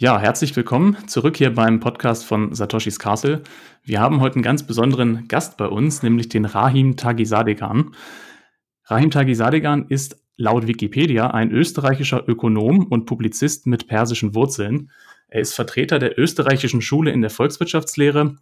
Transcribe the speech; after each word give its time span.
Ja, 0.00 0.20
herzlich 0.20 0.54
willkommen 0.54 0.96
zurück 1.08 1.36
hier 1.38 1.52
beim 1.52 1.80
Podcast 1.80 2.24
von 2.24 2.54
Satoshis 2.54 3.00
Castle. 3.00 3.42
Wir 3.82 4.00
haben 4.00 4.20
heute 4.20 4.36
einen 4.36 4.44
ganz 4.44 4.64
besonderen 4.64 5.26
Gast 5.26 5.56
bei 5.56 5.66
uns, 5.66 6.04
nämlich 6.04 6.28
den 6.28 6.44
Rahim 6.44 6.96
Tagisadegan. 6.96 7.96
Rahim 8.84 9.10
Tagisadegan 9.10 9.86
ist 9.88 10.24
laut 10.36 10.68
Wikipedia 10.68 11.32
ein 11.32 11.50
österreichischer 11.50 12.22
Ökonom 12.28 12.86
und 12.86 13.06
Publizist 13.06 13.66
mit 13.66 13.88
persischen 13.88 14.36
Wurzeln. 14.36 14.92
Er 15.26 15.40
ist 15.40 15.54
Vertreter 15.54 15.98
der 15.98 16.16
österreichischen 16.16 16.80
Schule 16.80 17.10
in 17.10 17.20
der 17.20 17.30
Volkswirtschaftslehre 17.30 18.36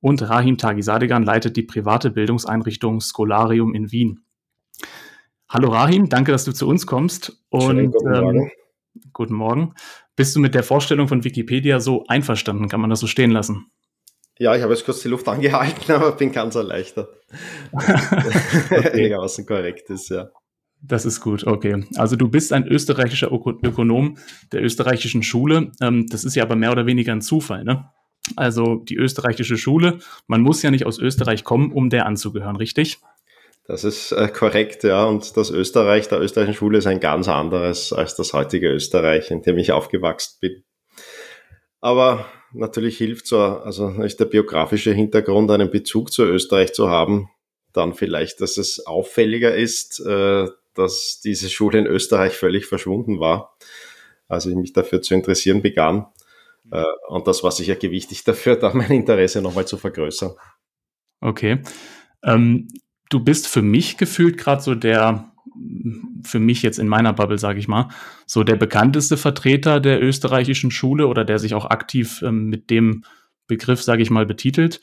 und 0.00 0.22
Rahim 0.30 0.56
Tagisadegan 0.56 1.24
leitet 1.24 1.58
die 1.58 1.62
private 1.64 2.10
Bildungseinrichtung 2.10 3.02
Scholarium 3.02 3.74
in 3.74 3.92
Wien. 3.92 4.20
Hallo 5.46 5.68
Rahim, 5.72 6.08
danke, 6.08 6.32
dass 6.32 6.46
du 6.46 6.52
zu 6.52 6.66
uns 6.66 6.86
kommst. 6.86 7.38
Und 7.50 7.92
guten 7.92 8.10
Morgen. 8.10 8.40
Ähm, 8.40 8.50
guten 9.12 9.34
Morgen. 9.34 9.74
Bist 10.16 10.36
du 10.36 10.40
mit 10.40 10.54
der 10.54 10.62
Vorstellung 10.62 11.08
von 11.08 11.24
Wikipedia 11.24 11.80
so 11.80 12.04
einverstanden? 12.06 12.68
Kann 12.68 12.80
man 12.80 12.90
das 12.90 13.00
so 13.00 13.06
stehen 13.06 13.30
lassen? 13.30 13.66
Ja, 14.38 14.54
ich 14.54 14.62
habe 14.62 14.72
jetzt 14.72 14.84
kurz 14.84 15.00
die 15.00 15.08
Luft 15.08 15.28
angehalten, 15.28 15.92
aber 15.92 16.12
bin 16.12 16.32
ganz 16.32 16.54
erleichtert. 16.54 17.08
Einigermaßen 18.70 19.46
korrekt 19.46 19.88
ist, 19.90 20.10
ja. 20.10 20.28
Das 20.84 21.04
ist 21.06 21.20
gut, 21.20 21.46
okay. 21.46 21.86
Also 21.96 22.16
du 22.16 22.28
bist 22.28 22.52
ein 22.52 22.66
österreichischer 22.66 23.30
Ökonom 23.30 24.18
der 24.50 24.64
österreichischen 24.64 25.22
Schule. 25.22 25.70
Ähm, 25.80 26.06
das 26.08 26.24
ist 26.24 26.34
ja 26.34 26.42
aber 26.42 26.56
mehr 26.56 26.72
oder 26.72 26.86
weniger 26.86 27.12
ein 27.12 27.20
Zufall, 27.20 27.62
ne? 27.62 27.88
Also 28.36 28.76
die 28.76 28.96
österreichische 28.96 29.56
Schule, 29.56 29.98
man 30.26 30.42
muss 30.42 30.62
ja 30.62 30.70
nicht 30.70 30.86
aus 30.86 30.98
Österreich 30.98 31.44
kommen, 31.44 31.72
um 31.72 31.88
der 31.88 32.06
anzugehören, 32.06 32.56
richtig? 32.56 32.98
Das 33.64 33.84
ist 33.84 34.12
äh, 34.12 34.28
korrekt, 34.28 34.84
ja. 34.84 35.04
Und 35.04 35.36
das 35.36 35.50
Österreich 35.50 36.08
der 36.08 36.20
österreichischen 36.20 36.56
Schule 36.56 36.78
ist 36.78 36.86
ein 36.86 37.00
ganz 37.00 37.28
anderes 37.28 37.92
als 37.92 38.16
das 38.16 38.32
heutige 38.32 38.68
Österreich, 38.68 39.30
in 39.30 39.42
dem 39.42 39.58
ich 39.58 39.72
aufgewachsen 39.72 40.38
bin. 40.40 40.64
Aber 41.80 42.26
natürlich 42.52 42.98
hilft 42.98 43.26
so, 43.26 43.40
also 43.40 43.88
ist 44.02 44.20
der 44.20 44.26
biografische 44.26 44.92
Hintergrund, 44.92 45.50
einen 45.50 45.70
Bezug 45.70 46.12
zu 46.12 46.24
Österreich 46.24 46.72
zu 46.72 46.90
haben, 46.90 47.28
dann 47.72 47.94
vielleicht, 47.94 48.40
dass 48.40 48.56
es 48.56 48.86
auffälliger 48.86 49.54
ist, 49.54 50.00
äh, 50.00 50.48
dass 50.74 51.20
diese 51.22 51.48
Schule 51.48 51.78
in 51.78 51.86
Österreich 51.86 52.34
völlig 52.34 52.66
verschwunden 52.66 53.20
war, 53.20 53.56
als 54.28 54.46
ich 54.46 54.54
mich 54.54 54.72
dafür 54.72 55.02
zu 55.02 55.14
interessieren 55.14 55.62
begann. 55.62 56.06
Äh, 56.70 56.84
und 57.08 57.26
das 57.26 57.42
war 57.42 57.52
sicher 57.52 57.76
gewichtig 57.76 58.24
dafür, 58.24 58.56
da 58.56 58.72
mein 58.74 58.90
Interesse 58.90 59.40
nochmal 59.42 59.66
zu 59.66 59.76
vergrößern. 59.76 60.34
Okay. 61.20 61.62
Ähm, 62.24 62.68
du 63.12 63.20
bist 63.20 63.46
für 63.46 63.62
mich 63.62 63.96
gefühlt 63.96 64.38
gerade 64.38 64.62
so 64.62 64.74
der, 64.74 65.32
für 66.22 66.38
mich 66.38 66.62
jetzt 66.62 66.78
in 66.78 66.88
meiner 66.88 67.12
Bubble, 67.12 67.38
sage 67.38 67.58
ich 67.58 67.68
mal, 67.68 67.88
so 68.26 68.42
der 68.42 68.56
bekannteste 68.56 69.16
Vertreter 69.16 69.80
der 69.80 70.02
österreichischen 70.02 70.70
Schule 70.70 71.06
oder 71.06 71.24
der 71.24 71.38
sich 71.38 71.54
auch 71.54 71.66
aktiv 71.66 72.22
ähm, 72.22 72.46
mit 72.46 72.70
dem 72.70 73.04
Begriff, 73.46 73.82
sage 73.82 74.02
ich 74.02 74.10
mal, 74.10 74.26
betitelt. 74.26 74.80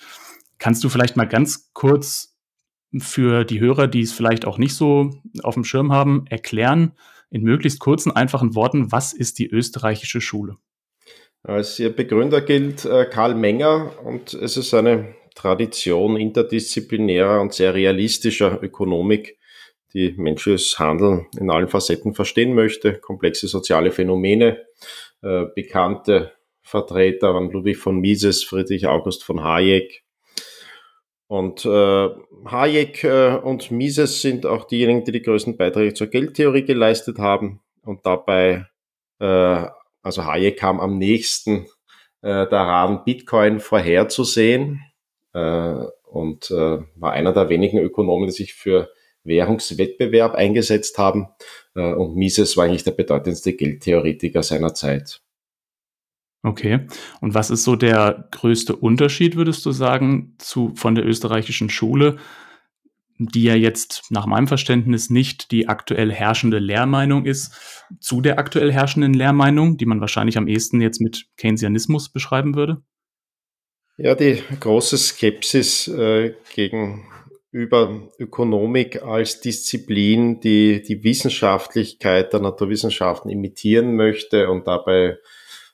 Kannst 0.60 0.84
du 0.84 0.90
vielleicht 0.90 1.16
mal 1.16 1.28
ganz 1.28 1.72
kurz 1.74 2.38
für 2.98 3.46
die 3.46 3.60
Hörer, 3.60 3.88
die 3.88 4.02
es 4.02 4.12
vielleicht 4.12 4.46
auch 4.46 4.58
nicht 4.58 4.76
so 4.76 5.12
auf 5.44 5.54
dem 5.54 5.64
Schirm 5.64 5.92
haben, 5.92 6.26
erklären, 6.28 6.94
in 7.30 7.44
möglichst 7.44 7.80
kurzen, 7.80 8.12
einfachen 8.12 8.56
Worten, 8.56 8.92
was 8.92 9.14
ist 9.14 9.40
die 9.40 9.48
österreichische 9.48 10.22
Schule? 10.22 10.58
Als 11.44 11.80
ihr 11.80 11.96
Begründer 11.96 12.42
gilt 12.42 12.84
äh, 12.86 13.06
Karl 13.06 13.34
Menger 13.34 13.94
und 14.04 14.34
es 14.34 14.58
ist 14.58 14.74
eine 14.74 15.16
Tradition 15.40 16.18
interdisziplinärer 16.18 17.40
und 17.40 17.54
sehr 17.54 17.74
realistischer 17.74 18.62
Ökonomik, 18.62 19.38
die 19.94 20.14
menschliches 20.18 20.78
Handeln 20.80 21.28
in 21.40 21.50
allen 21.50 21.70
Facetten 21.70 22.14
verstehen 22.14 22.54
möchte, 22.54 23.00
komplexe 23.00 23.48
soziale 23.48 23.92
Phänomene, 23.92 24.66
äh, 25.22 25.46
bekannte 25.56 26.34
Vertreter 26.62 27.34
waren 27.34 27.52
Ludwig 27.52 27.78
von 27.78 28.00
Mises, 28.02 28.44
Friedrich 28.44 28.86
August 28.86 29.24
von 29.24 29.42
Hayek. 29.42 30.04
Und 31.28 31.66
äh, 31.66 32.10
Hayek 32.46 33.04
äh, 33.06 33.36
und 33.38 33.72
Mises 33.72 34.22
sind 34.22 34.46
auch 34.46 34.66
diejenigen, 34.66 35.06
die 35.06 35.14
die 35.14 35.22
größten 35.22 35.56
Beiträge 35.56 35.94
zur 35.94 36.08
Geldtheorie 36.08 36.66
geleistet 36.66 37.18
haben. 37.18 37.62
Und 37.84 38.06
dabei, 38.06 38.66
äh, 39.20 39.66
also 40.02 40.26
Hayek 40.26 40.58
kam 40.58 40.82
am 40.82 40.98
nächsten 40.98 41.66
äh, 42.22 42.46
daran, 42.48 43.06
Bitcoin 43.06 43.62
vorherzusehen 43.62 44.82
und 45.34 46.52
äh, 46.52 46.80
war 46.96 47.12
einer 47.14 47.34
der 47.34 47.50
wenigen 47.50 47.80
Ökonomen, 47.80 48.28
die 48.28 48.34
sich 48.34 48.54
für 48.54 48.90
Währungswettbewerb 49.24 50.36
eingesetzt 50.36 50.98
haben. 50.98 51.28
Äh, 51.76 51.94
und 51.94 52.16
Mises 52.16 52.58
war 52.58 52.66
eigentlich 52.66 52.84
der 52.84 52.92
bedeutendste 52.92 53.54
Geldtheoretiker 53.54 54.44
seiner 54.44 54.74
Zeit. 54.74 55.22
Okay. 56.42 56.88
Und 57.20 57.34
was 57.34 57.50
ist 57.50 57.64
so 57.64 57.76
der 57.76 58.30
größte 58.32 58.76
Unterschied, 58.76 59.36
würdest 59.36 59.66
du 59.66 59.72
sagen, 59.72 60.36
zu, 60.38 60.74
von 60.76 60.96
der 60.96 61.06
österreichischen 61.06 61.70
Schule, 61.70 62.18
die 63.18 63.44
ja 63.44 63.56
jetzt 63.56 64.06
nach 64.10 64.26
meinem 64.26 64.48
Verständnis 64.48 65.10
nicht 65.10 65.52
die 65.52 65.68
aktuell 65.68 66.12
herrschende 66.14 66.60
Lehrmeinung 66.60 67.26
ist, 67.26 67.54
zu 68.00 68.22
der 68.22 68.40
aktuell 68.40 68.72
herrschenden 68.72 69.14
Lehrmeinung, 69.14 69.76
die 69.76 69.86
man 69.86 70.00
wahrscheinlich 70.00 70.38
am 70.38 70.48
ehesten 70.48 70.80
jetzt 70.80 71.02
mit 71.02 71.28
Keynesianismus 71.36 72.10
beschreiben 72.10 72.56
würde? 72.56 72.82
Ja, 74.02 74.16
die 74.16 74.42
große 74.62 74.98
Skepsis 74.98 75.90
äh, 75.90 76.34
gegenüber 76.56 78.02
Ökonomik 78.18 79.04
als 79.04 79.42
Disziplin, 79.42 80.40
die 80.40 80.82
die 80.82 81.04
Wissenschaftlichkeit 81.04 82.32
der 82.32 82.40
Naturwissenschaften 82.40 83.30
imitieren 83.30 83.98
möchte 83.98 84.50
und 84.50 84.68
dabei 84.68 85.18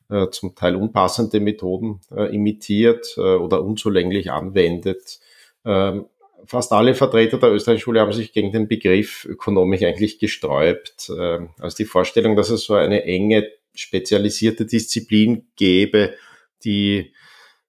äh, 0.10 0.28
zum 0.32 0.56
Teil 0.56 0.76
unpassende 0.76 1.40
Methoden 1.40 2.02
äh, 2.10 2.34
imitiert 2.34 3.14
äh, 3.18 3.22
oder 3.22 3.64
unzulänglich 3.64 4.32
anwendet. 4.32 5.20
Ähm, 5.64 6.08
fast 6.48 6.72
alle 6.72 6.96
Vertreter 6.96 7.38
der 7.38 7.52
österreichischen 7.52 7.84
Schule 7.84 8.00
haben 8.00 8.12
sich 8.12 8.34
gegen 8.34 8.52
den 8.52 8.68
Begriff 8.68 9.26
Ökonomik 9.26 9.84
eigentlich 9.84 10.18
gesträubt. 10.18 11.12
Ähm, 11.16 11.50
also 11.60 11.78
die 11.78 11.86
Vorstellung, 11.86 12.36
dass 12.36 12.50
es 12.50 12.64
so 12.64 12.74
eine 12.74 13.04
enge, 13.04 13.48
spezialisierte 13.76 14.66
Disziplin 14.66 15.46
gäbe, 15.56 16.16
die 16.64 17.14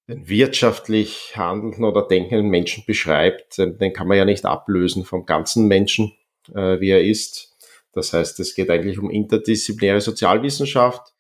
den 0.09 0.29
wirtschaftlich 0.29 1.33
handelnden 1.37 1.85
oder 1.85 2.03
denkenden 2.07 2.49
Menschen 2.49 2.85
beschreibt, 2.87 3.59
den 3.59 3.93
kann 3.93 4.07
man 4.07 4.17
ja 4.17 4.25
nicht 4.25 4.45
ablösen 4.45 5.05
vom 5.05 5.27
ganzen 5.27 5.67
Menschen, 5.67 6.13
äh, 6.55 6.81
wie 6.81 6.91
er 6.91 7.03
ist. 7.03 7.57
Das 7.93 8.13
heißt, 8.13 8.39
es 8.41 8.55
geht 8.55 8.71
eigentlich 8.71 8.99
um 8.99 9.11
interdisziplinäre 9.11 10.01
Sozialwissenschaft, 10.01 11.13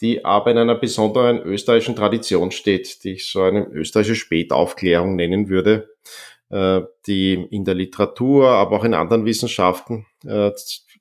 die 0.00 0.24
aber 0.24 0.52
in 0.52 0.58
einer 0.58 0.76
besonderen 0.76 1.42
österreichischen 1.42 1.96
Tradition 1.96 2.50
steht, 2.50 3.04
die 3.04 3.14
ich 3.14 3.26
so 3.26 3.42
eine 3.42 3.66
österreichische 3.66 4.14
Spätaufklärung 4.14 5.16
nennen 5.16 5.48
würde, 5.48 5.90
äh, 6.48 6.80
die 7.06 7.34
in 7.34 7.64
der 7.64 7.74
Literatur, 7.74 8.48
aber 8.48 8.76
auch 8.76 8.84
in 8.84 8.94
anderen 8.94 9.26
Wissenschaften 9.26 10.06
äh, 10.24 10.50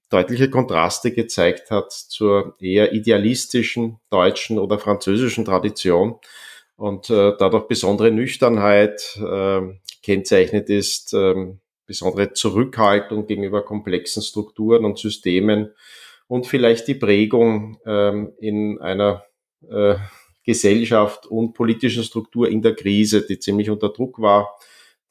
deutliche 0.10 0.50
Kontraste 0.50 1.12
gezeigt 1.12 1.72
hat 1.72 1.92
zur 1.92 2.56
eher 2.60 2.92
idealistischen 2.94 4.00
deutschen 4.10 4.58
oder 4.58 4.80
französischen 4.80 5.46
Tradition 5.46 6.20
und 6.80 7.10
äh, 7.10 7.34
dadurch 7.38 7.68
besondere 7.68 8.10
Nüchternheit 8.10 9.20
äh, 9.22 9.62
kennzeichnet 10.02 10.70
ist, 10.70 11.14
äh, 11.14 11.36
besondere 11.86 12.32
Zurückhaltung 12.32 13.28
gegenüber 13.28 13.66
komplexen 13.66 14.24
Strukturen 14.24 14.86
und 14.86 14.98
Systemen 14.98 15.74
und 16.28 16.48
vielleicht 16.48 16.88
die 16.88 16.96
Prägung 16.96 17.80
äh, 17.86 18.14
in 18.40 18.80
einer 18.80 19.26
äh, 19.70 19.96
Gesellschaft 20.46 21.28
und 21.28 21.54
politischen 21.54 22.06
Struktur 22.06 22.48
in 22.48 22.62
der 22.62 22.76
Krise, 22.76 23.28
die 23.28 23.40
ziemlich 23.40 23.70
unter 23.70 23.90
Druck 23.90 24.22
war, 24.22 24.58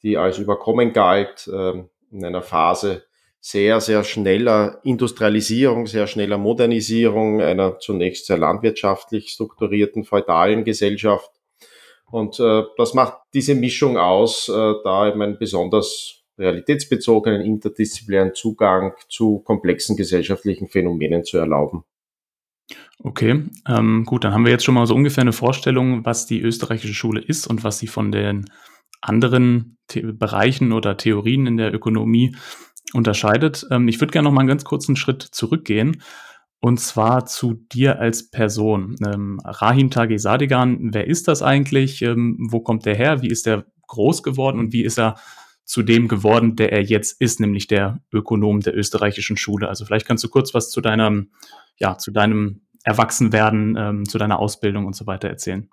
die 0.01 0.17
als 0.17 0.39
überkommen 0.39 0.91
galt, 0.91 1.47
äh, 1.47 1.83
in 2.11 2.25
einer 2.25 2.41
Phase 2.41 3.03
sehr, 3.41 3.79
sehr 3.79 4.03
schneller 4.03 4.79
Industrialisierung, 4.83 5.85
sehr 5.85 6.07
schneller 6.07 6.39
Modernisierung 6.39 7.41
einer 7.41 7.77
zunächst 7.77 8.25
sehr 8.25 8.39
landwirtschaftlich 8.39 9.29
strukturierten 9.29 10.03
feudalen 10.03 10.63
Gesellschaft 10.63 11.29
und 12.11 12.39
äh, 12.39 12.63
das 12.77 12.93
macht 12.93 13.17
diese 13.33 13.55
Mischung 13.55 13.97
aus, 13.97 14.49
äh, 14.49 14.73
da 14.83 15.07
eben 15.07 15.21
einen 15.21 15.37
besonders 15.37 16.23
realitätsbezogenen, 16.37 17.41
interdisziplinären 17.41 18.33
Zugang 18.33 18.93
zu 19.09 19.39
komplexen 19.39 19.95
gesellschaftlichen 19.97 20.69
Phänomenen 20.69 21.23
zu 21.23 21.37
erlauben. 21.37 21.83
Okay, 23.03 23.45
ähm, 23.67 24.03
gut, 24.05 24.23
dann 24.23 24.33
haben 24.33 24.45
wir 24.45 24.51
jetzt 24.51 24.63
schon 24.63 24.75
mal 24.75 24.85
so 24.85 24.95
ungefähr 24.95 25.21
eine 25.21 25.33
Vorstellung, 25.33 26.05
was 26.05 26.25
die 26.25 26.41
österreichische 26.41 26.93
Schule 26.93 27.21
ist 27.21 27.47
und 27.47 27.63
was 27.63 27.79
sie 27.79 27.87
von 27.87 28.11
den 28.11 28.45
anderen 29.01 29.77
The 29.91 30.01
Bereichen 30.01 30.73
oder 30.73 30.97
Theorien 30.97 31.47
in 31.47 31.57
der 31.57 31.73
Ökonomie 31.73 32.35
unterscheidet. 32.93 33.65
Ähm, 33.71 33.87
ich 33.87 33.99
würde 34.01 34.11
gerne 34.11 34.27
noch 34.27 34.33
mal 34.33 34.41
einen 34.41 34.49
ganz 34.49 34.65
kurzen 34.65 34.95
Schritt 34.95 35.21
zurückgehen 35.21 36.01
und 36.61 36.79
zwar 36.79 37.25
zu 37.25 37.53
dir 37.53 37.99
als 37.99 38.29
Person. 38.29 38.95
Ähm, 39.05 39.39
Rahim 39.43 39.89
Tagesadigan, 39.89 40.93
wer 40.93 41.07
ist 41.07 41.27
das 41.27 41.41
eigentlich? 41.41 42.01
Ähm, 42.01 42.37
wo 42.51 42.59
kommt 42.59 42.85
der 42.85 42.95
her? 42.95 43.21
Wie 43.21 43.29
ist 43.29 43.47
er 43.47 43.65
groß 43.87 44.23
geworden 44.23 44.59
und 44.59 44.73
wie 44.73 44.83
ist 44.83 44.99
er 44.99 45.15
zu 45.63 45.83
dem 45.83 46.07
geworden, 46.07 46.55
der 46.55 46.71
er 46.71 46.81
jetzt 46.81 47.21
ist, 47.21 47.39
nämlich 47.39 47.67
der 47.67 48.01
Ökonom 48.11 48.59
der 48.61 48.75
österreichischen 48.75 49.37
Schule? 49.37 49.69
Also 49.69 49.85
vielleicht 49.85 50.05
kannst 50.05 50.23
du 50.23 50.29
kurz 50.29 50.53
was 50.53 50.69
zu 50.69 50.81
deinem, 50.81 51.31
ja, 51.77 51.97
zu 51.97 52.11
deinem 52.11 52.61
Erwachsenwerden, 52.83 53.77
ähm, 53.77 54.09
zu 54.09 54.17
deiner 54.17 54.39
Ausbildung 54.39 54.85
und 54.85 54.95
so 54.95 55.07
weiter 55.07 55.29
erzählen? 55.29 55.69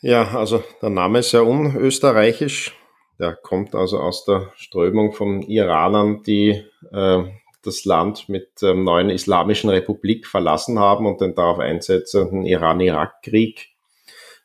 Ja, 0.00 0.36
also 0.36 0.62
der 0.82 0.90
Name 0.90 1.18
ist 1.18 1.32
ja 1.32 1.40
unösterreichisch. 1.40 2.74
Der 3.18 3.34
kommt 3.34 3.74
also 3.74 3.98
aus 3.98 4.24
der 4.24 4.52
Strömung 4.56 5.12
von 5.12 5.42
Iranern, 5.42 6.22
die 6.22 6.62
äh, 6.92 7.24
das 7.66 7.84
Land 7.84 8.28
mit 8.28 8.62
der 8.62 8.70
ähm, 8.70 8.84
neuen 8.84 9.10
Islamischen 9.10 9.70
Republik 9.70 10.26
verlassen 10.26 10.78
haben 10.78 11.06
und 11.06 11.20
den 11.20 11.34
darauf 11.34 11.58
einsetzenden 11.58 12.44
Iran-Irak-Krieg. 12.44 13.70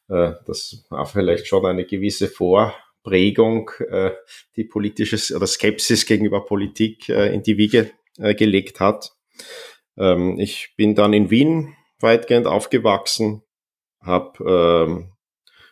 Äh, 0.10 0.34
das 0.46 0.86
war 0.90 1.06
vielleicht 1.06 1.48
schon 1.48 1.66
eine 1.66 1.86
gewisse 1.86 2.28
Vorprägung, 2.28 3.72
äh, 3.90 4.12
die 4.56 4.64
politisches 4.64 5.34
oder 5.34 5.48
Skepsis 5.48 6.06
gegenüber 6.06 6.46
Politik 6.46 7.10
äh, 7.10 7.34
in 7.34 7.44
die 7.44 7.58
Wiege 7.58 7.92
gelegt 8.18 8.82
hat. 8.82 9.14
Ähm, 9.98 10.40
ich 10.40 10.74
bin 10.76 10.94
dann 10.94 11.14
in 11.14 11.30
Wien 11.30 11.76
weitgehend 12.00 12.48
aufgewachsen, 12.48 13.44
habe 14.02 14.88
ähm, 14.90 15.12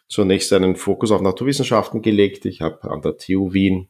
zunächst 0.08 0.54
einen 0.54 0.76
Fokus 0.76 1.12
auf 1.12 1.22
Naturwissenschaften 1.22 2.02
gelegt. 2.02 2.46
Ich 2.46 2.62
habe 2.62 2.90
an 2.90 3.02
der 3.02 3.18
TU 3.18 3.54
Wien 3.54 3.90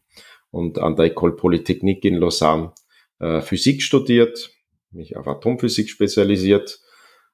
und 0.52 0.80
an 0.80 0.96
der 0.96 1.14
École 1.14 1.36
Polytechnique 1.36 2.06
in 2.06 2.16
Lausanne 2.16 2.74
äh, 3.20 3.42
Physik 3.42 3.82
studiert, 3.82 4.52
mich 4.92 5.18
auf 5.18 5.28
Atomphysik 5.28 5.90
spezialisiert, 5.90 6.80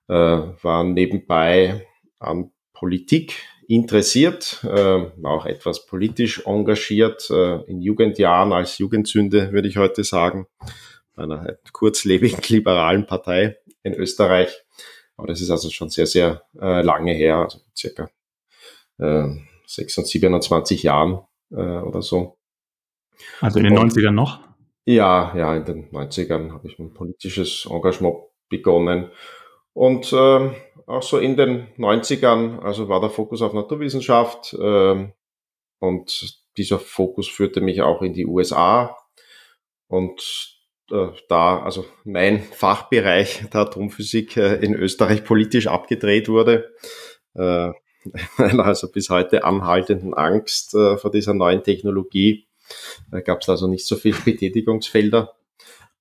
äh, 0.08 0.14
war 0.14 0.84
nebenbei 0.84 1.86
an 2.20 2.52
Politik 2.74 3.36
interessiert, 3.68 4.60
äh, 4.64 4.68
war 4.70 5.32
auch 5.32 5.46
etwas 5.46 5.86
politisch 5.86 6.46
engagiert, 6.46 7.30
äh, 7.30 7.62
in 7.70 7.82
Jugendjahren 7.82 8.52
als 8.54 8.78
Jugendsünde, 8.78 9.52
würde 9.52 9.68
ich 9.68 9.78
heute 9.78 10.04
sagen, 10.04 10.48
einer 11.16 11.58
kurzlebigen 11.72 12.42
liberalen 12.50 13.06
Partei 13.06 13.58
in 13.84 13.94
Österreich. 13.94 14.64
Aber 15.16 15.28
das 15.28 15.42
ist 15.42 15.50
also 15.50 15.70
schon 15.70 15.90
sehr, 15.90 16.08
sehr 16.08 16.44
äh, 16.60 16.82
lange 16.82 17.14
her, 17.14 17.38
also 17.38 17.60
circa 17.76 18.10
äh, 18.98 19.28
26, 19.68 20.22
27 20.22 20.84
Jahren 20.84 21.22
äh, 21.52 21.56
oder 21.56 22.02
so. 22.02 22.38
Also 23.42 23.60
in 23.60 23.66
den 23.66 23.78
Und, 23.78 23.94
90ern 23.94 24.12
noch? 24.12 24.40
Ja, 24.86 25.34
ja, 25.36 25.56
in 25.56 25.64
den 25.64 25.90
90ern 25.92 26.52
habe 26.52 26.68
ich 26.68 26.78
ein 26.78 26.94
politisches 26.94 27.66
Engagement 27.70 28.18
begonnen. 28.50 29.12
Und 29.74 30.12
äh, 30.14 30.52
auch 30.86 31.02
so 31.02 31.18
in 31.18 31.38
den 31.38 31.68
90ern, 31.78 32.60
also 32.60 32.90
war 32.90 33.00
der 33.00 33.10
Fokus 33.10 33.42
auf 33.42 33.54
Naturwissenschaft 33.54 34.54
äh, 34.54 35.08
und 35.80 36.44
dieser 36.58 36.80
Fokus 36.80 37.28
führte 37.28 37.62
mich 37.62 37.82
auch 37.82 38.02
in 38.02 38.14
die 38.14 38.26
USA. 38.26 38.98
Und 39.88 40.60
äh, 40.92 41.08
da, 41.30 41.64
also 41.64 41.86
mein 42.04 42.42
Fachbereich 42.42 43.46
der 43.54 43.62
Atomphysik 43.62 44.38
äh, 44.38 44.56
in 44.56 44.76
Österreich 44.76 45.24
politisch 45.24 45.68
abgedreht 45.68 46.28
wurde, 46.30 46.74
äh, 47.36 47.72
also 48.38 48.92
bis 48.92 49.10
heute 49.10 49.46
anhaltenden 49.46 50.14
Angst 50.14 50.76
äh, 50.76 50.98
vor 50.98 51.10
dieser 51.10 51.34
neuen 51.34 51.64
Technologie 51.64 52.48
da 53.12 53.22
gab 53.22 53.42
es 53.42 53.50
also 53.50 53.68
nicht 53.68 53.86
so 53.86 53.96
viele 53.96 54.18
Betätigungsfelder. 54.24 55.34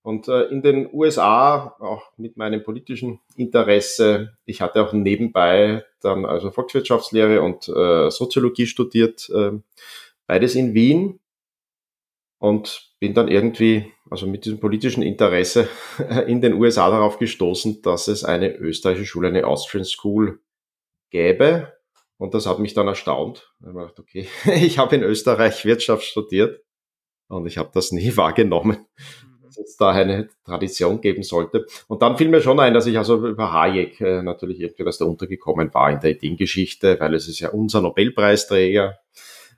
Und 0.03 0.27
äh, 0.27 0.43
in 0.47 0.63
den 0.63 0.93
USA, 0.93 1.77
auch 1.79 2.11
mit 2.17 2.37
meinem 2.37 2.65
politischen 2.65 3.21
Interesse, 3.37 4.37
ich 4.45 4.61
hatte 4.61 4.83
auch 4.83 4.93
nebenbei 4.93 5.85
dann 6.01 6.27
also 6.27 6.51
Volkswirtschaftslehre 6.51 7.41
und 7.41 7.69
äh, 7.69 8.11
Soziologie 8.11 8.67
studiert, 8.67 9.31
äh, 9.31 9.53
beides 10.27 10.57
in 10.57 10.75
Wien 10.75 11.21
und 12.39 12.91
bin 12.99 13.15
dann 13.15 13.29
irgendwie, 13.29 13.93
also 14.11 14.27
mit 14.27 14.45
diesem 14.45 14.59
politischen 14.59 15.05
Interesse 15.05 15.69
in 16.27 16.41
den 16.41 16.55
USA 16.55 16.91
darauf 16.91 17.19
gestoßen, 17.19 17.83
dass 17.83 18.09
es 18.09 18.25
eine 18.25 18.57
österreichische 18.57 19.07
Schule, 19.07 19.29
eine 19.29 19.47
Austrian 19.47 19.85
School 19.85 20.41
gäbe. 21.11 21.73
Und 22.23 22.35
das 22.35 22.47
hat 22.47 22.61
mich 22.61 22.73
dann 22.73 22.87
erstaunt. 22.87 23.53
Ich 23.59 23.67
habe 23.67 23.81
gedacht, 23.81 23.99
okay, 23.99 24.29
ich 24.55 24.79
habe 24.79 24.95
in 24.95 25.03
Österreich 25.03 25.65
Wirtschaft 25.65 26.05
studiert 26.05 26.63
und 27.27 27.47
ich 27.47 27.59
habe 27.59 27.71
das 27.75 27.91
nie 27.91 28.17
wahrgenommen, 28.17 28.87
mhm. 29.27 29.43
dass 29.43 29.59
es 29.59 29.77
da 29.77 29.91
eine 29.91 30.29
Tradition 30.45 31.01
geben 31.01 31.25
sollte. 31.25 31.67
Und 31.89 32.01
dann 32.01 32.17
fiel 32.17 32.29
mir 32.29 32.41
schon 32.41 32.61
ein, 32.61 32.75
dass 32.75 32.87
ich 32.87 32.97
also 32.97 33.27
über 33.27 33.53
Hayek 33.53 34.01
äh, 34.01 34.23
natürlich 34.23 34.61
irgendwie 34.61 34.85
was 34.85 34.99
da 34.99 35.05
untergekommen 35.05 35.75
war 35.75 35.91
in 35.91 35.99
der 35.99 36.13
Ideengeschichte, 36.13 36.97
weil 37.01 37.13
es 37.15 37.27
ist 37.27 37.41
ja 37.41 37.49
unser 37.49 37.81
Nobelpreisträger. 37.81 38.99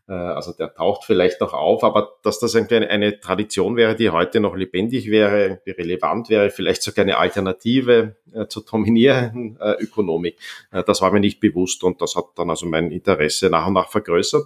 Äh, 0.09 0.13
also 0.13 0.53
der 0.53 0.75
taucht 0.75 1.05
vielleicht 1.05 1.41
noch 1.41 1.53
auf, 1.53 1.83
aber 1.83 2.17
dass 2.23 2.39
das 2.39 2.55
irgendwie 2.55 2.77
eine, 2.77 3.21
Tradition 3.21 3.77
wäre, 3.77 3.95
die 3.95 4.11
heute 4.11 4.41
noch 4.41 4.55
lebendig 4.55 5.11
wäre, 5.11 5.43
irgendwie 5.45 5.71
relevant 5.71 6.29
wäre, 6.29 6.51
vielleicht 6.51 6.83
sogar 6.83 7.05
eine 7.05 7.19
Alternative 7.19 8.17
äh, 8.33 8.47
zur 8.47 8.65
dominierenden 8.65 9.59
äh, 9.61 9.83
Ökonomik, 9.83 10.39
äh, 10.71 10.83
das 10.85 11.01
war 11.01 11.13
mir 11.13 11.21
nicht 11.21 11.41
bewusst 11.41 11.85
und 11.85 12.03
das 12.03 12.17
hat 12.17 12.27
dann 12.37 12.51
also 12.51 12.67
mein 12.67 12.91
Interesse 12.91 13.49
nach 13.51 13.67
und 13.67 13.75
nach 13.75 13.89
vergrößert. 13.89 14.45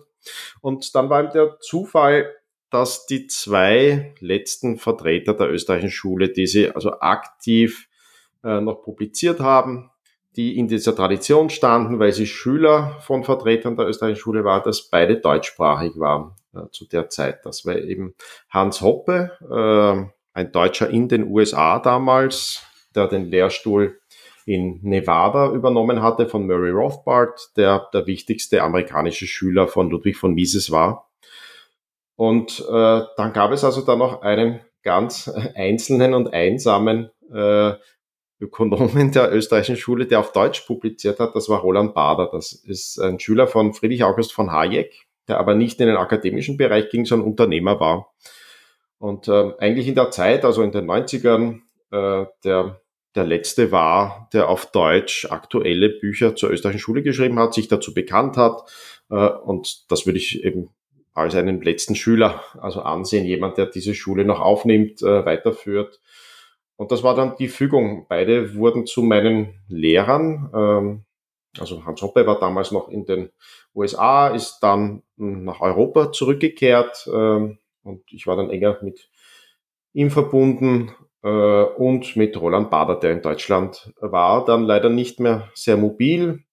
Und 0.61 0.95
dann 0.95 1.11
war 1.11 1.25
der 1.29 1.59
Zufall, 1.61 2.35
dass 2.71 3.07
die 3.07 3.27
zwei 3.27 4.15
letzten 4.21 4.77
Vertreter 4.77 5.33
der 5.35 5.51
österreichischen 5.51 5.91
Schule, 5.91 6.29
die 6.29 6.47
sie 6.47 6.71
also 6.71 7.01
aktiv 7.01 7.89
äh, 8.45 8.61
noch 8.61 8.83
publiziert 8.83 9.41
haben, 9.41 9.91
die 10.37 10.59
in 10.59 10.69
dieser 10.69 10.95
Tradition 10.95 11.51
standen, 11.51 11.99
weil 11.99 12.13
sie 12.13 12.27
Schüler 12.27 12.97
von 13.01 13.25
Vertretern 13.25 13.77
der 13.77 13.89
österreichischen 13.89 14.21
Schule 14.21 14.45
waren, 14.45 14.63
dass 14.65 14.89
beide 14.89 15.17
deutschsprachig 15.17 15.99
waren 15.99 16.33
äh, 16.55 16.69
zu 16.71 16.87
der 16.87 17.09
Zeit. 17.09 17.45
Das 17.45 17.65
war 17.67 17.77
eben 17.77 18.15
Hans 18.51 18.81
Hoppe, 18.81 19.33
äh, 19.51 20.39
ein 20.39 20.53
Deutscher 20.53 20.91
in 20.91 21.09
den 21.09 21.29
USA 21.29 21.81
damals, 21.81 22.63
der 22.95 23.09
den 23.09 23.27
Lehrstuhl 23.27 23.99
in 24.47 24.81
Nevada 24.83 25.53
übernommen 25.53 26.01
hatte 26.01 26.27
von 26.27 26.47
Murray 26.47 26.71
Rothbard, 26.71 27.51
der 27.57 27.89
der 27.93 28.07
wichtigste 28.07 28.63
amerikanische 28.63 29.27
Schüler 29.27 29.69
von 29.69 29.91
Ludwig 29.91 30.17
von 30.17 30.35
Mises 30.35 30.71
war. 30.71 31.11
Und 32.17 32.61
äh, 32.61 33.03
dann 33.17 33.33
gab 33.33 33.53
es 33.53 33.63
also 33.63 33.83
da 33.83 33.95
noch 33.95 34.23
einen 34.23 34.61
ganz 34.83 35.29
einzelnen 35.55 36.15
und 36.15 36.33
einsamen 36.33 37.11
äh, 37.33 37.75
Ökonomen 38.41 39.13
der 39.13 39.33
österreichischen 39.35 39.77
Schule, 39.77 40.07
der 40.07 40.21
auf 40.21 40.33
Deutsch 40.33 40.61
publiziert 40.61 41.19
hat. 41.19 41.35
Das 41.35 41.49
war 41.49 41.61
Roland 41.61 41.95
Bader. 41.95 42.29
Das 42.31 42.53
ist 42.53 42.99
ein 42.99 43.19
Schüler 43.19 43.47
von 43.47 43.75
Friedrich 43.75 44.05
August 44.05 44.33
von 44.33 44.53
Hayek, 44.53 45.07
der 45.27 45.39
aber 45.39 45.55
nicht 45.55 45.81
in 45.81 45.89
den 45.89 45.97
akademischen 45.97 46.57
Bereich 46.57 46.89
ging, 46.91 47.05
sondern 47.05 47.29
Unternehmer 47.29 47.81
war. 47.81 48.13
Und 48.99 49.29
äh, 49.29 49.53
eigentlich 49.59 49.89
in 49.89 49.95
der 49.95 50.11
Zeit, 50.11 50.45
also 50.45 50.63
in 50.63 50.73
den 50.73 50.87
90ern, 50.87 51.61
äh, 51.91 52.27
der, 52.45 52.81
der 53.15 53.25
letzte 53.25 53.73
war, 53.73 54.29
der 54.33 54.49
auf 54.49 54.71
Deutsch 54.71 55.27
aktuelle 55.31 55.89
Bücher 55.89 56.37
zur 56.37 56.51
österreichischen 56.51 56.83
Schule 56.83 57.03
geschrieben 57.03 57.39
hat, 57.39 57.55
sich 57.55 57.69
dazu 57.69 57.95
bekannt 57.95 58.37
hat. 58.37 58.63
Äh, 59.11 59.15
und 59.15 59.91
das 59.91 60.07
würde 60.07 60.19
ich 60.19 60.45
eben 60.45 60.71
als 61.15 61.35
einen 61.35 61.61
letzten 61.61 61.97
Schüler, 61.97 62.43
also 62.61 62.83
ansehen, 62.83 63.25
jemand, 63.25 63.59
der 63.59 63.67
diese 63.67 63.95
Schule 63.95 64.25
noch 64.25 64.41
aufnimmt, 64.41 65.03
äh, 65.03 65.25
weiterführt. 65.25 66.01
Und 66.79 66.93
das 66.93 67.03
war 67.03 67.17
dann 67.17 67.35
die 67.37 67.49
Fügung. 67.49 68.07
Beide 68.09 68.55
wurden 68.55 68.87
zu 68.87 69.03
meinen 69.03 69.61
Lehrern. 69.67 70.49
Ähm, 70.55 71.05
also 71.59 71.85
Hans 71.85 72.01
Hoppe 72.03 72.25
war 72.25 72.39
damals 72.39 72.71
noch 72.71 72.89
in 72.89 73.05
den 73.05 73.31
USA, 73.75 74.29
ist 74.29 74.61
dann 74.61 75.03
nach 75.17 75.61
Europa 75.61 76.13
zurückgekehrt 76.13 77.11
ähm, 77.13 77.59
und 77.83 78.03
ich 78.13 78.29
war 78.29 78.37
dann 78.37 78.51
enger 78.51 78.79
mit 78.83 79.11
ihm 79.93 80.11
verbunden 80.11 80.93
äh, 81.25 81.29
und 81.29 82.15
mit 82.15 82.41
Roland 82.41 82.71
Bader, 82.71 82.95
der 82.95 83.13
in 83.13 83.23
Deutschland 83.23 83.93
war, 84.01 84.45
dann 84.45 84.63
leider 84.63 84.89
nicht 84.89 85.19
mehr 85.19 85.51
sehr 85.55 85.77
mobil. 85.77 86.45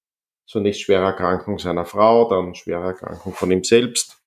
Zunächst 0.48 0.82
schwere 0.82 1.05
Erkrankung 1.05 1.60
seiner 1.60 1.86
Frau, 1.86 2.27
dann 2.29 2.55
schwere 2.55 2.86
Erkrankung 2.86 3.34
von 3.34 3.51
ihm 3.51 3.63
selbst. 3.63 4.17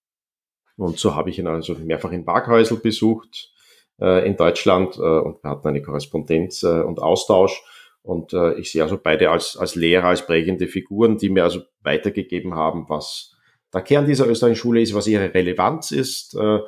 Und 0.76 0.98
so 0.98 1.16
habe 1.16 1.30
ich 1.30 1.40
ihn 1.40 1.48
also 1.48 1.74
mehrfach 1.74 2.12
in 2.12 2.24
Parkhäusl 2.24 2.76
besucht 2.76 3.52
äh, 4.00 4.26
in 4.26 4.36
Deutschland 4.36 4.96
äh, 4.96 5.00
und 5.00 5.42
wir 5.42 5.50
hatten 5.50 5.68
eine 5.68 5.82
Korrespondenz 5.82 6.62
äh, 6.62 6.80
und 6.80 7.00
Austausch. 7.00 7.62
Und 8.02 8.32
äh, 8.32 8.54
ich 8.54 8.72
sehe 8.72 8.82
also 8.82 8.98
beide 9.02 9.30
als, 9.30 9.56
als 9.56 9.74
Lehrer, 9.74 10.08
als 10.08 10.26
prägende 10.26 10.66
Figuren, 10.66 11.18
die 11.18 11.28
mir 11.28 11.44
also 11.44 11.60
weitergegeben 11.82 12.54
haben, 12.54 12.86
was 12.88 13.36
der 13.72 13.82
Kern 13.82 14.06
dieser 14.06 14.26
österreichischen 14.26 14.62
Schule 14.62 14.80
ist, 14.80 14.94
was 14.94 15.06
ihre 15.06 15.34
Relevanz 15.34 15.90
ist, 15.90 16.34
äh, 16.34 16.60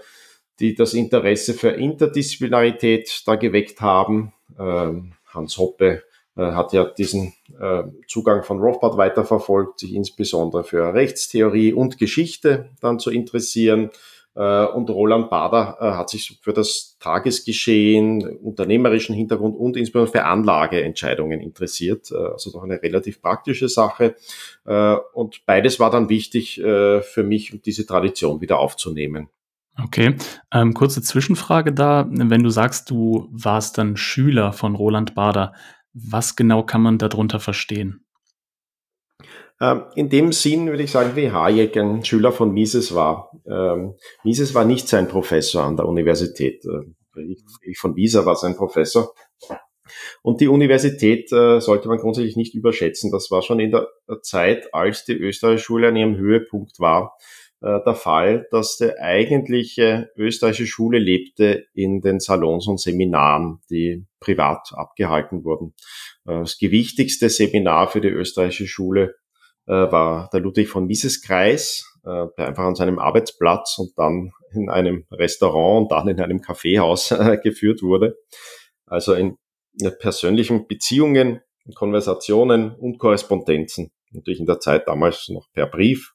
die 0.58 0.74
das 0.74 0.92
Interesse 0.92 1.54
für 1.54 1.70
Interdisziplinarität 1.70 3.22
da 3.26 3.36
geweckt 3.36 3.80
haben. 3.80 4.34
Ähm, 4.58 5.14
Hans 5.26 5.56
Hoppe 5.56 6.02
äh, 6.36 6.52
hat 6.52 6.72
ja 6.72 6.84
diesen 6.84 7.32
äh, 7.58 7.84
Zugang 8.06 8.42
von 8.42 8.60
Rothbard 8.60 8.96
weiterverfolgt, 8.96 9.80
sich 9.80 9.94
insbesondere 9.94 10.64
für 10.64 10.92
Rechtstheorie 10.92 11.72
und 11.72 11.98
Geschichte 11.98 12.70
dann 12.80 12.98
zu 12.98 13.10
interessieren. 13.10 13.90
Äh, 14.34 14.64
und 14.66 14.90
Roland 14.90 15.30
Bader 15.30 15.76
hat 15.80 16.10
sich 16.10 16.38
für 16.42 16.52
das 16.52 16.96
Tagesgeschehen, 17.00 18.22
unternehmerischen 18.38 19.14
Hintergrund 19.14 19.56
und 19.56 19.76
insbesondere 19.76 20.12
für 20.12 20.24
Anlageentscheidungen 20.24 21.40
interessiert. 21.40 22.12
Also 22.12 22.52
doch 22.52 22.62
eine 22.62 22.82
relativ 22.82 23.22
praktische 23.22 23.68
Sache. 23.68 24.16
Und 24.64 25.46
beides 25.46 25.80
war 25.80 25.90
dann 25.90 26.08
wichtig 26.08 26.60
für 26.60 27.22
mich, 27.24 27.52
um 27.52 27.62
diese 27.62 27.86
Tradition 27.86 28.40
wieder 28.40 28.58
aufzunehmen. 28.58 29.28
Okay, 29.82 30.16
ähm, 30.52 30.74
kurze 30.74 31.00
Zwischenfrage 31.00 31.72
da. 31.72 32.06
Wenn 32.10 32.42
du 32.42 32.50
sagst, 32.50 32.90
du 32.90 33.28
warst 33.30 33.78
dann 33.78 33.96
Schüler 33.96 34.52
von 34.52 34.74
Roland 34.74 35.14
Bader, 35.14 35.54
Was 35.92 36.36
genau 36.36 36.62
kann 36.62 36.82
man 36.82 36.98
darunter 36.98 37.40
verstehen? 37.40 38.04
Ähm, 39.60 39.82
in 39.94 40.08
dem 40.08 40.32
Sinn 40.32 40.68
würde 40.68 40.82
ich 40.82 40.90
sagen, 40.90 41.16
wie 41.16 41.30
Hayek 41.30 41.76
ein 41.76 42.04
Schüler 42.04 42.32
von 42.32 42.52
Mises 42.52 42.94
war. 42.94 43.30
Ähm, 43.46 43.94
Mises 44.24 44.54
war 44.54 44.64
nicht 44.64 44.88
sein 44.88 45.08
Professor 45.08 45.64
an 45.64 45.76
der 45.76 45.86
Universität. 45.86 46.64
Friedrich 47.12 47.78
von 47.78 47.96
Wieser 47.96 48.26
war 48.26 48.36
sein 48.36 48.56
Professor. 48.56 49.12
Und 50.22 50.40
die 50.40 50.48
Universität 50.48 51.32
äh, 51.32 51.60
sollte 51.60 51.88
man 51.88 51.98
grundsätzlich 51.98 52.36
nicht 52.36 52.54
überschätzen. 52.54 53.10
Das 53.10 53.30
war 53.30 53.42
schon 53.42 53.60
in 53.60 53.72
der 53.72 53.88
Zeit, 54.22 54.72
als 54.72 55.04
die 55.04 55.14
österreichische 55.14 55.64
Schule 55.64 55.88
an 55.88 55.96
ihrem 55.96 56.16
Höhepunkt 56.16 56.78
war, 56.78 57.16
äh, 57.60 57.78
der 57.84 57.94
Fall, 57.94 58.46
dass 58.50 58.76
die 58.76 58.96
eigentliche 58.98 60.10
österreichische 60.16 60.66
Schule 60.66 60.98
lebte 60.98 61.66
in 61.74 62.00
den 62.00 62.20
Salons 62.20 62.66
und 62.68 62.80
Seminaren, 62.80 63.60
die 63.68 64.06
privat 64.20 64.70
abgehalten 64.72 65.44
wurden. 65.44 65.74
Äh, 66.26 66.40
das 66.40 66.58
gewichtigste 66.58 67.28
Seminar 67.28 67.88
für 67.88 68.00
die 68.00 68.08
österreichische 68.08 68.66
Schule 68.66 69.06
äh, 69.06 69.19
war 69.72 70.28
der 70.32 70.40
Ludwig 70.40 70.68
von 70.68 70.86
Mises 70.86 71.22
Kreis, 71.22 71.98
äh, 72.04 72.26
der 72.36 72.48
einfach 72.48 72.64
an 72.64 72.74
seinem 72.74 72.98
Arbeitsplatz 72.98 73.78
und 73.78 73.92
dann 73.96 74.32
in 74.52 74.68
einem 74.68 75.04
Restaurant 75.10 75.82
und 75.82 75.92
dann 75.92 76.08
in 76.08 76.20
einem 76.20 76.40
Kaffeehaus 76.40 77.10
äh, 77.12 77.38
geführt 77.42 77.82
wurde. 77.82 78.16
Also 78.86 79.14
in 79.14 79.36
persönlichen 80.00 80.66
Beziehungen, 80.66 81.40
Konversationen 81.74 82.74
und 82.74 82.98
Korrespondenzen. 82.98 83.92
Natürlich 84.12 84.40
in 84.40 84.46
der 84.46 84.58
Zeit 84.58 84.88
damals 84.88 85.28
noch 85.28 85.46
per 85.52 85.66
Brief. 85.66 86.14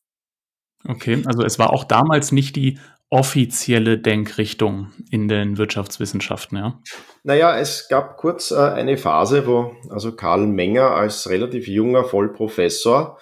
Okay, 0.87 1.23
also 1.25 1.43
es 1.43 1.57
war 1.57 1.71
auch 1.71 1.85
damals 1.85 2.31
nicht 2.31 2.55
die 2.55 2.77
offizielle 3.09 3.97
Denkrichtung 3.97 4.91
in 5.09 5.27
den 5.27 5.57
Wirtschaftswissenschaften, 5.57 6.57
ja? 6.57 6.81
Naja, 7.23 7.57
es 7.57 7.87
gab 7.87 8.17
kurz 8.17 8.51
äh, 8.51 8.55
eine 8.55 8.97
Phase, 8.97 9.47
wo 9.47 9.75
also 9.89 10.15
Karl 10.15 10.47
Menger 10.47 10.91
als 10.91 11.29
relativ 11.29 11.67
junger 11.67 12.03
Vollprofessor 12.03 13.19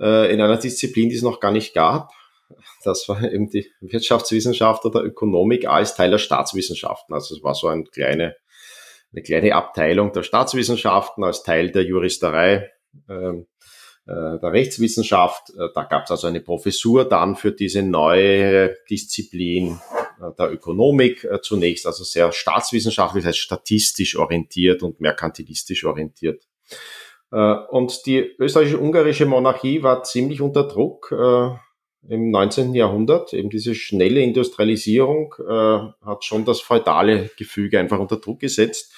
äh, 0.00 0.32
in 0.32 0.40
einer 0.40 0.56
Disziplin, 0.56 1.08
die 1.08 1.16
es 1.16 1.22
noch 1.22 1.40
gar 1.40 1.52
nicht 1.52 1.74
gab, 1.74 2.10
das 2.82 3.08
war 3.08 3.22
eben 3.22 3.48
die 3.50 3.70
Wirtschaftswissenschaft 3.80 4.84
oder 4.84 5.02
Ökonomik 5.02 5.66
als 5.66 5.94
Teil 5.94 6.10
der 6.10 6.18
Staatswissenschaften. 6.18 7.14
Also 7.14 7.36
es 7.36 7.42
war 7.42 7.54
so 7.54 7.68
eine 7.68 7.84
kleine, 7.84 8.36
eine 9.12 9.22
kleine 9.22 9.54
Abteilung 9.54 10.12
der 10.12 10.22
Staatswissenschaften 10.22 11.24
als 11.24 11.42
Teil 11.42 11.70
der 11.70 11.84
Juristerei, 11.84 12.70
ähm, 13.08 13.46
äh, 14.06 14.38
der 14.40 14.52
Rechtswissenschaft. 14.52 15.50
Äh, 15.50 15.68
da 15.74 15.84
gab 15.84 16.04
es 16.04 16.10
also 16.10 16.26
eine 16.26 16.40
Professur 16.40 17.08
dann 17.08 17.36
für 17.36 17.52
diese 17.52 17.82
neue 17.82 18.76
Disziplin 18.88 19.80
äh, 20.20 20.34
der 20.38 20.52
Ökonomik 20.52 21.26
zunächst, 21.42 21.86
also 21.86 22.04
sehr 22.04 22.32
staatswissenschaftlich, 22.32 23.24
das 23.24 23.30
heißt 23.30 23.38
statistisch 23.38 24.16
orientiert 24.16 24.82
und 24.82 25.00
merkantilistisch 25.00 25.84
orientiert. 25.84 26.44
Äh, 27.32 27.54
und 27.70 28.06
die 28.06 28.18
österreichische-ungarische 28.38 29.26
Monarchie 29.26 29.82
war 29.82 30.02
ziemlich 30.02 30.40
unter 30.40 30.64
Druck 30.64 31.12
äh, 31.12 31.50
im 32.08 32.30
19. 32.30 32.74
Jahrhundert. 32.74 33.32
Eben 33.32 33.50
diese 33.50 33.74
schnelle 33.74 34.20
Industrialisierung 34.20 35.34
äh, 35.38 35.78
hat 36.04 36.24
schon 36.24 36.44
das 36.44 36.60
feudale 36.60 37.30
Gefüge 37.36 37.78
einfach 37.78 37.98
unter 37.98 38.16
Druck 38.16 38.40
gesetzt. 38.40 38.92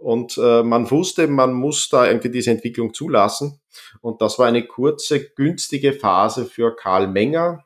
Und 0.00 0.36
man 0.36 0.88
wusste, 0.92 1.26
man 1.26 1.52
muss 1.52 1.88
da 1.88 2.06
irgendwie 2.06 2.30
diese 2.30 2.52
Entwicklung 2.52 2.94
zulassen. 2.94 3.60
Und 4.00 4.22
das 4.22 4.38
war 4.38 4.46
eine 4.46 4.64
kurze, 4.64 5.28
günstige 5.30 5.92
Phase 5.92 6.44
für 6.44 6.76
Karl 6.76 7.08
Menger, 7.08 7.64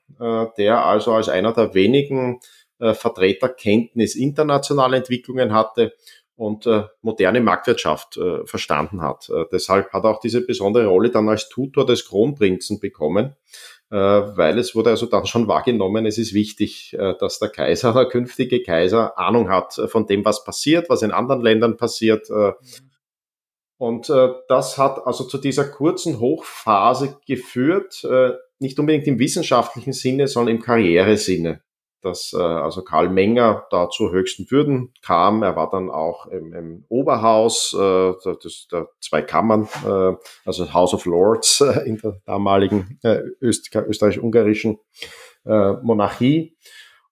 der 0.57 0.83
also 0.83 1.12
als 1.12 1.29
einer 1.29 1.52
der 1.52 1.75
wenigen 1.75 2.41
Vertreter 2.79 3.50
Kenntnis 3.50 4.14
internationaler 4.14 4.97
Entwicklungen 4.97 5.52
hatte 5.52 5.93
und 6.42 6.66
äh, 6.66 6.82
moderne 7.02 7.40
Marktwirtschaft 7.40 8.16
äh, 8.16 8.44
verstanden 8.46 9.00
hat. 9.00 9.30
Äh, 9.30 9.44
deshalb 9.52 9.92
hat 9.92 10.02
er 10.02 10.11
auch 10.11 10.18
diese 10.18 10.40
besondere 10.40 10.87
Rolle 10.87 11.11
dann 11.11 11.28
als 11.28 11.49
Tutor 11.49 11.87
des 11.87 12.08
Kronprinzen 12.08 12.80
bekommen, 12.80 13.37
äh, 13.90 13.96
weil 13.96 14.58
es 14.58 14.75
wurde 14.75 14.90
also 14.90 15.06
dann 15.06 15.25
schon 15.25 15.46
wahrgenommen, 15.46 16.04
es 16.04 16.18
ist 16.18 16.34
wichtig, 16.34 16.96
äh, 16.99 17.14
dass 17.20 17.38
der 17.38 17.49
Kaiser, 17.49 17.92
der 17.92 18.06
künftige 18.06 18.61
Kaiser, 18.61 19.16
Ahnung 19.16 19.50
hat 19.50 19.78
äh, 19.78 19.87
von 19.87 20.08
dem, 20.08 20.25
was 20.25 20.42
passiert, 20.42 20.90
was 20.90 21.02
in 21.02 21.12
anderen 21.12 21.42
Ländern 21.42 21.76
passiert. 21.76 22.28
Äh, 22.28 22.54
und 23.78 24.11
äh, 24.11 24.30
das 24.49 24.78
hat 24.78 25.06
also 25.06 25.22
zu 25.22 25.38
dieser 25.38 25.68
kurzen 25.68 26.18
Hochphase 26.18 27.18
geführt, 27.25 28.02
äh, 28.02 28.32
nicht 28.58 28.80
unbedingt 28.80 29.06
im 29.06 29.20
wissenschaftlichen 29.20 29.92
Sinne, 29.92 30.26
sondern 30.26 30.56
im 30.56 30.62
Karrieresinne 30.62 31.62
dass 32.02 32.32
äh, 32.32 32.40
also 32.40 32.82
Karl 32.82 33.09
Menger 33.09 33.66
da 33.71 33.88
zu 33.88 34.11
höchsten 34.11 34.50
Würden 34.50 34.92
kam. 35.02 35.42
Er 35.42 35.56
war 35.56 35.71
dann 35.71 35.90
auch 35.90 36.26
im, 36.26 36.52
im 36.52 36.85
Oberhaus, 36.88 37.75
äh, 37.78 38.12
das, 38.25 38.68
der 38.71 38.88
zwei 39.00 39.23
Kammern, 39.23 39.68
äh, 39.87 40.14
also 40.44 40.73
House 40.73 40.94
of 40.94 41.06
Lords 41.06 41.61
äh, 41.62 41.88
in 41.88 41.99
der 41.99 42.21
damaligen 42.26 42.99
äh, 43.02 43.21
Öst 43.40 43.75
österreich-ungarischen 43.75 44.78
äh, 45.47 45.73
Monarchie 45.82 46.56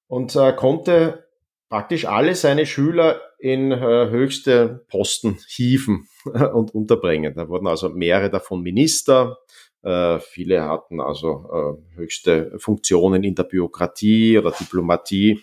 und 0.07 0.35
äh, 0.37 0.53
konnte 0.53 1.27
praktisch 1.69 2.07
alle 2.07 2.35
seine 2.35 2.67
Schüler 2.67 3.21
in 3.39 3.73
äh, 3.73 4.11
höchste 4.11 4.85
Posten 4.89 5.39
hieven 5.49 6.09
und 6.25 6.75
unterbringen. 6.75 7.35
Da 7.35 7.49
wurden 7.49 7.69
also 7.69 7.89
mehrere 7.89 8.29
davon 8.29 8.61
Minister, 8.61 9.39
viele 9.83 10.63
hatten 10.63 11.01
also 11.01 11.79
äh, 11.95 11.97
höchste 11.97 12.59
Funktionen 12.59 13.25
in 13.25 13.35
der 13.35 13.45
Bürokratie 13.45 14.39
oder 14.39 14.51
Diplomatie. 14.51 15.43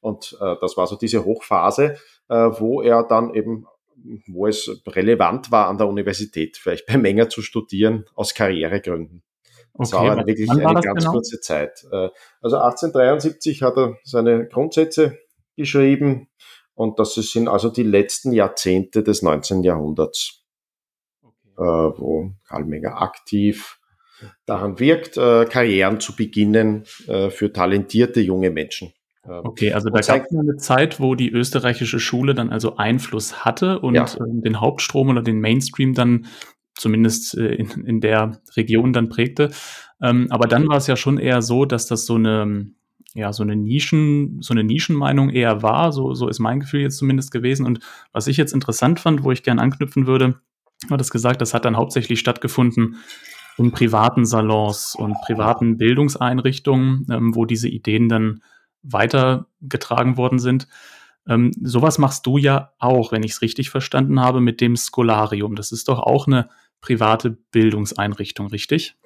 Und 0.00 0.36
äh, 0.40 0.56
das 0.60 0.76
war 0.76 0.86
so 0.86 0.96
diese 0.96 1.24
Hochphase, 1.24 1.96
äh, 2.28 2.34
wo 2.34 2.82
er 2.82 3.02
dann 3.02 3.34
eben, 3.34 3.66
wo 4.26 4.46
es 4.46 4.70
relevant 4.86 5.50
war, 5.50 5.68
an 5.68 5.78
der 5.78 5.88
Universität 5.88 6.56
vielleicht 6.56 6.86
bei 6.86 6.96
Menger 6.96 7.28
zu 7.28 7.42
studieren, 7.42 8.04
aus 8.14 8.34
Karrieregründen. 8.34 9.22
Das 9.74 9.92
okay, 9.92 10.08
war 10.08 10.26
wirklich 10.26 10.50
eine 10.50 10.80
ganz 10.80 11.04
genau? 11.04 11.12
kurze 11.12 11.40
Zeit. 11.40 11.84
Äh, 11.90 12.10
also 12.40 12.56
1873 12.56 13.62
hat 13.62 13.76
er 13.76 13.96
seine 14.02 14.46
Grundsätze 14.46 15.18
geschrieben 15.56 16.28
und 16.74 16.98
das 16.98 17.14
sind 17.14 17.48
also 17.48 17.70
die 17.70 17.82
letzten 17.82 18.32
Jahrzehnte 18.32 19.02
des 19.02 19.22
19. 19.22 19.62
Jahrhunderts, 19.64 20.44
okay. 21.22 21.48
Äh, 21.56 21.98
wo 21.98 22.30
Karl 22.44 22.64
Menger 22.64 23.00
aktiv 23.00 23.77
daran 24.46 24.78
wirkt, 24.78 25.16
äh, 25.16 25.44
Karrieren 25.44 26.00
zu 26.00 26.16
beginnen 26.16 26.84
äh, 27.06 27.30
für 27.30 27.52
talentierte 27.52 28.20
junge 28.20 28.50
Menschen. 28.50 28.92
Ähm, 29.24 29.40
okay, 29.44 29.72
also 29.72 29.90
da 29.90 30.00
gab 30.00 30.26
es 30.26 30.36
eine 30.36 30.56
Zeit, 30.56 31.00
wo 31.00 31.14
die 31.14 31.30
österreichische 31.30 32.00
Schule 32.00 32.34
dann 32.34 32.50
also 32.50 32.76
Einfluss 32.76 33.44
hatte 33.44 33.80
und 33.80 33.94
ja. 33.94 34.04
äh, 34.04 34.18
den 34.18 34.60
Hauptstrom 34.60 35.08
oder 35.08 35.22
den 35.22 35.40
Mainstream 35.40 35.94
dann 35.94 36.26
zumindest 36.74 37.36
äh, 37.36 37.54
in, 37.54 37.70
in 37.84 38.00
der 38.00 38.40
Region 38.56 38.92
dann 38.92 39.08
prägte. 39.08 39.50
Ähm, 40.00 40.28
aber 40.30 40.46
dann 40.46 40.68
war 40.68 40.76
es 40.76 40.86
ja 40.86 40.96
schon 40.96 41.18
eher 41.18 41.42
so, 41.42 41.64
dass 41.64 41.86
das 41.86 42.06
so 42.06 42.14
eine, 42.14 42.70
ja, 43.14 43.32
so 43.32 43.42
eine 43.42 43.56
Nischen, 43.56 44.40
so 44.40 44.54
eine 44.54 44.64
Nischenmeinung 44.64 45.30
eher 45.30 45.62
war. 45.62 45.92
So, 45.92 46.14
so 46.14 46.28
ist 46.28 46.38
mein 46.38 46.60
Gefühl 46.60 46.82
jetzt 46.82 46.98
zumindest 46.98 47.32
gewesen. 47.32 47.66
Und 47.66 47.80
was 48.12 48.28
ich 48.28 48.36
jetzt 48.36 48.54
interessant 48.54 49.00
fand, 49.00 49.24
wo 49.24 49.32
ich 49.32 49.42
gerne 49.42 49.60
anknüpfen 49.60 50.06
würde, 50.06 50.36
war 50.88 50.98
das 50.98 51.10
gesagt, 51.10 51.40
das 51.40 51.54
hat 51.54 51.64
dann 51.64 51.76
hauptsächlich 51.76 52.20
stattgefunden 52.20 52.96
in 53.58 53.72
privaten 53.72 54.24
Salons 54.24 54.94
und 54.94 55.14
privaten 55.20 55.76
Bildungseinrichtungen, 55.76 57.06
ähm, 57.10 57.34
wo 57.34 57.44
diese 57.44 57.68
Ideen 57.68 58.08
dann 58.08 58.42
weitergetragen 58.82 60.16
worden 60.16 60.38
sind. 60.38 60.68
Ähm, 61.28 61.52
sowas 61.62 61.98
machst 61.98 62.24
du 62.26 62.38
ja 62.38 62.72
auch, 62.78 63.12
wenn 63.12 63.22
ich 63.22 63.32
es 63.32 63.42
richtig 63.42 63.70
verstanden 63.70 64.20
habe, 64.20 64.40
mit 64.40 64.60
dem 64.60 64.76
Scholarium. 64.76 65.56
Das 65.56 65.72
ist 65.72 65.88
doch 65.88 65.98
auch 65.98 66.26
eine 66.26 66.48
private 66.80 67.30
Bildungseinrichtung, 67.50 68.46
richtig? 68.48 68.96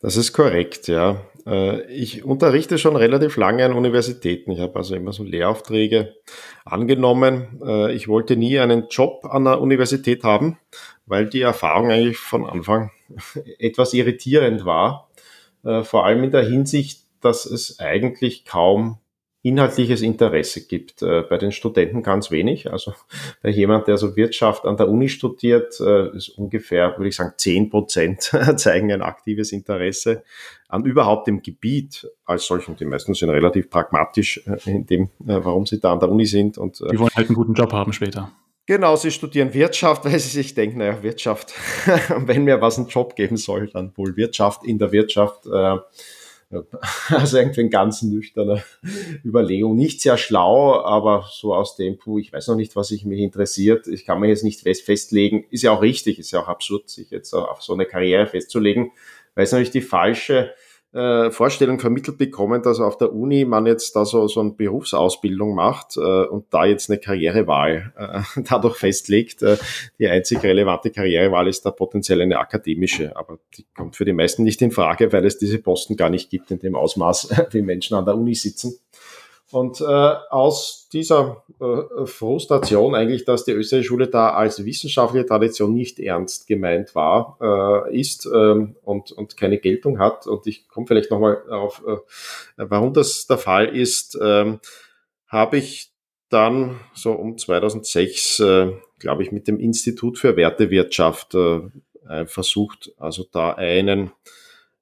Das 0.00 0.16
ist 0.16 0.32
korrekt, 0.32 0.88
ja. 0.88 1.22
Äh, 1.46 1.90
ich 1.92 2.24
unterrichte 2.24 2.78
schon 2.78 2.96
relativ 2.96 3.36
lange 3.36 3.64
an 3.64 3.72
Universitäten. 3.72 4.52
Ich 4.52 4.60
habe 4.60 4.76
also 4.76 4.94
immer 4.94 5.12
so 5.12 5.24
Lehraufträge 5.24 6.14
angenommen. 6.64 7.60
Äh, 7.64 7.94
ich 7.94 8.08
wollte 8.08 8.36
nie 8.36 8.58
einen 8.58 8.86
Job 8.88 9.24
an 9.24 9.44
der 9.44 9.60
Universität 9.60 10.22
haben, 10.22 10.58
weil 11.06 11.26
die 11.26 11.40
Erfahrung 11.40 11.90
eigentlich 11.90 12.18
von 12.18 12.46
Anfang 12.46 12.90
etwas 13.58 13.94
irritierend 13.94 14.64
war. 14.64 15.10
Äh, 15.64 15.82
vor 15.82 16.06
allem 16.06 16.24
in 16.24 16.30
der 16.30 16.44
Hinsicht, 16.44 17.02
dass 17.20 17.46
es 17.46 17.80
eigentlich 17.80 18.44
kaum 18.44 18.98
inhaltliches 19.42 20.02
Interesse 20.02 20.66
gibt. 20.66 21.02
Äh, 21.02 21.22
bei 21.22 21.38
den 21.38 21.52
Studenten 21.52 22.02
ganz 22.02 22.32
wenig. 22.32 22.70
Also 22.72 22.94
bei 23.42 23.50
jemand, 23.50 23.86
der 23.86 23.96
so 23.96 24.16
Wirtschaft 24.16 24.64
an 24.64 24.76
der 24.76 24.88
Uni 24.88 25.08
studiert, 25.08 25.78
äh, 25.80 26.16
ist 26.16 26.30
ungefähr, 26.30 26.96
würde 26.96 27.08
ich 27.08 27.16
sagen, 27.16 27.34
zehn 27.36 27.70
Prozent 27.70 28.22
zeigen 28.56 28.92
ein 28.92 29.02
aktives 29.02 29.52
Interesse 29.52 30.24
an 30.68 30.84
überhaupt 30.84 31.28
dem 31.28 31.42
Gebiet 31.42 32.08
als 32.24 32.46
solchen. 32.46 32.74
Die 32.76 32.84
meisten 32.84 33.14
sind 33.14 33.30
relativ 33.30 33.70
pragmatisch 33.70 34.44
in 34.64 34.84
dem, 34.86 35.10
warum 35.20 35.64
sie 35.64 35.78
da 35.78 35.92
an 35.92 36.00
der 36.00 36.10
Uni 36.10 36.26
sind. 36.26 36.58
Und, 36.58 36.80
die 36.80 36.98
wollen 36.98 37.14
halt 37.14 37.28
einen 37.28 37.36
guten 37.36 37.54
Job 37.54 37.72
haben 37.72 37.92
später. 37.92 38.32
Genau, 38.66 38.96
sie 38.96 39.10
studieren 39.10 39.54
Wirtschaft, 39.54 40.04
weil 40.06 40.18
sie 40.18 40.28
sich 40.28 40.54
denken, 40.54 40.78
naja, 40.78 41.02
Wirtschaft, 41.02 41.54
wenn 42.16 42.44
mir 42.44 42.60
was 42.60 42.78
einen 42.78 42.88
Job 42.88 43.16
geben 43.16 43.36
soll, 43.36 43.68
dann 43.68 43.96
wohl 43.96 44.16
Wirtschaft 44.16 44.64
in 44.64 44.78
der 44.78 44.92
Wirtschaft. 44.92 45.46
Äh, 45.46 45.78
Also 47.08 47.38
irgendwie 47.38 47.60
eine 47.60 47.70
ganz 47.70 48.02
nüchterne 48.02 48.62
Überlegung. 49.24 49.76
Nicht 49.76 50.00
sehr 50.00 50.16
schlau, 50.16 50.80
aber 50.80 51.28
so 51.30 51.54
aus 51.54 51.76
dem, 51.76 51.98
puh, 51.98 52.18
ich 52.18 52.32
weiß 52.32 52.48
noch 52.48 52.56
nicht, 52.56 52.76
was 52.76 52.88
sich 52.88 53.04
mich 53.04 53.20
interessiert. 53.20 53.86
Ich 53.88 54.04
kann 54.04 54.20
mir 54.20 54.28
jetzt 54.28 54.44
nicht 54.44 54.60
fest 54.60 54.82
festlegen. 54.82 55.46
Ist 55.50 55.62
ja 55.62 55.72
auch 55.72 55.82
richtig, 55.82 56.18
ist 56.18 56.30
ja 56.30 56.40
auch 56.40 56.48
absurd, 56.48 56.88
sich 56.88 57.10
jetzt 57.10 57.32
auf 57.34 57.62
so 57.62 57.72
eine 57.72 57.86
Karriere 57.86 58.26
festzulegen, 58.26 58.92
weil 59.34 59.44
es 59.44 59.52
natürlich 59.52 59.70
die 59.70 59.82
falsche 59.82 60.54
äh, 60.96 61.30
Vorstellung 61.30 61.78
vermittelt 61.78 62.16
bekommen, 62.16 62.62
dass 62.62 62.80
auf 62.80 62.96
der 62.96 63.12
Uni 63.12 63.44
man 63.44 63.66
jetzt 63.66 63.94
da 63.94 64.06
so, 64.06 64.26
so 64.28 64.40
eine 64.40 64.52
Berufsausbildung 64.52 65.54
macht 65.54 65.96
äh, 65.96 66.00
und 66.00 66.46
da 66.50 66.64
jetzt 66.64 66.88
eine 66.88 66.98
Karrierewahl 66.98 67.92
äh, 67.96 68.40
dadurch 68.48 68.76
festlegt. 68.76 69.42
Äh, 69.42 69.58
die 69.98 70.08
einzig 70.08 70.42
relevante 70.42 70.90
Karrierewahl 70.90 71.48
ist 71.48 71.66
da 71.66 71.70
potenziell 71.70 72.22
eine 72.22 72.38
akademische, 72.38 73.14
aber 73.14 73.38
die 73.56 73.66
kommt 73.76 73.96
für 73.96 74.06
die 74.06 74.14
meisten 74.14 74.42
nicht 74.42 74.62
in 74.62 74.70
Frage, 74.70 75.12
weil 75.12 75.26
es 75.26 75.36
diese 75.36 75.58
Posten 75.58 75.96
gar 75.96 76.08
nicht 76.08 76.30
gibt 76.30 76.50
in 76.50 76.60
dem 76.60 76.74
Ausmaß, 76.74 77.28
wie 77.50 77.62
Menschen 77.62 77.96
an 77.96 78.06
der 78.06 78.16
Uni 78.16 78.34
sitzen. 78.34 78.78
Und 79.52 79.80
äh, 79.80 79.84
aus 79.84 80.88
dieser 80.92 81.44
äh, 81.60 82.06
Frustration 82.06 82.96
eigentlich, 82.96 83.24
dass 83.24 83.44
die 83.44 83.52
österreichische 83.52 83.88
Schule 83.88 84.08
da 84.08 84.30
als 84.30 84.64
wissenschaftliche 84.64 85.24
Tradition 85.24 85.72
nicht 85.72 86.00
ernst 86.00 86.48
gemeint 86.48 86.96
war, 86.96 87.38
äh, 87.40 88.00
ist 88.00 88.26
ähm, 88.26 88.74
und, 88.82 89.12
und 89.12 89.36
keine 89.36 89.58
Geltung 89.58 90.00
hat, 90.00 90.26
und 90.26 90.48
ich 90.48 90.68
komme 90.68 90.88
vielleicht 90.88 91.12
nochmal 91.12 91.44
darauf, 91.48 91.80
äh, 91.86 91.96
warum 92.56 92.92
das 92.92 93.28
der 93.28 93.38
Fall 93.38 93.66
ist, 93.66 94.18
ähm, 94.20 94.58
habe 95.28 95.58
ich 95.58 95.92
dann 96.28 96.80
so 96.92 97.12
um 97.12 97.38
2006, 97.38 98.40
äh, 98.40 98.72
glaube 98.98 99.22
ich, 99.22 99.30
mit 99.30 99.46
dem 99.46 99.60
Institut 99.60 100.18
für 100.18 100.36
Wertewirtschaft 100.36 101.36
äh, 101.36 102.26
versucht, 102.26 102.92
also 102.98 103.24
da 103.30 103.52
einen 103.52 104.10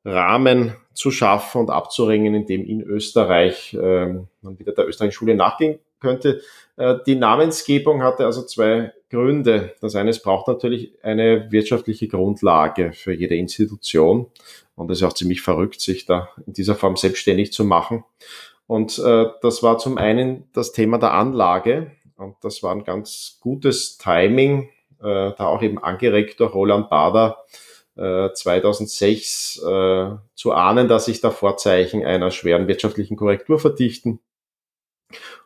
Rahmen 0.04 0.76
zu 0.92 1.10
schaffen 1.10 1.62
und 1.62 1.70
abzuringen, 1.70 2.34
in 2.34 2.46
dem 2.46 2.64
in 2.64 2.82
Österreich 2.82 3.74
äh, 3.74 4.06
man 4.42 4.58
wieder 4.58 4.72
der 4.72 4.86
österreichischen 4.86 5.18
Schule 5.18 5.34
nachgehen 5.34 5.78
könnte. 6.00 6.42
Äh, 6.76 6.96
die 7.06 7.16
Namensgebung 7.16 8.02
hatte 8.02 8.26
also 8.26 8.44
zwei 8.44 8.92
Gründe. 9.10 9.74
Das 9.80 9.94
eine, 9.94 10.10
es 10.10 10.20
braucht 10.20 10.48
natürlich 10.48 10.92
eine 11.02 11.50
wirtschaftliche 11.50 12.08
Grundlage 12.08 12.92
für 12.92 13.12
jede 13.12 13.36
Institution. 13.36 14.26
Und 14.76 14.90
es 14.90 14.98
ist 14.98 15.04
auch 15.04 15.12
ziemlich 15.14 15.40
verrückt, 15.40 15.80
sich 15.80 16.04
da 16.04 16.28
in 16.46 16.52
dieser 16.52 16.74
Form 16.74 16.96
selbstständig 16.96 17.52
zu 17.52 17.64
machen. 17.64 18.04
Und 18.66 18.98
äh, 18.98 19.26
das 19.42 19.62
war 19.62 19.78
zum 19.78 19.98
einen 19.98 20.44
das 20.52 20.72
Thema 20.72 20.98
der 20.98 21.14
Anlage. 21.14 21.92
Und 22.16 22.36
das 22.42 22.62
war 22.62 22.72
ein 22.72 22.84
ganz 22.84 23.38
gutes 23.40 23.98
Timing, 23.98 24.70
äh, 25.00 25.32
da 25.36 25.46
auch 25.46 25.62
eben 25.62 25.82
angeregt 25.82 26.40
durch 26.40 26.54
Roland 26.54 26.90
Bader, 26.90 27.44
2006 27.96 29.62
äh, 29.64 29.70
äh, 29.70 30.16
zu 30.34 30.52
ahnen, 30.52 30.88
dass 30.88 31.04
sich 31.04 31.20
da 31.20 31.30
Vorzeichen 31.30 32.04
einer 32.04 32.30
schweren 32.30 32.66
wirtschaftlichen 32.66 33.16
Korrektur 33.16 33.58
verdichten. 33.58 34.20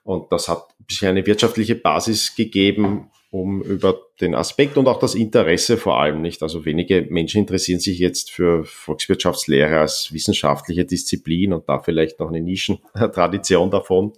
Und 0.02 0.33
das 0.33 0.49
hat 0.49 0.75
bisschen 0.88 1.09
eine 1.09 1.26
wirtschaftliche 1.26 1.75
Basis 1.75 2.35
gegeben, 2.35 3.11
um 3.30 3.62
über 3.62 4.00
den 4.20 4.35
Aspekt 4.35 4.78
und 4.78 4.88
auch 4.88 4.99
das 4.99 5.14
Interesse 5.14 5.76
vor 5.76 6.00
allem 6.00 6.23
nicht. 6.23 6.42
Also 6.42 6.64
wenige 6.64 7.06
Menschen 7.11 7.42
interessieren 7.42 7.78
sich 7.78 7.99
jetzt 7.99 8.30
für 8.30 8.64
Volkswirtschaftslehre 8.64 9.80
als 9.80 10.12
wissenschaftliche 10.12 10.87
Disziplin 10.87 11.52
und 11.52 11.68
da 11.68 11.78
vielleicht 11.78 12.18
noch 12.20 12.28
eine 12.28 12.40
Nischentradition 12.40 13.70
davon. 13.70 14.12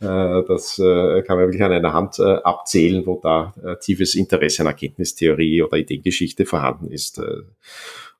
Äh, 0.00 0.42
das 0.48 0.78
äh, 0.80 1.22
kann 1.22 1.36
man 1.36 1.46
wirklich 1.46 1.62
an 1.62 1.72
einer 1.72 1.92
Hand 1.92 2.18
äh, 2.18 2.22
abzählen, 2.22 3.06
wo 3.06 3.20
da 3.22 3.54
tiefes 3.80 4.14
Interesse 4.14 4.62
an 4.62 4.68
Erkenntnistheorie 4.68 5.62
oder 5.62 5.76
Ideengeschichte 5.76 6.44
vorhanden 6.44 6.90
ist. 6.90 7.20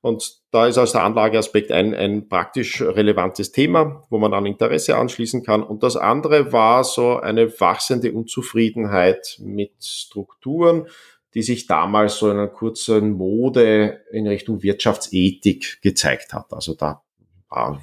Und 0.00 0.38
da 0.52 0.66
ist 0.66 0.78
als 0.78 0.92
der 0.92 1.02
Anlageaspekt 1.02 1.72
ein, 1.72 1.94
ein 1.94 2.28
praktisch 2.28 2.80
relevantes 2.80 3.50
Thema, 3.50 4.04
wo 4.10 4.18
man 4.18 4.32
an 4.32 4.46
Interesse 4.46 4.96
anschließen 4.96 5.42
kann. 5.42 5.62
Und 5.62 5.82
das 5.82 5.96
andere 5.96 6.52
war 6.52 6.84
so 6.84 7.18
eine 7.18 7.48
wachsende 7.60 8.12
Unzufriedenheit 8.12 9.38
mit 9.40 9.72
Strukturen, 9.80 10.86
die 11.34 11.42
sich 11.42 11.66
damals 11.66 12.18
so 12.18 12.30
in 12.30 12.36
einer 12.36 12.48
kurzen 12.48 13.12
Mode 13.12 14.00
in 14.12 14.26
Richtung 14.26 14.62
Wirtschaftsethik 14.62 15.82
gezeigt 15.82 16.32
hat. 16.32 16.52
Also 16.52 16.74
da 16.74 17.02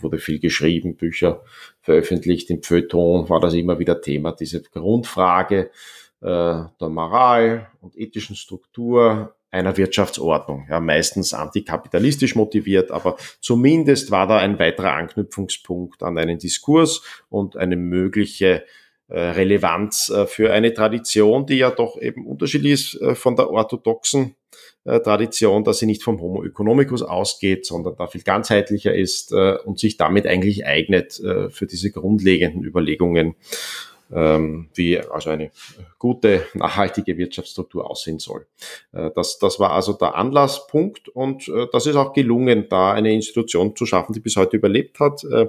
wurde 0.01 0.19
viel 0.19 0.39
geschrieben, 0.39 0.95
Bücher 0.95 1.43
veröffentlicht, 1.81 2.49
im 2.49 2.63
Feuilleton 2.63 3.29
war 3.29 3.39
das 3.39 3.53
immer 3.53 3.79
wieder 3.79 3.99
Thema, 4.01 4.31
diese 4.31 4.61
Grundfrage 4.61 5.71
äh, 6.21 6.25
der 6.25 6.89
Moral 6.89 7.67
und 7.81 7.97
ethischen 7.97 8.35
Struktur 8.35 9.34
einer 9.55 9.77
Wirtschaftsordnung. 9.77 10.67
Ja, 10.69 10.79
meistens 10.79 11.33
antikapitalistisch 11.33 12.35
motiviert, 12.35 12.91
aber 12.91 13.17
zumindest 13.39 14.11
war 14.11 14.27
da 14.27 14.37
ein 14.37 14.59
weiterer 14.59 14.93
Anknüpfungspunkt 14.93 16.03
an 16.03 16.17
einen 16.17 16.37
Diskurs 16.37 17.01
und 17.29 17.57
eine 17.57 17.75
mögliche 17.75 18.63
äh, 19.07 19.19
Relevanz 19.19 20.09
äh, 20.09 20.25
für 20.25 20.51
eine 20.51 20.73
Tradition, 20.73 21.45
die 21.45 21.57
ja 21.57 21.69
doch 21.69 22.01
eben 22.01 22.25
unterschiedlich 22.25 22.71
ist 22.71 23.01
äh, 23.01 23.15
von 23.15 23.35
der 23.35 23.49
orthodoxen 23.49 24.35
Tradition, 25.03 25.63
dass 25.63 25.79
sie 25.79 25.87
nicht 25.87 26.03
vom 26.03 26.21
Homo 26.21 26.43
economicus 26.43 27.01
ausgeht, 27.01 27.65
sondern 27.65 27.95
da 27.95 28.05
viel 28.05 28.21
ganzheitlicher 28.21 28.93
ist 28.93 29.33
und 29.33 29.79
sich 29.79 29.97
damit 29.97 30.27
eigentlich 30.27 30.63
eignet 30.67 31.13
für 31.13 31.65
diese 31.65 31.89
grundlegenden 31.89 32.63
Überlegungen 32.63 33.33
wie 34.09 34.99
also 34.99 35.31
eine 35.31 35.51
gute, 35.97 36.45
nachhaltige 36.53 37.17
Wirtschaftsstruktur 37.17 37.89
aussehen 37.89 38.19
soll. 38.19 38.45
Äh, 38.91 39.09
das, 39.15 39.39
das 39.39 39.59
war 39.59 39.71
also 39.71 39.93
der 39.93 40.15
Anlasspunkt 40.15 41.09
und 41.09 41.47
äh, 41.47 41.67
das 41.71 41.87
ist 41.87 41.95
auch 41.95 42.13
gelungen, 42.13 42.67
da 42.69 42.93
eine 42.93 43.13
Institution 43.13 43.75
zu 43.75 43.85
schaffen, 43.85 44.13
die 44.13 44.19
bis 44.19 44.35
heute 44.35 44.57
überlebt 44.57 44.99
hat. 44.99 45.23
Äh, 45.23 45.47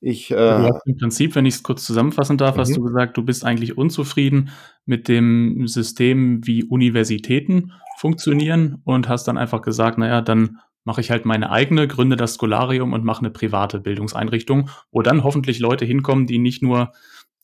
ich, 0.00 0.30
äh, 0.30 0.70
Im 0.84 0.96
Prinzip, 0.98 1.34
wenn 1.34 1.46
ich 1.46 1.56
es 1.56 1.62
kurz 1.62 1.84
zusammenfassen 1.84 2.38
darf, 2.38 2.56
mhm. 2.56 2.60
hast 2.60 2.76
du 2.76 2.82
gesagt, 2.82 3.16
du 3.16 3.22
bist 3.22 3.44
eigentlich 3.44 3.76
unzufrieden 3.76 4.50
mit 4.84 5.08
dem 5.08 5.66
System, 5.66 6.46
wie 6.46 6.64
Universitäten 6.64 7.72
funktionieren 7.98 8.80
und 8.84 9.08
hast 9.08 9.24
dann 9.24 9.38
einfach 9.38 9.62
gesagt, 9.62 9.98
naja, 9.98 10.20
dann 10.20 10.58
mache 10.84 11.00
ich 11.00 11.10
halt 11.10 11.24
meine 11.24 11.50
eigene, 11.50 11.88
gründe 11.88 12.16
das 12.16 12.36
Scholarium 12.36 12.92
und 12.92 13.04
mache 13.04 13.20
eine 13.20 13.30
private 13.30 13.80
Bildungseinrichtung, 13.80 14.70
wo 14.92 15.02
dann 15.02 15.24
hoffentlich 15.24 15.58
Leute 15.58 15.84
hinkommen, 15.84 16.26
die 16.26 16.38
nicht 16.38 16.62
nur 16.62 16.92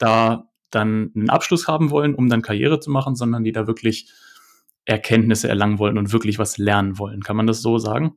da 0.02 0.48
dann 0.70 1.12
einen 1.14 1.30
Abschluss 1.30 1.68
haben 1.68 1.90
wollen, 1.90 2.14
um 2.14 2.28
dann 2.28 2.42
Karriere 2.42 2.80
zu 2.80 2.90
machen, 2.90 3.14
sondern 3.14 3.44
die 3.44 3.52
da 3.52 3.66
wirklich 3.66 4.10
Erkenntnisse 4.84 5.48
erlangen 5.48 5.78
wollen 5.78 5.98
und 5.98 6.12
wirklich 6.12 6.38
was 6.38 6.58
lernen 6.58 6.98
wollen. 6.98 7.22
Kann 7.22 7.36
man 7.36 7.46
das 7.46 7.62
so 7.62 7.78
sagen? 7.78 8.16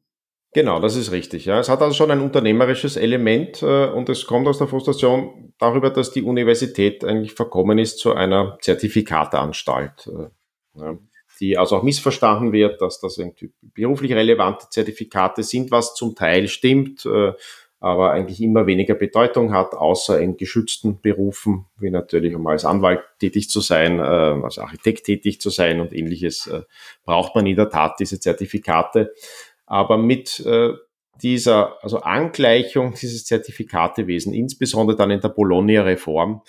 Genau, 0.53 0.79
das 0.79 0.95
ist 0.95 1.11
richtig. 1.11 1.45
Ja. 1.45 1.59
Es 1.59 1.67
hat 1.67 1.81
also 1.81 1.93
schon 1.93 2.11
ein 2.11 2.21
unternehmerisches 2.21 2.95
Element 2.95 3.61
äh, 3.61 3.87
und 3.87 4.07
es 4.07 4.25
kommt 4.25 4.47
aus 4.47 4.57
der 4.57 4.67
Frustration 4.67 5.53
darüber, 5.59 5.89
dass 5.89 6.11
die 6.11 6.23
Universität 6.23 7.03
eigentlich 7.03 7.33
verkommen 7.33 7.77
ist 7.77 7.99
zu 7.99 8.13
einer 8.13 8.57
Zertifikateanstalt, 8.61 10.07
äh, 10.07 10.79
ja, 10.79 10.97
die 11.41 11.57
also 11.57 11.75
auch 11.75 11.83
missverstanden 11.83 12.53
wird, 12.53 12.81
dass 12.81 13.01
das 13.01 13.17
irgendwie 13.17 13.51
beruflich 13.61 14.13
relevante 14.13 14.67
Zertifikate 14.69 15.43
sind, 15.43 15.71
was 15.71 15.93
zum 15.93 16.15
Teil 16.15 16.47
stimmt. 16.47 17.05
Äh, 17.05 17.33
aber 17.79 18.11
eigentlich 18.11 18.41
immer 18.41 18.67
weniger 18.67 18.95
Bedeutung 18.95 19.53
hat, 19.53 19.73
außer 19.73 20.19
in 20.19 20.38
geschützten 20.38 21.01
Berufen, 21.01 21.65
wie 21.77 21.91
natürlich, 21.91 22.33
um 22.35 22.47
als 22.47 22.65
Anwalt 22.65 23.01
tätig 23.19 23.49
zu 23.49 23.59
sein, 23.59 23.99
äh, 23.99 24.01
als 24.01 24.57
Architekt 24.57 25.05
tätig 25.05 25.41
zu 25.41 25.49
sein 25.49 25.79
und 25.79 25.93
ähnliches, 25.93 26.47
äh, 26.47 26.61
braucht 27.03 27.35
man 27.35 27.45
in 27.45 27.55
der 27.55 27.69
Tat 27.69 27.99
diese 27.99 28.19
Zertifikate. 28.19 29.13
Aber 29.65 29.97
mit 29.97 30.39
äh, 30.45 30.71
dieser 31.21 31.81
also 31.83 31.99
Angleichung 31.99 32.93
dieses 32.99 33.25
Zertifikatewesen, 33.25 34.33
insbesondere 34.33 34.97
dann 34.97 35.11
in 35.11 35.21
der 35.21 35.29
Bologna-Reform, 35.29 36.41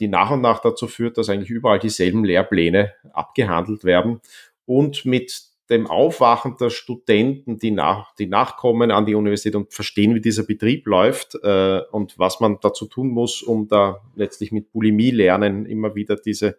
die 0.00 0.08
nach 0.08 0.32
und 0.32 0.40
nach 0.40 0.58
dazu 0.58 0.88
führt, 0.88 1.16
dass 1.16 1.28
eigentlich 1.28 1.50
überall 1.50 1.78
dieselben 1.78 2.24
Lehrpläne 2.24 2.92
abgehandelt 3.12 3.84
werden 3.84 4.20
und 4.66 5.04
mit 5.04 5.53
dem 5.70 5.86
Aufwachen 5.86 6.56
der 6.60 6.68
Studenten, 6.68 7.58
die, 7.58 7.70
nach, 7.70 8.14
die 8.16 8.26
nachkommen 8.26 8.90
an 8.90 9.06
die 9.06 9.14
Universität 9.14 9.56
und 9.56 9.72
verstehen, 9.72 10.14
wie 10.14 10.20
dieser 10.20 10.42
Betrieb 10.42 10.86
läuft 10.86 11.36
äh, 11.42 11.80
und 11.90 12.18
was 12.18 12.40
man 12.40 12.58
dazu 12.60 12.84
tun 12.84 13.08
muss, 13.08 13.42
um 13.42 13.66
da 13.66 14.02
letztlich 14.14 14.52
mit 14.52 14.72
Bulimie 14.72 15.10
lernen 15.10 15.64
immer 15.64 15.94
wieder 15.94 16.16
diese 16.16 16.56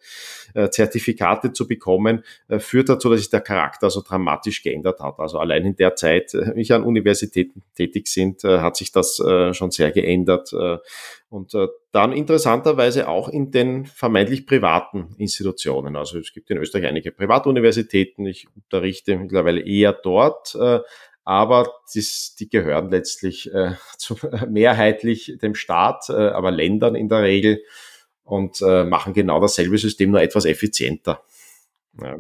äh, 0.56 0.70
Zertifikate 0.70 1.54
zu 1.54 1.68
bekommen, 1.68 2.24
äh, 2.48 2.58
führt 2.58 2.90
dazu, 2.90 3.10
dass 3.10 3.20
sich 3.20 3.30
der 3.30 3.42
Charakter 3.42 3.92
so 3.92 4.02
dramatisch 4.02 4.64
geändert 4.64 5.00
hat. 5.00 5.20
Also 5.20 5.38
allein 5.38 5.66
in 5.66 5.76
der 5.76 5.96
Zeit, 5.96 6.34
äh, 6.34 6.56
wie 6.56 6.62
ich 6.62 6.74
an 6.74 6.84
Universitäten 6.84 7.62
tätig 7.76 8.08
sind, 8.08 8.44
äh, 8.44 8.60
hat 8.60 8.76
sich 8.76 8.92
das 8.92 9.20
äh, 9.20 9.54
schon 9.54 9.70
sehr 9.70 9.92
geändert. 9.92 10.52
Und 11.30 11.54
dann 11.96 12.12
interessanterweise 12.12 13.08
auch 13.08 13.30
in 13.30 13.52
den 13.52 13.86
vermeintlich 13.86 14.46
privaten 14.46 15.16
Institutionen. 15.18 15.96
Also 15.96 16.20
es 16.20 16.34
gibt 16.34 16.52
in 16.52 16.58
Österreich 16.58 16.88
einige 16.88 17.14
Privatuniversitäten. 17.14 18.26
Ich 18.26 18.48
unterrichte 18.54 19.16
mittlerweile 19.16 19.62
eher 19.62 19.94
dort. 19.94 20.56
Äh, 20.56 20.82
aber 21.24 21.72
das, 21.94 22.36
die 22.38 22.50
gehören 22.50 22.92
letztlich 22.92 23.52
äh, 23.54 23.76
zu, 23.98 24.18
mehrheitlich 24.50 25.38
dem 25.42 25.56
Staat, 25.56 26.10
äh, 26.10 26.14
aber 26.14 26.52
Ländern 26.52 26.96
in 26.96 27.08
der 27.08 27.24
Regel 27.24 27.64
und 28.26 28.62
äh, 28.62 28.84
machen 28.84 29.14
genau 29.14 29.40
dasselbe 29.40 29.78
System, 29.78 30.12
nur 30.12 30.22
etwas 30.22 30.44
effizienter. 30.44 31.24
Ja. 32.02 32.18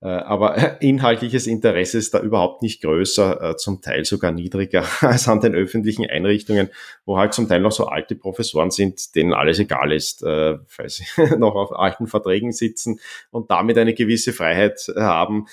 Äh, 0.00 0.06
aber 0.08 0.80
inhaltliches 0.82 1.46
Interesse 1.46 1.98
ist 1.98 2.14
da 2.14 2.20
überhaupt 2.20 2.62
nicht 2.62 2.80
größer, 2.82 3.50
äh, 3.50 3.56
zum 3.56 3.82
Teil 3.82 4.04
sogar 4.04 4.32
niedriger 4.32 4.84
als 5.00 5.28
an 5.28 5.40
den 5.40 5.54
öffentlichen 5.54 6.08
Einrichtungen, 6.08 6.70
wo 7.04 7.18
halt 7.18 7.34
zum 7.34 7.48
Teil 7.48 7.60
noch 7.60 7.72
so 7.72 7.86
alte 7.86 8.14
Professoren 8.14 8.70
sind, 8.70 9.14
denen 9.14 9.34
alles 9.34 9.58
egal 9.58 9.92
ist, 9.92 10.22
äh, 10.22 10.58
weil 10.76 10.88
sie 10.88 11.04
noch 11.38 11.54
auf 11.54 11.72
alten 11.72 12.06
Verträgen 12.06 12.52
sitzen 12.52 13.00
und 13.30 13.50
damit 13.50 13.76
eine 13.76 13.94
gewisse 13.94 14.32
Freiheit 14.32 14.80
haben, 14.96 15.46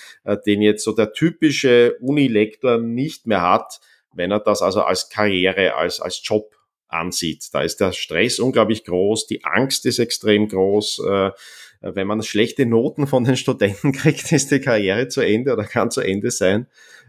den 0.46 0.62
jetzt 0.62 0.84
so 0.84 0.92
der 0.92 1.12
typische 1.12 1.96
Unilektor 2.00 2.78
nicht 2.78 3.26
mehr 3.26 3.42
hat, 3.42 3.80
wenn 4.12 4.30
er 4.30 4.40
das 4.40 4.62
also 4.62 4.82
als 4.82 5.10
Karriere, 5.10 5.74
als, 5.74 6.00
als 6.00 6.20
Job 6.24 6.54
ansieht. 6.88 7.48
Da 7.52 7.62
ist 7.62 7.80
der 7.80 7.92
Stress 7.92 8.38
unglaublich 8.38 8.84
groß, 8.84 9.26
die 9.26 9.44
Angst 9.44 9.86
ist 9.86 9.98
extrem 9.98 10.48
groß, 10.48 11.02
äh, 11.06 11.30
wenn 11.80 12.06
man 12.06 12.22
schlechte 12.22 12.66
Noten 12.66 13.06
von 13.06 13.24
den 13.24 13.36
Studenten 13.36 13.92
kriegt, 13.92 14.32
ist 14.32 14.50
die 14.50 14.60
Karriere 14.60 15.08
zu 15.08 15.20
Ende 15.20 15.52
oder 15.52 15.64
kann 15.64 15.90
zu 15.90 16.00
Ende 16.00 16.30
sein, 16.30 16.66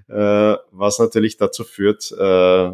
äh, 0.07 0.55
was 0.71 0.99
natürlich 0.99 1.37
dazu 1.37 1.63
führt, 1.63 2.11
äh, 2.11 2.71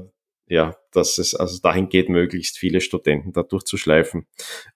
ja, 0.47 0.75
dass 0.91 1.17
es 1.17 1.34
also 1.34 1.60
dahin 1.62 1.89
geht, 1.89 2.10
möglichst 2.10 2.58
viele 2.58 2.81
Studenten 2.81 3.34
da 3.34 3.43
durchzuschleifen 3.43 4.27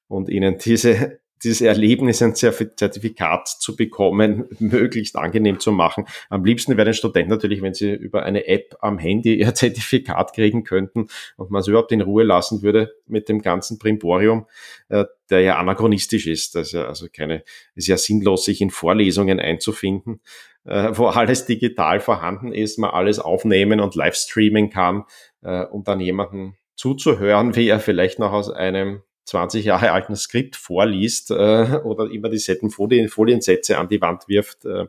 und 0.08 0.29
ihnen 0.29 0.58
diese 0.58 1.19
dieses 1.43 1.62
Erlebnis, 1.62 2.21
ein 2.21 2.36
Zertifikat 2.36 3.47
zu 3.47 3.75
bekommen, 3.75 4.45
möglichst 4.60 5.15
angenehm 5.15 5.60
zu 5.60 5.71
machen. 5.71 6.06
Am 6.30 6.43
liebsten 6.43 6.78
wäre 6.78 6.86
den 6.86 6.93
Studenten 6.93 7.32
natürlich, 7.32 7.62
wenn 7.62 7.73
sie 7.73 7.93
über 7.93 8.23
eine 8.23 8.47
App 8.47 8.75
am 8.82 8.97
Handy 8.97 9.36
ihr 9.36 9.54
Zertifikat 9.56 10.34
kriegen 10.34 10.63
könnten 10.63 11.08
und 11.38 11.52
man 11.52 11.62
es 11.62 11.67
überhaupt 11.67 11.91
in 11.91 12.02
Ruhe 12.02 12.23
lassen 12.23 12.62
würde 12.62 12.93
mit 13.08 13.30
dem 13.30 13.41
ganzen 13.41 13.80
Primborium, 13.80 14.47
äh, 14.89 15.06
der 15.30 15.41
ja 15.41 15.58
anachronistisch 15.58 16.28
ist. 16.28 16.56
Ja 16.56 16.86
also 16.86 17.08
keine, 17.12 17.43
ist 17.75 17.88
ja 17.88 17.97
sinnlos, 17.97 18.45
sich 18.45 18.62
in 18.62 18.69
Vorlesungen 18.69 19.39
einzufinden, 19.39 20.21
äh, 20.65 20.91
wo 20.93 21.08
alles 21.08 21.45
digital 21.45 21.99
vorhanden 21.99 22.52
ist, 22.52 22.78
man 22.78 22.91
alles 22.91 23.19
aufnehmen 23.19 23.80
und 23.80 23.95
live 23.95 24.15
streamen 24.15 24.69
kann, 24.69 25.06
äh, 25.41 25.63
um 25.63 25.84
dann 25.84 25.99
jemanden 25.99 26.56
zuzuhören, 26.75 27.56
wie 27.56 27.67
er 27.67 27.80
vielleicht 27.80 28.19
noch 28.19 28.32
aus 28.32 28.49
einem 28.49 29.02
20 29.30 29.65
Jahre 29.65 29.92
alten 29.92 30.15
Skript 30.15 30.56
vorliest 30.56 31.32
äh, 31.32 31.80
oder 31.84 32.10
immer 32.12 32.30
dieselben 32.30 32.72
Folien, 32.72 33.10
Foliensätze 33.10 33.78
an 33.78 33.88
die 33.88 34.02
Wand 34.02 34.28
wirft. 34.28 34.65
Äh, 34.65 34.88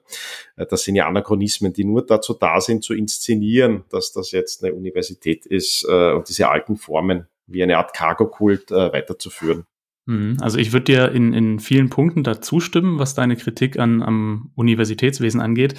das 0.57 0.83
sind 0.83 0.95
ja 0.97 1.07
Anachronismen, 1.07 1.73
die 1.73 1.85
nur 1.85 2.05
dazu 2.05 2.35
da 2.35 2.61
sind, 2.61 2.83
zu 2.83 2.95
inszenieren, 2.95 3.85
dass 3.91 4.13
das 4.13 4.33
jetzt 4.33 4.65
eine 4.65 4.75
Universität 4.75 5.47
ist 5.47 5.87
äh, 5.89 6.13
und 6.13 6.29
diese 6.29 6.49
alten 6.49 6.77
Formen 6.77 7.27
wie 7.47 7.63
eine 7.63 7.79
Art 7.79 7.95
Cargo-Kult 7.95 8.71
äh, 8.71 8.93
weiterzuführen. 8.93 9.67
Mhm. 10.07 10.39
Also 10.41 10.59
ich 10.59 10.73
würde 10.73 10.85
dir 10.85 11.13
in, 11.13 11.33
in 11.35 11.59
vielen 11.61 11.91
Punkten 11.91 12.23
dazu 12.23 12.61
stimmen, 12.61 12.99
was 12.99 13.15
deine 13.15 13.37
Kritik 13.37 13.79
an, 13.79 14.03
am 14.03 14.53
Universitätswesen 14.55 15.41
angeht. 15.41 15.75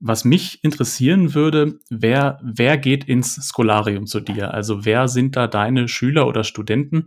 Was 0.00 0.24
mich 0.24 0.64
interessieren 0.64 1.34
würde, 1.34 1.78
wer, 1.88 2.40
wer 2.42 2.76
geht 2.76 3.04
ins 3.04 3.36
Skolarium 3.36 4.06
zu 4.06 4.18
dir? 4.18 4.52
Also 4.52 4.84
wer 4.84 5.06
sind 5.06 5.36
da 5.36 5.46
deine 5.46 5.86
Schüler 5.86 6.26
oder 6.26 6.42
Studenten? 6.42 7.06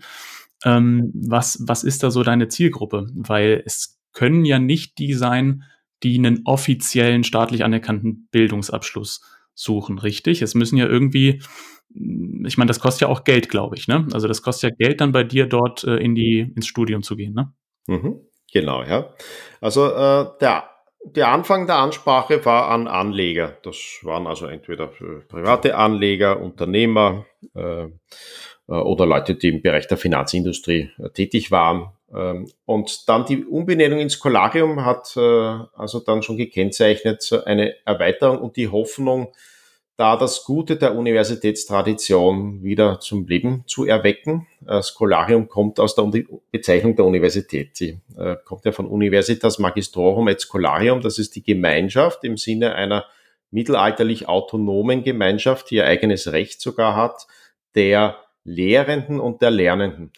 Ähm, 0.65 1.12
was, 1.13 1.63
was 1.65 1.84
ist 1.84 2.04
da 2.04 2.12
so 2.12 2.23
deine 2.23 2.47
Zielgruppe? 2.47 3.08
Weil 3.13 3.63
es 3.65 3.99
können 4.13 4.43
ja 4.45 4.60
nicht 4.60 4.97
die 4.97 5.13
sein, 5.13 5.63
die 6.04 6.17
einen 6.17 6.41
offiziellen 6.45 7.23
staatlich 7.23 7.63
anerkannten 7.63 8.28
Bildungsabschluss 8.32 9.21
suchen, 9.54 9.99
richtig? 9.99 10.41
Es 10.41 10.56
müssen 10.56 10.78
ja 10.78 10.88
irgendwie, 10.88 11.41
ich 11.89 12.58
meine, 12.58 12.67
das 12.67 12.80
kostet 12.80 13.01
ja 13.01 13.08
auch 13.08 13.23
Geld, 13.23 13.49
glaube 13.49 13.78
ich, 13.78 13.88
ne? 13.88 14.08
Also 14.12 14.28
das 14.28 14.41
kostet 14.41 14.71
ja 14.71 14.75
Geld, 14.88 15.01
dann 15.01 15.12
bei 15.12 15.23
dir 15.23 15.45
dort 15.45 15.84
äh, 15.84 15.97
in 15.97 16.15
die, 16.15 16.51
ins 16.56 16.67
Studium 16.67 17.04
zu 17.04 17.15
gehen, 17.15 17.34
ne? 17.34 17.54
Mhm, 17.88 18.19
genau, 18.51 18.84
ja. 18.84 19.13
Also 19.62 19.86
äh, 19.91 20.28
der 20.41 20.69
der 21.06 21.28
Anfang 21.28 21.67
der 21.67 21.78
Ansprache 21.78 22.43
war 22.45 22.69
an 22.69 22.88
Anleger. 22.88 23.58
Das 23.62 23.99
waren 24.01 24.25
also 24.25 24.47
entweder 24.47 24.88
private 24.88 25.78
Anleger, 25.78 26.39
Unternehmer, 26.39 27.25
äh, 27.56 27.84
äh, 27.84 27.91
oder 28.73 29.06
Leute, 29.06 29.36
die 29.36 29.49
im 29.49 29.62
Bereich 29.62 29.88
der 29.88 29.97
Finanzindustrie 29.97 30.89
äh, 30.97 31.10
tätig 31.10 31.51
waren. 31.51 31.91
Ähm, 32.13 32.47
und 32.65 33.08
dann 33.08 33.25
die 33.25 33.45
Umbenennung 33.45 33.99
ins 33.99 34.19
Kolarium 34.19 34.86
hat 34.86 35.15
äh, 35.17 35.19
also 35.19 35.99
dann 35.99 36.23
schon 36.23 36.38
gekennzeichnet 36.38 37.30
eine 37.45 37.75
Erweiterung 37.86 38.39
und 38.39 38.58
die 38.58 38.69
Hoffnung, 38.69 39.34
da 39.97 40.17
das 40.17 40.43
Gute 40.43 40.75
der 40.75 40.95
Universitätstradition 40.95 42.63
wieder 42.63 42.99
zum 42.99 43.25
Leben 43.28 43.63
zu 43.65 43.86
erwecken. 43.86 44.45
Scholarium 44.82 45.47
kommt 45.47 45.80
aus 45.80 45.95
der 45.95 46.12
Bezeichnung 46.51 46.97
der 46.97 47.06
Universität. 47.06 47.78
Sie 47.78 48.01
kommt 48.43 48.65
ja 48.65 48.73
von 48.73 48.88
Universitas 48.88 49.58
Magistrorum 49.58 50.28
et 50.28 50.41
Scholarium. 50.41 50.99
Das 50.99 51.17
ist 51.17 51.38
die 51.38 51.43
Gemeinschaft 51.43 52.25
im 52.25 52.36
Sinne 52.36 52.75
einer 52.75 53.06
mittelalterlich 53.51 54.28
autonomen 54.28 55.01
Gemeinschaft, 55.01 55.71
die 55.71 55.75
ihr 55.75 55.86
eigenes 55.86 56.30
Recht 56.34 56.60
sogar 56.60 56.97
hat, 56.97 57.25
der 57.73 58.17
Lehrenden 58.45 59.19
und 59.19 59.41
der 59.41 59.51
Lernenden. 59.51 60.13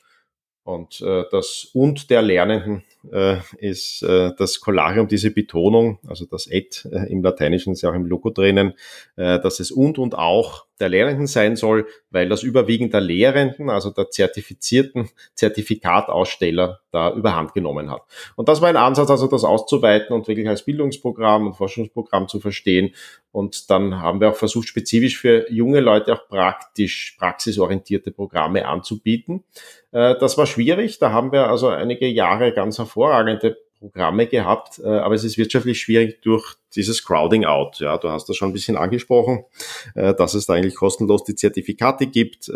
Und 0.63 1.01
äh, 1.01 1.23
das 1.31 1.69
und 1.73 2.09
der 2.09 2.21
Lernenden 2.21 2.83
äh, 3.11 3.37
ist 3.57 4.03
äh, 4.03 4.33
das 4.37 4.55
Scholarium, 4.55 5.07
diese 5.07 5.31
Betonung, 5.31 5.99
also 6.05 6.25
das 6.25 6.45
et 6.45 6.85
äh, 6.91 7.09
im 7.09 7.23
Lateinischen 7.23 7.71
ist 7.71 7.81
ja 7.81 7.89
auch 7.89 7.95
im 7.95 8.05
Logo 8.05 8.29
drinnen, 8.29 8.73
äh, 9.15 9.39
dass 9.39 9.61
es 9.61 9.71
und 9.71 9.97
und 9.97 10.15
auch 10.15 10.66
der 10.79 10.89
Lehrenden 10.89 11.27
sein 11.27 11.55
soll, 11.55 11.87
weil 12.09 12.29
das 12.29 12.43
überwiegend 12.43 12.93
der 12.93 13.01
Lehrenden, 13.01 13.69
also 13.69 13.91
der 13.91 14.09
zertifizierten 14.09 15.09
Zertifikataussteller 15.35 16.81
da 16.91 17.13
überhand 17.13 17.53
genommen 17.53 17.91
hat. 17.91 18.01
Und 18.35 18.49
das 18.49 18.61
war 18.61 18.69
ein 18.69 18.77
Ansatz, 18.77 19.09
also 19.09 19.27
das 19.27 19.43
auszuweiten 19.43 20.15
und 20.15 20.27
wirklich 20.27 20.47
als 20.47 20.63
Bildungsprogramm 20.63 21.47
und 21.47 21.53
Forschungsprogramm 21.53 22.27
zu 22.27 22.39
verstehen. 22.39 22.93
Und 23.31 23.69
dann 23.69 24.01
haben 24.01 24.19
wir 24.19 24.29
auch 24.29 24.35
versucht, 24.35 24.67
spezifisch 24.67 25.17
für 25.17 25.51
junge 25.51 25.79
Leute 25.79 26.13
auch 26.13 26.27
praktisch, 26.27 27.15
praxisorientierte 27.19 28.11
Programme 28.11 28.67
anzubieten. 28.67 29.43
Äh, 29.91 30.15
das 30.19 30.37
war 30.37 30.45
schwierig. 30.45 30.99
Da 30.99 31.11
haben 31.11 31.31
wir 31.31 31.49
also 31.49 31.67
einige 31.69 32.07
Jahre 32.07 32.51
ganz 32.53 32.77
hervorragende 32.77 33.57
Programme 33.79 34.27
gehabt, 34.27 34.79
äh, 34.79 34.87
aber 34.87 35.15
es 35.15 35.23
ist 35.23 35.37
wirtschaftlich 35.37 35.79
schwierig 35.79 36.21
durch 36.21 36.55
dieses 36.75 37.03
Crowding 37.03 37.45
out. 37.45 37.79
Ja, 37.79 37.97
du 37.97 38.09
hast 38.09 38.27
das 38.29 38.35
schon 38.35 38.49
ein 38.49 38.53
bisschen 38.53 38.77
angesprochen, 38.77 39.45
äh, 39.95 40.13
dass 40.13 40.33
es 40.33 40.45
da 40.45 40.53
eigentlich 40.53 40.75
kostenlos 40.75 41.23
die 41.23 41.35
Zertifikate 41.35 42.07
gibt. 42.07 42.49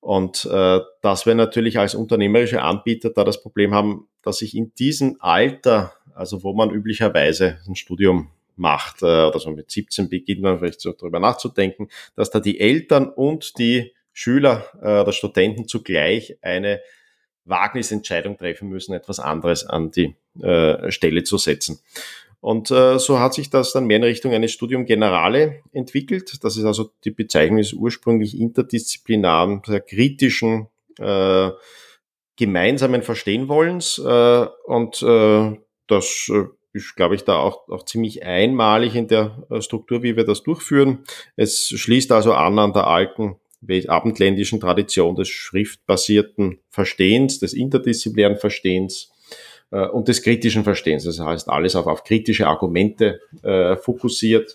Und 0.00 0.44
dass 0.44 1.24
wir 1.24 1.34
natürlich 1.34 1.78
als 1.78 1.94
unternehmerische 1.94 2.60
Anbieter 2.60 3.08
da 3.08 3.24
das 3.24 3.40
Problem 3.40 3.72
haben, 3.72 4.06
dass 4.20 4.36
sich 4.36 4.54
in 4.54 4.74
diesem 4.74 5.16
Alter, 5.18 5.94
also 6.14 6.42
wo 6.42 6.52
man 6.52 6.68
üblicherweise 6.70 7.56
ein 7.66 7.74
Studium 7.74 8.28
macht, 8.54 9.02
oder 9.02 9.38
so 9.38 9.50
mit 9.50 9.70
17 9.70 10.10
beginnt 10.10 10.42
man 10.42 10.58
vielleicht 10.58 10.82
so 10.82 10.92
drüber 10.92 11.20
nachzudenken, 11.20 11.88
dass 12.16 12.30
da 12.30 12.40
die 12.40 12.60
Eltern 12.60 13.08
und 13.08 13.58
die 13.58 13.94
Schüler 14.14 14.64
äh, 14.80 15.00
oder 15.00 15.12
Studenten 15.12 15.68
zugleich 15.68 16.38
eine 16.40 16.80
Wagnisentscheidung 17.44 18.36
treffen 18.36 18.68
müssen, 18.68 18.94
etwas 18.94 19.20
anderes 19.20 19.66
an 19.66 19.90
die 19.90 20.14
äh, 20.40 20.90
Stelle 20.90 21.24
zu 21.24 21.38
setzen. 21.38 21.80
Und 22.40 22.70
äh, 22.70 22.98
so 22.98 23.20
hat 23.20 23.32
sich 23.32 23.48
das 23.48 23.72
dann 23.72 23.86
mehr 23.86 23.96
in 23.96 24.04
Richtung 24.04 24.32
eines 24.34 24.52
Studium 24.52 24.84
Generale 24.84 25.62
entwickelt. 25.72 26.44
Das 26.44 26.58
ist 26.58 26.64
also 26.66 26.90
die 27.04 27.10
Bezeichnung 27.10 27.56
des 27.56 27.72
ursprünglich 27.72 28.38
interdisziplinaren, 28.38 29.62
sehr 29.64 29.80
kritischen, 29.80 30.66
äh, 30.98 31.50
gemeinsamen 32.36 33.02
Verstehenwollens. 33.02 33.98
Äh, 33.98 34.46
und 34.66 35.02
äh, 35.02 35.58
das 35.86 36.30
äh, 36.30 36.44
ist, 36.74 36.96
glaube 36.96 37.14
ich, 37.14 37.24
da 37.24 37.36
auch, 37.36 37.68
auch 37.68 37.84
ziemlich 37.84 38.24
einmalig 38.24 38.94
in 38.94 39.08
der 39.08 39.46
äh, 39.48 39.62
Struktur, 39.62 40.02
wie 40.02 40.16
wir 40.16 40.24
das 40.24 40.42
durchführen. 40.42 41.04
Es 41.36 41.68
schließt 41.68 42.12
also 42.12 42.34
an 42.34 42.58
an 42.58 42.74
der 42.74 42.86
alten 42.88 43.36
abendländischen 43.88 44.60
Tradition 44.60 45.14
des 45.14 45.28
schriftbasierten 45.28 46.60
Verstehens, 46.70 47.38
des 47.38 47.52
interdisziplinären 47.52 48.36
Verstehens 48.36 49.12
äh, 49.70 49.86
und 49.86 50.08
des 50.08 50.22
kritischen 50.22 50.64
Verstehens. 50.64 51.04
Das 51.04 51.20
heißt, 51.20 51.48
alles 51.48 51.76
auf, 51.76 51.86
auf 51.86 52.04
kritische 52.04 52.46
Argumente 52.46 53.20
äh, 53.42 53.76
fokussiert. 53.76 54.54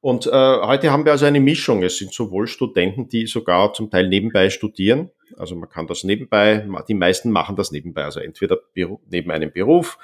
Und 0.00 0.26
äh, 0.26 0.30
heute 0.30 0.92
haben 0.92 1.04
wir 1.04 1.12
also 1.12 1.26
eine 1.26 1.40
Mischung. 1.40 1.82
Es 1.82 1.98
sind 1.98 2.12
sowohl 2.12 2.46
Studenten, 2.46 3.08
die 3.08 3.26
sogar 3.26 3.72
zum 3.72 3.90
Teil 3.90 4.08
nebenbei 4.08 4.50
studieren. 4.50 5.10
Also 5.36 5.56
man 5.56 5.68
kann 5.68 5.88
das 5.88 6.04
nebenbei, 6.04 6.66
die 6.88 6.94
meisten 6.94 7.30
machen 7.30 7.56
das 7.56 7.72
nebenbei. 7.72 8.04
Also 8.04 8.20
entweder 8.20 8.58
neben 8.74 9.30
einem 9.30 9.50
Beruf, 9.50 9.98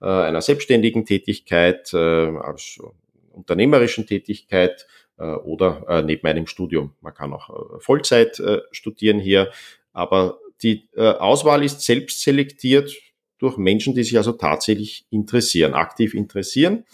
äh, 0.00 0.06
einer 0.06 0.40
selbstständigen 0.40 1.04
Tätigkeit, 1.04 1.92
äh, 1.92 1.96
als 1.96 2.78
unternehmerischen 3.32 4.06
Tätigkeit 4.06 4.86
oder 5.18 5.84
äh, 5.88 6.02
neben 6.02 6.26
einem 6.26 6.46
Studium. 6.46 6.94
Man 7.00 7.14
kann 7.14 7.32
auch 7.32 7.50
äh, 7.50 7.80
Vollzeit 7.80 8.40
studieren 8.70 9.18
hier, 9.18 9.50
aber 9.92 10.38
die 10.62 10.88
Auswahl 10.96 11.62
ist 11.64 11.82
selbst 11.82 12.20
selektiert 12.22 12.92
durch 13.38 13.56
Menschen, 13.56 13.94
die 13.94 14.02
sich 14.02 14.16
also 14.16 14.32
tatsächlich 14.32 15.06
interessieren, 15.10 15.74
aktiv 15.74 16.14
interessieren. 16.14 16.84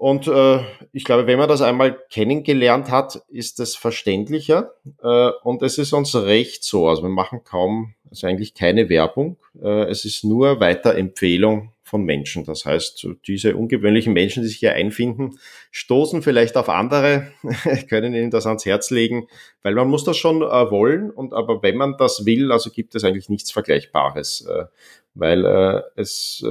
Und 0.00 0.28
äh, 0.28 0.60
ich 0.92 1.04
glaube, 1.04 1.26
wenn 1.26 1.38
man 1.38 1.48
das 1.50 1.60
einmal 1.60 1.98
kennengelernt 2.08 2.90
hat, 2.90 3.22
ist 3.28 3.60
es 3.60 3.76
verständlicher 3.76 4.72
äh, 5.02 5.30
und 5.42 5.60
es 5.60 5.76
ist 5.76 5.92
uns 5.92 6.14
recht 6.14 6.64
so. 6.64 6.88
Also 6.88 7.02
wir 7.02 7.10
machen 7.10 7.44
kaum 7.44 7.94
Also 8.10 8.26
eigentlich 8.26 8.54
keine 8.54 8.88
Werbung. 8.88 9.36
Äh, 9.62 9.84
es 9.84 10.04
ist 10.04 10.24
nur 10.24 10.60
Weiterempfehlung 10.60 11.72
von 11.82 12.04
Menschen. 12.04 12.44
Das 12.44 12.64
heißt, 12.64 13.06
diese 13.26 13.56
ungewöhnlichen 13.56 14.12
Menschen, 14.12 14.42
die 14.42 14.48
sich 14.48 14.58
hier 14.58 14.74
einfinden, 14.74 15.38
stoßen 15.70 16.22
vielleicht 16.22 16.56
auf 16.56 16.68
andere, 16.68 17.28
können 17.88 18.14
ihnen 18.14 18.30
das 18.30 18.46
ans 18.46 18.66
Herz 18.66 18.90
legen, 18.90 19.28
weil 19.62 19.74
man 19.74 19.88
muss 19.88 20.04
das 20.04 20.16
schon 20.16 20.42
äh, 20.42 20.70
wollen. 20.70 21.10
Und 21.10 21.32
aber 21.32 21.62
wenn 21.62 21.76
man 21.76 21.96
das 21.98 22.26
will, 22.26 22.52
also 22.52 22.70
gibt 22.70 22.94
es 22.94 23.04
eigentlich 23.04 23.28
nichts 23.28 23.52
Vergleichbares, 23.52 24.46
äh, 24.48 24.64
weil 25.14 25.44
es 25.96 26.44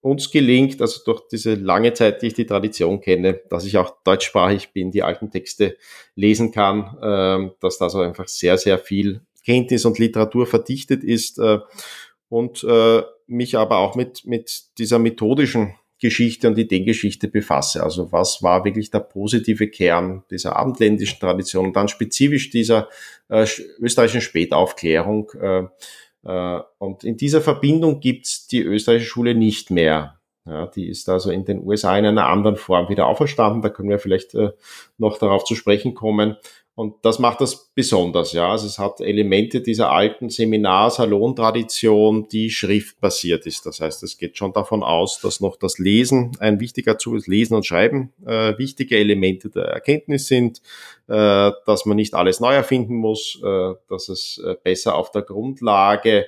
uns 0.00 0.30
gelingt, 0.30 0.80
also 0.80 1.00
durch 1.04 1.26
diese 1.32 1.54
lange 1.54 1.92
Zeit, 1.94 2.22
die 2.22 2.28
ich 2.28 2.34
die 2.34 2.46
Tradition 2.46 3.00
kenne, 3.00 3.40
dass 3.50 3.64
ich 3.64 3.76
auch 3.76 3.96
deutschsprachig 4.04 4.72
bin, 4.72 4.92
die 4.92 5.02
alten 5.02 5.32
Texte 5.32 5.76
lesen 6.14 6.52
kann, 6.52 7.52
dass 7.60 7.78
da 7.78 7.90
so 7.90 7.98
einfach 7.98 8.28
sehr, 8.28 8.56
sehr 8.56 8.78
viel 8.78 9.20
Kenntnis 9.44 9.84
und 9.84 9.98
Literatur 9.98 10.46
verdichtet 10.46 11.04
ist. 11.04 11.38
Äh, 11.38 11.58
und 12.28 12.64
äh, 12.64 13.02
mich 13.26 13.56
aber 13.56 13.78
auch 13.78 13.94
mit, 13.94 14.24
mit 14.24 14.64
dieser 14.78 14.98
methodischen 14.98 15.74
Geschichte 16.00 16.48
und 16.48 16.58
Ideengeschichte 16.58 17.28
befasse. 17.28 17.82
Also 17.82 18.12
was 18.12 18.42
war 18.42 18.64
wirklich 18.64 18.90
der 18.90 18.98
positive 19.00 19.68
Kern 19.68 20.24
dieser 20.30 20.56
abendländischen 20.56 21.20
Tradition 21.20 21.66
und 21.66 21.76
dann 21.76 21.88
spezifisch 21.88 22.50
dieser 22.50 22.88
äh, 23.28 23.46
österreichischen 23.78 24.20
Spätaufklärung. 24.20 25.30
Äh, 25.40 25.64
äh, 26.24 26.60
und 26.78 27.04
in 27.04 27.16
dieser 27.16 27.40
Verbindung 27.40 28.00
gibt's 28.00 28.46
die 28.46 28.62
österreichische 28.62 29.10
Schule 29.10 29.34
nicht 29.34 29.70
mehr. 29.70 30.18
Ja, 30.46 30.66
die 30.66 30.88
ist 30.88 31.08
also 31.08 31.30
in 31.30 31.46
den 31.46 31.64
USA 31.64 31.96
in 31.96 32.04
einer 32.04 32.26
anderen 32.26 32.56
Form 32.56 32.90
wieder 32.90 33.06
auferstanden. 33.06 33.62
Da 33.62 33.70
können 33.70 33.88
wir 33.88 33.98
vielleicht 33.98 34.34
äh, 34.34 34.50
noch 34.98 35.16
darauf 35.16 35.44
zu 35.44 35.54
sprechen 35.54 35.94
kommen. 35.94 36.36
Und 36.76 36.96
das 37.02 37.20
macht 37.20 37.40
das 37.40 37.70
besonders, 37.72 38.32
ja. 38.32 38.50
Also 38.50 38.66
es 38.66 38.80
hat 38.80 39.00
Elemente 39.00 39.60
dieser 39.60 39.92
alten 39.92 40.28
Seminar-Salon-Tradition, 40.28 42.26
die 42.28 42.50
schriftbasiert 42.50 43.46
ist. 43.46 43.64
Das 43.64 43.80
heißt, 43.80 44.02
es 44.02 44.18
geht 44.18 44.36
schon 44.36 44.52
davon 44.52 44.82
aus, 44.82 45.20
dass 45.20 45.38
noch 45.40 45.54
das 45.54 45.78
Lesen 45.78 46.32
ein 46.40 46.58
wichtiger 46.58 46.98
Zug 46.98 47.14
ist, 47.14 47.28
Lesen 47.28 47.54
und 47.54 47.64
Schreiben 47.64 48.12
äh, 48.26 48.58
wichtige 48.58 48.98
Elemente 48.98 49.50
der 49.50 49.66
Erkenntnis 49.66 50.26
sind, 50.26 50.62
äh, 51.06 51.52
dass 51.64 51.86
man 51.86 51.96
nicht 51.96 52.14
alles 52.14 52.40
neu 52.40 52.54
erfinden 52.54 52.96
muss, 52.96 53.40
äh, 53.44 53.74
dass 53.88 54.08
es 54.08 54.42
äh, 54.44 54.56
besser 54.60 54.96
auf 54.96 55.12
der 55.12 55.22
Grundlage 55.22 56.26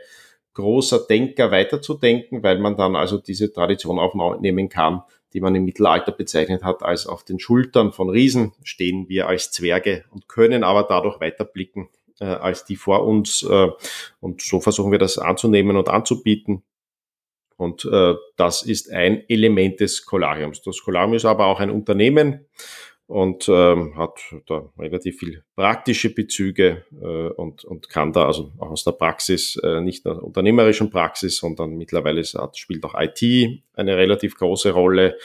großer 0.54 1.00
Denker 1.00 1.50
weiterzudenken, 1.50 2.44
weil 2.44 2.59
man 2.61 2.76
dann 2.76 2.94
also 2.94 3.18
diese 3.18 3.52
Tradition 3.52 3.98
aufnehmen 3.98 4.68
kann 4.68 5.02
die 5.37 5.42
man 5.42 5.55
im 5.55 5.66
Mittelalter 5.66 6.12
bezeichnet 6.12 6.64
hat 6.64 6.83
als 6.83 7.07
auf 7.07 7.22
den 7.22 7.38
Schultern 7.38 7.92
von 7.92 8.09
Riesen, 8.09 8.55
stehen 8.62 9.11
wir 9.11 9.29
als 9.29 9.53
Zwerge 9.53 10.07
und 10.11 10.29
können 10.29 10.64
aber 10.64 10.85
dadurch 10.85 11.20
weiterblicken 11.20 11.90
äh, 12.20 12.25
als 12.25 12.64
die 12.64 12.77
vor 12.77 13.05
uns. 13.05 13.42
Äh, 13.42 13.68
und 14.18 14.40
so 14.40 14.61
versuchen 14.62 14.92
wir 14.92 14.99
das 14.99 15.18
anzunehmen 15.18 15.77
und 15.77 15.90
anzubieten. 15.90 16.62
Und 17.59 17.85
äh, 17.85 18.14
das 18.38 18.62
ist 18.62 18.90
ein 18.90 19.29
Element 19.29 19.81
des 19.81 19.99
Scholariums. 19.99 20.62
Das 20.62 20.77
Scholarium 20.77 21.12
ist 21.12 21.27
aber 21.27 21.44
auch 21.44 21.61
ein 21.61 21.70
Unternehmen 21.70 22.46
und 23.08 23.48
ähm, 23.48 23.96
hat 23.96 24.20
da 24.46 24.68
relativ 24.78 25.20
viel 25.20 25.44
praktische 25.54 26.12
Bezüge 26.12 26.84
äh, 27.00 27.28
und, 27.28 27.64
und 27.64 27.88
kann 27.88 28.12
da 28.12 28.26
also 28.26 28.52
auch 28.58 28.70
aus 28.70 28.82
der 28.82 28.92
Praxis, 28.92 29.56
äh, 29.62 29.80
nicht 29.80 30.04
nur 30.04 30.22
unternehmerischen 30.22 30.90
Praxis, 30.90 31.36
sondern 31.38 31.76
mittlerweile 31.76 32.22
hat, 32.22 32.58
spielt 32.58 32.84
auch 32.84 32.94
IT 32.98 33.22
eine 33.74 33.96
relativ 33.96 34.36
große 34.36 34.72
Rolle, 34.72 35.16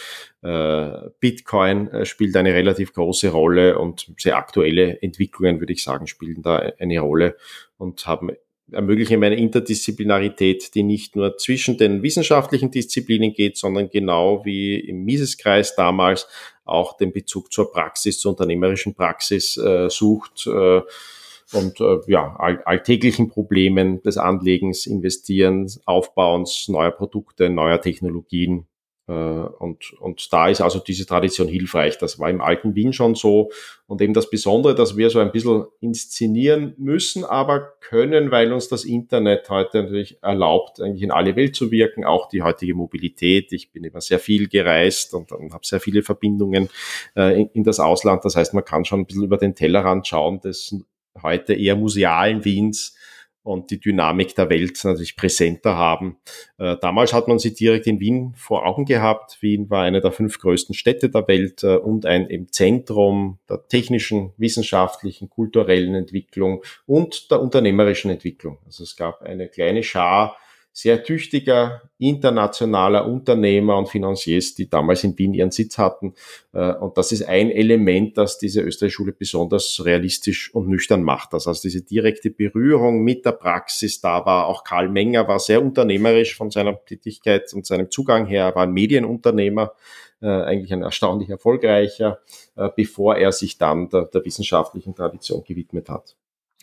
äh, 0.44 1.10
Bitcoin 1.20 1.88
äh, 1.88 2.06
spielt 2.06 2.36
eine 2.36 2.54
relativ 2.54 2.94
große 2.94 3.30
Rolle 3.30 3.80
und 3.80 4.14
sehr 4.18 4.38
aktuelle 4.38 5.02
Entwicklungen, 5.02 5.60
würde 5.60 5.74
ich 5.74 5.84
sagen, 5.84 6.06
spielen 6.06 6.44
da 6.44 6.58
eine 6.78 7.00
Rolle 7.00 7.36
und 7.78 8.06
haben 8.06 8.32
ermöglichen 8.72 9.24
eine 9.24 9.36
Interdisziplinarität, 9.36 10.74
die 10.76 10.84
nicht 10.84 11.16
nur 11.16 11.38
zwischen 11.38 11.78
den 11.78 12.04
wissenschaftlichen 12.04 12.72
Disziplinen 12.72 13.34
geht, 13.34 13.58
sondern 13.58 13.90
genau 13.90 14.46
wie 14.46 14.80
im 14.80 15.04
Miseskreis 15.04 15.76
damals 15.76 16.28
auch 16.66 16.98
den 16.98 17.12
Bezug 17.12 17.52
zur 17.52 17.72
Praxis, 17.72 18.20
zur 18.20 18.32
unternehmerischen 18.32 18.94
Praxis 18.94 19.58
äh, 19.58 19.90
sucht 19.90 20.48
äh, 20.48 20.82
und 21.54 21.82
äh, 21.82 22.00
ja, 22.08 22.36
all, 22.38 22.62
alltäglichen 22.64 23.30
Problemen 23.30 24.02
des 24.04 24.18
Anlegens, 24.18 24.86
Investierens, 24.86 25.82
Aufbauens 25.86 26.68
neuer 26.68 26.92
Produkte, 26.92 27.50
neuer 27.50 27.82
Technologien 27.82 28.68
und, 29.14 29.94
und 30.00 30.32
da 30.32 30.48
ist 30.48 30.62
also 30.62 30.80
diese 30.80 31.06
Tradition 31.06 31.48
hilfreich. 31.48 31.98
Das 31.98 32.20
war 32.20 32.30
im 32.30 32.42
alten 32.42 32.76
Wien 32.76 32.94
schon 32.94 33.16
so. 33.16 33.52
Und 33.88 34.02
eben 34.02 34.14
das 34.14 34.30
Besondere, 34.30 34.74
dass 34.74 34.96
wir 34.96 35.10
so 35.10 35.20
ein 35.20 35.32
bisschen 35.32 35.66
inszenieren 35.82 36.74
müssen, 36.78 37.26
aber 37.26 37.74
können, 37.82 38.32
weil 38.32 38.54
uns 38.54 38.70
das 38.70 38.86
Internet 38.86 39.50
heute 39.50 39.84
natürlich 39.84 40.18
erlaubt, 40.22 40.80
eigentlich 40.80 41.04
in 41.04 41.12
alle 41.12 41.36
Welt 41.36 41.56
zu 41.56 41.72
wirken, 41.72 42.06
auch 42.06 42.30
die 42.30 42.42
heutige 42.42 42.74
Mobilität. 42.74 43.52
Ich 43.52 43.72
bin 43.72 43.84
immer 43.84 44.02
sehr 44.02 44.20
viel 44.20 44.48
gereist 44.48 45.14
und, 45.14 45.32
und 45.32 45.54
habe 45.54 45.66
sehr 45.66 45.80
viele 45.80 46.04
Verbindungen 46.04 46.70
äh, 47.16 47.42
in, 47.42 47.50
in 47.54 47.64
das 47.64 47.80
Ausland. 47.80 48.24
Das 48.24 48.36
heißt, 48.36 48.54
man 48.54 48.64
kann 48.64 48.86
schon 48.86 49.02
ein 49.02 49.06
bisschen 49.06 49.24
über 49.24 49.38
den 49.38 49.56
Tellerrand 49.56 50.08
schauen 50.08 50.40
des 50.40 50.76
heute 51.22 51.54
eher 51.54 51.76
musealen 51.76 52.46
Wiens 52.46 52.96
und 53.44 53.72
die 53.72 53.80
Dynamik 53.80 54.36
der 54.36 54.50
Welt 54.50 54.80
natürlich 54.84 55.16
präsenter 55.16 55.76
haben. 55.76 56.18
Äh, 56.58 56.78
damals 56.82 57.14
hat 57.14 57.28
man 57.28 57.40
sie 57.40 57.54
direkt 57.54 57.88
in 57.88 58.00
Wien 58.00 58.34
vor 58.36 58.66
Augen 58.66 58.86
gehabt. 58.86 59.38
Wien 59.42 59.70
war 59.70 59.84
eine 59.84 60.02
der 60.02 60.12
fünf 60.12 60.40
größten 60.40 60.76
Städte 60.76 61.10
der 61.10 61.28
Welt 61.28 61.64
äh, 61.64 61.78
und 61.78 62.06
ein 62.06 62.28
im 62.28 62.52
Zentrum 62.52 63.40
der 63.50 63.68
technischen, 63.68 64.34
wissenschaftlichen, 64.38 65.30
kulturellen 65.30 65.96
Entwicklung 65.96 66.64
und 66.86 67.32
der 67.32 67.42
unternehmerischen 67.42 68.12
Entwicklung. 68.12 68.60
Also 68.66 68.84
es 68.84 68.96
gab 68.96 69.22
eine 69.22 69.48
kleine 69.48 69.84
Schar 69.84 70.38
sehr 70.74 71.04
tüchtiger 71.04 71.82
internationaler 71.98 73.06
Unternehmer 73.06 73.78
und 73.78 73.90
Financiers, 73.90 74.56
die 74.56 74.70
damals 74.70 75.04
in 75.04 75.18
Wien 75.18 75.34
ihren 75.34 75.52
Sitz 75.52 75.78
hatten. 75.78 76.14
Äh, 76.54 76.74
und 76.74 76.98
das 76.98 77.12
ist 77.12 77.24
ein 77.24 77.52
Element, 77.52 78.18
das 78.18 78.38
diese 78.38 78.62
österreichische 78.62 78.96
Schule 78.96 79.12
besonders 79.12 79.84
realistisch 79.84 80.54
und 80.56 80.70
nüchtern 80.70 81.04
macht. 81.04 81.34
Also 81.34 81.54
diese 81.54 81.84
direkte 81.84 82.30
Berührung 82.30 83.04
mit 83.04 83.26
der 83.26 83.34
Praxis 83.34 84.00
da 84.00 84.26
war. 84.26 84.48
Auch 84.48 84.64
Karl 84.64 84.90
Menger 84.90 85.28
war 85.28 85.40
sehr 85.40 85.62
unternehmerisch 85.62 86.36
von 86.36 86.52
seiner 86.52 86.84
Tätigkeit 86.86 87.54
und 87.54 87.66
seinem 87.66 87.92
Zugang 87.92 88.26
her, 88.26 88.56
war 88.56 88.64
ein 88.64 88.72
Medienunternehmer, 88.72 89.74
äh, 90.22 90.28
eigentlich 90.28 90.72
ein 90.72 90.84
erstaunlich 90.84 91.30
erfolgreicher, 91.30 92.20
äh, 92.56 92.70
bevor 92.76 93.18
er 93.18 93.32
sich 93.32 93.58
dann 93.58 93.90
der, 93.90 94.06
der 94.06 94.24
wissenschaftlichen 94.24 94.96
Tradition 94.96 95.44
gewidmet 95.44 95.90
hat. 95.90 96.16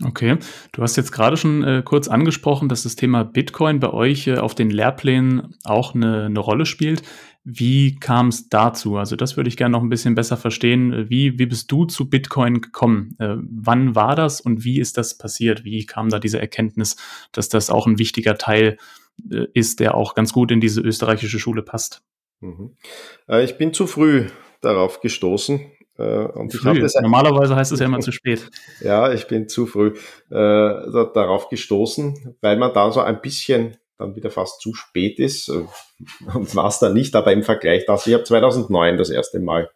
Okay, 0.04 0.38
du 0.72 0.82
hast 0.82 0.96
jetzt 0.96 1.10
gerade 1.10 1.36
schon 1.36 1.64
äh, 1.64 1.82
kurz 1.84 2.06
angesprochen, 2.06 2.68
dass 2.68 2.84
das 2.84 2.94
Thema 2.94 3.24
Bitcoin 3.24 3.80
bei 3.80 3.92
euch 3.92 4.28
äh, 4.28 4.36
auf 4.36 4.54
den 4.54 4.70
Lehrplänen 4.70 5.56
auch 5.64 5.94
eine, 5.94 6.26
eine 6.26 6.38
Rolle 6.38 6.66
spielt. 6.66 7.02
Wie 7.42 7.96
kam 7.96 8.28
es 8.28 8.48
dazu? 8.48 8.96
Also 8.96 9.16
das 9.16 9.36
würde 9.36 9.48
ich 9.48 9.56
gerne 9.56 9.72
noch 9.72 9.82
ein 9.82 9.88
bisschen 9.88 10.14
besser 10.14 10.36
verstehen. 10.36 11.08
Wie, 11.08 11.38
wie 11.38 11.46
bist 11.46 11.72
du 11.72 11.84
zu 11.84 12.08
Bitcoin 12.08 12.60
gekommen? 12.60 13.16
Äh, 13.18 13.36
wann 13.38 13.94
war 13.96 14.14
das 14.14 14.40
und 14.40 14.64
wie 14.64 14.78
ist 14.78 14.98
das 14.98 15.18
passiert? 15.18 15.64
Wie 15.64 15.84
kam 15.84 16.10
da 16.10 16.20
diese 16.20 16.40
Erkenntnis, 16.40 16.96
dass 17.32 17.48
das 17.48 17.70
auch 17.70 17.86
ein 17.86 17.98
wichtiger 17.98 18.36
Teil 18.36 18.76
äh, 19.30 19.46
ist, 19.52 19.80
der 19.80 19.96
auch 19.96 20.14
ganz 20.14 20.32
gut 20.32 20.52
in 20.52 20.60
diese 20.60 20.80
österreichische 20.80 21.40
Schule 21.40 21.62
passt? 21.62 22.02
Mhm. 22.40 22.76
Äh, 23.28 23.44
ich 23.44 23.58
bin 23.58 23.72
zu 23.72 23.88
früh 23.88 24.26
darauf 24.60 25.00
gestoßen. 25.00 25.60
Äh, 25.98 26.26
und 26.26 26.54
ich 26.54 26.62
das 26.62 26.94
Normalerweise 26.94 27.56
heißt 27.56 27.72
es 27.72 27.80
ja 27.80 27.86
immer 27.86 28.00
zu 28.00 28.12
spät. 28.12 28.48
Ja, 28.80 29.12
ich 29.12 29.26
bin 29.26 29.48
zu 29.48 29.66
früh 29.66 29.94
äh, 30.30 30.34
darauf 31.14 31.48
gestoßen, 31.48 32.36
weil 32.40 32.56
man 32.56 32.72
da 32.72 32.90
so 32.90 33.00
ein 33.00 33.20
bisschen 33.20 33.76
dann 33.98 34.14
wieder 34.14 34.30
fast 34.30 34.60
zu 34.60 34.74
spät 34.74 35.18
ist. 35.18 35.48
Äh, 35.48 35.64
und 36.34 36.54
war 36.54 36.68
es 36.68 36.78
dann 36.78 36.94
nicht, 36.94 37.14
aber 37.16 37.32
im 37.32 37.42
Vergleich 37.42 37.84
dazu, 37.86 38.10
ich 38.10 38.14
habe 38.14 38.24
2009 38.24 38.96
das 38.96 39.10
erste 39.10 39.40
Mal, 39.40 39.70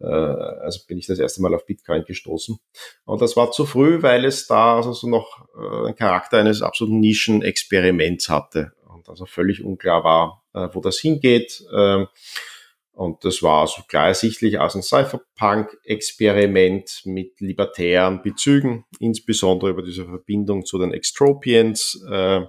äh, 0.00 0.06
also 0.06 0.80
bin 0.88 0.98
ich 0.98 1.06
das 1.06 1.20
erste 1.20 1.40
Mal 1.40 1.54
auf 1.54 1.64
Bitcoin 1.64 2.04
gestoßen. 2.04 2.58
Und 3.04 3.22
das 3.22 3.36
war 3.36 3.52
zu 3.52 3.64
früh, 3.64 4.02
weil 4.02 4.24
es 4.24 4.48
da 4.48 4.76
also 4.76 4.92
so 4.92 5.08
noch 5.08 5.46
äh, 5.56 5.86
einen 5.86 5.96
Charakter 5.96 6.38
eines 6.38 6.62
absoluten 6.62 6.98
Nischenexperiments 6.98 8.28
hatte. 8.28 8.72
Und 8.92 9.08
also 9.08 9.26
völlig 9.26 9.64
unklar 9.64 10.02
war, 10.02 10.44
äh, 10.54 10.68
wo 10.72 10.80
das 10.80 10.98
hingeht. 10.98 11.64
Äh, 11.72 12.06
und 12.94 13.24
das 13.24 13.42
war 13.42 13.66
so 13.66 13.80
klar 13.88 14.08
ersichtlich 14.08 14.58
aus 14.58 14.74
einem 14.74 14.82
Cypherpunk-Experiment 14.82 17.06
mit 17.06 17.40
libertären 17.40 18.20
Bezügen, 18.22 18.84
insbesondere 19.00 19.70
über 19.70 19.82
diese 19.82 20.04
Verbindung 20.04 20.66
zu 20.66 20.78
den 20.78 20.92
Extropians. 20.92 22.04
Äh, 22.10 22.42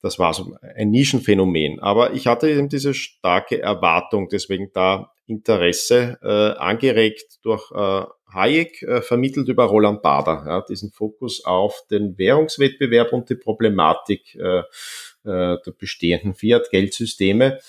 das 0.00 0.18
war 0.18 0.32
so 0.32 0.56
ein 0.76 0.88
Nischenphänomen. 0.90 1.78
Aber 1.80 2.14
ich 2.14 2.26
hatte 2.26 2.48
eben 2.48 2.70
diese 2.70 2.94
starke 2.94 3.60
Erwartung, 3.60 4.30
deswegen 4.30 4.70
da 4.72 5.12
Interesse 5.26 6.16
äh, 6.22 6.52
angeregt 6.58 7.40
durch 7.42 7.70
äh, 7.72 8.04
Hayek, 8.32 8.82
vermittelt 9.02 9.48
über 9.48 9.64
Roland 9.64 10.00
Bader, 10.02 10.64
diesen 10.68 10.90
Fokus 10.90 11.44
auf 11.44 11.84
den 11.90 12.16
Währungswettbewerb 12.18 13.12
und 13.12 13.30
die 13.30 13.36
Problematik 13.36 14.36
der 14.36 14.66
bestehenden 15.78 16.34
Fiat-Geldsysteme. 16.34 17.60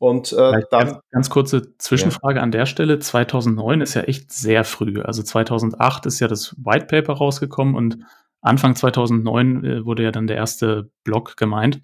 Und 0.00 0.32
äh, 0.32 0.62
dann. 0.70 0.86
Ganz, 0.86 0.98
ganz, 1.10 1.30
kurze 1.30 1.76
Zwischenfrage 1.76 2.36
ja. 2.36 2.42
an 2.42 2.50
der 2.50 2.64
Stelle. 2.64 2.98
2009 2.98 3.82
ist 3.82 3.94
ja 3.94 4.02
echt 4.02 4.32
sehr 4.32 4.64
früh. 4.64 5.02
Also 5.02 5.22
2008 5.22 6.06
ist 6.06 6.20
ja 6.20 6.26
das 6.26 6.56
White 6.56 6.86
Paper 6.86 7.12
rausgekommen 7.12 7.74
und 7.74 7.98
Anfang 8.40 8.74
2009 8.74 9.64
äh, 9.64 9.84
wurde 9.84 10.02
ja 10.02 10.10
dann 10.10 10.26
der 10.26 10.36
erste 10.36 10.90
Block 11.04 11.36
gemeint. 11.36 11.82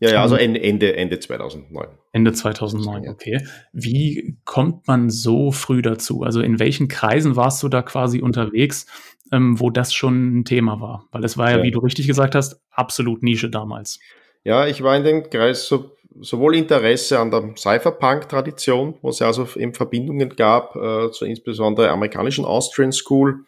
Ja, 0.00 0.10
ja, 0.10 0.22
also 0.22 0.36
Ende, 0.36 0.62
Ende, 0.62 0.94
Ende 0.94 1.18
2009. 1.18 1.86
Ende 2.12 2.32
2009, 2.34 3.08
okay. 3.08 3.46
Wie 3.72 4.36
kommt 4.44 4.86
man 4.86 5.08
so 5.08 5.50
früh 5.50 5.80
dazu? 5.80 6.24
Also 6.24 6.42
in 6.42 6.58
welchen 6.58 6.88
Kreisen 6.88 7.36
warst 7.36 7.62
du 7.62 7.70
da 7.70 7.80
quasi 7.80 8.20
unterwegs, 8.20 8.84
ähm, 9.32 9.58
wo 9.58 9.70
das 9.70 9.94
schon 9.94 10.40
ein 10.40 10.44
Thema 10.44 10.82
war? 10.82 11.06
Weil 11.10 11.24
es 11.24 11.38
war 11.38 11.50
ja, 11.50 11.56
ja, 11.56 11.62
wie 11.62 11.70
du 11.70 11.78
richtig 11.78 12.06
gesagt 12.06 12.34
hast, 12.34 12.60
absolut 12.70 13.22
Nische 13.22 13.48
damals. 13.48 13.98
Ja, 14.44 14.66
ich 14.66 14.82
war 14.82 14.94
in 14.94 15.04
dem 15.04 15.30
Kreis 15.30 15.66
so, 15.66 15.96
sowohl 16.20 16.56
Interesse 16.56 17.18
an 17.18 17.30
der 17.30 17.54
Cypherpunk-Tradition, 17.56 18.94
wo 19.02 19.10
es 19.10 19.18
ja 19.18 19.26
also 19.26 19.46
eben 19.56 19.74
Verbindungen 19.74 20.30
gab, 20.36 20.76
äh, 20.76 21.10
zu 21.10 21.24
insbesondere 21.24 21.90
amerikanischen 21.90 22.44
Austrian 22.44 22.92
School, 22.92 23.44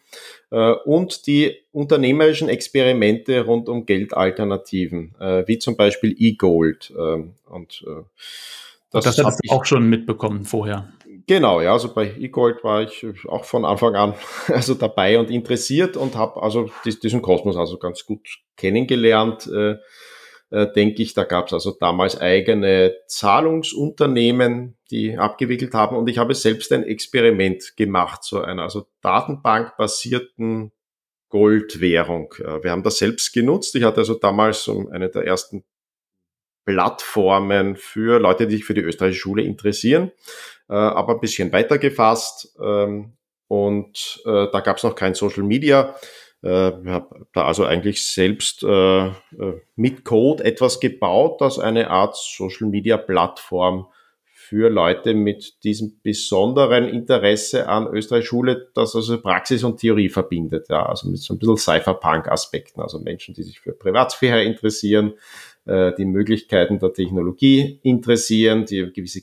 äh, 0.51 0.71
und 0.85 1.27
die 1.27 1.57
unternehmerischen 1.71 2.49
Experimente 2.49 3.45
rund 3.45 3.69
um 3.69 3.85
Geldalternativen, 3.85 5.15
äh, 5.19 5.43
wie 5.47 5.59
zum 5.59 5.75
Beispiel 5.75 6.15
eGold. 6.17 6.93
Ähm, 6.97 7.33
und 7.49 7.85
äh, 7.87 8.03
das, 8.91 9.03
das 9.03 9.23
hast 9.23 9.39
du 9.43 9.53
auch 9.53 9.65
schon 9.65 9.87
mitbekommen 9.87 10.45
vorher. 10.45 10.91
Genau, 11.27 11.61
ja, 11.61 11.73
also 11.73 11.93
bei 11.93 12.11
eGold 12.17 12.63
war 12.63 12.81
ich 12.81 13.05
auch 13.27 13.45
von 13.45 13.63
Anfang 13.63 13.95
an 13.95 14.15
also 14.47 14.73
dabei 14.73 15.19
und 15.19 15.29
interessiert 15.29 15.95
und 15.95 16.15
habe 16.15 16.41
also 16.41 16.71
diesen 16.83 17.21
Kosmos 17.21 17.55
also 17.55 17.77
ganz 17.77 18.05
gut 18.05 18.39
kennengelernt. 18.57 19.45
Äh, 19.47 19.75
äh, 20.51 20.67
denke 20.71 21.01
ich, 21.03 21.13
da 21.13 21.23
gab 21.23 21.47
es 21.47 21.53
also 21.53 21.71
damals 21.71 22.19
eigene 22.19 22.95
Zahlungsunternehmen, 23.07 24.77
die 24.89 25.17
abgewickelt 25.17 25.73
haben. 25.73 25.95
Und 25.95 26.09
ich 26.09 26.17
habe 26.17 26.33
selbst 26.35 26.71
ein 26.71 26.83
Experiment 26.83 27.75
gemacht, 27.77 28.23
so 28.23 28.41
einer 28.41 28.63
also 28.63 28.87
datenbankbasierten 29.01 30.71
Goldwährung. 31.29 32.33
Äh, 32.39 32.63
wir 32.63 32.71
haben 32.71 32.83
das 32.83 32.97
selbst 32.97 33.33
genutzt. 33.33 33.75
Ich 33.75 33.83
hatte 33.83 33.99
also 33.99 34.15
damals 34.15 34.63
so 34.63 34.89
eine 34.89 35.09
der 35.09 35.25
ersten 35.25 35.63
Plattformen 36.65 37.75
für 37.75 38.19
Leute, 38.19 38.47
die 38.47 38.57
sich 38.57 38.65
für 38.65 38.73
die 38.73 38.81
österreichische 38.81 39.21
Schule 39.21 39.43
interessieren, 39.43 40.11
äh, 40.69 40.73
aber 40.73 41.13
ein 41.13 41.19
bisschen 41.19 41.51
weiter 41.51 41.77
gefasst. 41.77 42.55
Ähm, 42.61 43.13
und 43.47 44.21
äh, 44.25 44.47
da 44.51 44.59
gab 44.59 44.77
es 44.77 44.83
noch 44.83 44.95
kein 44.95 45.15
Social 45.15 45.43
Media. 45.43 45.95
Äh, 46.41 46.71
habe 46.85 47.25
da 47.33 47.45
also 47.45 47.65
eigentlich 47.65 48.01
selbst 48.01 48.63
äh, 48.63 49.07
äh, 49.07 49.11
mit 49.75 50.05
Code 50.05 50.43
etwas 50.45 50.79
gebaut, 50.79 51.41
das 51.41 51.59
eine 51.59 51.89
Art 51.89 52.15
Social-Media-Plattform 52.15 53.87
für 54.31 54.69
Leute 54.69 55.13
mit 55.13 55.65
diesem 55.65 55.99
besonderen 56.01 56.85
Interesse 56.85 57.67
an 57.67 57.87
Österreich 57.87 58.25
Schule, 58.25 58.69
das 58.73 58.95
also 58.95 59.21
Praxis 59.21 59.65
und 59.65 59.81
Theorie 59.81 60.07
verbindet, 60.07 60.67
ja, 60.69 60.85
also 60.85 61.09
mit 61.09 61.19
so 61.19 61.33
ein 61.33 61.39
bisschen 61.39 61.57
Cypherpunk-Aspekten, 61.57 62.81
also 62.81 62.99
Menschen, 62.99 63.35
die 63.35 63.43
sich 63.43 63.59
für 63.59 63.73
Privatsphäre 63.73 64.43
interessieren, 64.43 65.13
die 65.67 66.05
Möglichkeiten 66.05 66.79
der 66.79 66.93
Technologie 66.93 67.79
interessieren, 67.83 68.65
die 68.65 68.91
gewisse 68.91 69.21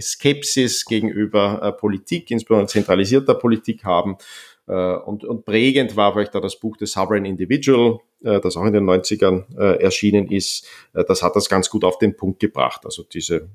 Skepsis 0.00 0.84
gegenüber 0.84 1.76
Politik, 1.80 2.30
insbesondere 2.30 2.68
zentralisierter 2.68 3.34
Politik 3.34 3.82
haben. 3.82 4.12
äh, 4.12 4.49
und, 4.72 5.24
und 5.24 5.44
prägend 5.44 5.96
war 5.96 6.12
vielleicht 6.12 6.34
da 6.34 6.40
das 6.40 6.58
Buch 6.58 6.76
The 6.78 6.86
Sovereign 6.86 7.24
Individual, 7.24 8.00
äh, 8.22 8.40
das 8.40 8.56
auch 8.56 8.64
in 8.64 8.72
den 8.72 8.84
90ern 8.84 9.44
äh, 9.58 9.82
erschienen 9.82 10.30
ist. 10.30 10.66
das 10.92 11.22
hat 11.22 11.36
das 11.36 11.48
ganz 11.48 11.70
gut 11.70 11.84
auf 11.84 11.98
den 11.98 12.16
Punkt 12.16 12.40
gebracht. 12.40 12.82
Also 12.84 13.02
diese 13.02 13.48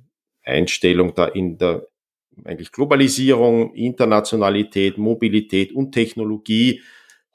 Einstellung 0.44 1.14
da 1.16 1.26
in 1.26 1.58
der 1.58 1.88
eigentlich 2.44 2.72
Globalisierung, 2.72 3.74
Internationalität, 3.74 4.98
Mobilität 4.98 5.74
und 5.74 5.94
Technologie 5.94 6.82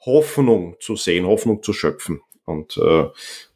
Hoffnung 0.05 0.75
zu 0.79 0.95
sehen, 0.95 1.25
Hoffnung 1.25 1.63
zu 1.63 1.73
schöpfen. 1.73 2.21
Und 2.45 2.77
äh, 2.77 3.05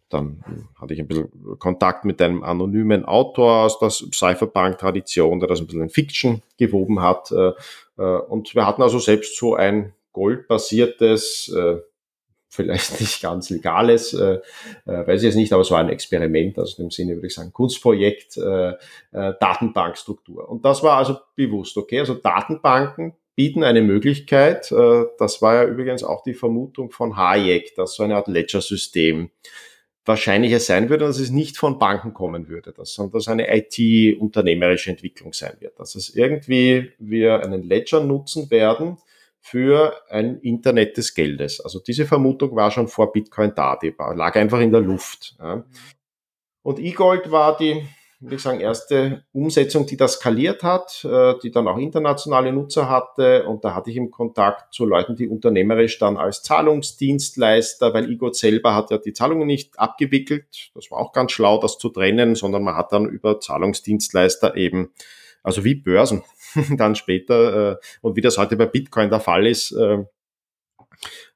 dann 0.09 0.43
hatte 0.79 0.93
ich 0.93 0.99
ein 0.99 1.07
bisschen 1.07 1.29
Kontakt 1.59 2.05
mit 2.05 2.21
einem 2.21 2.43
anonymen 2.43 3.05
Autor 3.05 3.65
aus 3.65 3.79
der 3.79 3.89
Cypherpunk-Tradition, 3.89 5.39
der 5.39 5.49
das 5.49 5.59
ein 5.59 5.65
bisschen 5.65 5.83
in 5.83 5.89
Fiction 5.89 6.41
gewoben 6.57 7.01
hat. 7.01 7.31
Äh, 7.31 7.51
und 8.01 8.53
wir 8.55 8.65
hatten 8.65 8.81
also 8.81 8.99
selbst 8.99 9.37
so 9.37 9.55
ein 9.55 9.93
goldbasiertes, 10.15 11.53
äh, 11.55 11.81
vielleicht 12.47 12.99
nicht 13.01 13.21
ganz 13.21 13.49
legales, 13.49 14.13
äh, 14.13 14.39
äh, 14.85 15.07
weiß 15.07 15.21
ich 15.21 15.25
jetzt 15.27 15.35
nicht, 15.35 15.51
aber 15.51 15.61
es 15.61 15.71
war 15.71 15.79
ein 15.79 15.89
Experiment, 15.89 16.57
also 16.57 16.77
in 16.77 16.87
dem 16.87 16.91
Sinne 16.91 17.15
würde 17.15 17.27
ich 17.27 17.35
sagen 17.35 17.51
Kunstprojekt, 17.51 18.37
äh, 18.37 18.69
äh, 18.69 19.33
Datenbankstruktur. 19.39 20.49
Und 20.49 20.63
das 20.63 20.81
war 20.81 20.97
also 20.97 21.17
bewusst, 21.35 21.77
okay, 21.77 21.99
also 21.99 22.13
Datenbanken 22.13 23.13
bieten 23.35 23.63
eine 23.63 23.81
Möglichkeit, 23.81 24.71
äh, 24.71 25.03
das 25.19 25.41
war 25.41 25.55
ja 25.55 25.63
übrigens 25.65 26.03
auch 26.03 26.23
die 26.23 26.33
Vermutung 26.33 26.91
von 26.91 27.17
Hayek, 27.17 27.75
dass 27.75 27.95
so 27.95 28.03
eine 28.03 28.15
Art 28.15 28.29
Ledger-System 28.29 29.29
wahrscheinlicher 30.05 30.59
sein 30.59 30.89
würde, 30.89 31.05
dass 31.05 31.19
es 31.19 31.31
nicht 31.31 31.57
von 31.57 31.79
Banken 31.79 32.13
kommen 32.13 32.47
würde, 32.47 32.71
dass, 32.71 32.93
sondern 32.93 33.13
dass 33.13 33.27
eine 33.27 33.47
IT-unternehmerische 33.53 34.91
Entwicklung 34.91 35.33
sein 35.33 35.57
wird, 35.59 35.79
dass 35.79 35.95
es 35.95 36.15
irgendwie 36.15 36.91
wir 36.99 37.41
einen 37.43 37.63
Ledger 37.63 38.01
nutzen 38.01 38.49
werden, 38.51 38.97
für 39.45 39.93
ein 40.09 40.39
Internet 40.39 40.97
des 40.97 41.13
Geldes. 41.13 41.61
Also 41.61 41.79
diese 41.79 42.07
Vermutung 42.07 42.55
war 42.55 42.71
schon 42.71 42.87
vor 42.87 43.11
Bitcoin 43.11 43.53
da, 43.55 43.77
die 43.79 43.93
lag 43.95 44.35
einfach 44.35 44.59
in 44.59 44.71
der 44.71 44.81
Luft. 44.81 45.37
Und 46.63 46.79
eGold 46.79 47.29
war 47.29 47.55
die, 47.55 47.85
würde 48.19 48.37
ich 48.37 48.41
sagen, 48.41 48.59
erste 48.59 49.23
Umsetzung, 49.33 49.85
die 49.85 49.97
das 49.97 50.13
skaliert 50.13 50.63
hat, 50.63 51.05
äh, 51.05 51.35
die 51.43 51.51
dann 51.51 51.67
auch 51.67 51.77
internationale 51.77 52.51
Nutzer 52.51 52.89
hatte. 52.89 53.45
Und 53.45 53.63
da 53.63 53.75
hatte 53.75 53.91
ich 53.91 53.97
im 53.97 54.09
Kontakt 54.09 54.73
zu 54.73 54.83
Leuten, 54.83 55.15
die 55.15 55.27
unternehmerisch 55.27 55.99
dann 55.99 56.17
als 56.17 56.41
Zahlungsdienstleister, 56.41 57.93
weil 57.93 58.09
eGold 58.09 58.35
selber 58.35 58.73
hat 58.73 58.89
ja 58.89 58.97
die 58.97 59.13
Zahlungen 59.13 59.45
nicht 59.45 59.77
abgewickelt. 59.77 60.71
Das 60.73 60.89
war 60.89 60.97
auch 60.97 61.13
ganz 61.13 61.33
schlau, 61.33 61.59
das 61.59 61.77
zu 61.77 61.89
trennen, 61.89 62.33
sondern 62.33 62.63
man 62.63 62.75
hat 62.75 62.91
dann 62.91 63.05
über 63.05 63.39
Zahlungsdienstleister 63.39 64.57
eben, 64.57 64.91
also 65.43 65.63
wie 65.63 65.75
Börsen, 65.75 66.23
dann 66.77 66.95
später, 66.95 67.73
äh, 67.73 67.77
und 68.01 68.15
wie 68.15 68.21
das 68.21 68.37
heute 68.37 68.55
bei 68.55 68.65
Bitcoin 68.65 69.09
der 69.09 69.19
Fall 69.19 69.47
ist, 69.47 69.71
äh, 69.71 70.03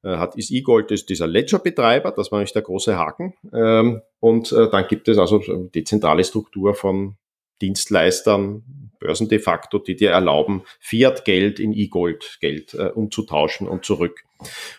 äh 0.04 0.18
hat, 0.18 0.36
ist 0.36 0.52
eGold 0.52 0.92
ist 0.92 1.10
dieser 1.10 1.28
Ledger-Betreiber, 1.28 2.12
das 2.12 2.32
war 2.32 2.40
nicht 2.40 2.56
der 2.56 2.62
große 2.62 2.98
Haken. 2.98 3.34
Ähm, 3.54 4.02
und 4.20 4.52
äh, 4.52 4.70
dann 4.70 4.88
gibt 4.88 5.08
es 5.08 5.18
also 5.18 5.40
die 5.74 5.84
zentrale 5.84 6.24
Struktur 6.24 6.74
von 6.74 7.16
Dienstleistern, 7.62 8.64
Börsen 9.00 9.30
de 9.30 9.40
facto, 9.40 9.80
die 9.80 9.96
dir 9.96 10.12
erlauben, 10.12 10.64
Fiat-Geld 10.80 11.60
in 11.60 11.74
E-Gold-Geld 11.74 12.74
äh, 12.74 12.92
umzutauschen 12.94 13.68
und 13.68 13.86
zurück. 13.86 14.24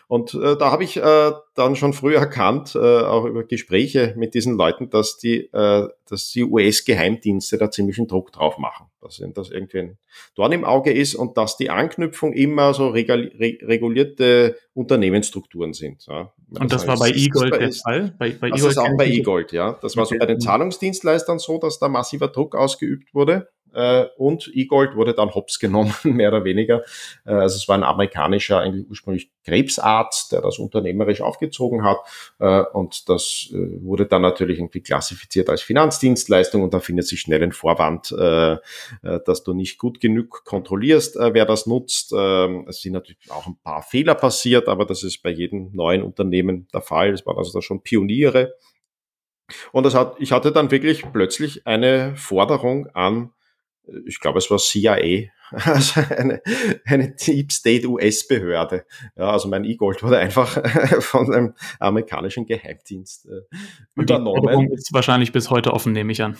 Und 0.07 0.33
äh, 0.33 0.57
da 0.57 0.71
habe 0.71 0.83
ich 0.83 0.97
äh, 0.97 1.31
dann 1.55 1.75
schon 1.75 1.93
früh 1.93 2.15
erkannt, 2.15 2.75
äh, 2.75 2.79
auch 2.79 3.25
über 3.25 3.43
Gespräche 3.43 4.13
mit 4.17 4.33
diesen 4.33 4.57
Leuten, 4.57 4.89
dass 4.89 5.17
die, 5.17 5.49
äh, 5.53 5.87
dass 6.09 6.31
die 6.31 6.43
US-Geheimdienste 6.43 7.57
da 7.57 7.69
ziemlichen 7.69 8.07
Druck 8.07 8.31
drauf 8.31 8.57
machen, 8.57 8.87
dass 9.01 9.21
das 9.33 9.49
irgendwie 9.49 9.79
ein 9.79 9.97
Dorn 10.35 10.51
im 10.51 10.65
Auge 10.65 10.91
ist 10.91 11.15
und 11.15 11.37
dass 11.37 11.57
die 11.57 11.69
Anknüpfung 11.69 12.33
immer 12.33 12.73
so 12.73 12.89
regulierte 12.89 14.57
Unternehmensstrukturen 14.73 15.73
sind. 15.73 16.05
Ja. 16.07 16.33
Und 16.49 16.73
das, 16.73 16.85
das 16.85 16.87
war 16.87 16.97
bei 16.97 17.11
eGold 17.11 17.53
der 17.53 17.71
Fall? 17.71 18.15
Bei, 18.17 18.31
bei 18.31 18.49
das 18.49 18.63
ist 18.63 18.77
auch 18.77 18.97
bei 18.97 19.07
eGold, 19.07 19.51
ja. 19.51 19.77
Das 19.81 19.95
war 19.95 20.05
so 20.05 20.15
bei 20.17 20.25
den 20.25 20.39
Zahlungsdienstleistern 20.39 21.39
so, 21.39 21.59
dass 21.59 21.79
da 21.79 21.87
massiver 21.87 22.27
Druck 22.27 22.55
ausgeübt 22.55 23.13
wurde 23.13 23.47
äh, 23.73 24.05
und 24.17 24.49
eGold 24.53 24.95
wurde 24.95 25.13
dann 25.13 25.33
hops 25.33 25.59
genommen, 25.59 25.93
mehr 26.03 26.29
oder 26.29 26.43
weniger. 26.43 26.83
Äh, 27.25 27.33
also 27.33 27.55
es 27.55 27.67
war 27.67 27.77
ein 27.77 27.83
amerikanischer, 27.83 28.59
eigentlich 28.59 28.89
ursprünglich 28.89 29.31
Krebsarzt, 29.43 30.31
der 30.31 30.41
das 30.41 30.59
unternehmerisch 30.59 31.21
aufgezogen 31.21 31.83
hat 31.83 31.97
äh, 32.39 32.61
und 32.73 33.09
das 33.09 33.49
äh, 33.51 33.83
wurde 33.83 34.05
dann 34.05 34.21
natürlich 34.21 34.59
irgendwie 34.59 34.81
klassifiziert 34.81 35.49
als 35.49 35.61
Finanzdienstleistung 35.61 36.61
und 36.63 36.73
da 36.73 36.79
findet 36.79 37.07
sich 37.07 37.21
schnell 37.21 37.41
ein 37.41 37.51
Vorwand, 37.51 38.11
äh, 38.11 38.53
äh, 38.53 38.57
dass 39.25 39.43
du 39.43 39.53
nicht 39.53 39.77
gut 39.77 39.99
genug 39.99 40.43
kontrollierst, 40.45 41.15
wer 41.15 41.45
das 41.45 41.65
nutzt. 41.65 42.13
Ähm, 42.15 42.65
es 42.67 42.81
sind 42.81 42.93
natürlich 42.93 43.31
auch 43.31 43.47
ein 43.47 43.57
paar 43.63 43.81
Fehler 43.81 44.15
passiert, 44.15 44.67
aber 44.67 44.85
das 44.85 45.03
ist 45.03 45.23
bei 45.23 45.29
jedem 45.29 45.71
neuen 45.73 46.03
Unternehmen 46.03 46.67
der 46.73 46.81
Fall. 46.81 47.13
Es 47.13 47.25
waren 47.25 47.37
also 47.37 47.51
da 47.51 47.61
schon 47.61 47.81
Pioniere. 47.81 48.53
Und 49.71 49.85
das 49.85 49.95
hat, 49.95 50.15
ich 50.19 50.31
hatte 50.31 50.51
dann 50.51 50.71
wirklich 50.71 51.03
plötzlich 51.11 51.67
eine 51.67 52.15
Forderung 52.15 52.87
an 52.87 53.31
ich 54.05 54.19
glaube, 54.19 54.39
es 54.39 54.49
war 54.49 54.57
CIA, 54.57 55.29
also 55.51 56.01
eine, 56.15 56.41
eine 56.85 57.11
Deep 57.11 57.51
State 57.51 57.87
US-Behörde. 57.87 58.85
Ja, 59.15 59.31
also 59.31 59.49
mein 59.49 59.65
E-Gold 59.65 60.03
wurde 60.03 60.17
einfach 60.17 60.61
von 61.01 61.33
einem 61.33 61.53
amerikanischen 61.79 62.45
Geheimdienst 62.45 63.25
äh, 63.25 63.41
Und 63.95 64.09
übernommen. 64.09 64.69
Die 64.69 64.75
ist 64.75 64.93
wahrscheinlich 64.93 65.31
bis 65.31 65.49
heute 65.49 65.73
offen, 65.73 65.93
nehme 65.93 66.11
ich 66.11 66.21
an. 66.21 66.37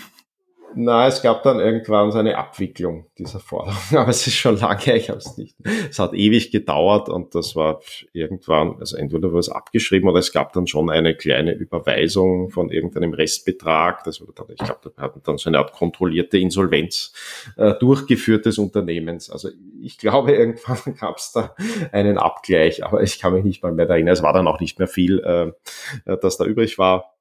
Na, 0.75 1.07
es 1.07 1.21
gab 1.21 1.43
dann 1.43 1.59
irgendwann 1.59 2.11
so 2.11 2.19
eine 2.19 2.37
Abwicklung 2.37 3.05
dieser 3.17 3.39
Forderung, 3.39 3.77
aber 3.91 4.09
es 4.09 4.25
ist 4.27 4.35
schon 4.35 4.57
lange 4.57 4.95
ich 4.95 5.09
habe 5.09 5.19
es 5.19 5.37
nicht. 5.37 5.55
Es 5.89 5.99
hat 5.99 6.13
ewig 6.13 6.51
gedauert 6.51 7.09
und 7.09 7.35
das 7.35 7.55
war 7.55 7.81
irgendwann, 8.13 8.77
also 8.79 8.97
entweder 8.97 9.29
wurde 9.29 9.39
es 9.39 9.49
abgeschrieben 9.49 10.09
oder 10.09 10.19
es 10.19 10.31
gab 10.31 10.53
dann 10.53 10.67
schon 10.67 10.89
eine 10.89 11.15
kleine 11.15 11.53
Überweisung 11.53 12.49
von 12.49 12.69
irgendeinem 12.69 13.13
Restbetrag. 13.13 14.03
Das 14.03 14.21
wurde 14.21 14.33
dann, 14.35 14.47
ich 14.49 14.57
glaube, 14.57 14.91
da 14.95 15.01
hatten 15.01 15.21
dann 15.23 15.37
so 15.37 15.49
eine 15.49 15.59
Art 15.59 15.73
kontrollierte 15.73 16.37
Insolvenz 16.37 17.13
äh, 17.57 17.73
durchgeführt 17.75 18.45
des 18.45 18.57
Unternehmens. 18.57 19.29
Also 19.29 19.49
ich 19.81 19.97
glaube, 19.97 20.31
irgendwann 20.35 20.95
gab 20.95 21.17
es 21.17 21.31
da 21.31 21.55
einen 21.91 22.17
Abgleich, 22.17 22.83
aber 22.85 23.01
ich 23.03 23.19
kann 23.19 23.33
mich 23.33 23.43
nicht 23.43 23.63
mal 23.63 23.71
mehr 23.71 23.89
erinnern. 23.89 24.13
Es 24.13 24.23
war 24.23 24.33
dann 24.33 24.47
auch 24.47 24.59
nicht 24.59 24.79
mehr 24.79 24.87
viel, 24.87 25.19
äh, 25.19 25.51
das 26.21 26.37
da 26.37 26.45
übrig 26.45 26.77
war. 26.77 27.13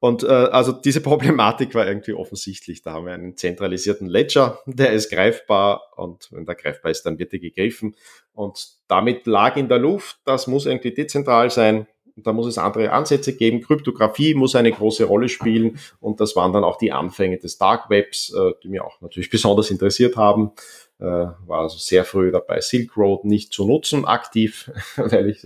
Und 0.00 0.22
äh, 0.22 0.26
also 0.26 0.72
diese 0.72 1.00
Problematik 1.00 1.74
war 1.74 1.86
irgendwie 1.86 2.12
offensichtlich. 2.12 2.82
Da 2.82 2.92
haben 2.92 3.06
wir 3.06 3.14
einen 3.14 3.36
zentralisierten 3.36 4.08
Ledger, 4.08 4.60
der 4.66 4.92
ist 4.92 5.10
greifbar 5.10 5.82
und 5.96 6.28
wenn 6.32 6.46
der 6.46 6.54
greifbar 6.54 6.90
ist, 6.90 7.02
dann 7.02 7.18
wird 7.18 7.32
er 7.32 7.38
gegriffen. 7.38 7.94
Und 8.32 8.68
damit 8.88 9.26
lag 9.26 9.56
in 9.56 9.68
der 9.68 9.78
Luft, 9.78 10.18
das 10.24 10.46
muss 10.46 10.66
irgendwie 10.66 10.92
dezentral 10.92 11.50
sein. 11.50 11.86
Da 12.16 12.32
muss 12.32 12.46
es 12.46 12.58
andere 12.58 12.90
Ansätze 12.90 13.36
geben. 13.36 13.60
Kryptographie 13.60 14.34
muss 14.34 14.56
eine 14.56 14.72
große 14.72 15.04
Rolle 15.04 15.28
spielen. 15.28 15.78
Und 16.00 16.20
das 16.20 16.34
waren 16.34 16.52
dann 16.52 16.64
auch 16.64 16.76
die 16.76 16.90
Anfänge 16.90 17.38
des 17.38 17.58
Dark 17.58 17.90
Webs, 17.90 18.34
äh, 18.34 18.52
die 18.62 18.68
mir 18.68 18.84
auch 18.84 19.00
natürlich 19.00 19.30
besonders 19.30 19.70
interessiert 19.70 20.16
haben. 20.16 20.52
Äh, 21.00 21.04
war 21.04 21.60
also 21.60 21.78
sehr 21.78 22.04
früh 22.04 22.32
dabei, 22.32 22.60
Silk 22.60 22.96
Road 22.96 23.24
nicht 23.24 23.52
zu 23.52 23.64
nutzen, 23.64 24.04
aktiv, 24.04 24.68
weil 24.96 25.30
ich 25.30 25.44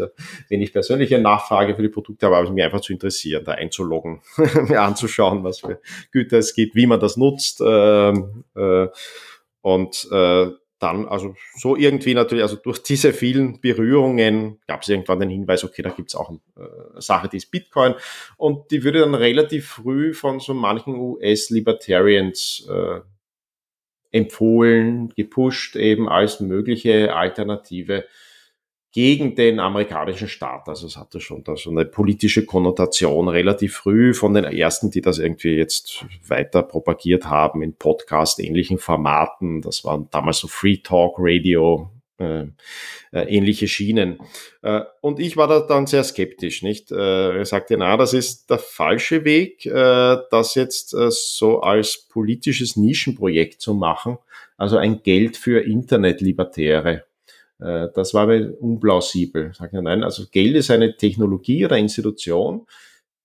wenig 0.49 0.73
persönliche 0.73 1.19
Nachfrage 1.19 1.77
für 1.77 1.83
die 1.83 1.91
Produkte 1.91 2.25
habe, 2.25 2.39
aber 2.39 2.51
mich 2.51 2.65
einfach 2.65 2.81
zu 2.81 2.95
interessieren, 2.95 3.45
da 3.45 3.53
einzuloggen, 3.53 4.23
mir 4.69 4.81
anzuschauen, 4.81 5.45
was 5.45 5.61
für 5.61 5.79
Güter 6.11 6.39
es 6.39 6.55
gibt, 6.55 6.75
wie 6.75 6.87
man 6.87 7.01
das 7.01 7.19
nutzt. 7.19 7.61
Ähm, 7.63 8.45
äh, 8.55 8.89
und 9.61 10.09
äh, 10.11 10.53
dann, 10.83 11.07
also 11.07 11.37
so 11.55 11.77
irgendwie 11.77 12.15
natürlich, 12.15 12.43
also 12.43 12.57
durch 12.57 12.83
diese 12.83 13.13
vielen 13.13 13.61
Berührungen 13.61 14.59
gab 14.67 14.83
es 14.83 14.89
irgendwann 14.89 15.21
den 15.21 15.31
Hinweis, 15.31 15.63
okay, 15.65 15.83
da 15.83 15.91
gibt 15.91 16.09
es 16.09 16.17
auch 16.17 16.31
eine 16.31 16.41
äh, 16.57 17.01
Sache, 17.01 17.29
die 17.29 17.37
ist 17.37 17.51
Bitcoin. 17.51 17.95
Und 18.37 18.71
die 18.71 18.83
würde 18.83 19.01
dann 19.01 19.15
relativ 19.15 19.69
früh 19.69 20.13
von 20.13 20.41
so 20.41 20.55
manchen 20.55 20.97
US-Libertarians 20.97 22.67
äh, 22.69 23.01
empfohlen, 24.13 25.13
gepusht 25.17 25.75
eben 25.77 26.09
als 26.09 26.41
mögliche 26.41 27.15
Alternative 27.15 28.05
gegen 28.93 29.35
den 29.35 29.59
amerikanischen 29.59 30.29
Staat. 30.29 30.69
Also 30.69 30.87
es 30.87 30.99
hatte 30.99 31.19
schon 31.19 31.43
da 31.45 31.57
so 31.57 31.71
eine 31.71 31.87
politische 31.87 32.45
Konnotation 32.45 33.29
relativ 33.29 33.77
früh 33.77 34.13
von 34.13 34.35
den 34.35 34.45
ersten, 34.45 34.91
die 34.91 35.01
das 35.01 35.19
irgendwie 35.19 35.57
jetzt 35.57 36.05
weiter 36.29 36.63
propagiert 36.63 37.25
haben 37.25 37.63
in 37.63 37.75
Podcast-ähnlichen 37.75 38.77
Formaten. 38.79 39.63
Das 39.63 39.83
waren 39.85 40.09
damals 40.11 40.39
so 40.39 40.49
Free 40.49 40.77
Talk 40.77 41.15
Radio, 41.19 41.91
äh, 42.23 42.47
äh, 43.13 43.37
ähnliche 43.37 43.69
Schienen. 43.69 44.19
Äh, 44.63 44.83
und 45.01 45.19
ich 45.19 45.37
war 45.37 45.49
da 45.49 45.61
dann 45.61 45.87
sehr 45.87 46.05
skeptisch, 46.05 46.63
nicht? 46.63 46.91
Äh, 46.91 47.39
er 47.39 47.45
sagte, 47.45 47.77
na, 47.77 47.97
das 47.97 48.15
ist 48.15 48.49
der 48.49 48.59
falsche 48.59 49.25
Weg, 49.25 49.67
äh, 49.67 50.17
das 50.31 50.55
jetzt 50.55 50.95
äh, 50.95 51.11
so 51.11 51.61
als 51.61 52.09
politisches 52.09 52.77
Nischenprojekt 52.77 53.61
zu 53.61 53.75
machen, 53.75 54.19
also 54.57 54.77
ein 54.77 55.03
Geld 55.03 55.37
für 55.37 55.61
Internetlibertäre. 55.61 57.05
Das 57.59 58.13
war 58.13 58.27
mir 58.27 58.57
unplausibel. 58.61 59.53
Sag 59.55 59.73
ich, 59.73 59.81
nein, 59.81 60.03
also 60.03 60.25
Geld 60.33 60.57
ist 60.57 60.73
eine 60.73 60.97
Technologie 60.97 61.65
oder 61.65 61.79
Institution. 61.79 62.67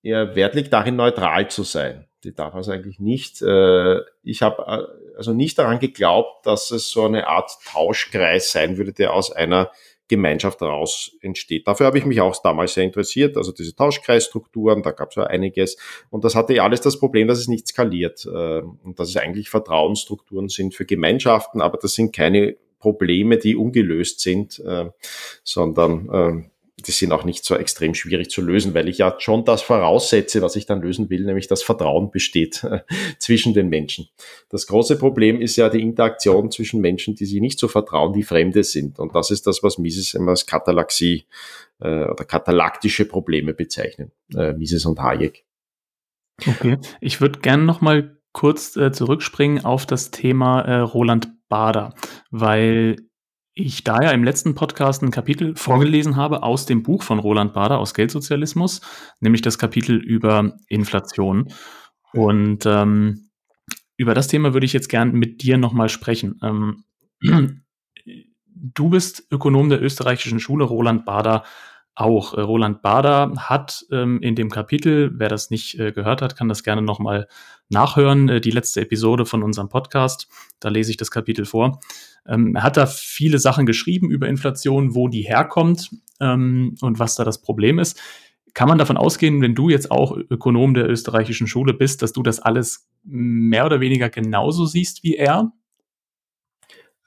Ihr 0.03 0.35
Wert 0.35 0.53
liegt 0.53 0.71
darin, 0.71 0.95
neutral 0.95 1.49
zu 1.49 1.63
sein. 1.63 2.05
Die 2.27 2.35
darf 2.35 2.53
also 2.55 2.73
eigentlich 2.73 2.99
nicht, 2.99 3.41
äh, 3.41 4.01
ich 4.21 4.41
habe 4.41 4.63
äh, 4.67 5.15
also 5.15 5.31
nicht 5.31 5.57
daran 5.57 5.79
geglaubt, 5.79 6.45
dass 6.45 6.71
es 6.71 6.89
so 6.89 7.05
eine 7.05 7.27
Art 7.27 7.51
Tauschkreis 7.65 8.51
sein 8.51 8.77
würde, 8.77 8.91
der 8.91 9.13
aus 9.13 9.31
einer 9.31 9.71
Gemeinschaft 10.09 10.61
raus 10.61 11.15
entsteht. 11.21 11.69
Dafür 11.69 11.85
habe 11.85 11.97
ich 11.97 12.05
mich 12.05 12.19
auch 12.19 12.35
damals 12.41 12.73
sehr 12.73 12.83
interessiert, 12.83 13.37
also 13.37 13.53
diese 13.53 13.73
Tauschkreisstrukturen, 13.77 14.83
da 14.83 14.91
gab 14.91 15.11
es 15.11 15.15
ja 15.15 15.23
einiges. 15.23 15.77
Und 16.09 16.25
das 16.25 16.35
hatte 16.35 16.53
ja 16.53 16.65
alles 16.65 16.81
das 16.81 16.99
Problem, 16.99 17.29
dass 17.29 17.39
es 17.39 17.47
nicht 17.47 17.69
skaliert 17.69 18.25
äh, 18.25 18.59
und 18.59 18.99
dass 18.99 19.07
es 19.07 19.15
eigentlich 19.15 19.49
Vertrauensstrukturen 19.49 20.49
sind 20.49 20.75
für 20.75 20.85
Gemeinschaften, 20.85 21.61
aber 21.61 21.77
das 21.81 21.93
sind 21.93 22.13
keine 22.13 22.57
Probleme, 22.79 23.37
die 23.37 23.55
ungelöst 23.55 24.19
sind, 24.19 24.61
sondern 25.43 26.09
äh, 26.43 26.49
die 26.87 26.91
sind 26.91 27.11
auch 27.11 27.25
nicht 27.25 27.43
so 27.43 27.55
extrem 27.55 27.93
schwierig 27.93 28.29
zu 28.29 28.41
lösen, 28.41 28.73
weil 28.73 28.87
ich 28.87 28.99
ja 28.99 29.15
schon 29.19 29.43
das 29.43 29.61
voraussetze, 29.61 30.41
was 30.41 30.55
ich 30.55 30.65
dann 30.65 30.81
lösen 30.81 31.09
will, 31.09 31.25
nämlich 31.25 31.47
das 31.47 31.61
Vertrauen 31.61 32.11
besteht 32.11 32.65
zwischen 33.19 33.53
den 33.53 33.67
Menschen. 33.67 34.07
Das 34.49 34.67
große 34.67 34.97
Problem 34.97 35.41
ist 35.41 35.57
ja 35.57 35.69
die 35.69 35.81
Interaktion 35.81 36.49
zwischen 36.49 36.79
Menschen, 36.79 37.15
die 37.15 37.25
sich 37.25 37.41
nicht 37.41 37.59
so 37.59 37.67
vertrauen, 37.67 38.13
die 38.13 38.23
Fremde 38.23 38.63
sind. 38.63 38.99
Und 38.99 39.13
das 39.15 39.31
ist 39.31 39.45
das, 39.47 39.61
was 39.63 39.77
Mises 39.77 40.13
immer 40.13 40.31
als 40.31 40.45
Katalaxie 40.45 41.25
äh, 41.79 42.05
oder 42.05 42.23
katalaktische 42.23 43.05
Probleme 43.05 43.53
bezeichnen, 43.53 44.11
äh, 44.35 44.53
Mises 44.53 44.85
und 44.85 45.01
Hayek. 45.01 45.45
Okay, 46.45 46.77
ich 47.01 47.19
würde 47.19 47.39
gerne 47.39 47.63
noch 47.63 47.81
mal 47.81 48.17
kurz 48.31 48.75
äh, 48.77 48.91
zurückspringen 48.91 49.65
auf 49.65 49.85
das 49.85 50.11
Thema 50.11 50.61
äh, 50.61 50.79
Roland 50.79 51.29
Bader, 51.49 51.95
weil 52.29 52.97
ich 53.57 53.83
da 53.83 54.01
ja 54.01 54.11
im 54.11 54.23
letzten 54.23 54.55
Podcast 54.55 55.01
ein 55.01 55.11
Kapitel 55.11 55.55
vorgelesen 55.55 56.15
habe 56.15 56.43
aus 56.43 56.65
dem 56.65 56.83
Buch 56.83 57.03
von 57.03 57.19
Roland 57.19 57.53
Bader 57.53 57.79
aus 57.79 57.93
Geldsozialismus, 57.93 58.81
nämlich 59.19 59.41
das 59.41 59.57
Kapitel 59.57 59.97
über 59.97 60.57
Inflation. 60.67 61.51
Und 62.13 62.65
ähm, 62.65 63.29
über 63.97 64.13
das 64.13 64.27
Thema 64.27 64.53
würde 64.53 64.65
ich 64.65 64.73
jetzt 64.73 64.89
gern 64.89 65.11
mit 65.13 65.41
dir 65.41 65.57
nochmal 65.57 65.89
sprechen. 65.89 66.39
Ähm, 66.43 66.83
du 68.53 68.89
bist 68.89 69.27
Ökonom 69.31 69.69
der 69.69 69.81
österreichischen 69.81 70.39
Schule, 70.39 70.63
Roland 70.63 71.05
Bader 71.05 71.43
auch. 71.97 72.33
Äh, 72.35 72.41
Roland 72.41 72.81
Bader 72.81 73.33
hat 73.37 73.85
ähm, 73.91 74.21
in 74.21 74.35
dem 74.35 74.49
Kapitel, 74.49 75.11
wer 75.15 75.29
das 75.29 75.49
nicht 75.49 75.79
äh, 75.79 75.91
gehört 75.91 76.21
hat, 76.21 76.35
kann 76.35 76.47
das 76.47 76.63
gerne 76.63 76.81
nochmal 76.81 77.27
nachhören, 77.69 78.29
äh, 78.29 78.41
die 78.41 78.51
letzte 78.51 78.81
Episode 78.81 79.25
von 79.25 79.43
unserem 79.43 79.69
Podcast. 79.69 80.27
Da 80.59 80.69
lese 80.69 80.91
ich 80.91 80.97
das 80.97 81.11
Kapitel 81.11 81.45
vor. 81.45 81.79
Ähm, 82.27 82.55
er 82.55 82.63
hat 82.63 82.77
da 82.77 82.85
viele 82.85 83.39
Sachen 83.39 83.65
geschrieben 83.65 84.11
über 84.11 84.27
Inflation, 84.27 84.95
wo 84.95 85.07
die 85.07 85.21
herkommt 85.21 85.89
ähm, 86.19 86.75
und 86.81 86.99
was 86.99 87.15
da 87.15 87.23
das 87.23 87.41
Problem 87.41 87.79
ist. 87.79 87.99
Kann 88.53 88.67
man 88.67 88.77
davon 88.77 88.97
ausgehen, 88.97 89.41
wenn 89.41 89.55
du 89.55 89.69
jetzt 89.69 89.91
auch 89.91 90.17
Ökonom 90.17 90.73
der 90.73 90.89
österreichischen 90.89 91.47
Schule 91.47 91.73
bist, 91.73 92.01
dass 92.01 92.11
du 92.11 92.23
das 92.23 92.39
alles 92.39 92.89
mehr 93.03 93.65
oder 93.65 93.79
weniger 93.79 94.09
genauso 94.09 94.65
siehst 94.65 95.03
wie 95.03 95.15
er? 95.15 95.51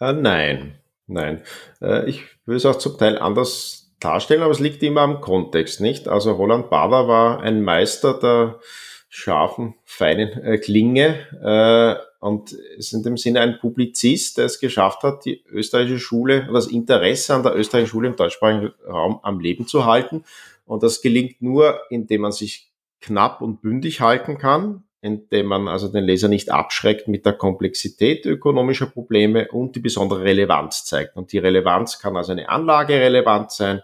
Äh, 0.00 0.12
nein, 0.12 0.74
nein. 1.06 1.42
Äh, 1.82 2.08
ich 2.08 2.24
würde 2.44 2.58
es 2.58 2.66
auch 2.66 2.78
zum 2.78 2.98
Teil 2.98 3.18
anders 3.18 3.92
darstellen, 4.00 4.42
aber 4.42 4.52
es 4.52 4.60
liegt 4.60 4.82
immer 4.82 5.02
am 5.02 5.20
Kontext, 5.20 5.80
nicht? 5.80 6.08
Also 6.08 6.32
Roland 6.32 6.70
Bader 6.70 7.06
war 7.06 7.40
ein 7.40 7.62
Meister 7.62 8.14
der 8.14 8.60
scharfen, 9.08 9.74
feinen 9.84 10.30
äh, 10.42 10.58
Klinge 10.58 11.18
äh, 11.42 12.09
und 12.20 12.52
ist 12.52 12.92
in 12.92 13.02
dem 13.02 13.16
Sinne 13.16 13.40
ein 13.40 13.58
Publizist, 13.58 14.38
der 14.38 14.44
es 14.44 14.60
geschafft 14.60 15.02
hat, 15.02 15.24
die 15.24 15.42
österreichische 15.46 15.98
Schule, 15.98 16.48
das 16.52 16.66
Interesse 16.66 17.34
an 17.34 17.42
der 17.42 17.56
österreichischen 17.56 17.90
Schule 17.90 18.08
im 18.08 18.16
deutschsprachigen 18.16 18.72
Raum 18.86 19.20
am 19.22 19.40
Leben 19.40 19.66
zu 19.66 19.86
halten. 19.86 20.24
Und 20.66 20.82
das 20.82 21.00
gelingt 21.00 21.40
nur, 21.40 21.80
indem 21.88 22.20
man 22.20 22.32
sich 22.32 22.70
knapp 23.00 23.40
und 23.40 23.62
bündig 23.62 24.02
halten 24.02 24.36
kann, 24.36 24.84
indem 25.00 25.46
man 25.46 25.66
also 25.66 25.88
den 25.88 26.04
Leser 26.04 26.28
nicht 26.28 26.50
abschreckt 26.50 27.08
mit 27.08 27.24
der 27.24 27.32
Komplexität 27.32 28.26
ökonomischer 28.26 28.86
Probleme 28.86 29.48
und 29.48 29.74
die 29.74 29.80
besondere 29.80 30.22
Relevanz 30.22 30.84
zeigt. 30.84 31.16
Und 31.16 31.32
die 31.32 31.38
Relevanz 31.38 31.98
kann 31.98 32.18
also 32.18 32.32
eine 32.32 32.50
Anlagerelevanz 32.50 33.56
sein 33.56 33.80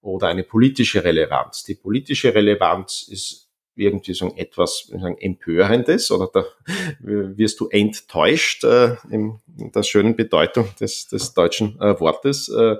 oder 0.00 0.26
eine 0.26 0.42
politische 0.42 1.04
Relevanz. 1.04 1.62
Die 1.62 1.76
politische 1.76 2.34
Relevanz 2.34 3.06
ist 3.08 3.47
irgendwie 3.78 4.14
so 4.14 4.32
etwas 4.36 4.86
sagen, 4.86 5.16
Empörendes 5.18 6.10
oder 6.10 6.28
da 6.32 6.44
wirst 7.00 7.60
du 7.60 7.68
enttäuscht 7.68 8.64
äh, 8.64 8.96
in 9.10 9.40
der 9.56 9.82
schönen 9.82 10.16
Bedeutung 10.16 10.68
des, 10.80 11.08
des 11.08 11.34
deutschen 11.34 11.80
äh, 11.80 11.98
Wortes. 12.00 12.48
Äh, 12.48 12.76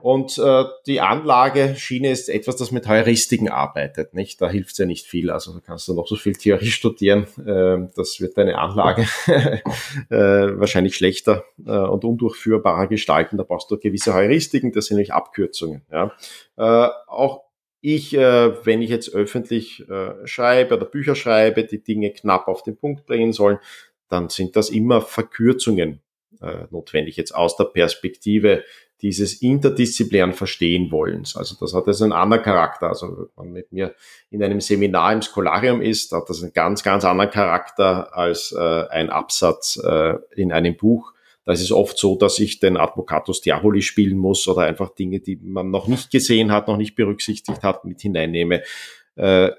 und 0.00 0.38
äh, 0.38 0.64
die 0.86 1.00
Anlageschiene 1.00 2.10
ist 2.10 2.28
etwas, 2.28 2.56
das 2.56 2.70
mit 2.70 2.88
Heuristiken 2.88 3.48
arbeitet. 3.48 4.14
Nicht? 4.14 4.40
Da 4.40 4.48
hilft 4.48 4.72
es 4.72 4.78
ja 4.78 4.86
nicht 4.86 5.06
viel. 5.06 5.30
Also 5.30 5.52
da 5.52 5.60
kannst 5.60 5.88
du 5.88 5.94
noch 5.94 6.06
so 6.06 6.16
viel 6.16 6.32
Theorie 6.34 6.70
studieren. 6.70 7.26
Äh, 7.46 7.90
das 7.94 8.20
wird 8.20 8.36
deine 8.36 8.58
Anlage 8.58 9.02
äh, 10.08 10.16
wahrscheinlich 10.58 10.96
schlechter 10.96 11.44
äh, 11.66 11.70
und 11.70 12.04
undurchführbarer 12.04 12.86
gestalten. 12.86 13.36
Da 13.36 13.42
brauchst 13.42 13.70
du 13.70 13.78
gewisse 13.78 14.14
Heuristiken, 14.14 14.72
das 14.72 14.86
sind 14.86 14.96
nämlich 14.96 15.12
Abkürzungen. 15.12 15.82
Ja? 15.90 16.12
Äh, 16.56 16.90
auch 17.06 17.42
ich, 17.80 18.14
äh, 18.14 18.64
wenn 18.66 18.82
ich 18.82 18.90
jetzt 18.90 19.14
öffentlich 19.14 19.88
äh, 19.88 20.26
schreibe 20.26 20.76
oder 20.76 20.84
Bücher 20.84 21.14
schreibe, 21.14 21.64
die 21.64 21.82
Dinge 21.82 22.10
knapp 22.10 22.48
auf 22.48 22.62
den 22.62 22.76
Punkt 22.76 23.06
bringen 23.06 23.32
sollen, 23.32 23.58
dann 24.08 24.28
sind 24.28 24.56
das 24.56 24.70
immer 24.70 25.00
Verkürzungen 25.00 26.00
äh, 26.40 26.66
notwendig 26.70 27.16
jetzt 27.16 27.34
aus 27.34 27.56
der 27.56 27.64
Perspektive 27.64 28.64
dieses 29.02 29.40
interdisziplinären 29.40 30.34
Verstehen 30.34 30.90
wollens. 30.90 31.36
Also 31.36 31.56
das 31.58 31.72
hat 31.72 31.86
jetzt 31.86 32.02
einen 32.02 32.12
anderen 32.12 32.42
Charakter. 32.42 32.88
Also 32.88 33.30
wenn 33.36 33.46
man 33.46 33.52
mit 33.52 33.72
mir 33.72 33.94
in 34.30 34.42
einem 34.42 34.60
Seminar 34.60 35.12
im 35.14 35.22
Skolarium 35.22 35.80
ist, 35.80 36.12
hat 36.12 36.28
das 36.28 36.42
einen 36.42 36.52
ganz, 36.52 36.82
ganz 36.82 37.04
anderen 37.04 37.30
Charakter 37.30 38.14
als 38.14 38.52
äh, 38.52 38.88
ein 38.88 39.08
Absatz 39.08 39.80
äh, 39.82 40.16
in 40.34 40.52
einem 40.52 40.76
Buch. 40.76 41.14
Da 41.50 41.54
ist 41.54 41.62
es 41.62 41.72
oft 41.72 41.98
so, 41.98 42.14
dass 42.14 42.38
ich 42.38 42.60
den 42.60 42.76
Advocatus 42.76 43.40
Diaboli 43.40 43.82
spielen 43.82 44.18
muss 44.18 44.46
oder 44.46 44.60
einfach 44.60 44.94
Dinge, 44.94 45.18
die 45.18 45.34
man 45.34 45.72
noch 45.72 45.88
nicht 45.88 46.12
gesehen 46.12 46.52
hat, 46.52 46.68
noch 46.68 46.76
nicht 46.76 46.94
berücksichtigt 46.94 47.64
hat, 47.64 47.84
mit 47.84 48.00
hineinnehme. 48.00 48.62
Äh, 49.16 49.50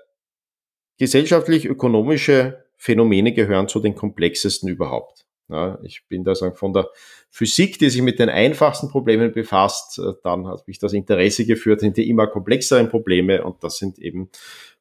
gesellschaftlich-ökonomische 0.98 2.64
Phänomene 2.78 3.34
gehören 3.34 3.68
zu 3.68 3.82
den 3.82 3.94
komplexesten 3.94 4.70
überhaupt. 4.70 5.26
Ja, 5.50 5.80
ich 5.84 6.06
bin 6.08 6.24
da 6.24 6.34
von 6.54 6.72
der 6.72 6.88
Physik, 7.30 7.78
die 7.78 7.90
sich 7.90 8.02
mit 8.02 8.20
den 8.20 8.30
einfachsten 8.30 8.88
Problemen 8.88 9.34
befasst, 9.34 10.00
äh, 10.00 10.14
dann 10.24 10.48
hat 10.48 10.66
mich 10.70 10.80
das 10.80 10.94
Interesse 10.94 11.46
geführt 11.46 11.84
in 11.84 11.92
die 11.92 12.10
immer 12.10 12.28
komplexeren 12.28 12.88
Probleme 12.88 13.44
und 13.44 13.66
das 13.66 13.76
sind 13.76 14.00
eben 14.00 14.30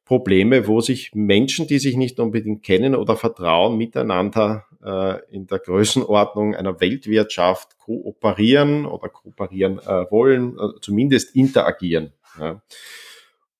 Probleme, 0.05 0.65
wo 0.65 0.79
sich 0.79 1.11
Menschen, 1.13 1.67
die 1.67 1.79
sich 1.79 1.97
nicht 1.97 2.21
unbedingt 2.21 2.63
kennen 2.63 2.95
oder 2.95 3.17
vertrauen, 3.17 3.77
miteinander 3.77 4.65
äh, 4.83 5.19
in 5.29 5.47
der 5.47 5.59
Größenordnung 5.59 6.55
einer 6.55 6.79
Weltwirtschaft 6.79 7.77
kooperieren 7.77 8.85
oder 8.85 9.09
kooperieren 9.09 9.79
äh, 9.79 10.09
wollen, 10.11 10.57
äh, 10.57 10.79
zumindest 10.81 11.35
interagieren. 11.35 12.13
Ja. 12.39 12.61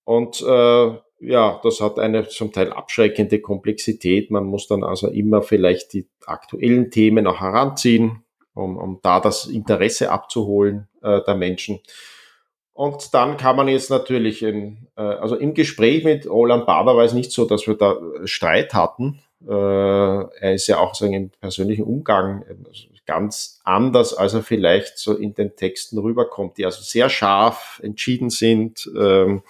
Und 0.03 0.41
äh, 0.41 0.97
ja, 1.21 1.59
das 1.63 1.81
hat 1.81 1.99
eine 1.99 2.27
zum 2.27 2.51
Teil 2.51 2.73
abschreckende 2.73 3.39
Komplexität. 3.39 4.31
Man 4.31 4.45
muss 4.45 4.67
dann 4.67 4.83
also 4.83 5.07
immer 5.07 5.41
vielleicht 5.43 5.93
die 5.93 6.07
aktuellen 6.25 6.89
Themen 6.89 7.27
auch 7.27 7.39
heranziehen, 7.39 8.23
um, 8.53 8.77
um 8.77 8.99
da 9.03 9.19
das 9.19 9.45
Interesse 9.45 10.11
abzuholen 10.11 10.87
äh, 11.03 11.21
der 11.21 11.35
Menschen. 11.35 11.79
Und 12.73 13.13
dann 13.13 13.37
kann 13.37 13.55
man 13.55 13.67
jetzt 13.67 13.91
natürlich, 13.91 14.41
in, 14.41 14.87
äh, 14.95 15.01
also 15.01 15.35
im 15.35 15.53
Gespräch 15.53 16.03
mit 16.03 16.27
Roland 16.27 16.65
Bader 16.65 16.95
war 16.95 17.03
es 17.03 17.13
nicht 17.13 17.31
so, 17.31 17.45
dass 17.45 17.67
wir 17.67 17.75
da 17.75 17.97
Streit 18.25 18.73
hatten. 18.73 19.21
Äh, 19.47 19.51
er 19.51 20.53
ist 20.53 20.67
ja 20.67 20.79
auch 20.79 20.95
sagen, 20.95 21.13
im 21.13 21.29
persönlichen 21.29 21.83
Umgang 21.83 22.45
ganz 23.05 23.59
anders, 23.63 24.13
als 24.13 24.33
er 24.33 24.43
vielleicht 24.43 24.97
so 24.97 25.15
in 25.15 25.33
den 25.33 25.55
Texten 25.55 25.97
rüberkommt, 25.97 26.57
die 26.57 26.65
also 26.65 26.81
sehr 26.81 27.09
scharf 27.09 27.81
entschieden 27.83 28.29
sind. 28.29 28.89
Ähm, 28.97 29.41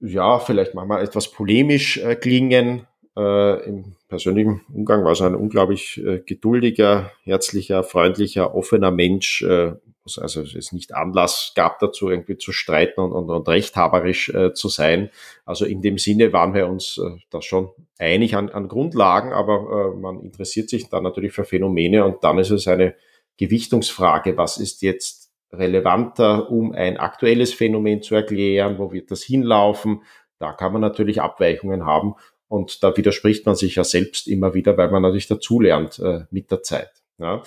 ja, 0.00 0.38
vielleicht 0.38 0.74
manchmal 0.74 1.02
etwas 1.02 1.30
polemisch 1.30 1.96
äh, 1.96 2.14
klingen. 2.14 2.86
Äh, 3.16 3.64
Im 3.64 3.96
persönlichen 4.08 4.60
Umgang 4.72 5.04
war 5.04 5.12
es 5.12 5.22
ein 5.22 5.34
unglaublich 5.34 6.00
äh, 6.04 6.20
geduldiger, 6.20 7.10
herzlicher, 7.22 7.82
freundlicher, 7.82 8.54
offener 8.54 8.90
Mensch, 8.90 9.42
äh, 9.42 9.72
also 10.18 10.42
es 10.42 10.72
nicht 10.72 10.94
Anlass 10.94 11.52
gab 11.54 11.78
dazu, 11.78 12.10
irgendwie 12.10 12.36
zu 12.36 12.52
streiten 12.52 13.00
und, 13.00 13.12
und, 13.12 13.30
und 13.30 13.48
rechthaberisch 13.48 14.28
äh, 14.28 14.52
zu 14.52 14.68
sein. 14.68 15.10
Also 15.46 15.64
in 15.64 15.80
dem 15.80 15.98
Sinne 15.98 16.32
waren 16.32 16.52
wir 16.52 16.68
uns 16.68 16.98
äh, 16.98 17.18
da 17.30 17.40
schon 17.40 17.70
einig 17.98 18.36
an, 18.36 18.50
an 18.50 18.68
Grundlagen, 18.68 19.32
aber 19.32 19.92
äh, 19.94 19.98
man 19.98 20.20
interessiert 20.20 20.68
sich 20.68 20.88
dann 20.90 21.04
natürlich 21.04 21.32
für 21.32 21.44
Phänomene 21.44 22.04
und 22.04 22.22
dann 22.22 22.38
ist 22.38 22.50
es 22.50 22.68
eine 22.68 22.94
Gewichtungsfrage, 23.38 24.36
was 24.36 24.58
ist 24.58 24.82
jetzt 24.82 25.32
relevanter, 25.52 26.50
um 26.50 26.72
ein 26.72 26.98
aktuelles 26.98 27.54
Phänomen 27.54 28.02
zu 28.02 28.14
erklären, 28.14 28.78
wo 28.78 28.92
wird 28.92 29.10
das 29.10 29.22
hinlaufen. 29.22 30.02
Da 30.38 30.52
kann 30.52 30.72
man 30.72 30.82
natürlich 30.82 31.22
Abweichungen 31.22 31.86
haben 31.86 32.14
und 32.48 32.82
da 32.82 32.96
widerspricht 32.96 33.46
man 33.46 33.54
sich 33.54 33.76
ja 33.76 33.84
selbst 33.84 34.28
immer 34.28 34.52
wieder, 34.54 34.76
weil 34.76 34.90
man 34.90 35.02
natürlich 35.02 35.28
dazulernt 35.28 35.98
äh, 35.98 36.24
mit 36.30 36.50
der 36.50 36.62
Zeit. 36.62 36.90
Ja. 37.18 37.42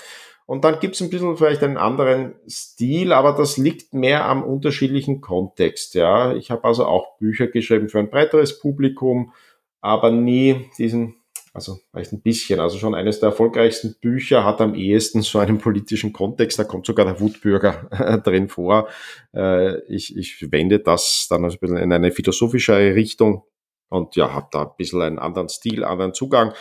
Und 0.48 0.64
dann 0.64 0.80
gibt 0.80 0.96
es 0.96 1.02
ein 1.02 1.10
bisschen 1.10 1.36
vielleicht 1.36 1.62
einen 1.62 1.78
anderen 1.78 2.36
Stil, 2.50 3.12
aber 3.12 3.34
das 3.34 3.58
liegt 3.58 3.94
mehr 3.94 4.26
am 4.26 4.44
unterschiedlichen 4.44 5.20
Kontext. 5.20 5.94
Ja. 5.94 6.34
Ich 6.34 6.52
habe 6.52 6.64
also 6.64 6.86
auch 6.86 7.18
Bücher 7.18 7.48
geschrieben 7.48 7.90
für 7.90 8.00
ein 8.00 8.10
breiteres 8.10 8.58
Publikum, 8.58 9.34
aber 9.82 10.10
nie 10.10 10.70
diesen 10.78 11.16
also 11.58 11.80
vielleicht 11.92 12.14
ein 12.14 12.22
bisschen, 12.22 12.60
also 12.60 12.78
schon 12.78 12.94
eines 12.94 13.20
der 13.20 13.30
erfolgreichsten 13.30 13.96
Bücher, 14.00 14.44
hat 14.44 14.62
am 14.62 14.76
ehesten 14.76 15.24
so 15.24 15.40
einen 15.40 15.58
politischen 15.58 16.14
Kontext, 16.14 16.60
da 16.60 16.64
kommt 16.64 16.86
sogar 16.86 17.08
der 17.08 17.20
Wutbürger 17.20 18.22
drin 18.24 18.48
vor. 18.48 18.88
Äh, 19.34 19.80
ich, 19.88 20.16
ich 20.16 20.52
wende 20.52 20.80
das 20.80 21.26
dann 21.28 21.44
ein 21.44 21.58
bisschen 21.58 21.78
in 21.78 21.92
eine 21.92 22.12
philosophischere 22.12 22.94
Richtung 22.94 23.44
und 23.90 24.16
ja, 24.16 24.34
habe 24.34 24.50
da 24.52 24.66
ein 24.66 24.76
bisschen 24.78 25.02
einen 25.02 25.18
anderen 25.18 25.50
Stil, 25.50 25.84
anderen 25.84 26.14
Zugang 26.14 26.54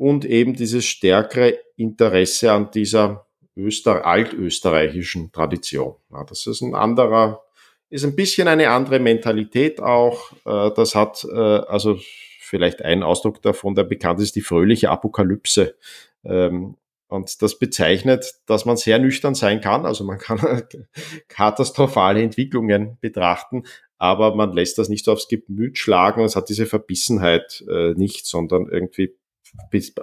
und 0.00 0.24
eben 0.24 0.54
dieses 0.54 0.86
stärkere 0.86 1.58
Interesse 1.76 2.50
an 2.52 2.70
dieser 2.70 3.26
Öster 3.54 4.06
altösterreichischen 4.06 5.30
Tradition. 5.30 5.94
Ja, 6.10 6.24
das 6.24 6.46
ist 6.46 6.62
ein 6.62 6.74
anderer, 6.74 7.42
ist 7.90 8.04
ein 8.04 8.16
bisschen 8.16 8.48
eine 8.48 8.70
andere 8.70 8.98
Mentalität 8.98 9.78
auch. 9.78 10.32
Äh, 10.46 10.70
das 10.74 10.94
hat 10.94 11.26
äh, 11.30 11.36
also 11.36 11.98
vielleicht 12.40 12.80
ein 12.80 13.02
Ausdruck 13.02 13.42
davon, 13.42 13.74
der 13.74 13.84
bekannt 13.84 14.20
ist, 14.20 14.36
die 14.36 14.40
fröhliche 14.40 14.88
Apokalypse. 14.88 15.76
Ähm, 16.24 16.76
und 17.08 17.42
das 17.42 17.58
bezeichnet, 17.58 18.24
dass 18.46 18.64
man 18.64 18.78
sehr 18.78 19.00
nüchtern 19.00 19.34
sein 19.34 19.60
kann. 19.60 19.84
Also 19.84 20.04
man 20.04 20.16
kann 20.16 20.62
katastrophale 21.28 22.22
Entwicklungen 22.22 22.96
betrachten, 23.02 23.64
aber 23.98 24.34
man 24.34 24.54
lässt 24.54 24.78
das 24.78 24.88
nicht 24.88 25.04
so 25.04 25.12
aufs 25.12 25.28
Gemüt 25.28 25.76
schlagen. 25.76 26.24
Es 26.24 26.36
hat 26.36 26.48
diese 26.48 26.64
Verbissenheit 26.64 27.62
äh, 27.68 27.92
nicht, 27.92 28.24
sondern 28.24 28.66
irgendwie 28.66 29.14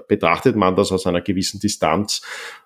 betrachtet 0.08 0.56
man 0.56 0.76
das 0.76 0.92
aus 0.92 1.08
einer 1.08 1.22
gewissen 1.22 1.60
Distanz 1.60 2.22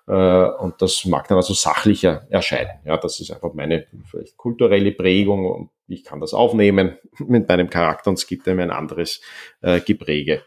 äh, 0.06 0.12
und 0.12 0.80
das 0.80 1.04
mag 1.04 1.28
dann 1.28 1.36
also 1.36 1.54
sachlicher 1.54 2.26
erscheinen. 2.30 2.80
Ja, 2.84 2.96
das 2.96 3.20
ist 3.20 3.30
einfach 3.30 3.54
meine 3.54 3.86
vielleicht 4.10 4.36
kulturelle 4.36 4.92
Prägung 4.92 5.46
und 5.46 5.70
ich 5.88 6.04
kann 6.04 6.20
das 6.20 6.34
aufnehmen 6.34 6.98
mit 7.18 7.48
meinem 7.48 7.70
Charakter 7.70 8.10
und 8.10 8.18
es 8.18 8.26
gibt 8.26 8.48
einem 8.48 8.60
ein 8.60 8.70
anderes 8.70 9.20
äh, 9.60 9.80
Gepräge. 9.80 10.42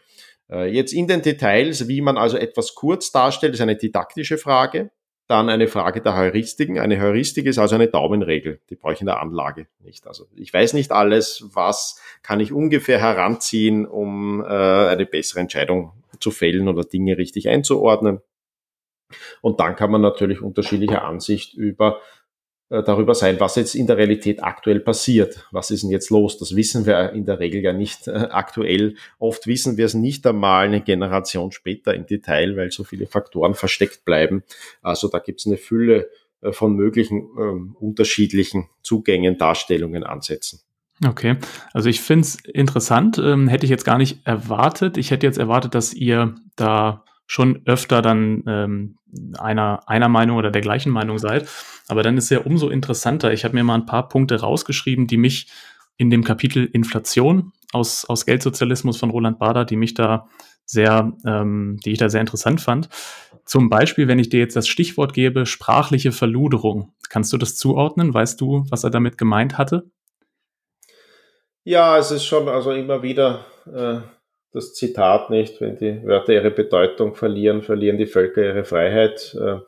Äh, 0.50 0.72
jetzt 0.72 0.92
in 0.92 1.08
den 1.08 1.22
Details, 1.22 1.88
wie 1.88 2.00
man 2.00 2.16
also 2.16 2.36
etwas 2.36 2.74
kurz 2.74 3.10
darstellt, 3.12 3.54
ist 3.54 3.60
eine 3.60 3.76
didaktische 3.76 4.38
Frage. 4.38 4.90
Dann 5.28 5.48
eine 5.48 5.66
Frage 5.66 6.00
der 6.00 6.16
Heuristiken. 6.16 6.78
Eine 6.78 7.00
Heuristik 7.00 7.46
ist 7.46 7.58
also 7.58 7.74
eine 7.74 7.88
Daumenregel. 7.88 8.60
Die 8.70 8.76
brauche 8.76 8.92
ich 8.92 9.00
in 9.00 9.06
der 9.06 9.20
Anlage 9.20 9.66
nicht. 9.80 10.06
Also 10.06 10.26
ich 10.36 10.52
weiß 10.54 10.72
nicht 10.74 10.92
alles. 10.92 11.44
Was 11.52 12.00
kann 12.22 12.38
ich 12.38 12.52
ungefähr 12.52 13.00
heranziehen, 13.00 13.86
um 13.86 14.40
äh, 14.40 14.46
eine 14.46 15.04
bessere 15.04 15.40
Entscheidung 15.40 15.92
zu 16.20 16.30
fällen 16.30 16.68
oder 16.68 16.84
Dinge 16.84 17.18
richtig 17.18 17.48
einzuordnen. 17.48 18.20
Und 19.40 19.60
dann 19.60 19.76
kann 19.76 19.90
man 19.90 20.00
natürlich 20.00 20.40
unterschiedlicher 20.40 21.04
Ansicht 21.04 21.54
über 21.54 22.00
äh, 22.68 22.82
darüber 22.82 23.14
sein, 23.14 23.38
was 23.38 23.54
jetzt 23.54 23.76
in 23.76 23.86
der 23.86 23.96
Realität 23.96 24.42
aktuell 24.42 24.80
passiert. 24.80 25.46
Was 25.52 25.70
ist 25.70 25.84
denn 25.84 25.90
jetzt 25.90 26.10
los? 26.10 26.38
Das 26.38 26.56
wissen 26.56 26.84
wir 26.84 27.12
in 27.12 27.24
der 27.24 27.38
Regel 27.38 27.62
ja 27.62 27.72
nicht 27.72 28.08
äh, 28.08 28.10
aktuell. 28.30 28.96
Oft 29.18 29.46
wissen 29.46 29.76
wir 29.76 29.86
es 29.86 29.94
nicht 29.94 30.26
einmal 30.26 30.66
eine 30.66 30.80
Generation 30.80 31.52
später 31.52 31.94
im 31.94 32.06
Detail, 32.06 32.56
weil 32.56 32.72
so 32.72 32.82
viele 32.82 33.06
Faktoren 33.06 33.54
versteckt 33.54 34.04
bleiben. 34.04 34.42
Also 34.82 35.06
da 35.08 35.20
gibt 35.20 35.40
es 35.40 35.46
eine 35.46 35.58
Fülle 35.58 36.10
äh, 36.40 36.50
von 36.50 36.74
möglichen 36.74 37.28
äh, 37.38 37.84
unterschiedlichen 37.84 38.68
Zugängen, 38.82 39.38
Darstellungen, 39.38 40.02
Ansätzen. 40.02 40.60
Okay, 41.04 41.36
also 41.74 41.90
ich 41.90 42.00
finde 42.00 42.22
es 42.22 42.36
interessant, 42.36 43.18
ähm, 43.18 43.48
hätte 43.48 43.66
ich 43.66 43.70
jetzt 43.70 43.84
gar 43.84 43.98
nicht 43.98 44.26
erwartet. 44.26 44.96
Ich 44.96 45.10
hätte 45.10 45.26
jetzt 45.26 45.38
erwartet, 45.38 45.74
dass 45.74 45.92
ihr 45.92 46.34
da 46.56 47.04
schon 47.26 47.60
öfter 47.66 48.00
dann 48.00 48.42
ähm, 48.46 48.98
einer, 49.38 49.86
einer 49.88 50.08
Meinung 50.08 50.38
oder 50.38 50.50
der 50.50 50.62
gleichen 50.62 50.90
Meinung 50.90 51.18
seid. 51.18 51.48
Aber 51.88 52.02
dann 52.02 52.16
ist 52.16 52.24
es 52.24 52.30
ja 52.30 52.38
umso 52.40 52.70
interessanter. 52.70 53.32
Ich 53.32 53.44
habe 53.44 53.54
mir 53.54 53.64
mal 53.64 53.74
ein 53.74 53.86
paar 53.86 54.08
Punkte 54.08 54.40
rausgeschrieben, 54.40 55.06
die 55.06 55.18
mich 55.18 55.48
in 55.98 56.10
dem 56.10 56.24
Kapitel 56.24 56.64
Inflation 56.64 57.52
aus, 57.72 58.04
aus 58.04 58.24
Geldsozialismus 58.24 58.96
von 58.96 59.10
Roland 59.10 59.38
Bader, 59.38 59.64
die 59.64 59.76
mich 59.76 59.94
da 59.94 60.28
sehr, 60.64 61.12
ähm, 61.26 61.78
die 61.84 61.92
ich 61.92 61.98
da 61.98 62.08
sehr 62.08 62.20
interessant 62.20 62.60
fand. 62.60 62.88
Zum 63.44 63.68
Beispiel, 63.68 64.08
wenn 64.08 64.18
ich 64.18 64.28
dir 64.28 64.40
jetzt 64.40 64.56
das 64.56 64.66
Stichwort 64.66 65.12
gebe, 65.12 65.46
sprachliche 65.46 66.10
Verluderung. 66.10 66.92
Kannst 67.08 67.32
du 67.32 67.38
das 67.38 67.56
zuordnen? 67.56 68.12
Weißt 68.12 68.40
du, 68.40 68.66
was 68.70 68.82
er 68.82 68.90
damit 68.90 69.18
gemeint 69.18 69.58
hatte? 69.58 69.90
Ja, 71.68 71.98
es 71.98 72.12
ist 72.12 72.24
schon 72.24 72.48
also 72.48 72.70
immer 72.70 73.02
wieder 73.02 73.44
äh, 73.66 73.98
das 74.52 74.72
Zitat 74.74 75.30
nicht, 75.30 75.60
wenn 75.60 75.76
die 75.76 76.00
Wörter 76.04 76.32
ihre 76.32 76.52
Bedeutung 76.52 77.16
verlieren, 77.16 77.64
verlieren 77.64 77.98
die 77.98 78.06
Völker 78.06 78.44
ihre 78.44 78.64
Freiheit. 78.64 79.36
Äh, 79.36 79.58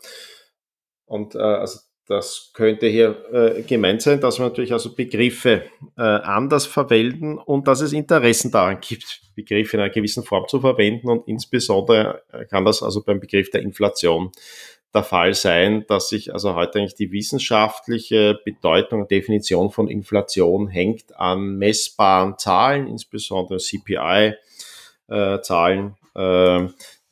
und 1.07 1.35
äh, 1.35 1.39
also 1.39 1.81
das 2.07 2.53
könnte 2.55 2.87
hier 2.87 3.17
äh, 3.33 3.63
gemeint 3.63 4.03
sein, 4.03 4.21
dass 4.21 4.39
man 4.39 4.47
natürlich 4.47 4.73
also 4.73 4.95
Begriffe 4.95 5.65
äh, 5.97 6.03
anders 6.03 6.67
verwenden 6.67 7.37
und 7.37 7.67
dass 7.67 7.81
es 7.81 7.93
Interessen 7.93 8.53
daran 8.53 8.79
gibt, 8.81 9.21
Begriffe 9.35 9.77
in 9.77 9.83
einer 9.83 9.93
gewissen 9.93 10.23
Form 10.23 10.47
zu 10.47 10.61
verwenden 10.61 11.09
und 11.09 11.27
insbesondere 11.27 12.23
äh, 12.33 12.45
kann 12.45 12.65
das 12.65 12.81
also 12.81 13.03
beim 13.03 13.19
Begriff 13.19 13.51
der 13.51 13.63
Inflation 13.63 14.31
der 14.95 15.03
Fall 15.03 15.35
sein, 15.35 15.85
dass 15.87 16.09
sich 16.09 16.33
also 16.33 16.55
heute 16.55 16.79
eigentlich 16.79 16.95
die 16.95 17.13
wissenschaftliche 17.13 18.39
Bedeutung 18.45 19.03
und 19.03 19.11
Definition 19.11 19.71
von 19.71 19.89
Inflation 19.89 20.69
hängt 20.69 21.15
an 21.19 21.57
messbaren 21.59 22.39
Zahlen, 22.39 22.87
insbesondere 22.87 23.59
CPI-Zahlen, 23.59 24.37
äh, 26.15 26.69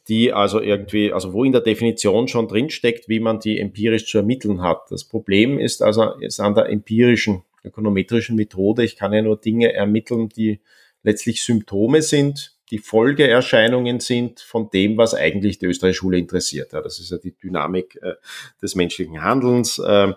die 0.08 0.32
also 0.32 0.60
irgendwie, 0.60 1.12
also 1.12 1.34
wo 1.34 1.44
in 1.44 1.52
der 1.52 1.60
Definition 1.60 2.28
schon 2.28 2.48
drinsteckt, 2.48 3.08
wie 3.08 3.20
man 3.20 3.40
die 3.40 3.60
empirisch 3.60 4.06
zu 4.06 4.18
ermitteln 4.18 4.62
hat. 4.62 4.90
Das 4.90 5.04
Problem 5.04 5.58
ist 5.58 5.82
also 5.82 6.12
ist 6.20 6.40
an 6.40 6.54
der 6.54 6.70
empirischen, 6.70 7.42
ökonometrischen 7.62 8.36
Methode. 8.36 8.84
Ich 8.84 8.96
kann 8.96 9.12
ja 9.12 9.20
nur 9.20 9.36
Dinge 9.38 9.72
ermitteln, 9.74 10.30
die 10.30 10.60
letztlich 11.02 11.42
Symptome 11.42 12.00
sind, 12.02 12.55
die 12.70 12.78
Folgeerscheinungen 12.78 14.00
sind 14.00 14.40
von 14.40 14.70
dem, 14.70 14.96
was 14.96 15.14
eigentlich 15.14 15.58
die 15.58 15.66
österreichische 15.66 16.00
Schule 16.00 16.18
interessiert. 16.18 16.72
Ja, 16.72 16.80
das 16.80 16.98
ist 16.98 17.10
ja 17.10 17.18
die 17.18 17.36
Dynamik 17.36 17.98
äh, 18.02 18.14
des 18.60 18.74
menschlichen 18.74 19.22
Handelns. 19.22 19.78
Äh, 19.78 20.12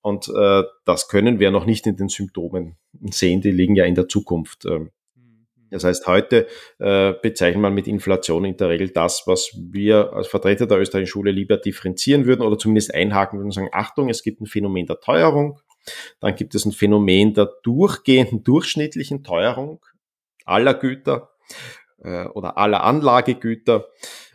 und 0.00 0.28
äh, 0.28 0.62
das 0.84 1.08
können 1.08 1.38
wir 1.38 1.50
noch 1.50 1.64
nicht 1.64 1.86
in 1.86 1.96
den 1.96 2.08
Symptomen 2.08 2.76
sehen, 3.10 3.40
die 3.40 3.52
liegen 3.52 3.76
ja 3.76 3.84
in 3.84 3.94
der 3.94 4.08
Zukunft. 4.08 4.64
Ähm. 4.64 4.90
Das 5.70 5.84
heißt, 5.84 6.06
heute 6.06 6.46
äh, 6.80 7.14
bezeichnet 7.22 7.62
man 7.62 7.72
mit 7.72 7.86
Inflation 7.86 8.44
in 8.44 8.56
der 8.58 8.68
Regel 8.68 8.90
das, 8.90 9.22
was 9.26 9.56
wir 9.56 10.12
als 10.12 10.28
Vertreter 10.28 10.66
der 10.66 10.78
österreichischen 10.78 11.12
Schule 11.12 11.30
lieber 11.30 11.56
differenzieren 11.56 12.26
würden 12.26 12.42
oder 12.42 12.58
zumindest 12.58 12.94
einhaken 12.94 13.38
würden 13.38 13.46
und 13.46 13.52
sagen, 13.52 13.70
Achtung, 13.72 14.10
es 14.10 14.22
gibt 14.22 14.42
ein 14.42 14.46
Phänomen 14.46 14.86
der 14.86 15.00
Teuerung, 15.00 15.60
dann 16.20 16.34
gibt 16.34 16.54
es 16.54 16.66
ein 16.66 16.72
Phänomen 16.72 17.32
der 17.32 17.50
durchgehenden, 17.62 18.44
durchschnittlichen 18.44 19.24
Teuerung 19.24 19.80
aller 20.44 20.74
Güter 20.74 21.30
äh, 22.02 22.24
oder 22.26 22.58
aller 22.58 22.82
Anlagegüter. 22.82 23.88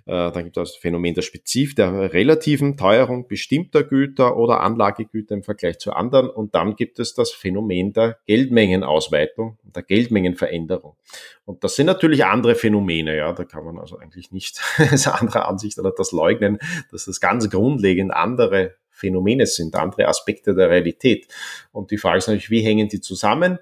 Äh, 0.08 0.32
dann 0.32 0.46
gibt 0.46 0.56
es 0.58 0.72
das 0.72 0.76
Phänomen 0.78 1.14
der 1.16 1.22
Spezif, 1.22 1.76
der 1.76 2.14
relativen 2.14 2.78
Teuerung 2.78 3.28
bestimmter 3.28 3.84
Güter 3.84 4.38
oder 4.38 4.62
Anlagegüter 4.62 5.36
im 5.36 5.44
Vergleich 5.44 5.80
zu 5.80 5.92
anderen. 5.92 6.30
Und 6.30 6.56
dann 6.56 6.78
gibt 6.78 7.00
es 7.00 7.14
das 7.14 7.32
Phänomen 7.32 7.92
der 7.92 8.18
Geldmengenausweitung, 8.26 9.58
der 9.64 9.84
Geldmengenveränderung. 9.84 10.96
Und 11.44 11.64
das 11.66 11.76
sind 11.76 11.88
natürlich 11.88 12.24
andere 12.24 12.56
Phänomene, 12.56 13.18
ja. 13.18 13.34
Da 13.34 13.44
kann 13.44 13.66
man 13.66 13.78
also 13.78 13.98
eigentlich 13.98 14.32
nicht 14.32 14.62
als 14.78 15.08
andere 15.08 15.46
Ansicht 15.46 15.78
oder 15.78 15.92
das 15.92 16.14
leugnen, 16.14 16.60
dass 16.90 17.06
das 17.06 17.20
ganz 17.20 17.50
grundlegend 17.50 18.14
andere 18.14 18.76
Phänomene 18.98 19.46
sind, 19.46 19.76
andere 19.76 20.08
Aspekte 20.08 20.56
der 20.56 20.70
Realität. 20.70 21.28
Und 21.72 21.92
die 21.92 21.98
Frage 21.98 22.18
ist 22.18 22.28
natürlich, 22.28 22.50
wie 22.50 22.62
hängen 22.62 22.88
die 22.88 23.02
zusammen? 23.02 23.60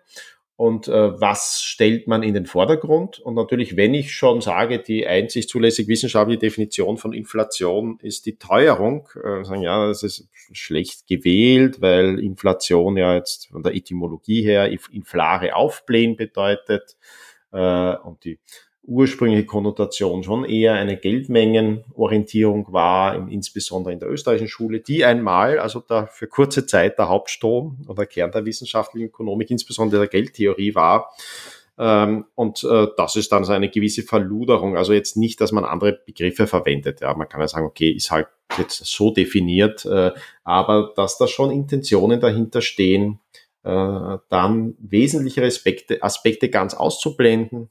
Und 0.58 0.88
äh, 0.88 1.20
was 1.20 1.62
stellt 1.62 2.08
man 2.08 2.24
in 2.24 2.34
den 2.34 2.46
Vordergrund? 2.46 3.20
Und 3.20 3.36
natürlich, 3.36 3.76
wenn 3.76 3.94
ich 3.94 4.14
schon 4.14 4.40
sage, 4.40 4.80
die 4.80 5.06
einzig 5.06 5.50
zulässig 5.50 5.90
wissenschaftliche 5.90 6.40
Definition 6.40 6.98
von 6.98 7.12
Inflation 7.12 8.00
ist 8.02 8.26
die 8.26 8.38
Teuerung, 8.38 9.10
äh, 9.22 9.44
sagen 9.44 9.62
ja, 9.62 9.88
das 9.88 10.04
ist 10.04 10.30
schlecht 10.54 11.08
gewählt, 11.08 11.82
weil 11.82 12.20
Inflation 12.20 12.96
ja 12.96 13.16
jetzt 13.16 13.48
von 13.48 13.64
der 13.64 13.76
Etymologie 13.76 14.44
her 14.44 14.72
inflare 14.92 15.56
aufblähen 15.56 16.16
bedeutet 16.16 16.96
äh, 17.52 17.96
und 17.98 18.24
die 18.24 18.40
ursprüngliche 18.88 19.46
Konnotation 19.46 20.24
schon 20.24 20.46
eher 20.46 20.74
eine 20.74 20.98
Geldmengenorientierung 20.98 22.72
war, 22.72 23.30
insbesondere 23.30 23.94
in 23.94 24.00
der 24.00 24.10
österreichischen 24.10 24.48
Schule, 24.48 24.80
die 24.80 25.04
einmal, 25.04 25.60
also 25.60 25.80
da 25.80 26.06
für 26.06 26.28
kurze 26.28 26.66
Zeit 26.66 26.98
der 26.98 27.10
Hauptstrom 27.10 27.86
oder 27.88 28.06
Kern 28.06 28.32
der 28.32 28.46
wissenschaftlichen 28.46 29.08
Ökonomik, 29.08 29.50
insbesondere 29.50 30.02
der 30.02 30.10
Geldtheorie 30.10 30.76
war. 30.76 31.12
Ähm, 31.78 32.26
und 32.36 32.64
äh, 32.64 32.88
das 32.96 33.16
ist 33.16 33.32
dann 33.32 33.44
so 33.44 33.52
eine 33.52 33.70
gewisse 33.70 34.04
Verluderung. 34.04 34.78
Also 34.78 34.94
jetzt 34.94 35.18
nicht, 35.18 35.42
dass 35.42 35.52
man 35.52 35.66
andere 35.66 35.94
Begriffe 36.06 36.48
verwendet. 36.48 37.02
Ja, 37.02 37.14
man 37.16 37.28
kann 37.28 37.42
ja 37.42 37.48
sagen, 37.48 37.66
okay, 37.66 37.90
ist 37.90 38.12
halt 38.12 38.28
jetzt 38.58 38.86
so 38.86 39.12
definiert, 39.12 39.86
äh, 39.86 40.12
aber 40.44 40.94
dass 40.96 41.18
da 41.18 41.28
schon 41.28 41.52
Intentionen 41.52 42.20
dahinter 42.20 42.62
stehen, 42.62 43.20
äh, 43.64 44.18
dann 44.30 44.76
wesentliche 44.80 45.44
Aspekte, 45.44 46.02
Aspekte 46.02 46.50
ganz 46.50 46.76
auszublenden, 46.76 47.70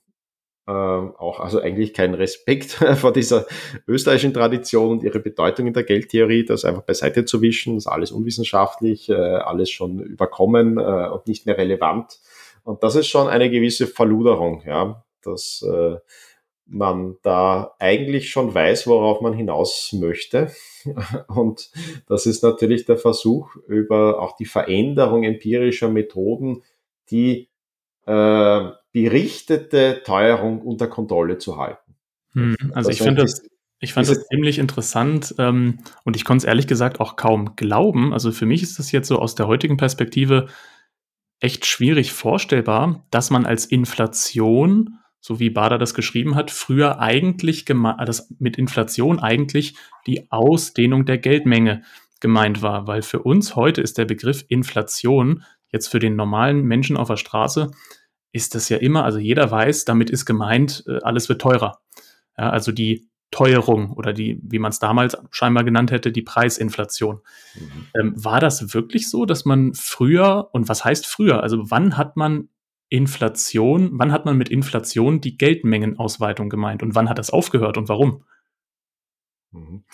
ähm, 0.66 1.14
auch 1.18 1.40
also 1.40 1.60
eigentlich 1.60 1.92
kein 1.92 2.14
Respekt 2.14 2.70
vor 2.96 3.12
dieser 3.12 3.46
österreichischen 3.86 4.32
Tradition 4.32 4.92
und 4.92 5.02
ihre 5.02 5.20
Bedeutung 5.20 5.66
in 5.66 5.74
der 5.74 5.84
Geldtheorie, 5.84 6.44
das 6.44 6.64
einfach 6.64 6.82
beiseite 6.82 7.24
zu 7.24 7.42
wischen, 7.42 7.74
das 7.74 7.84
ist 7.84 7.92
alles 7.92 8.12
unwissenschaftlich, 8.12 9.10
äh, 9.10 9.14
alles 9.14 9.70
schon 9.70 10.00
überkommen 10.00 10.78
äh, 10.78 11.08
und 11.08 11.26
nicht 11.26 11.46
mehr 11.46 11.58
relevant. 11.58 12.18
Und 12.62 12.82
das 12.82 12.96
ist 12.96 13.08
schon 13.08 13.28
eine 13.28 13.50
gewisse 13.50 13.86
Verluderung, 13.86 14.62
ja, 14.66 15.04
dass 15.22 15.62
äh, 15.62 15.96
man 16.66 17.16
da 17.22 17.74
eigentlich 17.78 18.30
schon 18.30 18.54
weiß, 18.54 18.86
worauf 18.86 19.20
man 19.20 19.34
hinaus 19.34 19.92
möchte. 19.92 20.50
Und 21.28 21.70
das 22.08 22.26
ist 22.26 22.42
natürlich 22.42 22.86
der 22.86 22.96
Versuch 22.96 23.54
über 23.68 24.20
auch 24.20 24.36
die 24.36 24.46
Veränderung 24.46 25.24
empirischer 25.24 25.90
Methoden, 25.90 26.62
die 27.10 27.50
äh, 28.06 28.70
berichtete 28.92 30.02
Teuerung 30.04 30.62
unter 30.62 30.86
Kontrolle 30.86 31.38
zu 31.38 31.56
halten. 31.56 31.96
Hm, 32.32 32.56
also 32.74 32.90
ich 32.90 32.98
finde 32.98 33.22
das, 33.22 33.42
ich 33.80 33.92
fand 33.92 34.08
das 34.08 34.26
ziemlich 34.26 34.58
interessant 34.58 35.34
ähm, 35.38 35.78
und 36.04 36.16
ich 36.16 36.24
konnte 36.24 36.44
es 36.44 36.48
ehrlich 36.48 36.66
gesagt 36.66 37.00
auch 37.00 37.16
kaum 37.16 37.56
glauben. 37.56 38.12
Also 38.12 38.32
für 38.32 38.46
mich 38.46 38.62
ist 38.62 38.78
das 38.78 38.92
jetzt 38.92 39.08
so 39.08 39.18
aus 39.18 39.34
der 39.34 39.46
heutigen 39.46 39.76
Perspektive 39.76 40.46
echt 41.40 41.66
schwierig 41.66 42.12
vorstellbar, 42.12 43.04
dass 43.10 43.30
man 43.30 43.44
als 43.44 43.66
Inflation, 43.66 44.98
so 45.20 45.40
wie 45.40 45.50
Bader 45.50 45.78
das 45.78 45.94
geschrieben 45.94 46.34
hat, 46.34 46.50
früher 46.50 47.00
eigentlich 47.00 47.64
das 47.64 48.30
mit 48.38 48.56
Inflation 48.56 49.18
eigentlich 49.18 49.76
die 50.06 50.30
Ausdehnung 50.30 51.04
der 51.04 51.18
Geldmenge 51.18 51.82
gemeint 52.20 52.62
war, 52.62 52.86
weil 52.86 53.02
für 53.02 53.20
uns 53.20 53.54
heute 53.54 53.82
ist 53.82 53.98
der 53.98 54.06
Begriff 54.06 54.44
Inflation 54.48 55.42
jetzt 55.74 55.88
für 55.88 55.98
den 55.98 56.16
normalen 56.16 56.62
Menschen 56.62 56.96
auf 56.96 57.08
der 57.08 57.16
Straße 57.16 57.72
ist 58.32 58.54
das 58.54 58.68
ja 58.68 58.78
immer, 58.78 59.04
also 59.04 59.18
jeder 59.18 59.50
weiß, 59.50 59.84
damit 59.84 60.08
ist 60.08 60.24
gemeint, 60.24 60.84
äh, 60.86 61.00
alles 61.02 61.28
wird 61.28 61.40
teurer. 61.40 61.80
Ja, 62.38 62.50
also 62.50 62.72
die 62.72 63.08
Teuerung 63.30 63.92
oder 63.92 64.12
die, 64.12 64.40
wie 64.42 64.60
man 64.60 64.70
es 64.70 64.78
damals 64.78 65.16
scheinbar 65.30 65.64
genannt 65.64 65.90
hätte, 65.90 66.12
die 66.12 66.22
Preisinflation. 66.22 67.20
Mhm. 67.56 67.86
Ähm, 68.00 68.24
war 68.24 68.38
das 68.38 68.72
wirklich 68.72 69.10
so, 69.10 69.26
dass 69.26 69.44
man 69.44 69.74
früher, 69.74 70.48
und 70.52 70.68
was 70.68 70.84
heißt 70.84 71.06
früher? 71.06 71.42
Also 71.42 71.70
wann 71.70 71.96
hat 71.96 72.16
man 72.16 72.48
Inflation, 72.88 73.90
wann 73.94 74.12
hat 74.12 74.24
man 74.24 74.36
mit 74.36 74.48
Inflation 74.48 75.20
die 75.20 75.36
Geldmengenausweitung 75.36 76.48
gemeint 76.48 76.84
und 76.84 76.94
wann 76.94 77.08
hat 77.08 77.18
das 77.18 77.30
aufgehört 77.30 77.76
und 77.76 77.88
warum? 77.88 78.24
Mhm. 79.54 79.84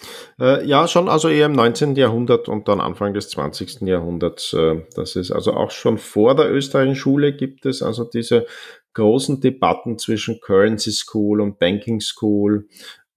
Äh, 0.40 0.66
ja, 0.66 0.88
schon 0.88 1.08
also 1.08 1.28
eher 1.28 1.46
im 1.46 1.52
19. 1.52 1.94
Jahrhundert 1.94 2.48
und 2.48 2.66
dann 2.66 2.80
Anfang 2.80 3.12
des 3.12 3.28
20. 3.28 3.82
Jahrhunderts. 3.82 4.54
Äh, 4.54 4.86
das 4.94 5.16
ist 5.16 5.30
also 5.30 5.52
auch 5.52 5.70
schon 5.70 5.98
vor 5.98 6.34
der 6.34 6.50
österreichischen 6.50 6.96
Schule 6.96 7.34
gibt 7.36 7.66
es 7.66 7.82
also 7.82 8.04
diese 8.04 8.46
großen 8.94 9.40
Debatten 9.40 9.98
zwischen 9.98 10.40
Currency 10.40 10.92
School 10.92 11.42
und 11.42 11.58
Banking 11.58 12.00
School. 12.00 12.68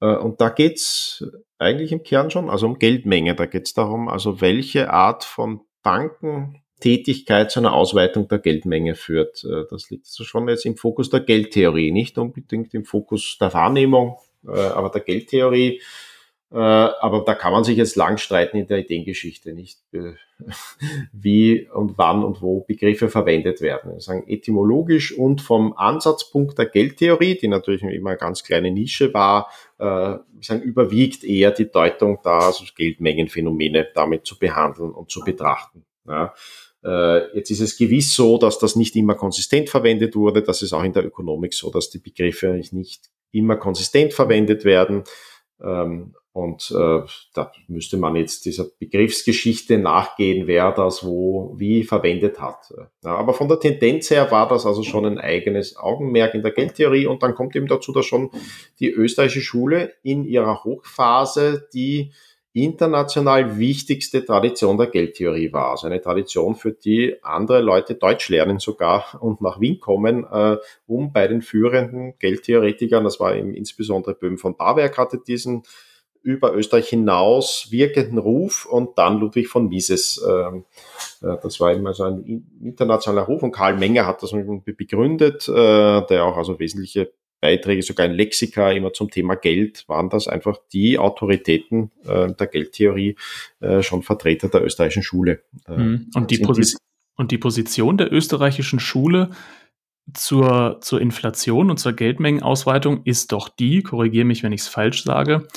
Äh, 0.01 0.17
und 0.17 0.41
da 0.41 0.49
geht's 0.49 1.25
eigentlich 1.59 1.93
im 1.93 2.03
Kern 2.03 2.29
schon, 2.29 2.49
also 2.49 2.65
um 2.65 2.77
Geldmenge. 2.77 3.35
Da 3.35 3.45
geht's 3.45 3.73
darum, 3.73 4.09
also 4.09 4.41
welche 4.41 4.91
Art 4.91 5.23
von 5.23 5.61
Bankentätigkeit 5.81 7.51
zu 7.51 7.61
einer 7.61 7.73
Ausweitung 7.73 8.27
der 8.27 8.39
Geldmenge 8.39 8.95
führt. 8.95 9.45
Das 9.69 9.89
liegt 9.89 10.07
also 10.07 10.25
schon 10.25 10.49
jetzt 10.49 10.65
im 10.65 10.75
Fokus 10.75 11.09
der 11.09 11.21
Geldtheorie, 11.21 11.91
nicht 11.91 12.17
unbedingt 12.17 12.73
im 12.73 12.83
Fokus 12.83 13.37
der 13.39 13.53
Wahrnehmung, 13.53 14.17
aber 14.45 14.89
der 14.89 15.01
Geldtheorie 15.01 15.81
aber 16.59 17.23
da 17.25 17.33
kann 17.33 17.51
man 17.51 17.63
sich 17.63 17.77
jetzt 17.77 17.95
lang 17.95 18.17
streiten 18.17 18.57
in 18.57 18.67
der 18.67 18.77
Ideengeschichte, 18.77 19.53
nicht? 19.53 19.79
Äh, 19.91 20.13
wie 21.11 21.67
und 21.69 21.97
wann 21.97 22.23
und 22.23 22.43
wo 22.43 22.61
Begriffe 22.61 23.09
verwendet 23.09 23.61
werden. 23.61 23.99
Sagen 23.99 24.25
etymologisch 24.27 25.17
und 25.17 25.41
vom 25.41 25.73
Ansatzpunkt 25.75 26.59
der 26.59 26.67
Geldtheorie, 26.67 27.37
die 27.39 27.47
natürlich 27.47 27.81
immer 27.81 28.11
eine 28.11 28.19
ganz 28.19 28.43
kleine 28.43 28.69
Nische 28.69 29.13
war, 29.15 29.49
äh, 29.79 30.17
sagen, 30.41 30.61
überwiegt 30.61 31.23
eher 31.23 31.49
die 31.51 31.71
Deutung 31.71 32.19
da, 32.23 32.39
also 32.39 32.65
Geldmengenphänomene 32.75 33.87
damit 33.95 34.27
zu 34.27 34.37
behandeln 34.37 34.91
und 34.91 35.09
zu 35.09 35.21
betrachten. 35.21 35.85
Ja. 36.07 36.33
Jetzt 37.33 37.49
ist 37.49 37.61
es 37.61 37.77
gewiss 37.77 38.13
so, 38.13 38.37
dass 38.37 38.59
das 38.59 38.75
nicht 38.75 38.97
immer 38.97 39.15
konsistent 39.15 39.69
verwendet 39.69 40.17
wurde. 40.17 40.43
Das 40.43 40.61
ist 40.61 40.73
auch 40.73 40.83
in 40.83 40.91
der 40.91 41.05
Ökonomik 41.05 41.53
so, 41.53 41.71
dass 41.71 41.89
die 41.89 41.99
Begriffe 41.99 42.61
nicht 42.71 43.09
immer 43.31 43.55
konsistent 43.55 44.13
verwendet 44.13 44.65
werden. 44.65 45.05
Und 46.33 46.71
äh, 46.75 47.01
da 47.35 47.51
müsste 47.67 47.97
man 47.97 48.15
jetzt 48.15 48.45
dieser 48.45 48.65
Begriffsgeschichte 48.79 49.77
nachgehen, 49.77 50.47
wer 50.47 50.71
das 50.71 51.05
wo 51.05 51.53
wie 51.57 51.83
verwendet 51.83 52.41
hat. 52.41 52.73
Ja, 53.03 53.15
aber 53.15 53.35
von 53.35 53.47
der 53.47 53.59
Tendenz 53.59 54.09
her 54.09 54.31
war 54.31 54.47
das 54.47 54.65
also 54.65 54.81
schon 54.81 55.05
ein 55.05 55.19
eigenes 55.19 55.77
Augenmerk 55.77 56.33
in 56.33 56.41
der 56.41 56.51
Geldtheorie. 56.51 57.05
Und 57.05 57.21
dann 57.21 57.35
kommt 57.35 57.55
eben 57.55 57.67
dazu, 57.67 57.91
dass 57.91 58.07
schon 58.07 58.31
die 58.79 58.89
österreichische 58.89 59.41
Schule 59.41 59.93
in 60.01 60.25
ihrer 60.25 60.63
Hochphase 60.63 61.69
die 61.71 62.11
international 62.53 63.57
wichtigste 63.57 64.23
Tradition 64.23 64.77
der 64.77 64.87
Geldtheorie 64.87 65.51
war. 65.51 65.71
Also 65.71 65.87
eine 65.87 66.01
Tradition, 66.01 66.55
für 66.55 66.71
die 66.71 67.15
andere 67.23 67.61
Leute 67.61 67.95
Deutsch 67.95 68.29
lernen 68.29 68.59
sogar 68.59 69.19
und 69.21 69.41
nach 69.41 69.59
Wien 69.59 69.79
kommen, 69.79 70.23
äh, 70.31 70.57
um 70.85 71.11
bei 71.11 71.27
den 71.27 71.41
führenden 71.41 72.17
Geldtheoretikern, 72.19 73.03
das 73.03 73.19
war 73.19 73.35
eben 73.35 73.55
insbesondere 73.55 74.13
Böhm 74.13 74.37
von 74.37 74.55
Barwerk 74.55 74.97
hatte 74.99 75.17
diesen 75.17 75.63
über 76.23 76.55
Österreich 76.55 76.87
hinaus 76.87 77.67
wirkenden 77.69 78.17
Ruf 78.17 78.65
und 78.65 78.97
dann 78.97 79.19
Ludwig 79.19 79.49
von 79.49 79.67
Mises. 79.67 80.23
Ähm, 80.27 80.65
äh, 81.21 81.35
das 81.43 81.59
war 81.59 81.73
immer 81.73 81.93
so 81.93 82.03
ein 82.05 82.47
internationaler 82.63 83.27
Ruf 83.27 83.43
und 83.43 83.51
Karl 83.51 83.77
Menger 83.77 84.07
hat 84.07 84.23
das 84.23 84.31
begründet, 84.31 85.47
äh, 85.49 85.51
der 86.07 86.23
auch 86.25 86.37
also 86.37 86.57
wesentliche 86.59 87.11
Beiträge, 87.41 87.83
sogar 87.83 88.05
in 88.05 88.13
Lexika 88.13 88.71
immer 88.71 88.93
zum 88.93 89.11
Thema 89.11 89.35
Geld, 89.35 89.83
waren 89.89 90.09
das 90.09 90.29
einfach 90.29 90.57
die 90.71 90.97
Autoritäten 90.97 91.91
äh, 92.05 92.31
der 92.33 92.47
Geldtheorie 92.47 93.17
schon 93.81 94.03
Vertreter 94.03 94.49
der 94.49 94.63
österreichischen 94.63 95.03
Schule. 95.03 95.41
Mhm. 95.67 96.09
und, 96.15 96.31
die 96.31 96.45
und 97.15 97.31
die 97.31 97.37
Position 97.37 97.97
der 97.97 98.11
österreichischen 98.11 98.79
Schule 98.79 99.29
zur, 100.13 100.79
zur 100.81 100.99
Inflation 100.99 101.69
und 101.69 101.77
zur 101.77 101.93
Geldmengenausweitung 101.93 103.03
ist 103.03 103.31
doch 103.31 103.49
die, 103.49 103.83
korrigiere 103.83 104.25
mich, 104.25 104.43
wenn 104.43 104.51
ich 104.51 104.61
es 104.61 104.67
falsch 104.67 105.03
sage, 105.03 105.47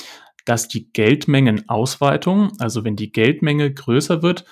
dass 0.47 0.69
die 0.69 0.91
Geldmengenausweitung, 0.93 2.53
also 2.59 2.85
wenn 2.85 2.95
die 2.95 3.11
Geldmenge 3.11 3.73
größer 3.73 4.21
wird, 4.21 4.45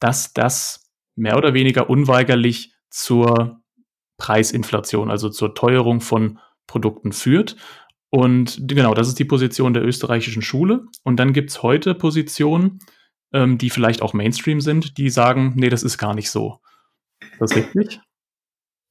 dass 0.00 0.32
das 0.32 0.90
mehr 1.14 1.36
oder 1.36 1.52
weniger 1.52 1.90
unweigerlich 1.90 2.72
zur 2.88 3.60
Preisinflation, 4.16 5.10
also 5.10 5.28
zur 5.28 5.54
Teuerung 5.54 6.00
von 6.00 6.38
Produkten 6.66 7.12
führt. 7.12 7.56
Und 8.08 8.66
genau, 8.66 8.94
das 8.94 9.08
ist 9.08 9.18
die 9.18 9.26
Position 9.26 9.74
der 9.74 9.84
österreichischen 9.84 10.40
Schule. 10.40 10.86
Und 11.02 11.16
dann 11.16 11.34
gibt 11.34 11.50
es 11.50 11.62
heute 11.62 11.94
Positionen, 11.94 12.78
ähm, 13.34 13.58
die 13.58 13.68
vielleicht 13.68 14.00
auch 14.00 14.14
Mainstream 14.14 14.62
sind, 14.62 14.96
die 14.96 15.10
sagen, 15.10 15.52
nee, 15.56 15.68
das 15.68 15.82
ist 15.82 15.98
gar 15.98 16.14
nicht 16.14 16.30
so. 16.30 16.60
Das 17.38 17.50
ist 17.50 17.56
richtig? 17.74 18.00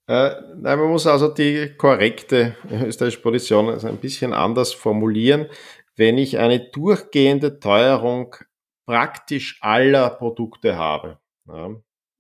Äh, 0.08 0.32
nein, 0.58 0.78
man 0.78 0.90
muss 0.90 1.08
also 1.08 1.30
die 1.30 1.74
korrekte 1.78 2.56
österreichische 2.70 3.22
Position 3.22 3.70
also 3.70 3.88
ein 3.88 3.98
bisschen 3.98 4.34
anders 4.34 4.74
formulieren. 4.74 5.48
Wenn 6.02 6.18
ich 6.18 6.40
eine 6.40 6.60
durchgehende 6.60 7.60
Teuerung 7.60 8.36
praktisch 8.88 9.60
aller 9.62 10.10
Produkte 10.10 10.76
habe 10.76 11.20
ja, 11.48 11.76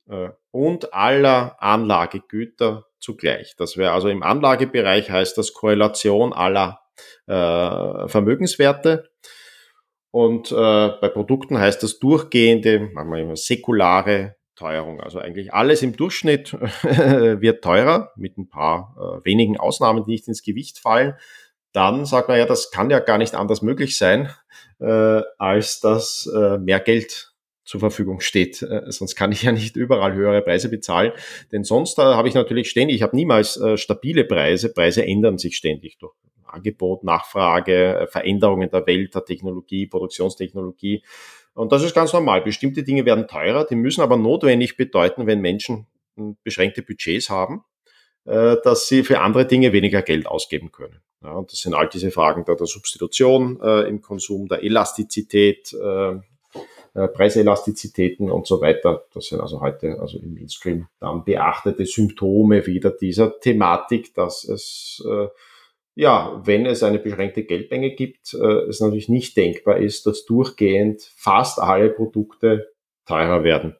äh, 0.07 0.29
und 0.51 0.93
aller 0.93 1.57
Anlagegüter 1.59 2.86
zugleich. 2.99 3.55
Das 3.57 3.77
wäre 3.77 3.93
also 3.93 4.07
im 4.09 4.21
Anlagebereich 4.21 5.09
heißt 5.09 5.36
das 5.36 5.53
Korrelation 5.53 6.32
aller 6.32 6.82
äh, 7.25 8.07
Vermögenswerte. 8.07 9.09
Und 10.11 10.51
äh, 10.51 10.55
bei 10.55 11.09
Produkten 11.09 11.57
heißt 11.57 11.82
das 11.82 11.97
durchgehende, 11.97 12.82
machen 12.93 13.09
wir 13.09 13.17
immer 13.17 13.36
säkulare 13.36 14.36
Teuerung. 14.53 15.01
Also 15.01 15.17
eigentlich 15.17 15.55
alles 15.55 15.82
im 15.82 15.97
Durchschnitt 15.97 16.53
wird 16.84 17.63
teurer, 17.63 18.11
mit 18.15 18.38
ein 18.38 18.47
paar 18.47 18.95
äh, 18.95 19.25
wenigen 19.25 19.57
Ausnahmen, 19.57 20.05
die 20.05 20.11
nicht 20.11 20.27
ins 20.27 20.43
Gewicht 20.43 20.77
fallen. 20.77 21.15
Dann 21.74 22.05
sagt 22.05 22.28
man 22.28 22.38
ja, 22.38 22.45
das 22.45 22.72
kann 22.72 22.89
ja 22.89 22.99
gar 22.99 23.17
nicht 23.17 23.36
anders 23.36 23.61
möglich 23.61 23.97
sein, 23.97 24.30
äh, 24.80 25.22
als 25.38 25.80
dass 25.80 26.30
äh, 26.34 26.57
mehr 26.57 26.80
Geld 26.80 27.34
zur 27.63 27.80
Verfügung 27.80 28.19
steht. 28.19 28.61
Äh, 28.61 28.91
sonst 28.91 29.15
kann 29.15 29.32
ich 29.32 29.43
ja 29.43 29.51
nicht 29.51 29.76
überall 29.76 30.13
höhere 30.13 30.41
Preise 30.41 30.69
bezahlen. 30.69 31.13
Denn 31.51 31.63
sonst 31.63 31.97
äh, 31.99 32.01
habe 32.01 32.28
ich 32.28 32.34
natürlich 32.34 32.69
ständig, 32.69 32.97
ich 32.97 33.03
habe 33.03 33.15
niemals 33.15 33.57
äh, 33.57 33.78
stabile 33.78 34.26
Preise. 34.26 34.74
Preise 34.74 35.05
ändern 35.05 35.38
sich 35.38 35.55
ständig 35.55 35.97
durch 35.97 36.13
Angebot, 36.51 37.03
Nachfrage, 37.03 37.99
äh, 37.99 38.07
Veränderungen 38.07 38.69
der 38.69 38.86
Welt, 38.88 39.15
der 39.15 39.26
Technologie, 39.26 39.88
Produktionstechnologie. 39.88 41.03
Und 41.53 41.72
das 41.72 41.84
ist 41.84 41.93
ganz 41.93 42.13
normal. 42.13 42.41
Bestimmte 42.41 42.84
Dinge 42.84 43.05
werden 43.05 43.28
teurer, 43.28 43.65
die 43.65 43.76
müssen 43.76 44.01
aber 44.01 44.17
notwendig 44.17 44.78
bedeuten, 44.78 45.28
wenn 45.28 45.41
Menschen 45.41 45.88
hm, 46.15 46.38
beschränkte 46.43 46.82
Budgets 46.82 47.30
haben, 47.30 47.63
dass 48.24 48.88
sie 48.88 49.03
für 49.03 49.19
andere 49.19 49.47
Dinge 49.47 49.74
weniger 49.74 50.01
Geld 50.03 50.28
ausgeben 50.28 50.72
können. 50.72 51.01
Ja, 51.24 51.34
und 51.34 51.51
das 51.51 51.59
sind 51.59 51.74
all 51.74 51.88
diese 51.88 52.11
Fragen 52.11 52.45
der, 52.45 52.55
der 52.55 52.67
Substitution 52.67 53.59
äh, 53.61 53.88
im 53.88 54.01
Konsum, 54.01 54.47
der 54.47 54.63
Elastizität, 54.63 55.74
äh, 55.74 56.13
äh, 56.93 57.07
Preiselastizitäten 57.07 58.32
und 58.32 58.47
so 58.47 58.59
weiter. 58.59 59.05
Das 59.13 59.28
sind 59.28 59.39
also 59.39 59.61
heute 59.61 59.99
also 59.99 60.17
im 60.17 60.34
Mainstream 60.34 60.88
dann 60.99 61.24
beachtete 61.24 61.86
Symptome 61.86 62.65
wieder 62.65 62.91
dieser 62.91 63.39
Thematik, 63.39 64.13
dass 64.15 64.43
es 64.43 65.03
äh, 65.07 65.28
ja, 65.93 66.41
wenn 66.45 66.65
es 66.65 66.84
eine 66.84 66.99
beschränkte 66.99 67.43
Geldmenge 67.43 67.91
gibt, 67.91 68.34
äh, 68.34 68.61
es 68.67 68.80
natürlich 68.80 69.09
nicht 69.09 69.38
denkbar 69.38 69.78
ist, 69.78 70.07
dass 70.07 70.26
durchgehend 70.26 71.01
fast 71.15 71.59
alle 71.59 71.89
Produkte 71.89 72.72
teurer 73.12 73.43
werden. 73.43 73.76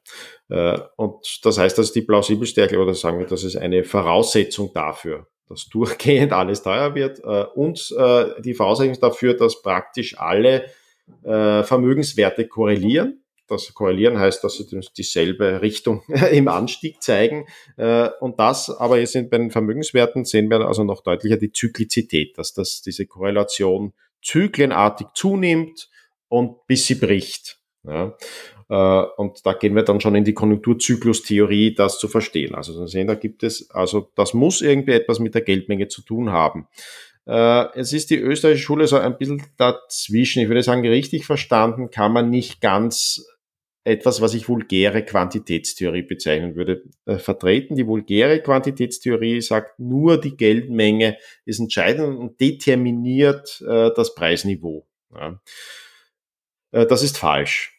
Äh, 0.52 0.78
und 0.96 1.40
das 1.44 1.58
heißt, 1.58 1.78
dass 1.78 1.92
die 1.92 2.02
plausibelste 2.02 2.78
oder 2.78 2.94
sagen 2.94 3.18
wir, 3.18 3.26
das 3.26 3.44
ist 3.44 3.56
eine 3.56 3.84
Voraussetzung 3.84 4.70
dafür, 4.74 5.26
dass 5.48 5.68
durchgehend 5.68 6.32
alles 6.32 6.62
teurer 6.62 6.94
wird 6.94 7.20
äh, 7.20 7.44
und 7.54 7.94
äh, 7.98 8.40
die 8.42 8.54
Voraussetzung 8.54 9.00
dafür, 9.00 9.34
dass 9.34 9.62
praktisch 9.62 10.18
alle 10.18 10.66
Vermögenswerte 11.24 12.46
korrelieren 12.46 13.18
das 13.48 13.74
Korrelieren 13.74 14.18
heißt, 14.18 14.42
dass 14.44 14.56
sie 14.56 14.80
dieselbe 14.96 15.60
Richtung 15.60 16.02
im 16.30 16.48
Anstieg 16.48 17.02
zeigen. 17.02 17.44
Und 18.20 18.40
das 18.40 18.70
aber 18.70 18.98
jetzt 18.98 19.12
bei 19.28 19.36
den 19.36 19.50
Vermögenswerten 19.50 20.24
sehen 20.24 20.48
wir 20.48 20.60
also 20.60 20.84
noch 20.84 21.02
deutlicher 21.02 21.36
die 21.36 21.52
Zyklizität, 21.52 22.38
dass 22.38 22.54
das, 22.54 22.80
diese 22.80 23.04
Korrelation 23.04 23.92
zyklenartig 24.22 25.08
zunimmt 25.14 25.90
und 26.28 26.66
bis 26.66 26.86
sie 26.86 26.94
bricht. 26.94 27.58
Ja. 27.84 28.16
Äh, 28.72 29.04
und 29.18 29.44
da 29.44 29.52
gehen 29.52 29.76
wir 29.76 29.82
dann 29.82 30.00
schon 30.00 30.14
in 30.14 30.24
die 30.24 30.32
Konjunkturzyklustheorie, 30.32 31.74
das 31.74 31.98
zu 31.98 32.08
verstehen. 32.08 32.54
Also 32.54 32.86
sehen, 32.86 33.06
da 33.06 33.14
gibt 33.14 33.42
es, 33.42 33.70
also 33.70 34.10
das 34.14 34.32
muss 34.32 34.62
irgendwie 34.62 34.92
etwas 34.92 35.18
mit 35.18 35.34
der 35.34 35.42
Geldmenge 35.42 35.88
zu 35.88 36.00
tun 36.00 36.32
haben. 36.32 36.68
Äh, 37.26 37.66
es 37.78 37.92
ist 37.92 38.08
die 38.08 38.16
österreichische 38.16 38.64
Schule 38.64 38.86
so 38.86 38.96
ein 38.96 39.18
bisschen 39.18 39.42
dazwischen. 39.58 40.42
Ich 40.42 40.48
würde 40.48 40.62
sagen, 40.62 40.86
richtig 40.86 41.26
verstanden 41.26 41.90
kann 41.90 42.12
man 42.12 42.30
nicht 42.30 42.62
ganz 42.62 43.26
etwas, 43.84 44.22
was 44.22 44.32
ich 44.32 44.48
vulgäre 44.48 45.04
Quantitätstheorie 45.04 46.02
bezeichnen 46.02 46.54
würde, 46.54 46.82
äh, 47.04 47.18
vertreten. 47.18 47.76
Die 47.76 47.86
vulgäre 47.86 48.40
Quantitätstheorie 48.40 49.42
sagt, 49.42 49.80
nur 49.80 50.18
die 50.18 50.34
Geldmenge 50.34 51.18
ist 51.44 51.60
entscheidend 51.60 52.18
und 52.18 52.40
determiniert 52.40 53.60
das 53.60 54.14
Preisniveau. 54.14 54.86
Das 56.70 57.02
ist 57.02 57.18
falsch. 57.18 57.71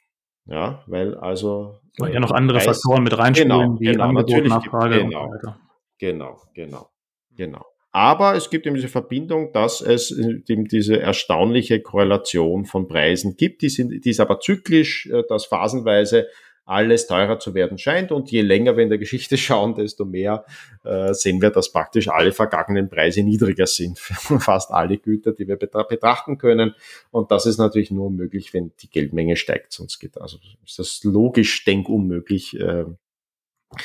Ja, 0.45 0.83
weil 0.87 1.15
also. 1.15 1.79
Weil 1.97 2.13
ja 2.13 2.19
noch 2.19 2.31
andere 2.31 2.57
Preis, 2.57 2.81
Faktoren 2.81 3.03
mit 3.03 3.17
reinspielen, 3.17 3.49
genau, 3.49 3.79
wie 3.79 3.85
genau, 3.85 4.03
Angebot, 4.05 4.29
natürlich, 4.29 4.49
Nachfrage 4.49 4.99
genau, 4.99 5.23
und 5.23 5.29
so 5.29 5.35
weiter. 5.35 5.59
Genau, 5.99 6.41
genau, 6.53 6.89
genau. 7.35 7.65
Aber 7.91 8.35
es 8.35 8.49
gibt 8.49 8.65
eben 8.65 8.75
diese 8.75 8.87
Verbindung, 8.87 9.53
dass 9.53 9.79
es 9.79 10.11
eben 10.11 10.65
diese 10.65 10.99
erstaunliche 10.99 11.79
Korrelation 11.79 12.65
von 12.65 12.87
Preisen 12.87 13.37
gibt. 13.37 13.61
Die, 13.61 13.69
sind, 13.69 14.03
die 14.03 14.09
ist 14.09 14.19
aber 14.19 14.39
zyklisch, 14.39 15.05
äh, 15.05 15.21
dass 15.29 15.45
phasenweise 15.45 16.27
alles 16.65 17.07
teurer 17.07 17.39
zu 17.39 17.53
werden 17.53 17.77
scheint. 17.77 18.11
Und 18.11 18.31
je 18.31 18.41
länger 18.41 18.77
wir 18.77 18.83
in 18.83 18.89
der 18.89 18.97
Geschichte 18.97 19.37
schauen, 19.37 19.75
desto 19.75 20.05
mehr 20.05 20.45
äh, 20.83 21.13
sehen 21.13 21.41
wir, 21.41 21.49
dass 21.49 21.71
praktisch 21.71 22.07
alle 22.07 22.31
vergangenen 22.31 22.89
Preise 22.89 23.23
niedriger 23.23 23.67
sind 23.67 23.99
für 23.99 24.39
fast 24.39 24.71
alle 24.71 24.97
Güter, 24.97 25.33
die 25.33 25.47
wir 25.47 25.57
betrachten 25.57 26.37
können. 26.37 26.75
Und 27.11 27.31
das 27.31 27.45
ist 27.45 27.57
natürlich 27.57 27.91
nur 27.91 28.09
möglich, 28.11 28.53
wenn 28.53 28.71
die 28.81 28.89
Geldmenge 28.89 29.35
steigt. 29.35 29.73
Sonst 29.73 29.99
geht 29.99 30.19
also 30.19 30.37
ist 30.65 30.79
das 30.79 31.03
logisch 31.03 31.65
denkunmöglich, 31.65 32.59
äh, 32.59 32.85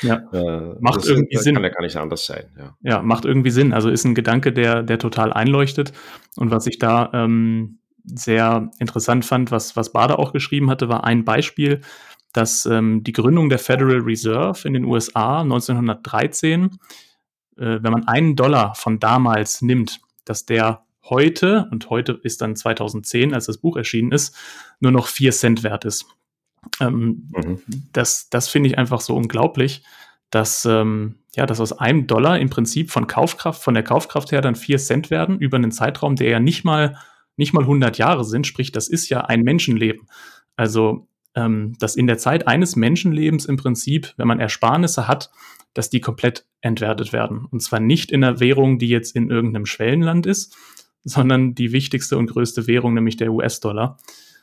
ja. 0.01 0.17
Äh, 0.31 0.75
macht 0.79 1.05
irgendwie 1.05 1.37
Sinn. 1.37 1.55
Kann 1.55 1.63
ja 1.63 1.69
gar 1.69 1.81
nicht 1.81 1.95
anders 1.95 2.25
sein. 2.25 2.45
Ja. 2.57 2.77
ja, 2.81 3.01
macht 3.01 3.25
irgendwie 3.25 3.49
Sinn. 3.49 3.73
Also 3.73 3.89
ist 3.89 4.05
ein 4.05 4.15
Gedanke, 4.15 4.53
der, 4.53 4.83
der 4.83 4.99
total 4.99 5.33
einleuchtet. 5.33 5.93
Und 6.37 6.51
was 6.51 6.67
ich 6.67 6.77
da 6.79 7.09
ähm, 7.13 7.79
sehr 8.03 8.71
interessant 8.79 9.25
fand, 9.25 9.51
was, 9.51 9.75
was 9.75 9.91
Bader 9.91 10.19
auch 10.19 10.33
geschrieben 10.33 10.69
hatte, 10.69 10.89
war 10.89 11.03
ein 11.03 11.25
Beispiel, 11.25 11.81
dass 12.33 12.65
ähm, 12.65 13.03
die 13.03 13.11
Gründung 13.11 13.49
der 13.49 13.59
Federal 13.59 13.99
Reserve 13.99 14.67
in 14.67 14.73
den 14.73 14.85
USA 14.85 15.41
1913, 15.41 16.79
äh, 17.57 17.79
wenn 17.81 17.91
man 17.91 18.07
einen 18.07 18.35
Dollar 18.35 18.75
von 18.75 18.99
damals 18.99 19.61
nimmt, 19.61 19.99
dass 20.25 20.45
der 20.45 20.85
heute, 21.09 21.67
und 21.71 21.89
heute 21.89 22.19
ist 22.23 22.41
dann 22.41 22.55
2010, 22.55 23.33
als 23.33 23.47
das 23.47 23.57
Buch 23.57 23.77
erschienen 23.77 24.11
ist, 24.11 24.35
nur 24.79 24.91
noch 24.91 25.07
vier 25.07 25.31
Cent 25.31 25.63
wert 25.63 25.85
ist. 25.85 26.05
Ähm, 26.79 27.29
mhm. 27.35 27.61
Das, 27.93 28.29
das 28.29 28.47
finde 28.47 28.69
ich 28.69 28.77
einfach 28.77 29.01
so 29.01 29.15
unglaublich, 29.15 29.83
dass, 30.29 30.65
ähm, 30.65 31.15
ja, 31.35 31.45
dass 31.45 31.59
aus 31.59 31.73
einem 31.73 32.07
Dollar 32.07 32.39
im 32.39 32.49
Prinzip 32.49 32.91
von 32.91 33.07
Kaufkraft, 33.07 33.63
von 33.63 33.73
der 33.73 33.83
Kaufkraft 33.83 34.31
her 34.31 34.41
dann 34.41 34.55
vier 34.55 34.77
Cent 34.77 35.09
werden 35.09 35.39
über 35.39 35.57
einen 35.57 35.71
Zeitraum, 35.71 36.15
der 36.15 36.29
ja 36.29 36.39
nicht 36.39 36.63
mal, 36.63 36.97
nicht 37.37 37.53
mal 37.53 37.61
100 37.61 37.97
Jahre 37.97 38.23
sind. 38.23 38.45
Sprich, 38.45 38.71
das 38.71 38.87
ist 38.87 39.09
ja 39.09 39.21
ein 39.21 39.41
Menschenleben. 39.41 40.07
Also, 40.55 41.07
ähm, 41.39 41.73
dass 41.79 41.95
in 41.95 42.07
der 42.07 42.17
Zeit 42.17 42.47
eines 42.47 42.75
Menschenlebens 42.75 43.45
im 43.45 43.57
Prinzip, 43.57 44.13
wenn 44.17 44.27
man 44.27 44.39
Ersparnisse 44.39 45.07
hat, 45.07 45.31
dass 45.73 45.89
die 45.89 46.01
komplett 46.01 46.45
entwertet 46.61 47.13
werden. 47.13 47.45
Und 47.49 47.61
zwar 47.61 47.79
nicht 47.79 48.11
in 48.11 48.23
einer 48.23 48.39
Währung, 48.39 48.79
die 48.79 48.89
jetzt 48.89 49.15
in 49.15 49.29
irgendeinem 49.29 49.65
Schwellenland 49.65 50.25
ist, 50.25 50.57
sondern 51.03 51.55
die 51.55 51.71
wichtigste 51.71 52.17
und 52.17 52.27
größte 52.27 52.67
Währung, 52.67 52.93
nämlich 52.93 53.17
der 53.17 53.31
US-Dollar. 53.31 53.97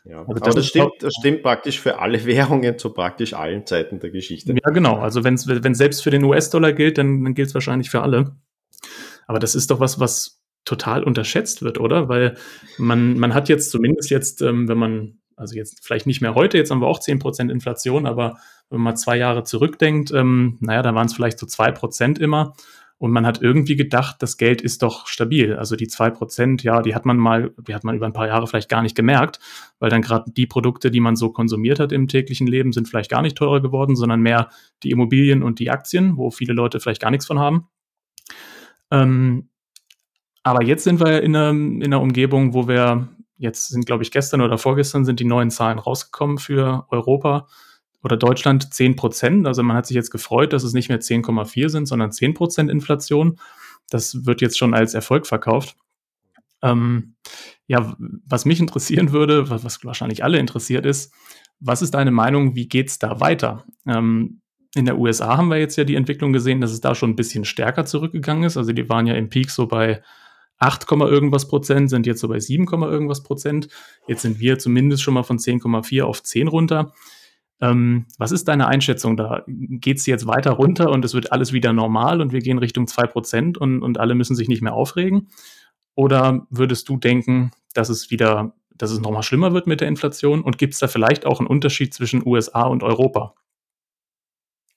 Ja, 0.04 0.20
also 0.20 0.34
das, 0.34 0.54
das 0.54 0.66
stimmt, 0.68 0.92
das 1.00 1.12
stimmt 1.18 1.42
praktisch 1.42 1.80
für 1.80 1.98
alle 1.98 2.24
Währungen 2.26 2.78
zu 2.78 2.90
praktisch 2.94 3.34
allen 3.34 3.66
Zeiten 3.66 3.98
der 3.98 4.10
Geschichte. 4.10 4.52
Ja, 4.52 4.70
genau. 4.72 4.98
Also 4.98 5.24
wenn 5.24 5.34
es 5.34 5.78
selbst 5.78 6.02
für 6.02 6.10
den 6.10 6.24
US-Dollar 6.24 6.72
gilt, 6.72 6.96
dann, 6.98 7.24
dann 7.24 7.34
gilt 7.34 7.48
es 7.48 7.54
wahrscheinlich 7.54 7.90
für 7.90 8.02
alle. 8.02 8.36
Aber 9.26 9.40
das 9.40 9.54
ist 9.54 9.70
doch 9.70 9.80
was, 9.80 9.98
was 9.98 10.40
total 10.64 11.02
unterschätzt 11.02 11.62
wird, 11.62 11.78
oder? 11.78 12.08
Weil 12.08 12.36
man, 12.78 13.18
man 13.18 13.34
hat 13.34 13.48
jetzt 13.48 13.70
zumindest 13.70 14.10
jetzt, 14.10 14.42
ähm, 14.42 14.68
wenn 14.68 14.78
man, 14.78 15.18
also 15.36 15.54
jetzt 15.54 15.84
vielleicht 15.84 16.06
nicht 16.06 16.20
mehr 16.20 16.34
heute, 16.34 16.58
jetzt 16.58 16.70
haben 16.70 16.80
wir 16.80 16.88
auch 16.88 17.00
10% 17.00 17.50
Inflation, 17.50 18.06
aber 18.06 18.38
wenn 18.70 18.80
man 18.80 18.96
zwei 18.96 19.16
Jahre 19.16 19.44
zurückdenkt, 19.44 20.10
ähm, 20.12 20.56
naja, 20.60 20.82
da 20.82 20.94
waren 20.94 21.06
es 21.06 21.14
vielleicht 21.14 21.38
so 21.38 21.46
zwei 21.46 21.70
Prozent 21.70 22.18
immer. 22.18 22.54
Und 22.98 23.12
man 23.12 23.26
hat 23.26 23.42
irgendwie 23.42 23.76
gedacht, 23.76 24.16
das 24.20 24.38
Geld 24.38 24.62
ist 24.62 24.82
doch 24.82 25.06
stabil. 25.06 25.54
Also 25.54 25.76
die 25.76 25.86
zwei 25.86 26.08
Prozent, 26.08 26.62
ja, 26.62 26.80
die 26.80 26.94
hat 26.94 27.04
man 27.04 27.18
mal, 27.18 27.52
die 27.58 27.74
hat 27.74 27.84
man 27.84 27.94
über 27.94 28.06
ein 28.06 28.14
paar 28.14 28.26
Jahre 28.26 28.46
vielleicht 28.46 28.70
gar 28.70 28.80
nicht 28.80 28.96
gemerkt, 28.96 29.38
weil 29.78 29.90
dann 29.90 30.00
gerade 30.00 30.30
die 30.30 30.46
Produkte, 30.46 30.90
die 30.90 31.00
man 31.00 31.14
so 31.14 31.30
konsumiert 31.30 31.78
hat 31.78 31.92
im 31.92 32.08
täglichen 32.08 32.46
Leben, 32.46 32.72
sind 32.72 32.88
vielleicht 32.88 33.10
gar 33.10 33.20
nicht 33.20 33.36
teurer 33.36 33.60
geworden, 33.60 33.96
sondern 33.96 34.20
mehr 34.20 34.48
die 34.82 34.90
Immobilien 34.90 35.42
und 35.42 35.58
die 35.58 35.70
Aktien, 35.70 36.16
wo 36.16 36.30
viele 36.30 36.54
Leute 36.54 36.80
vielleicht 36.80 37.02
gar 37.02 37.10
nichts 37.10 37.26
von 37.26 37.38
haben. 37.38 37.68
Ähm, 38.90 39.50
aber 40.42 40.62
jetzt 40.62 40.84
sind 40.84 40.98
wir 40.98 41.22
in 41.22 41.36
einer, 41.36 41.50
in 41.50 41.84
einer 41.84 42.00
Umgebung, 42.00 42.54
wo 42.54 42.66
wir, 42.66 43.08
jetzt 43.38 43.68
sind, 43.68 43.86
glaube 43.86 44.02
ich, 44.02 44.10
gestern 44.10 44.40
oder 44.40 44.58
vorgestern 44.58 45.04
sind 45.04 45.20
die 45.20 45.24
neuen 45.24 45.50
Zahlen 45.50 45.78
rausgekommen 45.78 46.38
für 46.38 46.86
Europa 46.90 47.48
oder 48.02 48.16
Deutschland 48.16 48.72
10 48.72 48.96
Prozent. 48.96 49.46
Also 49.46 49.62
man 49.62 49.76
hat 49.76 49.86
sich 49.86 49.94
jetzt 49.94 50.10
gefreut, 50.10 50.52
dass 50.52 50.62
es 50.62 50.72
nicht 50.72 50.88
mehr 50.88 51.00
10,4 51.00 51.68
sind, 51.68 51.86
sondern 51.86 52.12
10 52.12 52.34
Prozent 52.34 52.70
Inflation. 52.70 53.38
Das 53.90 54.24
wird 54.26 54.40
jetzt 54.40 54.58
schon 54.58 54.74
als 54.74 54.94
Erfolg 54.94 55.26
verkauft. 55.26 55.76
Ähm, 56.62 57.16
ja, 57.66 57.96
was 58.26 58.44
mich 58.44 58.60
interessieren 58.60 59.12
würde, 59.12 59.50
was, 59.50 59.64
was, 59.64 59.84
wahrscheinlich 59.84 60.24
alle 60.24 60.38
interessiert 60.38 60.86
ist, 60.86 61.12
was 61.60 61.82
ist 61.82 61.94
deine 61.94 62.10
Meinung, 62.10 62.54
wie 62.54 62.68
geht 62.68 62.88
es 62.88 62.98
da 62.98 63.20
weiter? 63.20 63.64
Ähm, 63.86 64.40
in 64.74 64.84
der 64.84 64.98
USA 64.98 65.36
haben 65.36 65.48
wir 65.48 65.58
jetzt 65.58 65.76
ja 65.76 65.84
die 65.84 65.94
Entwicklung 65.94 66.32
gesehen, 66.32 66.60
dass 66.60 66.70
es 66.70 66.80
da 66.80 66.94
schon 66.94 67.10
ein 67.10 67.16
bisschen 67.16 67.44
stärker 67.44 67.86
zurückgegangen 67.86 68.44
ist. 68.44 68.56
Also 68.56 68.72
die 68.72 68.88
waren 68.88 69.06
ja 69.06 69.14
im 69.14 69.30
Peak 69.30 69.50
so 69.50 69.66
bei 69.66 70.02
8, 70.58 70.90
irgendwas 70.90 71.48
Prozent, 71.48 71.90
sind 71.90 72.06
jetzt 72.06 72.20
so 72.20 72.28
bei 72.28 72.40
7, 72.40 72.66
irgendwas 72.66 73.22
Prozent. 73.22 73.68
Jetzt 74.06 74.22
sind 74.22 74.40
wir 74.40 74.58
zumindest 74.58 75.02
schon 75.02 75.14
mal 75.14 75.22
von 75.22 75.38
10,4 75.38 76.02
auf 76.02 76.22
10 76.22 76.48
runter. 76.48 76.92
Ähm, 77.60 78.06
was 78.18 78.32
ist 78.32 78.48
deine 78.48 78.66
Einschätzung 78.66 79.16
da? 79.16 79.44
Geht 79.46 79.98
es 79.98 80.06
jetzt 80.06 80.26
weiter 80.26 80.52
runter 80.52 80.90
und 80.90 81.04
es 81.04 81.14
wird 81.14 81.32
alles 81.32 81.52
wieder 81.52 81.72
normal 81.72 82.20
und 82.20 82.32
wir 82.32 82.40
gehen 82.40 82.58
Richtung 82.58 82.86
2 82.86 83.06
Prozent 83.06 83.58
und, 83.58 83.82
und 83.82 83.98
alle 83.98 84.14
müssen 84.14 84.36
sich 84.36 84.48
nicht 84.48 84.62
mehr 84.62 84.74
aufregen? 84.74 85.28
Oder 85.94 86.46
würdest 86.50 86.88
du 86.88 86.98
denken, 86.98 87.52
dass 87.72 87.88
es 87.88 88.10
wieder, 88.10 88.54
dass 88.74 88.90
es 88.90 89.00
nochmal 89.00 89.22
schlimmer 89.22 89.54
wird 89.54 89.66
mit 89.66 89.80
der 89.80 89.88
Inflation? 89.88 90.42
Und 90.42 90.58
gibt 90.58 90.74
es 90.74 90.80
da 90.80 90.88
vielleicht 90.88 91.24
auch 91.24 91.40
einen 91.40 91.48
Unterschied 91.48 91.94
zwischen 91.94 92.26
USA 92.26 92.64
und 92.64 92.82
Europa? 92.82 93.34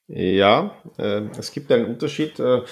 Ja, 0.08 0.72
äh, 0.98 1.28
es 1.38 1.52
gibt 1.52 1.72
einen 1.72 1.86
Unterschied. 1.86 2.40
Äh, 2.40 2.64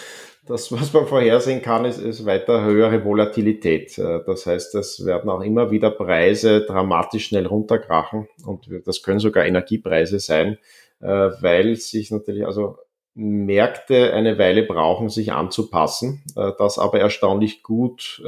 das, 0.48 0.72
was 0.72 0.94
man 0.94 1.06
vorhersehen 1.06 1.62
kann, 1.62 1.86
ist, 1.86 2.00
ist 2.00 2.26
weiter 2.26 2.64
höhere 2.64 3.04
Volatilität. 3.04 3.98
Äh, 3.98 4.22
das 4.26 4.46
heißt, 4.46 4.76
es 4.76 5.06
werden 5.06 5.30
auch 5.30 5.42
immer 5.42 5.72
wieder 5.72 5.92
Preise 5.92 6.62
dramatisch 6.62 7.28
schnell 7.28 7.46
runterkrachen 7.46 8.28
und 8.46 8.70
das 8.86 9.04
können 9.04 9.20
sogar 9.20 9.46
Energiepreise 9.46 10.20
sein, 10.20 10.58
äh, 11.02 11.08
weil 11.08 11.76
sich 11.76 12.12
natürlich 12.12 12.46
also 12.46 12.78
Märkte 13.14 14.14
eine 14.14 14.38
Weile 14.38 14.64
brauchen, 14.64 15.10
sich 15.10 15.34
anzupassen, 15.34 16.24
äh, 16.36 16.52
das 16.58 16.78
aber 16.78 17.00
erstaunlich 17.00 17.64
gut 17.64 18.22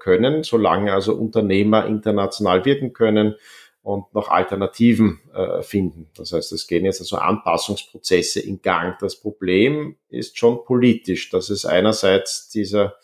können, 0.00 0.42
solange 0.42 0.92
also 0.92 1.14
Unternehmer 1.14 1.86
international 1.86 2.64
wirken 2.64 2.92
können, 2.92 3.34
und 3.86 4.12
noch 4.14 4.30
Alternativen 4.30 5.20
äh, 5.32 5.62
finden. 5.62 6.08
Das 6.16 6.32
heißt, 6.32 6.50
es 6.50 6.66
gehen 6.66 6.84
jetzt 6.84 7.00
also 7.00 7.18
Anpassungsprozesse 7.18 8.40
in 8.40 8.60
Gang. 8.60 8.98
Das 8.98 9.14
Problem 9.14 9.94
ist 10.08 10.36
schon 10.36 10.64
politisch, 10.64 11.30
dass 11.30 11.50
es 11.50 11.64
einerseits 11.64 12.48
dieser 12.48 12.96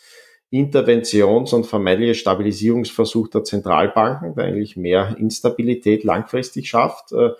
Interventions- 0.50 1.54
und 1.54 1.66
vermeintliche 1.66 2.16
Stabilisierungsversuch 2.16 3.28
der 3.28 3.44
Zentralbanken, 3.44 4.34
der 4.34 4.46
eigentlich 4.46 4.76
mehr 4.76 5.14
Instabilität 5.20 6.02
langfristig 6.02 6.68
schafft, 6.68 7.12
äh, 7.12 7.30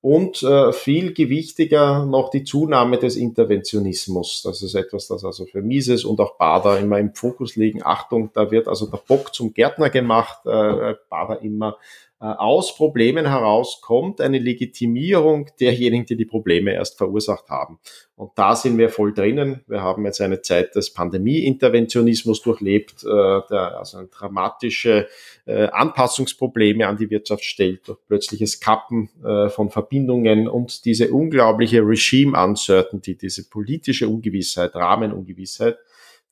und 0.00 0.44
äh, 0.44 0.72
viel 0.72 1.14
gewichtiger 1.14 2.06
noch 2.06 2.30
die 2.30 2.44
Zunahme 2.44 2.96
des 2.96 3.16
Interventionismus. 3.16 4.42
Das 4.44 4.62
ist 4.62 4.76
etwas, 4.76 5.08
das 5.08 5.24
also 5.24 5.46
für 5.46 5.62
Mises 5.62 6.04
und 6.04 6.20
auch 6.20 6.38
Bader 6.38 6.78
immer 6.78 7.00
im 7.00 7.12
Fokus 7.12 7.56
liegen. 7.56 7.82
Achtung, 7.84 8.30
da 8.32 8.52
wird 8.52 8.68
also 8.68 8.86
der 8.86 8.98
Bock 8.98 9.34
zum 9.34 9.52
Gärtner 9.52 9.90
gemacht, 9.90 10.46
äh, 10.46 10.94
Bader 11.10 11.42
immer 11.42 11.78
aus 12.18 12.74
Problemen 12.74 13.26
herauskommt 13.26 14.22
eine 14.22 14.38
Legitimierung 14.38 15.50
derjenigen, 15.60 16.06
die 16.06 16.16
die 16.16 16.24
Probleme 16.24 16.72
erst 16.72 16.96
verursacht 16.96 17.50
haben. 17.50 17.78
Und 18.14 18.30
da 18.36 18.56
sind 18.56 18.78
wir 18.78 18.88
voll 18.88 19.12
drinnen. 19.12 19.60
Wir 19.66 19.82
haben 19.82 20.06
jetzt 20.06 20.22
eine 20.22 20.40
Zeit 20.40 20.74
des 20.74 20.94
Pandemie-Interventionismus 20.94 22.40
durchlebt, 22.40 23.04
äh, 23.04 23.06
der 23.50 23.78
also 23.78 24.02
dramatische 24.10 25.08
äh, 25.44 25.66
Anpassungsprobleme 25.66 26.86
an 26.86 26.96
die 26.96 27.10
Wirtschaft 27.10 27.44
stellt, 27.44 27.86
durch 27.86 27.98
plötzliches 28.06 28.60
Kappen 28.60 29.10
von 29.48 29.70
Verbindungen 29.70 30.48
und 30.48 30.84
diese 30.84 31.10
unglaubliche 31.10 31.80
Regime-Uncertainty, 31.80 33.16
diese 33.16 33.48
politische 33.48 34.08
Ungewissheit, 34.08 34.74
Rahmenungewissheit, 34.74 35.76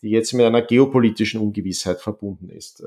die 0.02 0.10
jetzt 0.10 0.32
mit 0.32 0.46
einer 0.46 0.62
geopolitischen 0.62 1.40
Ungewissheit 1.40 2.00
verbunden 2.00 2.48
ist 2.48 2.82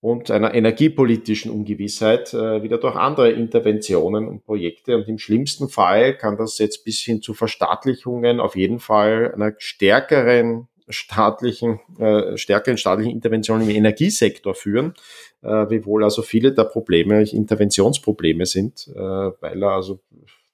und 0.00 0.30
einer 0.30 0.54
energiepolitischen 0.54 1.50
Ungewissheit 1.50 2.32
äh, 2.34 2.62
wieder 2.62 2.78
durch 2.78 2.96
andere 2.96 3.30
Interventionen 3.30 4.28
und 4.28 4.44
Projekte. 4.44 4.96
Und 4.96 5.08
im 5.08 5.18
schlimmsten 5.18 5.68
Fall 5.68 6.16
kann 6.16 6.36
das 6.36 6.58
jetzt 6.58 6.84
bis 6.84 7.00
hin 7.00 7.22
zu 7.22 7.34
Verstaatlichungen 7.34 8.40
auf 8.40 8.56
jeden 8.56 8.78
Fall 8.78 9.32
einer 9.34 9.54
stärkeren 9.58 10.68
staatlichen, 10.88 11.80
äh, 11.98 12.36
stärkeren 12.36 12.78
staatlichen 12.78 13.12
Interventionen 13.12 13.68
im 13.68 13.74
Energiesektor 13.74 14.54
führen, 14.54 14.94
äh, 15.42 15.48
wiewohl 15.68 16.04
also 16.04 16.22
viele 16.22 16.52
der 16.52 16.64
Probleme 16.64 17.22
Interventionsprobleme 17.22 18.46
sind, 18.46 18.88
äh, 18.94 19.00
weil 19.00 19.64
also 19.64 20.00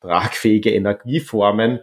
tragfähige 0.01 0.71
Energieformen 0.71 1.81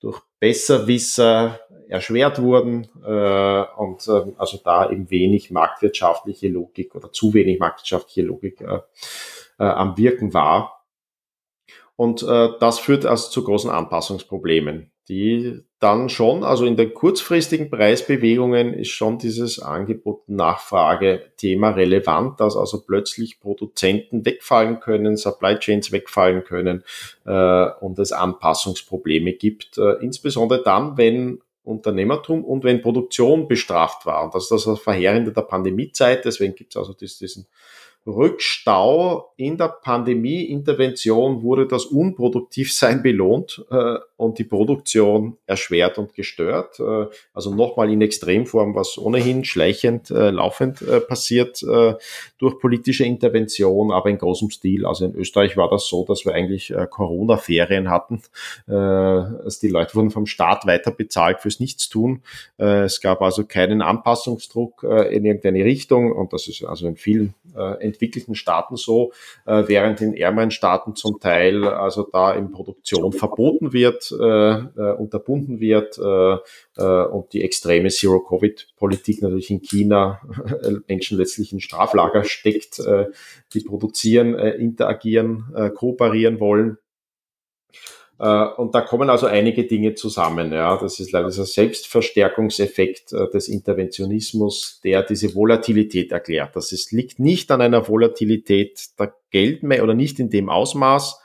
durch 0.00 0.20
Besserwisser 0.38 1.60
erschwert 1.88 2.40
wurden 2.40 2.88
äh, 3.04 3.64
und 3.76 4.06
äh, 4.08 4.32
also 4.38 4.58
da 4.62 4.90
eben 4.90 5.10
wenig 5.10 5.50
marktwirtschaftliche 5.50 6.48
Logik 6.48 6.94
oder 6.94 7.12
zu 7.12 7.34
wenig 7.34 7.58
marktwirtschaftliche 7.58 8.26
Logik 8.26 8.60
äh, 8.60 8.80
äh, 9.58 9.64
am 9.64 9.96
Wirken 9.96 10.34
war. 10.34 10.84
Und 11.96 12.22
äh, 12.22 12.50
das 12.60 12.78
führt 12.78 13.06
also 13.06 13.30
zu 13.30 13.44
großen 13.44 13.70
Anpassungsproblemen 13.70 14.90
die 15.08 15.62
dann 15.78 16.08
schon, 16.08 16.42
also 16.42 16.64
in 16.64 16.76
den 16.76 16.94
kurzfristigen 16.94 17.70
Preisbewegungen 17.70 18.74
ist 18.74 18.88
schon 18.88 19.18
dieses 19.18 19.60
Angebot-Nachfrage-Thema 19.60 21.70
relevant, 21.70 22.40
dass 22.40 22.56
also 22.56 22.82
plötzlich 22.84 23.38
Produzenten 23.38 24.24
wegfallen 24.24 24.80
können, 24.80 25.16
Supply 25.16 25.56
Chains 25.58 25.92
wegfallen 25.92 26.42
können 26.44 26.82
äh, 27.24 27.66
und 27.80 28.00
es 28.00 28.10
Anpassungsprobleme 28.12 29.34
gibt, 29.34 29.78
äh, 29.78 29.92
insbesondere 30.00 30.62
dann, 30.62 30.96
wenn 30.96 31.40
Unternehmertum 31.66 32.44
und 32.44 32.64
wenn 32.64 32.80
Produktion 32.80 33.48
bestraft 33.48 34.06
war. 34.06 34.24
Und 34.24 34.34
das 34.34 34.50
ist 34.50 34.66
das 34.66 34.78
Verheerende 34.80 35.32
der 35.32 35.42
Pandemiezeit, 35.42 36.24
deswegen 36.24 36.54
gibt 36.54 36.74
es 36.74 36.76
also 36.76 36.92
diesen 36.92 37.46
Rückstau 38.06 39.32
in 39.36 39.56
der 39.56 39.68
Pandemie-Intervention 39.68 41.42
wurde 41.42 41.66
das 41.66 41.86
Unproduktivsein 41.86 43.02
belohnt 43.02 43.64
äh, 43.70 43.96
und 44.16 44.38
die 44.38 44.44
Produktion 44.44 45.36
erschwert 45.46 45.98
und 45.98 46.14
gestört. 46.14 46.78
Äh, 46.78 47.06
also 47.34 47.54
nochmal 47.54 47.90
in 47.92 48.00
Extremform, 48.00 48.74
was 48.74 48.96
ohnehin 48.96 49.44
schleichend, 49.44 50.10
äh, 50.10 50.30
laufend 50.30 50.82
äh, 50.82 51.00
passiert 51.00 51.62
äh, 51.64 51.94
durch 52.38 52.58
politische 52.60 53.04
Intervention, 53.04 53.90
aber 53.90 54.08
in 54.08 54.18
großem 54.18 54.50
Stil. 54.50 54.86
Also 54.86 55.04
in 55.04 55.14
Österreich 55.14 55.56
war 55.56 55.68
das 55.68 55.88
so, 55.88 56.04
dass 56.04 56.24
wir 56.24 56.32
eigentlich 56.32 56.70
äh, 56.70 56.86
Corona-Ferien 56.88 57.90
hatten. 57.90 58.22
also 58.66 59.60
die 59.60 59.68
Leute 59.68 59.94
wurden 59.94 60.10
vom 60.10 60.26
Staat 60.26 60.66
weiter 60.66 60.90
bezahlt 60.90 61.40
fürs 61.40 61.60
Nichtstun. 61.60 62.22
es 62.56 63.00
gab 63.00 63.22
also 63.22 63.44
keinen 63.44 63.82
Anpassungsdruck 63.82 64.82
in 64.82 65.24
irgendeine 65.24 65.64
Richtung 65.64 66.12
und 66.12 66.32
das 66.32 66.48
ist 66.48 66.64
also 66.64 66.86
in 66.86 66.96
vielen 66.96 67.34
entwickelten 67.96 68.34
Staaten 68.34 68.76
so, 68.76 69.12
äh, 69.46 69.64
während 69.66 70.00
in 70.00 70.14
ärmeren 70.14 70.50
Staaten 70.50 70.94
zum 70.94 71.18
Teil 71.18 71.64
also 71.64 72.06
da 72.12 72.32
in 72.32 72.50
Produktion 72.50 73.12
verboten 73.12 73.72
wird, 73.72 74.12
äh, 74.12 74.24
äh, 74.24 74.94
unterbunden 74.96 75.60
wird 75.60 75.98
äh, 75.98 76.36
äh, 76.76 77.06
und 77.06 77.32
die 77.32 77.42
extreme 77.42 77.88
Zero-Covid-Politik 77.88 79.22
natürlich 79.22 79.50
in 79.50 79.62
China 79.62 80.20
Menschen 80.88 81.18
letztlich 81.18 81.52
in 81.52 81.60
Straflager 81.60 82.24
steckt, 82.24 82.78
äh, 82.80 83.06
die 83.54 83.60
produzieren, 83.60 84.34
äh, 84.34 84.50
interagieren, 84.50 85.52
äh, 85.54 85.70
kooperieren 85.70 86.40
wollen. 86.40 86.78
Äh, 88.18 88.46
und 88.56 88.74
da 88.74 88.80
kommen 88.80 89.10
also 89.10 89.26
einige 89.26 89.64
Dinge 89.64 89.94
zusammen. 89.94 90.52
Ja, 90.52 90.76
das 90.76 91.00
ist 91.00 91.12
leider 91.12 91.28
dieser 91.28 91.44
Selbstverstärkungseffekt 91.44 93.12
äh, 93.12 93.28
des 93.30 93.48
Interventionismus, 93.48 94.80
der 94.82 95.02
diese 95.02 95.34
Volatilität 95.34 96.12
erklärt. 96.12 96.56
Das 96.56 96.72
ist, 96.72 96.92
liegt 96.92 97.18
nicht 97.18 97.50
an 97.50 97.60
einer 97.60 97.88
Volatilität 97.88 98.98
der 98.98 99.14
Geldmenge 99.30 99.82
oder 99.82 99.94
nicht 99.94 100.18
in 100.18 100.30
dem 100.30 100.48
Ausmaß. 100.48 101.20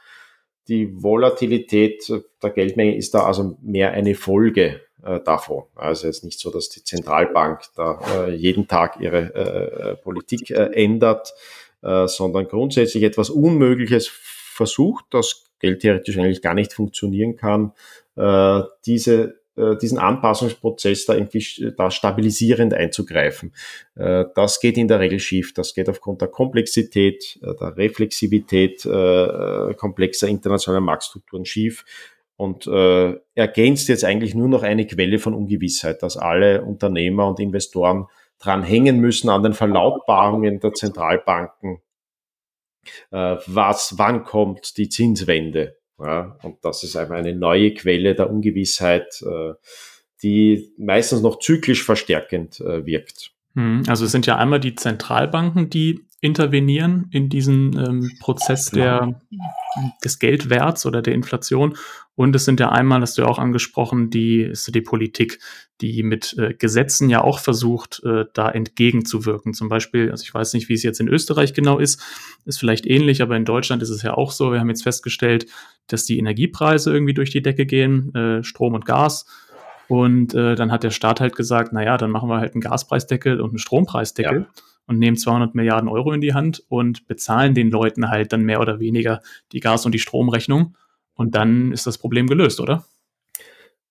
Die 0.68 1.02
Volatilität 1.02 2.12
der 2.44 2.50
Geldmenge 2.50 2.96
ist 2.96 3.14
da 3.14 3.24
also 3.24 3.58
mehr 3.62 3.92
eine 3.92 4.16
Folge 4.16 4.82
äh, 5.04 5.20
davon. 5.22 5.64
Also 5.76 6.08
es 6.08 6.18
ist 6.18 6.24
nicht 6.24 6.40
so, 6.40 6.52
dass 6.52 6.70
die 6.70 6.84
Zentralbank 6.84 7.62
da 7.76 8.28
jeden 8.28 8.68
Tag 8.68 9.00
ihre 9.00 9.98
Politik 10.04 10.52
ändert, 10.52 11.34
sondern 11.82 12.48
grundsätzlich 12.48 13.04
etwas 13.04 13.32
Unmögliches 13.32 14.08
versucht, 14.08 15.06
das 15.10 15.51
geldtheoretisch 15.62 16.18
eigentlich 16.18 16.42
gar 16.42 16.54
nicht 16.54 16.74
funktionieren 16.74 17.36
kann, 17.38 17.72
äh, 18.16 18.62
diese 18.86 19.42
äh, 19.58 19.76
diesen 19.78 19.98
Anpassungsprozess 19.98 21.06
da 21.06 21.14
irgendwie 21.14 21.74
da 21.78 21.92
stabilisierend 21.92 22.74
einzugreifen. 22.74 23.54
Äh, 23.96 24.26
das 24.34 24.60
geht 24.60 24.78
in 24.78 24.88
der 24.88 25.00
Regel 25.00 25.20
schief. 25.20 25.54
Das 25.54 25.74
geht 25.74 25.90
aufgrund 25.90 26.22
der 26.22 26.30
Komplexität, 26.30 27.40
äh, 27.42 27.54
der 27.60 27.76
Reflexivität 27.76 28.86
äh, 28.86 29.74
komplexer 29.76 30.28
internationaler 30.28 30.82
Marktstrukturen 30.82 31.46
schief 31.46 31.84
und 32.38 32.66
äh, 32.66 33.16
ergänzt 33.36 33.90
jetzt 33.90 34.04
eigentlich 34.04 34.36
nur 34.36 34.48
noch 34.48 34.64
eine 34.64 34.88
Quelle 34.88 35.20
von 35.20 35.34
Ungewissheit, 35.34 36.02
dass 36.02 36.18
alle 36.18 36.64
Unternehmer 36.64 37.28
und 37.28 37.40
Investoren 37.40 38.08
dran 38.40 38.64
hängen 38.64 39.00
müssen 39.00 39.30
an 39.30 39.44
den 39.44 39.54
Verlautbarungen 39.54 40.60
der 40.60 40.74
Zentralbanken, 40.74 41.76
äh, 41.76 41.91
was, 43.12 43.98
wann 43.98 44.24
kommt 44.24 44.78
die 44.78 44.90
Zinswende. 44.90 45.78
Ja, 46.00 46.36
und 46.42 46.58
das 46.64 46.84
ist 46.84 46.96
einfach 46.96 47.16
eine 47.16 47.36
neue 47.36 47.74
Quelle 47.74 48.16
der 48.16 48.30
Ungewissheit, 48.30 49.22
äh, 49.22 49.54
die 50.24 50.74
meistens 50.78 51.22
noch 51.22 51.40
zyklisch 51.40 51.84
verstärkend 51.84 52.60
äh, 52.60 52.86
wirkt. 52.86 53.32
Hm, 53.56 53.84
also 53.88 54.06
es 54.06 54.12
sind 54.12 54.26
ja 54.26 54.38
einmal 54.38 54.60
die 54.60 54.76
Zentralbanken, 54.76 55.70
die 55.70 56.06
intervenieren 56.22 57.08
in 57.12 57.30
diesen 57.30 57.78
ähm, 57.78 58.12
Prozess 58.20 58.72
der, 58.72 59.22
des 60.04 60.20
Geldwerts 60.20 60.86
oder 60.86 61.02
der 61.02 61.14
Inflation. 61.14 61.78
Und 62.16 62.36
es 62.36 62.46
sind 62.46 62.60
ja 62.60 62.70
einmal, 62.70 63.02
hast 63.02 63.18
du 63.18 63.24
ja 63.24 63.28
auch 63.28 63.40
angesprochen, 63.40 64.10
die, 64.10 64.42
ist 64.42 64.74
die 64.74 64.82
Politik, 64.82 65.40
die 65.80 66.04
mit 66.04 66.38
äh, 66.38 66.54
Gesetzen 66.54 67.10
ja 67.10 67.24
auch 67.24 67.40
versucht, 67.40 68.02
äh, 68.04 68.26
da 68.34 68.50
entgegenzuwirken. 68.50 69.54
Zum 69.54 69.70
Beispiel, 69.70 70.12
also 70.12 70.24
ich 70.24 70.34
weiß 70.34 70.54
nicht, 70.54 70.70
wie 70.70 70.74
es 70.74 70.84
jetzt 70.84 71.00
in 71.00 71.08
Österreich 71.08 71.54
genau 71.54 71.80
ist, 71.80 72.02
ist 72.46 72.60
vielleicht 72.60 72.86
ähnlich, 72.86 73.22
aber 73.22 73.38
in 73.38 73.46
Deutschland 73.46 73.82
ist 73.82 73.90
es 73.90 74.04
ja 74.04 74.14
auch 74.14 74.32
so. 74.32 74.52
Wir 74.52 74.60
haben 74.60 74.70
jetzt 74.70 74.84
festgestellt, 74.84 75.48
dass 75.88 76.06
die 76.06 76.20
Energiepreise 76.20 76.92
irgendwie 76.92 77.14
durch 77.14 77.32
die 77.32 77.42
Decke 77.42 77.66
gehen, 77.66 78.14
äh, 78.14 78.44
Strom 78.44 78.74
und 78.74 78.86
Gas. 78.86 79.26
Und 79.88 80.34
äh, 80.34 80.56
dann 80.56 80.72
hat 80.72 80.84
der 80.84 80.92
Staat 80.92 81.20
halt 81.20 81.36
gesagt, 81.36 81.74
naja, 81.74 81.98
dann 81.98 82.12
machen 82.12 82.30
wir 82.30 82.38
halt 82.38 82.54
einen 82.54 82.62
Gaspreisdeckel 82.62 83.42
und 83.42 83.50
einen 83.50 83.58
Strompreisdeckel. 83.58 84.42
Ja 84.42 84.64
und 84.88 85.00
nehmen 85.00 85.18
200 85.18 85.56
Milliarden 85.56 85.90
Euro 85.90 86.12
in 86.12 86.22
die 86.22 86.34
Hand 86.34 86.64
und 86.68 87.08
bezahlen 87.08 87.54
den 87.54 87.72
Leuten 87.72 88.10
halt 88.10 88.34
dann 88.34 88.44
mehr 88.44 88.60
oder 88.60 88.80
weniger 88.80 89.22
die 89.52 89.60
Gas- 89.60 89.86
und 89.86 89.94
die 89.94 90.00
Stromrechnung. 90.00 90.76
Und 91.14 91.36
dann 91.36 91.72
ist 91.72 91.88
das 91.88 91.98
Problem 91.98 92.28
gelöst, 92.28 92.60
oder? 92.60 92.86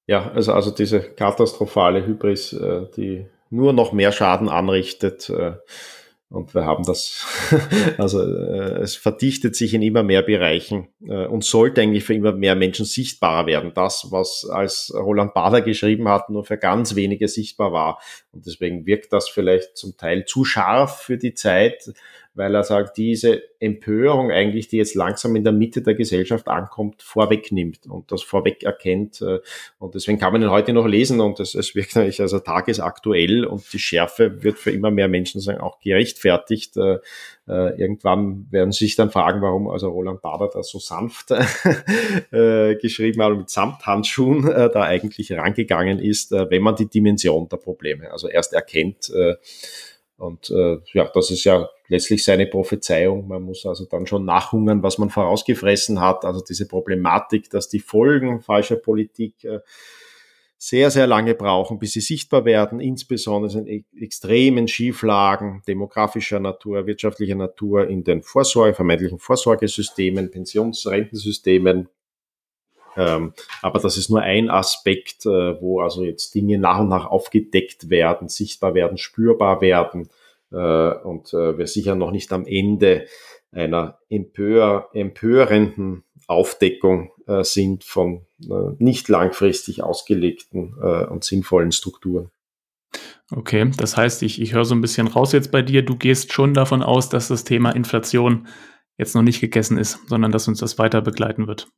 Ja, 0.07 0.30
also, 0.32 0.53
also 0.53 0.70
diese 0.70 1.01
katastrophale 1.01 2.05
Hybris, 2.05 2.53
äh, 2.53 2.86
die 2.97 3.26
nur 3.51 3.72
noch 3.72 3.93
mehr 3.93 4.12
Schaden 4.12 4.49
anrichtet, 4.49 5.30
äh, 5.30 5.53
und 6.31 6.55
wir 6.55 6.64
haben 6.64 6.85
das, 6.85 7.26
also 7.99 8.22
äh, 8.22 8.78
es 8.83 8.95
verdichtet 8.95 9.57
sich 9.57 9.74
in 9.74 9.83
immer 9.83 10.05
mehr 10.05 10.22
Bereichen 10.22 10.87
äh, 11.05 11.26
und 11.26 11.43
sollte 11.43 11.81
eigentlich 11.81 12.05
für 12.05 12.14
immer 12.14 12.33
mehr 12.33 12.55
Menschen 12.55 12.87
sichtbarer 12.87 13.47
werden. 13.47 13.72
Das, 13.74 14.07
was 14.11 14.49
als 14.49 14.95
Roland 14.95 15.35
Bader 15.35 15.61
geschrieben 15.61 16.09
hat, 16.09 16.31
nur 16.31 16.45
für 16.45 16.57
ganz 16.57 16.95
wenige 16.95 17.26
sichtbar 17.26 17.72
war. 17.72 18.01
Und 18.31 18.47
deswegen 18.47 18.87
wirkt 18.87 19.12
das 19.12 19.28
vielleicht 19.28 19.76
zum 19.76 19.97
Teil 19.97 20.24
zu 20.24 20.45
scharf 20.45 21.01
für 21.03 21.18
die 21.18 21.35
Zeit, 21.35 21.93
weil 22.35 22.55
er 22.55 22.62
sagt, 22.62 22.97
diese 22.97 23.43
Empörung 23.59 24.31
eigentlich, 24.31 24.68
die 24.68 24.78
jetzt 24.78 24.95
langsam 24.95 25.37
in 25.37 25.43
der 25.45 25.53
Mitte 25.53 25.83
der 25.83 25.95
Gesellschaft 25.95 26.49
ankommt, 26.49 27.03
vorwegnimmt 27.03 27.87
und 27.87 28.11
das 28.12 28.22
vorweg 28.22 28.62
erkennt. 28.62 29.20
Äh, 29.20 29.41
und 29.78 29.95
deswegen 29.95 30.18
kann 30.18 30.33
man 30.33 30.43
ihn 30.43 30.51
heute 30.51 30.72
noch 30.72 30.87
lesen 30.87 31.20
und 31.20 31.41
es, 31.41 31.55
es 31.55 31.74
wirkt 31.74 31.97
eigentlich 31.97 32.20
also 32.20 32.39
tagesaktuell 32.39 33.45
und 33.45 33.70
die 33.72 33.78
Schärfe 33.78 34.43
wird 34.43 34.59
für 34.59 34.70
immer 34.70 34.91
mehr 34.91 35.09
Menschen 35.09 35.41
sagen, 35.41 35.61
auch 35.61 35.81
gerechtfertigt. 35.81 36.76
Äh, 36.76 36.99
äh, 37.49 37.78
irgendwann 37.81 38.47
werden 38.51 38.70
sie 38.70 38.85
sich 38.87 38.97
dann 38.97 39.11
fragen, 39.11 39.43
warum 39.43 39.68
also 39.68 39.89
Roland 39.91 40.22
Bader 40.22 40.49
da 40.53 40.62
so 40.62 40.78
sanft 40.78 41.28
geschrieben 42.31 43.22
hat 43.22 43.33
und 43.33 43.39
mit 43.39 43.51
Samthandschuhen 43.51 44.43
da 44.43 44.83
eigentlich 44.83 45.33
rangegangen 45.33 45.99
ist, 45.99 46.31
wenn 46.31 46.62
man 46.62 46.76
die 46.76 46.89
Dimension 46.89 47.49
der 47.49 47.57
Probleme 47.57 48.12
also 48.12 48.28
erst 48.28 48.53
erkennt. 48.53 49.11
Und 50.21 50.51
äh, 50.51 50.79
ja, 50.93 51.11
das 51.14 51.31
ist 51.31 51.45
ja 51.45 51.68
letztlich 51.89 52.23
seine 52.23 52.47
Prophezeiung. 52.47 53.27
Man 53.27 53.43
muss 53.43 53.64
also 53.64 53.87
dann 53.87 54.07
schon 54.07 54.27
nachhungern, 54.27 54.83
was 54.83 54.99
man 54.99 55.09
vorausgefressen 55.09 56.01
hat. 56.01 56.27
Also 56.27 56.45
diese 56.47 56.68
Problematik, 56.68 57.49
dass 57.49 57.71
die 57.71 57.81
Folgen 57.81 58.43
falscher 58.43 58.77
Politik 58.77 59.43
äh, 59.45 59.61
sehr, 60.59 60.91
sehr 60.91 61.07
lange 61.07 61.35
brauchen, 61.35 61.79
bis 61.79 61.93
sie 61.93 62.03
sichtbar 62.03 62.45
werden, 62.45 62.81
insbesondere 62.81 63.61
in 63.61 63.66
e-, 63.66 63.85
extremen 63.99 64.68
Schieflagen 64.68 65.62
demografischer 65.66 66.39
Natur, 66.39 66.87
wirtschaftlicher 66.87 67.35
Natur 67.35 67.89
in 67.89 68.05
den 68.05 68.23
Vorsorge, 68.23 68.75
vermeintlichen 68.75 69.18
Vorsorgesystemen, 69.18 70.31
Pensionsrentensystemen. 70.31 71.79
Ähm, 71.79 71.89
aber 73.01 73.78
das 73.80 73.96
ist 73.96 74.11
nur 74.11 74.20
ein 74.20 74.51
Aspekt, 74.51 75.26
äh, 75.26 75.61
wo 75.61 75.80
also 75.80 76.05
jetzt 76.05 76.34
Dinge 76.34 76.59
nach 76.59 76.80
und 76.80 76.88
nach 76.88 77.07
aufgedeckt 77.07 77.90
werden, 77.90 78.28
sichtbar 78.28 78.74
werden, 78.74 78.98
spürbar 78.98 79.61
werden 79.61 80.09
äh, 80.53 80.57
und 80.57 81.32
äh, 81.32 81.57
wir 81.59 81.66
sicher 81.66 81.94
noch 81.94 82.11
nicht 82.11 82.32
am 82.32 82.46
Ende 82.46 83.07
einer 83.53 83.98
empör, 84.09 84.90
empörenden 84.92 86.05
Aufdeckung 86.28 87.11
sind 87.42 87.82
von 87.82 88.26
nicht 88.78 89.09
langfristig 89.09 89.82
ausgelegten 89.82 90.74
und 90.74 91.24
sinnvollen 91.24 91.72
Strukturen. 91.72 92.30
Okay, 93.32 93.70
das 93.76 93.96
heißt, 93.96 94.22
ich, 94.22 94.40
ich 94.40 94.55
höre 94.55 94.64
so 94.64 94.76
ein 94.76 94.80
bisschen 94.80 95.09
raus 95.09 95.32
jetzt 95.32 95.51
bei 95.51 95.62
dir, 95.62 95.82
du 95.82 95.96
gehst 95.96 96.32
schon 96.32 96.55
davon 96.55 96.82
aus, 96.82 97.09
dass 97.09 97.26
das 97.26 97.42
Thema 97.42 97.70
Inflation 97.70 98.46
jetzt 98.98 99.14
noch 99.14 99.22
nicht 99.22 99.40
gegessen 99.40 99.78
ist, 99.78 99.98
sondern 100.09 100.30
dass 100.30 100.46
uns 100.46 100.61
das 100.61 100.78
weiter 100.78 101.01
begleiten 101.01 101.46
wird. 101.46 101.68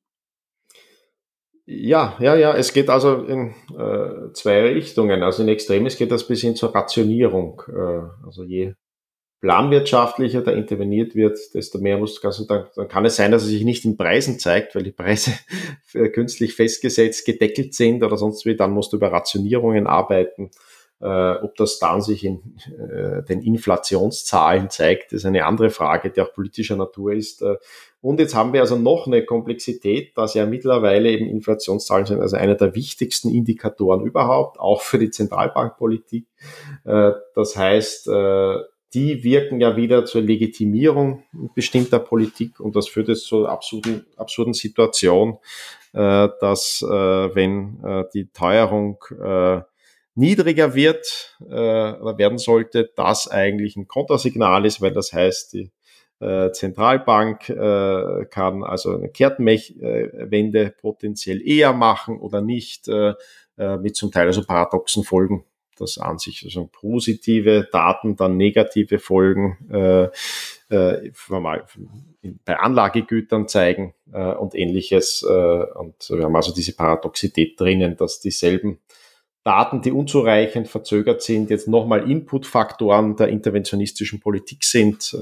Ja, 1.75 2.17
ja, 2.21 2.35
ja, 2.37 2.55
es 2.55 2.73
geht 2.73 2.91
also 2.91 3.23
in 3.25 3.55
äh, 3.77 4.33
zwei 4.35 4.63
Richtungen. 4.73 5.23
Also 5.23 5.43
in 5.43 5.49
Extremis 5.49 5.97
geht 5.97 6.11
das 6.11 6.27
bis 6.27 6.43
hin 6.43 6.55
zur 6.55 6.75
Rationierung. 6.75 7.63
Äh, 7.69 8.27
also 8.27 8.45
je 8.45 8.75
planwirtschaftlicher 9.41 10.43
da 10.43 10.53
interveniert 10.53 11.15
wird, 11.15 11.39
desto 11.55 11.79
mehr 11.79 11.99
muss, 11.99 12.23
also 12.25 12.45
dann, 12.47 12.67
dann 12.77 12.89
kann 12.89 13.05
es 13.05 13.17
sein, 13.17 13.33
dass 13.33 13.43
es 13.43 13.49
sich 13.49 13.65
nicht 13.65 13.85
in 13.85 13.97
Preisen 13.97 14.39
zeigt, 14.39 14.75
weil 14.75 14.85
die 14.85 14.93
Preise 14.93 15.33
künstlich 16.13 16.55
festgesetzt, 16.55 17.27
gedeckelt 17.27 17.75
sind 17.75 18.05
oder 18.05 18.17
sonst 18.17 18.45
wie, 18.45 18.55
dann 18.55 18.71
musst 18.71 18.93
du 18.93 18.99
über 18.99 19.11
Rationierungen 19.11 19.87
arbeiten. 19.87 20.51
Äh, 21.01 21.33
ob 21.43 21.57
das 21.57 21.81
dann 21.81 22.01
sich 22.01 22.25
in 22.25 22.57
äh, 22.67 23.25
den 23.25 23.43
Inflationszahlen 23.43 24.71
zeigt, 24.71 25.13
ist 25.13 25.25
eine 25.25 25.47
andere 25.47 25.71
Frage, 25.71 26.11
die 26.11 26.21
auch 26.21 26.33
politischer 26.33 26.77
Natur 26.77 27.13
ist. 27.13 27.43
Äh, 27.43 27.57
und 28.03 28.19
jetzt 28.19 28.35
haben 28.35 28.53
wir 28.53 28.61
also 28.61 28.77
noch 28.77 29.07
eine 29.07 29.25
Komplexität, 29.25 30.19
dass 30.19 30.35
ja 30.35 30.45
mittlerweile 30.45 31.09
eben 31.09 31.27
Inflationszahlen 31.27 32.05
sind, 32.05 32.21
also 32.21 32.37
einer 32.37 32.57
der 32.57 32.75
wichtigsten 32.75 33.31
Indikatoren 33.31 34.05
überhaupt, 34.05 34.59
auch 34.59 34.83
für 34.83 34.99
die 34.99 35.11
Zentralbankpolitik. 35.11 36.27
Äh, 36.85 37.13
das 37.37 37.57
heißt, 37.57 38.09
äh, 38.09 38.57
die 38.93 39.23
wirken 39.23 39.61
ja 39.61 39.77
wieder 39.77 40.05
zur 40.05 40.21
Legitimierung 40.21 41.23
bestimmter 41.55 42.01
Politik 42.01 42.59
und 42.59 42.75
das 42.75 42.89
führt 42.89 43.07
jetzt 43.07 43.25
zur 43.25 43.49
absurden, 43.49 44.05
absurden 44.17 44.53
Situation, 44.53 45.39
äh, 45.93 46.29
dass 46.41 46.83
wenn 46.83 48.09
die 48.13 48.27
Teuerung 48.33 48.99
niedriger 50.15 50.75
wird 50.75 51.39
oder 51.41 52.19
werden 52.19 52.39
sollte, 52.39 52.91
das 52.97 53.29
eigentlich 53.29 53.77
ein 53.77 53.87
Kontersignal 53.87 54.67
ist, 54.67 54.83
weil 54.83 54.93
das 54.93 55.13
heißt, 55.13 55.55
die 55.55 55.71
äh, 56.23 56.53
Zentralbank 56.53 57.49
äh, 57.49 58.25
kann 58.31 58.63
also 58.63 58.97
eine 58.97 59.09
Kehrtwende 59.09 60.75
potenziell 60.81 61.47
eher 61.47 61.73
machen 61.73 62.19
oder 62.19 62.41
nicht, 62.41 62.89
äh, 62.89 63.15
äh, 63.59 63.77
mit 63.77 63.97
zum 63.97 64.11
Teil 64.11 64.27
also 64.27 64.45
paradoxen 64.45 65.05
Folgen 65.05 65.45
dass 65.79 65.99
an 65.99 66.19
sich 66.19 66.45
also 66.45 66.69
positive 66.71 67.69
Daten 67.71 68.17
dann 68.17 68.37
negative 68.37 68.99
Folgen 68.99 69.59
äh, 69.71 70.05
äh, 70.69 71.13
bei 72.45 72.57
Anlagegütern 72.57 73.49
zeigen 73.49 73.95
äh, 74.13 74.33
und 74.33 74.55
ähnliches. 74.55 75.25
Äh, 75.29 75.33
und 75.33 76.09
wir 76.09 76.25
haben 76.25 76.37
also 76.37 76.55
diese 76.55 76.75
Paradoxität 76.75 77.59
drinnen, 77.59 77.97
dass 77.97 78.21
dieselben 78.21 78.79
Daten, 79.45 79.83
die 79.83 79.91
unzureichend 79.91 80.69
verzögert 80.69 81.21
sind, 81.23 81.51
jetzt 81.51 81.67
nochmal 81.67 82.09
Inputfaktoren 82.09 83.17
der 83.17 83.29
interventionistischen 83.29 84.21
Politik 84.21 84.63
sind. 84.63 85.17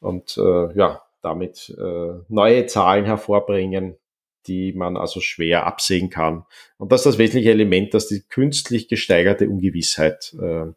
Und 0.00 0.36
äh, 0.38 0.76
ja, 0.76 1.02
damit 1.22 1.74
äh, 1.78 2.12
neue 2.28 2.66
Zahlen 2.66 3.04
hervorbringen, 3.04 3.96
die 4.46 4.72
man 4.72 4.96
also 4.96 5.20
schwer 5.20 5.66
absehen 5.66 6.08
kann. 6.08 6.44
Und 6.78 6.92
das 6.92 7.00
ist 7.00 7.06
das 7.06 7.18
wesentliche 7.18 7.50
Element, 7.50 7.92
dass 7.92 8.08
die 8.08 8.22
künstlich 8.22 8.88
gesteigerte 8.88 9.48
Ungewissheit, 9.48 10.34
äh, 10.40 10.68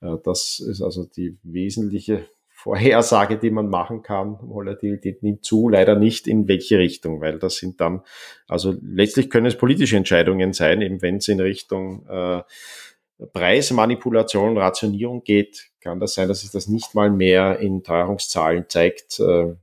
äh, 0.00 0.16
das 0.24 0.60
ist 0.60 0.80
also 0.80 1.04
die 1.04 1.38
wesentliche 1.42 2.26
Vorhersage, 2.48 3.38
die 3.38 3.50
man 3.50 3.68
machen 3.68 4.02
kann. 4.02 4.36
Volatilität 4.42 5.22
nimmt 5.22 5.44
zu, 5.44 5.68
leider 5.70 5.96
nicht 5.96 6.26
in 6.28 6.46
welche 6.46 6.78
Richtung, 6.78 7.20
weil 7.22 7.38
das 7.38 7.56
sind 7.56 7.80
dann, 7.80 8.02
also 8.48 8.74
letztlich 8.82 9.30
können 9.30 9.46
es 9.46 9.56
politische 9.56 9.96
Entscheidungen 9.96 10.52
sein, 10.52 10.82
eben 10.82 11.00
wenn 11.00 11.16
es 11.16 11.28
in 11.28 11.40
Richtung 11.40 12.06
äh, 12.06 12.42
Preismanipulation 13.32 14.56
Rationierung 14.56 15.22
geht, 15.24 15.70
kann 15.80 16.00
das 16.00 16.14
sein, 16.14 16.28
dass 16.28 16.40
sich 16.40 16.50
das 16.50 16.68
nicht 16.68 16.94
mal 16.94 17.10
mehr 17.10 17.58
in 17.58 17.82
Teuerungszahlen 17.82 18.66
zeigt. 18.68 19.20
Äh, 19.20 19.54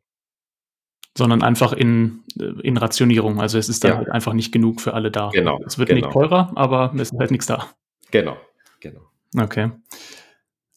Sondern 1.17 1.41
einfach 1.41 1.73
in, 1.73 2.23
in 2.61 2.77
Rationierung. 2.77 3.39
Also 3.39 3.57
es 3.57 3.69
ist 3.69 3.83
dann 3.83 3.91
ja. 3.91 3.97
halt 3.97 4.11
einfach 4.11 4.33
nicht 4.33 4.51
genug 4.51 4.81
für 4.81 4.93
alle 4.93 5.11
da. 5.11 5.29
Genau. 5.33 5.59
Es 5.65 5.77
wird 5.77 5.89
genau. 5.89 6.07
nicht 6.07 6.13
teurer, 6.13 6.51
aber 6.55 6.93
es 6.95 7.11
ist 7.11 7.19
halt 7.19 7.31
nichts 7.31 7.47
da. 7.47 7.69
Genau, 8.11 8.37
genau. 8.79 9.01
Okay. 9.37 9.71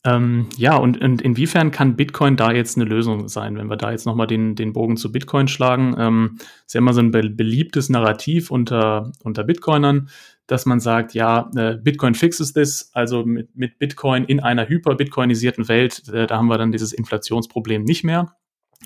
Ähm, 0.02 0.48
ja, 0.56 0.76
und, 0.76 1.02
und, 1.02 1.20
inwiefern 1.20 1.70
kann 1.70 1.94
Bitcoin 1.94 2.36
da 2.36 2.52
jetzt 2.52 2.76
eine 2.76 2.86
Lösung 2.86 3.28
sein, 3.28 3.58
wenn 3.58 3.68
wir 3.68 3.76
da 3.76 3.90
jetzt 3.90 4.06
nochmal 4.06 4.26
den, 4.26 4.54
den 4.54 4.72
Bogen 4.72 4.96
zu 4.96 5.12
Bitcoin 5.12 5.46
schlagen? 5.46 5.94
Ähm, 5.98 6.38
ist 6.64 6.72
ja 6.72 6.78
immer 6.78 6.94
so 6.94 7.00
ein 7.00 7.10
be 7.10 7.28
beliebtes 7.28 7.90
Narrativ 7.90 8.50
unter, 8.50 9.12
unter 9.22 9.44
Bitcoinern, 9.44 10.08
dass 10.50 10.66
man 10.66 10.80
sagt, 10.80 11.14
ja, 11.14 11.50
äh, 11.54 11.76
Bitcoin 11.76 12.14
fixes 12.14 12.52
this, 12.52 12.90
also 12.92 13.24
mit, 13.24 13.54
mit 13.54 13.78
Bitcoin 13.78 14.24
in 14.24 14.40
einer 14.40 14.68
hyper-bitcoinisierten 14.68 15.68
Welt, 15.68 16.08
äh, 16.08 16.26
da 16.26 16.38
haben 16.38 16.48
wir 16.48 16.58
dann 16.58 16.72
dieses 16.72 16.92
Inflationsproblem 16.92 17.84
nicht 17.84 18.02
mehr, 18.02 18.34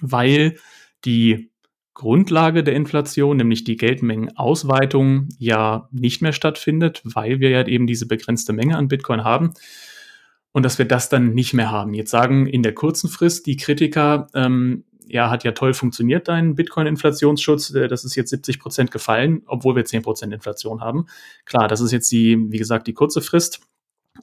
weil 0.00 0.56
die 1.04 1.50
Grundlage 1.94 2.64
der 2.64 2.74
Inflation, 2.74 3.36
nämlich 3.36 3.64
die 3.64 3.76
Geldmengenausweitung, 3.76 5.28
ja 5.38 5.88
nicht 5.92 6.20
mehr 6.20 6.32
stattfindet, 6.32 7.00
weil 7.04 7.40
wir 7.40 7.50
ja 7.50 7.66
eben 7.66 7.86
diese 7.86 8.06
begrenzte 8.06 8.52
Menge 8.52 8.76
an 8.76 8.88
Bitcoin 8.88 9.24
haben 9.24 9.54
und 10.52 10.64
dass 10.64 10.78
wir 10.78 10.86
das 10.86 11.08
dann 11.08 11.34
nicht 11.34 11.54
mehr 11.54 11.70
haben. 11.70 11.94
Jetzt 11.94 12.10
sagen 12.10 12.46
in 12.46 12.62
der 12.62 12.74
kurzen 12.74 13.08
Frist 13.08 13.46
die 13.46 13.56
Kritiker, 13.56 14.26
ähm, 14.34 14.84
ja, 15.06 15.30
hat 15.30 15.44
ja 15.44 15.52
toll 15.52 15.74
funktioniert, 15.74 16.28
dein 16.28 16.54
Bitcoin-Inflationsschutz, 16.54 17.74
äh, 17.74 17.88
das 17.88 18.04
ist 18.04 18.14
jetzt 18.14 18.30
70 18.30 18.58
Prozent 18.58 18.90
gefallen, 18.90 19.42
obwohl 19.46 19.76
wir 19.76 19.84
10 19.84 20.02
Prozent 20.02 20.32
Inflation 20.32 20.80
haben. 20.80 21.06
Klar, 21.44 21.68
das 21.68 21.80
ist 21.80 21.92
jetzt 21.92 22.10
die, 22.12 22.38
wie 22.50 22.58
gesagt, 22.58 22.86
die 22.86 22.94
kurze 22.94 23.20
Frist. 23.20 23.60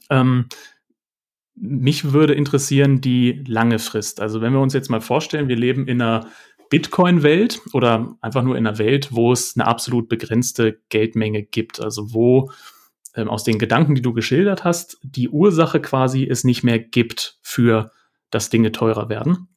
Ähm, 0.09 0.45
mich 1.55 2.13
würde 2.13 2.34
interessieren 2.34 3.01
die 3.01 3.43
lange 3.47 3.79
Frist. 3.79 4.19
Also 4.19 4.41
wenn 4.41 4.53
wir 4.53 4.61
uns 4.61 4.73
jetzt 4.73 4.89
mal 4.89 5.01
vorstellen, 5.01 5.47
wir 5.47 5.57
leben 5.57 5.88
in 5.88 6.01
einer 6.01 6.27
Bitcoin-Welt 6.69 7.61
oder 7.73 8.15
einfach 8.21 8.43
nur 8.43 8.57
in 8.57 8.65
einer 8.65 8.79
Welt, 8.79 9.09
wo 9.11 9.32
es 9.34 9.55
eine 9.55 9.67
absolut 9.67 10.07
begrenzte 10.09 10.79
Geldmenge 10.89 11.43
gibt. 11.43 11.82
Also 11.82 12.13
wo 12.13 12.49
ähm, 13.13 13.29
aus 13.29 13.43
den 13.43 13.59
Gedanken, 13.59 13.93
die 13.93 14.01
du 14.01 14.13
geschildert 14.13 14.63
hast, 14.63 14.97
die 15.03 15.29
Ursache 15.29 15.82
quasi 15.82 16.25
es 16.25 16.43
nicht 16.43 16.63
mehr 16.63 16.79
gibt 16.79 17.38
für, 17.41 17.91
dass 18.29 18.49
Dinge 18.49 18.71
teurer 18.71 19.09
werden, 19.09 19.49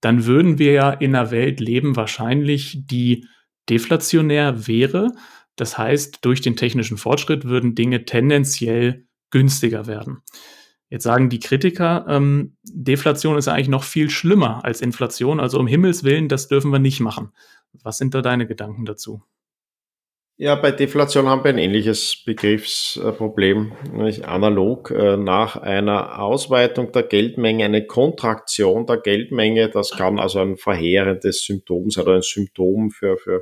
dann 0.00 0.26
würden 0.26 0.58
wir 0.58 0.72
ja 0.72 0.90
in 0.90 1.14
einer 1.14 1.30
Welt 1.30 1.60
leben, 1.60 1.96
wahrscheinlich, 1.96 2.78
die 2.86 3.26
deflationär 3.68 4.66
wäre. 4.66 5.12
Das 5.56 5.76
heißt, 5.76 6.24
durch 6.24 6.40
den 6.40 6.56
technischen 6.56 6.96
Fortschritt 6.96 7.44
würden 7.44 7.74
Dinge 7.74 8.04
tendenziell 8.04 9.06
günstiger 9.30 9.86
werden. 9.86 10.22
Jetzt 10.90 11.04
sagen 11.04 11.28
die 11.28 11.40
Kritiker, 11.40 12.06
ähm, 12.08 12.56
Deflation 12.62 13.36
ist 13.36 13.48
eigentlich 13.48 13.68
noch 13.68 13.84
viel 13.84 14.08
schlimmer 14.08 14.64
als 14.64 14.80
Inflation. 14.80 15.38
Also 15.38 15.58
um 15.58 15.66
Himmels 15.66 16.02
Willen, 16.02 16.28
das 16.28 16.48
dürfen 16.48 16.72
wir 16.72 16.78
nicht 16.78 17.00
machen. 17.00 17.32
Was 17.82 17.98
sind 17.98 18.14
da 18.14 18.22
deine 18.22 18.46
Gedanken 18.46 18.86
dazu? 18.86 19.22
Ja, 20.40 20.54
bei 20.54 20.70
Deflation 20.70 21.26
haben 21.26 21.42
wir 21.42 21.48
ein 21.48 21.58
ähnliches 21.58 22.22
Begriffsproblem, 22.24 23.72
nämlich 23.92 24.24
analog 24.28 24.92
äh, 24.92 25.16
nach 25.16 25.56
einer 25.56 26.20
Ausweitung 26.20 26.92
der 26.92 27.02
Geldmenge, 27.02 27.64
eine 27.64 27.84
Kontraktion 27.84 28.86
der 28.86 28.98
Geldmenge. 28.98 29.68
Das 29.68 29.90
kann 29.90 30.20
also 30.20 30.38
ein 30.38 30.56
verheerendes 30.56 31.42
Symptom 31.42 31.90
sein 31.90 32.04
oder 32.04 32.14
ein 32.14 32.22
Symptom 32.22 32.92
für, 32.92 33.16
für 33.16 33.40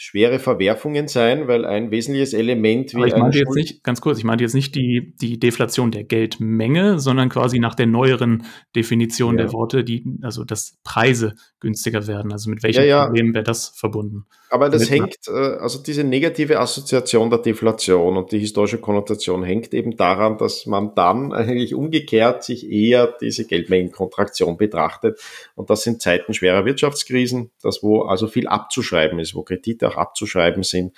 schwere 0.00 0.38
Verwerfungen 0.38 1.08
sein, 1.08 1.48
weil 1.48 1.64
ein 1.64 1.90
wesentliches 1.90 2.32
Element 2.32 2.94
wie. 2.94 2.98
Aber 2.98 3.08
ich 3.08 3.16
meinte 3.16 3.38
jetzt 3.38 3.56
nicht, 3.56 3.82
ganz 3.82 4.00
kurz, 4.00 4.18
ich 4.18 4.24
meinte 4.24 4.44
jetzt 4.44 4.54
nicht 4.54 4.76
die, 4.76 5.12
die 5.20 5.40
Deflation 5.40 5.90
der 5.90 6.04
Geldmenge, 6.04 7.00
sondern 7.00 7.28
quasi 7.28 7.58
nach 7.58 7.74
der 7.74 7.88
neueren 7.88 8.46
Definition 8.76 9.36
ja. 9.36 9.44
der 9.44 9.52
Worte, 9.52 9.82
die, 9.82 10.04
also 10.22 10.44
dass 10.44 10.78
Preise 10.84 11.34
günstiger 11.58 12.06
werden. 12.06 12.32
Also 12.32 12.48
mit 12.48 12.62
welchen 12.62 12.82
ja, 12.82 12.86
ja. 12.86 13.04
Problemen 13.06 13.34
wäre 13.34 13.42
das 13.42 13.70
verbunden? 13.70 14.26
Aber 14.50 14.70
das 14.70 14.88
hängt, 14.88 15.16
äh, 15.26 15.32
also 15.32 15.82
diese 15.82 16.04
negative 16.04 16.60
Assoziation 16.60 17.28
der 17.28 17.40
Deflation 17.40 18.16
und 18.16 18.30
die 18.30 18.38
historische 18.38 18.78
Konnotation 18.78 19.42
hängt 19.42 19.74
eben 19.74 19.96
daran, 19.96 20.38
dass 20.38 20.64
man 20.66 20.94
dann 20.94 21.32
eigentlich 21.32 21.74
umgekehrt 21.74 22.44
sich 22.44 22.70
eher 22.70 23.14
diese 23.20 23.46
Geldmengenkontraktion 23.46 24.56
betrachtet. 24.56 25.20
Und 25.56 25.70
das 25.70 25.82
sind 25.82 26.00
Zeiten 26.00 26.34
schwerer 26.34 26.64
Wirtschaftskrisen, 26.64 27.50
das 27.62 27.82
wo 27.82 28.02
also 28.02 28.28
viel 28.28 28.46
abzuschreiben 28.46 29.18
ist, 29.18 29.34
wo 29.34 29.42
Kredite 29.42 29.87
auch 29.88 29.96
abzuschreiben 29.96 30.62
sind. 30.62 30.92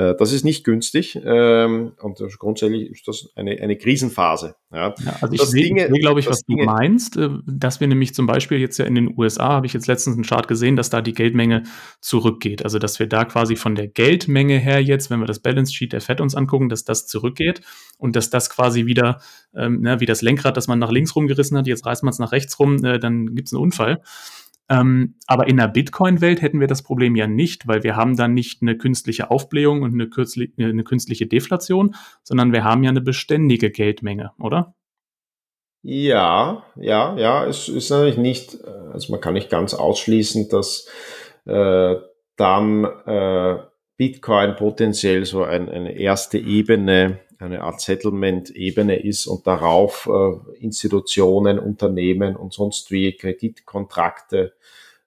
Äh, 0.00 0.14
das 0.18 0.32
ist 0.32 0.44
nicht 0.44 0.64
günstig 0.64 1.20
ähm, 1.22 1.92
und 2.00 2.18
grundsätzlich 2.38 2.90
ist 2.90 3.06
das 3.06 3.28
eine, 3.34 3.60
eine 3.60 3.76
Krisenphase. 3.76 4.54
Ja. 4.72 4.94
also 5.20 5.34
ich 5.34 5.42
sehe, 5.42 5.64
Dinge, 5.64 5.88
glaube 5.90 6.20
ich, 6.20 6.28
was 6.28 6.42
Dinge, 6.42 6.64
du 6.64 6.70
meinst, 6.70 7.16
äh, 7.16 7.28
dass 7.44 7.80
wir 7.80 7.88
nämlich 7.88 8.14
zum 8.14 8.26
Beispiel 8.26 8.58
jetzt 8.58 8.78
ja 8.78 8.86
in 8.86 8.94
den 8.94 9.18
USA, 9.18 9.48
habe 9.48 9.66
ich 9.66 9.72
jetzt 9.74 9.88
letztens 9.88 10.16
einen 10.16 10.24
Chart 10.24 10.48
gesehen, 10.48 10.76
dass 10.76 10.88
da 10.90 11.02
die 11.02 11.12
Geldmenge 11.12 11.64
zurückgeht. 12.00 12.64
Also 12.64 12.78
dass 12.78 12.98
wir 12.98 13.08
da 13.08 13.24
quasi 13.24 13.56
von 13.56 13.74
der 13.74 13.88
Geldmenge 13.88 14.58
her 14.58 14.82
jetzt, 14.82 15.10
wenn 15.10 15.20
wir 15.20 15.26
das 15.26 15.40
Balance 15.40 15.74
Sheet 15.74 15.92
der 15.92 16.00
FED 16.00 16.20
uns 16.20 16.34
angucken, 16.34 16.68
dass 16.68 16.84
das 16.84 17.06
zurückgeht 17.06 17.60
und 17.98 18.16
dass 18.16 18.30
das 18.30 18.48
quasi 18.48 18.86
wieder, 18.86 19.20
ähm, 19.54 19.80
ne, 19.82 20.00
wie 20.00 20.06
das 20.06 20.22
Lenkrad, 20.22 20.56
das 20.56 20.66
man 20.66 20.78
nach 20.78 20.90
links 20.90 21.14
rumgerissen 21.14 21.58
hat, 21.58 21.66
jetzt 21.66 21.84
reißt 21.84 22.04
man 22.04 22.12
es 22.12 22.18
nach 22.18 22.32
rechts 22.32 22.58
rum, 22.58 22.82
äh, 22.84 22.98
dann 22.98 23.34
gibt 23.34 23.48
es 23.48 23.52
einen 23.52 23.62
Unfall. 23.62 24.00
Ähm, 24.70 25.16
aber 25.26 25.48
in 25.48 25.56
der 25.56 25.66
Bitcoin-Welt 25.66 26.40
hätten 26.40 26.60
wir 26.60 26.68
das 26.68 26.82
Problem 26.82 27.16
ja 27.16 27.26
nicht, 27.26 27.66
weil 27.66 27.82
wir 27.82 27.96
haben 27.96 28.16
dann 28.16 28.34
nicht 28.34 28.62
eine 28.62 28.78
künstliche 28.78 29.30
Aufblähung 29.30 29.82
und 29.82 29.92
eine, 29.94 30.04
kürzli- 30.04 30.52
äh, 30.58 30.70
eine 30.70 30.84
künstliche 30.84 31.26
Deflation, 31.26 31.96
sondern 32.22 32.52
wir 32.52 32.62
haben 32.62 32.84
ja 32.84 32.90
eine 32.90 33.00
beständige 33.00 33.70
Geldmenge, 33.72 34.30
oder? 34.38 34.74
Ja, 35.82 36.62
ja, 36.76 37.16
ja, 37.16 37.46
es 37.46 37.68
ist 37.68 37.90
natürlich 37.90 38.18
nicht, 38.18 38.54
äh, 38.54 38.92
also 38.92 39.12
man 39.12 39.20
kann 39.20 39.34
nicht 39.34 39.50
ganz 39.50 39.74
ausschließen, 39.74 40.48
dass 40.50 40.86
äh, 41.46 41.96
dann 42.36 42.84
äh, 42.84 43.58
Bitcoin 43.96 44.56
potenziell 44.56 45.24
so 45.24 45.42
ein, 45.42 45.68
eine 45.68 45.98
erste 45.98 46.38
Ebene 46.38 47.18
eine 47.40 47.62
Art 47.62 47.80
Settlement-Ebene 47.80 49.02
ist 49.02 49.26
und 49.26 49.46
darauf 49.46 50.08
äh, 50.10 50.56
Institutionen, 50.62 51.58
Unternehmen 51.58 52.36
und 52.36 52.52
sonst 52.52 52.90
wie 52.90 53.12
Kreditkontrakte 53.12 54.52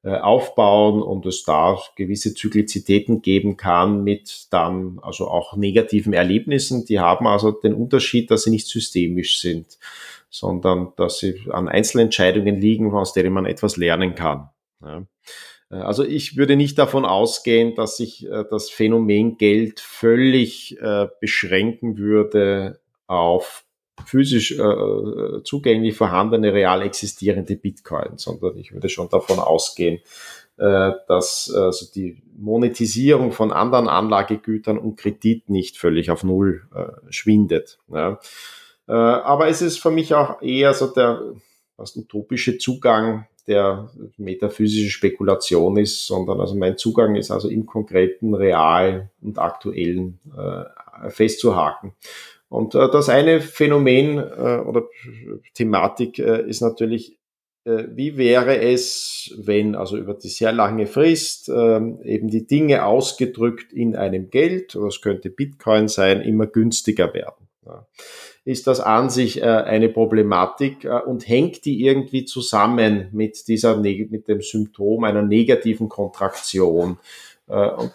äh, 0.04 0.18
aufbauen 0.18 1.02
und 1.02 1.26
es 1.26 1.44
da 1.44 1.78
gewisse 1.96 2.34
Zyklizitäten 2.34 3.22
geben 3.22 3.56
kann 3.56 4.04
mit 4.04 4.48
dann 4.52 5.00
also 5.02 5.30
auch 5.30 5.56
negativen 5.56 6.12
Erlebnissen. 6.12 6.86
Die 6.86 7.00
haben 7.00 7.26
also 7.26 7.52
den 7.52 7.74
Unterschied, 7.74 8.30
dass 8.30 8.44
sie 8.44 8.50
nicht 8.50 8.68
systemisch 8.68 9.40
sind, 9.40 9.78
sondern 10.30 10.92
dass 10.98 11.20
sie 11.20 11.42
an 11.52 11.70
Einzelentscheidungen 11.70 12.60
liegen, 12.60 12.94
aus 12.94 13.14
denen 13.14 13.32
man 13.32 13.46
etwas 13.46 13.78
lernen 13.78 14.16
kann. 14.16 14.50
Ja. 14.82 15.06
Äh, 15.74 15.78
also 15.78 16.04
ich 16.04 16.38
würde 16.38 16.56
nicht 16.56 16.78
davon 16.78 17.06
ausgehen, 17.06 17.76
dass 17.76 17.98
sich 17.98 18.28
äh, 18.28 18.46
das 18.50 18.70
Phänomen 18.70 19.38
Geld 19.38 19.80
völlig 19.80 20.80
äh, 20.80 21.08
beschränken 21.20 21.98
würde 21.98 22.80
auf 23.08 23.66
physisch 24.06 24.58
zugänglich 25.44 25.96
vorhandene, 25.96 26.52
real 26.52 26.82
existierende 26.82 27.56
Bitcoins, 27.56 28.24
sondern 28.24 28.58
ich 28.58 28.74
würde 28.74 28.90
schon 28.90 29.08
davon 29.08 29.38
ausgehen, 29.38 30.00
dass 30.58 31.54
also 31.54 31.86
die 31.94 32.18
Monetisierung 32.36 33.32
von 33.32 33.52
anderen 33.52 33.88
Anlagegütern 33.88 34.80
und 34.80 34.98
Kredit 34.98 35.48
nicht 35.50 35.78
völlig 35.78 36.10
auf 36.10 36.24
Null 36.24 36.64
schwindet. 37.12 37.78
aber 38.88 39.48
es 39.48 39.62
ist 39.62 39.80
für 39.80 39.92
mich 39.92 40.16
auch 40.16 40.42
eher 40.42 40.74
so 40.74 40.88
der 40.88 41.22
fast 41.78 41.96
utopische 41.96 42.58
Zugang 42.58 43.28
der 43.48 43.90
metaphysische 44.18 44.90
Spekulation 44.90 45.78
ist, 45.78 46.08
sondern 46.08 46.40
also 46.40 46.56
mein 46.56 46.78
Zugang 46.78 47.16
ist 47.16 47.32
also 47.32 47.50
im 47.50 47.66
konkreten, 47.66 48.34
real 48.34 49.10
und 49.22 49.40
aktuellen 49.40 50.20
äh, 50.36 51.10
festzuhaken. 51.10 51.94
Und 52.50 52.76
äh, 52.76 52.90
das 52.92 53.10
eine 53.10 53.42
Phänomen 53.42 54.18
äh, 54.18 54.62
oder 54.66 54.84
Thematik 55.54 56.20
äh, 56.20 56.48
ist 56.48 56.62
natürlich, 56.62 57.18
äh, 57.66 57.86
wie 57.90 58.18
wäre 58.18 58.60
es, 58.60 59.34
wenn 59.38 59.76
also 59.76 59.98
über 59.98 60.14
die 60.14 60.30
sehr 60.30 60.52
lange 60.52 60.86
Frist 60.86 61.50
äh, 61.50 61.82
eben 62.04 62.30
die 62.30 62.46
Dinge 62.46 62.86
ausgedrückt 62.86 63.74
in 63.74 63.96
einem 63.96 64.30
Geld, 64.30 64.76
oder 64.76 64.88
es 64.88 65.02
könnte 65.02 65.30
Bitcoin 65.30 65.88
sein, 65.88 66.22
immer 66.22 66.48
günstiger 66.48 67.14
werden. 67.14 67.48
Ja 67.66 67.88
ist 68.46 68.68
das 68.68 68.80
an 68.80 69.10
sich 69.10 69.42
äh, 69.42 69.46
eine 69.46 69.90
Problematik 69.90 70.84
äh, 70.84 71.00
und 71.00 71.28
hängt 71.28 71.66
die 71.66 71.86
irgendwie 71.86 72.26
zusammen 72.26 73.08
mit 73.12 73.48
dieser, 73.48 73.78
mit 73.78 74.28
dem 74.28 74.42
Symptom 74.42 75.06
einer 75.06 75.22
negativen 75.22 75.88
Kontraktion. 75.88 76.98
Äh, 77.48 77.70
und 77.70 77.94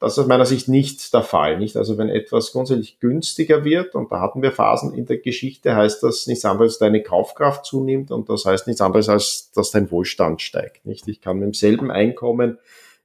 das 0.00 0.12
ist 0.12 0.18
aus 0.18 0.26
meiner 0.26 0.46
Sicht 0.46 0.68
nicht 0.68 1.12
der 1.12 1.22
Fall. 1.22 1.58
Nicht? 1.58 1.76
Also 1.76 1.98
wenn 1.98 2.08
etwas 2.08 2.52
grundsätzlich 2.52 3.00
günstiger 3.00 3.64
wird, 3.64 3.96
und 3.96 4.12
da 4.12 4.20
hatten 4.20 4.42
wir 4.42 4.52
Phasen 4.52 4.94
in 4.94 5.06
der 5.06 5.18
Geschichte, 5.18 5.74
heißt 5.74 6.04
das 6.04 6.28
nichts 6.28 6.44
anderes, 6.44 6.74
dass 6.74 6.86
deine 6.86 7.02
Kaufkraft 7.02 7.64
zunimmt 7.64 8.12
und 8.12 8.28
das 8.28 8.44
heißt 8.44 8.68
nichts 8.68 8.80
anderes, 8.80 9.08
als 9.08 9.50
dass 9.52 9.72
dein 9.72 9.90
Wohlstand 9.90 10.40
steigt. 10.40 10.86
Nicht? 10.86 11.08
Ich 11.08 11.20
kann 11.20 11.38
mit 11.38 11.46
demselben 11.46 11.90
Einkommen 11.90 12.58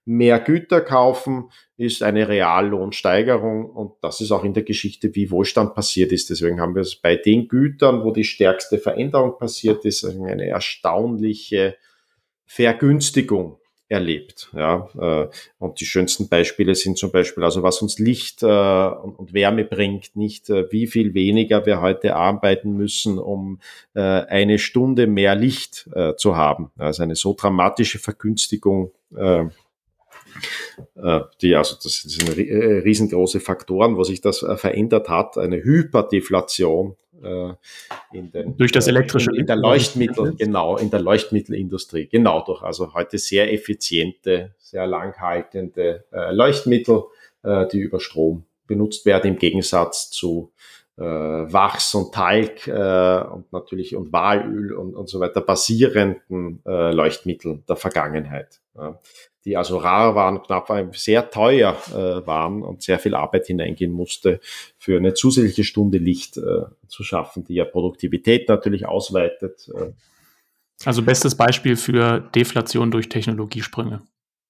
mehr 0.06 0.40
Güter 0.40 0.82
kaufen, 0.82 1.50
ist 1.78 2.04
eine 2.04 2.28
Reallohnsteigerung 2.30 3.66
und 3.66 3.94
das 4.02 4.22
ist 4.22 4.32
auch 4.32 4.44
in 4.44 4.54
der 4.54 4.64
Geschichte, 4.64 5.14
wie 5.16 5.32
Wohlstand 5.32 5.76
passiert 5.76 6.12
ist. 6.12 6.30
Deswegen 6.30 6.62
haben 6.62 6.76
wir 6.76 6.84
es 6.84 6.96
bei 6.96 7.16
den 7.16 7.48
Gütern, 7.48 8.04
wo 8.04 8.12
die 8.12 8.24
stärkste 8.24 8.78
Veränderung 8.78 9.38
passiert 9.38 9.84
ist, 9.86 10.06
eine 10.06 10.48
erstaunliche 10.48 11.76
Vergünstigung. 12.46 13.58
erlebt. 13.88 14.50
Ja, 14.56 14.90
äh, 15.00 15.30
und 15.60 15.80
die 15.80 15.86
schönsten 15.86 16.28
Beispiele 16.28 16.74
sind 16.74 16.98
zum 16.98 17.12
Beispiel, 17.12 17.44
also 17.44 17.62
was 17.62 17.84
uns 17.84 18.00
Licht 18.00 18.42
äh, 18.42 18.48
und 18.48 19.32
Wärme 19.32 19.64
bringt, 19.64 20.16
nicht 20.16 20.50
äh, 20.50 20.72
wie 20.72 20.88
viel 20.88 21.14
weniger 21.14 21.68
wir 21.68 21.82
heute 21.82 22.16
arbeiten 22.16 22.74
müssen, 22.74 23.20
um 23.20 23.60
eine 23.94 24.60
Stunde 24.60 25.08
mehr 25.08 25.36
Licht 25.36 25.90
zu 26.18 26.36
haben. 26.36 26.72
Also 26.78 27.04
eine 27.04 27.16
so 27.16 27.34
dramatische 27.34 28.00
Vergünstigung 28.00 28.92
die, 31.42 31.56
also 31.56 31.76
das 31.82 32.02
sind 32.02 32.30
riesengroße 32.38 33.40
Faktoren, 33.40 33.98
wo 33.98 34.04
sich 34.04 34.22
das 34.22 34.40
verändert 34.56 35.10
hat, 35.10 35.38
eine 35.38 35.58
Hyperdeflation 35.64 36.96
in 38.12 38.32
den, 38.32 38.58
durch 38.58 38.72
das 38.72 38.88
elektrische 38.88 39.32
in, 39.32 39.42
in 39.42 39.46
der 39.46 39.56
Leuchtmittel 39.56 40.36
genau 40.36 40.78
in 40.78 40.92
der 40.92 41.00
Leuchtmittelindustrie. 41.00 42.08
Genau 42.08 42.44
durch 42.46 42.62
also 42.62 42.94
heute 42.94 43.18
sehr 43.18 43.52
effiziente 43.54 44.54
sehr 44.58 44.86
langhaltende 44.86 46.04
Leuchtmittel 46.32 47.04
die 47.72 47.80
über 47.80 48.00
Strom 48.00 48.46
benutzt 48.68 49.06
werden 49.06 49.34
im 49.34 49.38
Gegensatz 49.38 50.10
zu 50.10 50.52
äh, 50.98 51.04
Wachs 51.04 51.94
und 51.94 52.14
Talg 52.14 52.68
äh, 52.68 53.24
und 53.24 53.52
natürlich 53.52 53.96
und 53.96 54.14
Walöl 54.14 54.74
und, 54.74 54.96
und 54.96 55.10
so 55.10 55.20
weiter 55.20 55.42
basierenden 55.42 56.62
äh, 56.66 56.92
Leuchtmitteln 56.92 57.64
der 57.68 57.76
Vergangenheit, 57.76 58.62
ja, 58.78 59.00
die 59.44 59.58
also 59.58 59.78
rar 59.78 60.16
waren, 60.16 60.42
knapp 60.42 60.70
waren, 60.70 60.92
sehr 60.94 61.30
teuer 61.30 61.76
äh, 61.92 62.26
waren 62.26 62.64
und 62.64 62.82
sehr 62.82 62.98
viel 62.98 63.14
Arbeit 63.14 63.48
hineingehen 63.48 63.92
musste, 63.92 64.40
für 64.78 64.98
eine 64.98 65.14
zusätzliche 65.14 65.64
Stunde 65.64 65.98
Licht 65.98 66.38
äh, 66.38 66.64
zu 66.88 67.04
schaffen, 67.04 67.44
die 67.44 67.56
ja 67.56 67.66
Produktivität 67.66 68.48
natürlich 68.48 68.88
ausweitet. 68.88 69.70
Äh. 69.76 69.92
Also 70.86 71.04
bestes 71.04 71.36
Beispiel 71.36 71.76
für 71.76 72.22
Deflation 72.34 72.92
durch 72.92 73.10
Technologiesprünge 73.10 74.02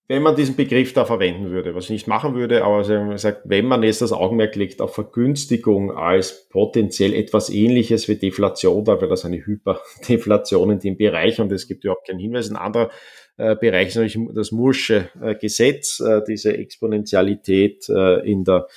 wenn 0.07 0.22
man 0.22 0.36
diesen 0.36 0.56
Begriff 0.56 0.94
da 0.94 1.03
verwenden 1.03 1.49
würde, 1.49 1.73
was 1.73 1.86
ich 1.86 1.90
nicht 1.91 2.07
machen 2.07 2.36
würde, 2.36 2.64
aber 2.64 2.84
sagt, 3.18 3.41
wenn 3.45 3.65
man 3.65 3.82
jetzt 3.82 4.02
das 4.02 4.11
Augenmerk 4.11 4.56
legt 4.56 4.80
auf 4.80 4.94
Vergünstigung 4.94 5.91
als 5.91 6.48
potenziell 6.49 7.14
etwas 7.14 7.49
ähnliches 7.49 8.07
wie 8.07 8.15
Deflation, 8.15 8.86
da 8.86 9.02
wäre 9.02 9.10
das 9.10 9.26
eine 9.26 9.44
Hyperdeflation 9.44 10.72
in 10.72 10.80
dem 10.80 10.98
Bereich 10.98 11.40
und 11.40 11.52
es 11.52 11.68
gibt 11.68 11.84
überhaupt 11.84 12.07
keinen 12.07 12.19
Hinweis. 12.19 12.52
Ein 12.52 12.56
anderer 12.56 12.91
äh, 13.38 13.56
Bereich 13.56 13.90
ist 13.90 13.95
natürlich 13.95 14.19
das 14.36 14.52
Mursche 14.52 15.10
äh, 15.22 15.34
Gesetz, 15.36 15.99
äh, 15.99 16.22
diese 16.27 16.56
Exponentialität 16.56 17.90
äh, 17.90 18.19
in 18.30 18.44
der 18.44 18.68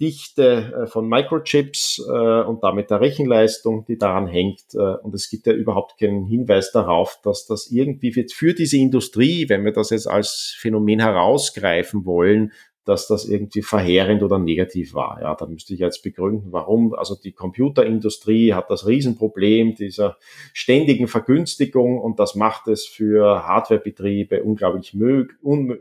Dichte 0.00 0.72
äh, 0.84 0.86
von 0.86 1.08
Microchips 1.08 2.00
äh, 2.06 2.42
und 2.42 2.62
damit 2.62 2.90
der 2.90 3.00
Rechenleistung, 3.00 3.84
die 3.86 3.98
daran 3.98 4.26
hängt. 4.26 4.74
Und 4.74 5.14
es 5.14 5.28
gibt 5.28 5.46
ja 5.46 5.52
überhaupt 5.52 5.98
keinen 5.98 6.26
Hinweis 6.26 6.72
darauf, 6.72 7.18
dass 7.22 7.46
das 7.46 7.70
irgendwie 7.70 8.12
für 8.12 8.54
diese 8.54 8.76
Industrie, 8.76 9.48
wenn 9.48 9.64
wir 9.64 9.72
das 9.72 9.90
jetzt 9.90 10.06
als 10.06 10.54
Phänomen 10.58 11.00
herausgreifen 11.00 12.04
wollen, 12.04 12.52
dass 12.84 13.06
das 13.06 13.24
irgendwie 13.24 13.62
verheerend 13.62 14.22
oder 14.22 14.38
negativ 14.38 14.94
war. 14.94 15.18
Ja, 15.20 15.34
da 15.34 15.46
müsste 15.46 15.74
ich 15.74 15.80
jetzt 15.80 16.02
begründen, 16.02 16.52
warum. 16.52 16.94
Also 16.94 17.14
die 17.14 17.32
Computerindustrie 17.32 18.52
hat 18.54 18.70
das 18.70 18.86
Riesenproblem 18.86 19.74
dieser 19.74 20.16
ständigen 20.52 21.08
Vergünstigung 21.08 21.98
und 21.98 22.18
das 22.18 22.34
macht 22.34 22.68
es 22.68 22.86
für 22.86 23.46
Hardwarebetriebe 23.46 24.42
unglaublich 24.42 24.94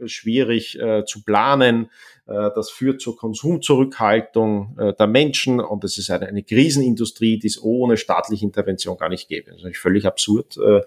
schwierig 0.06 0.80
äh, 0.80 1.04
zu 1.06 1.24
planen. 1.24 1.90
Äh, 2.26 2.50
das 2.56 2.70
führt 2.70 3.02
zur 3.02 3.18
Konsumzurückhaltung 3.18 4.78
äh, 4.80 4.94
der 4.94 5.08
Menschen 5.08 5.60
und 5.60 5.84
es 5.84 5.98
ist 5.98 6.10
eine, 6.10 6.28
eine 6.28 6.44
Krisenindustrie, 6.44 7.38
die 7.38 7.48
es 7.48 7.62
ohne 7.62 7.98
staatliche 7.98 8.46
Intervention 8.46 8.98
gar 8.98 9.10
nicht 9.10 9.28
gäbe. 9.28 9.48
Das 9.48 9.58
ist 9.58 9.64
natürlich 9.64 9.80
völlig 9.80 10.06
absurd. 10.06 10.58
Äh, 10.58 10.82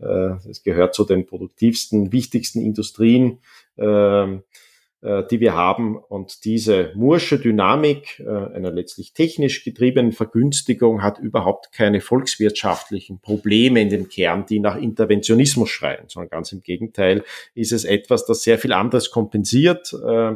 äh, 0.00 0.36
es 0.48 0.62
gehört 0.62 0.94
zu 0.94 1.04
den 1.04 1.26
produktivsten, 1.26 2.12
wichtigsten 2.12 2.60
Industrien. 2.60 3.38
Äh, 3.76 3.88
äh, 3.88 4.40
die 5.00 5.38
wir 5.38 5.54
haben. 5.54 5.96
Und 5.96 6.44
diese 6.44 6.90
Mursche 6.96 7.38
Dynamik 7.38 8.18
äh, 8.18 8.24
einer 8.26 8.72
letztlich 8.72 9.12
technisch 9.12 9.62
getriebenen 9.62 10.10
Vergünstigung 10.10 11.02
hat 11.02 11.20
überhaupt 11.20 11.72
keine 11.72 12.00
volkswirtschaftlichen 12.00 13.20
Probleme 13.20 13.80
in 13.80 13.90
dem 13.90 14.08
Kern, 14.08 14.44
die 14.46 14.58
nach 14.58 14.76
Interventionismus 14.76 15.70
schreien, 15.70 16.08
sondern 16.08 16.30
ganz 16.30 16.50
im 16.50 16.62
Gegenteil 16.62 17.22
ist 17.54 17.70
es 17.70 17.84
etwas, 17.84 18.26
das 18.26 18.42
sehr 18.42 18.58
viel 18.58 18.72
anderes 18.72 19.12
kompensiert. 19.12 19.92
Äh, 19.92 20.34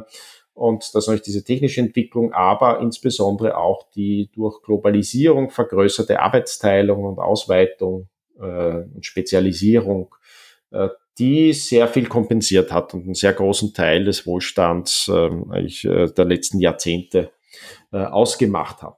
und 0.54 0.82
das 0.82 1.04
ist 1.04 1.06
natürlich 1.08 1.22
diese 1.22 1.44
technische 1.44 1.80
Entwicklung, 1.80 2.32
aber 2.32 2.78
insbesondere 2.80 3.56
auch 3.56 3.90
die 3.96 4.30
durch 4.32 4.62
Globalisierung 4.62 5.50
vergrößerte 5.50 6.20
Arbeitsteilung 6.20 7.04
und 7.04 7.18
Ausweitung 7.18 8.08
und 8.36 9.06
Spezialisierung 9.06 10.14
die 11.18 11.52
sehr 11.52 11.88
viel 11.88 12.06
kompensiert 12.06 12.72
hat 12.72 12.94
und 12.94 13.04
einen 13.04 13.14
sehr 13.14 13.32
großen 13.32 13.74
Teil 13.74 14.04
des 14.04 14.26
Wohlstands 14.26 15.10
ähm, 15.12 15.52
äh, 15.52 16.10
der 16.10 16.24
letzten 16.24 16.58
Jahrzehnte 16.58 17.32
äh, 17.92 17.98
ausgemacht 17.98 18.82
hat. 18.82 18.96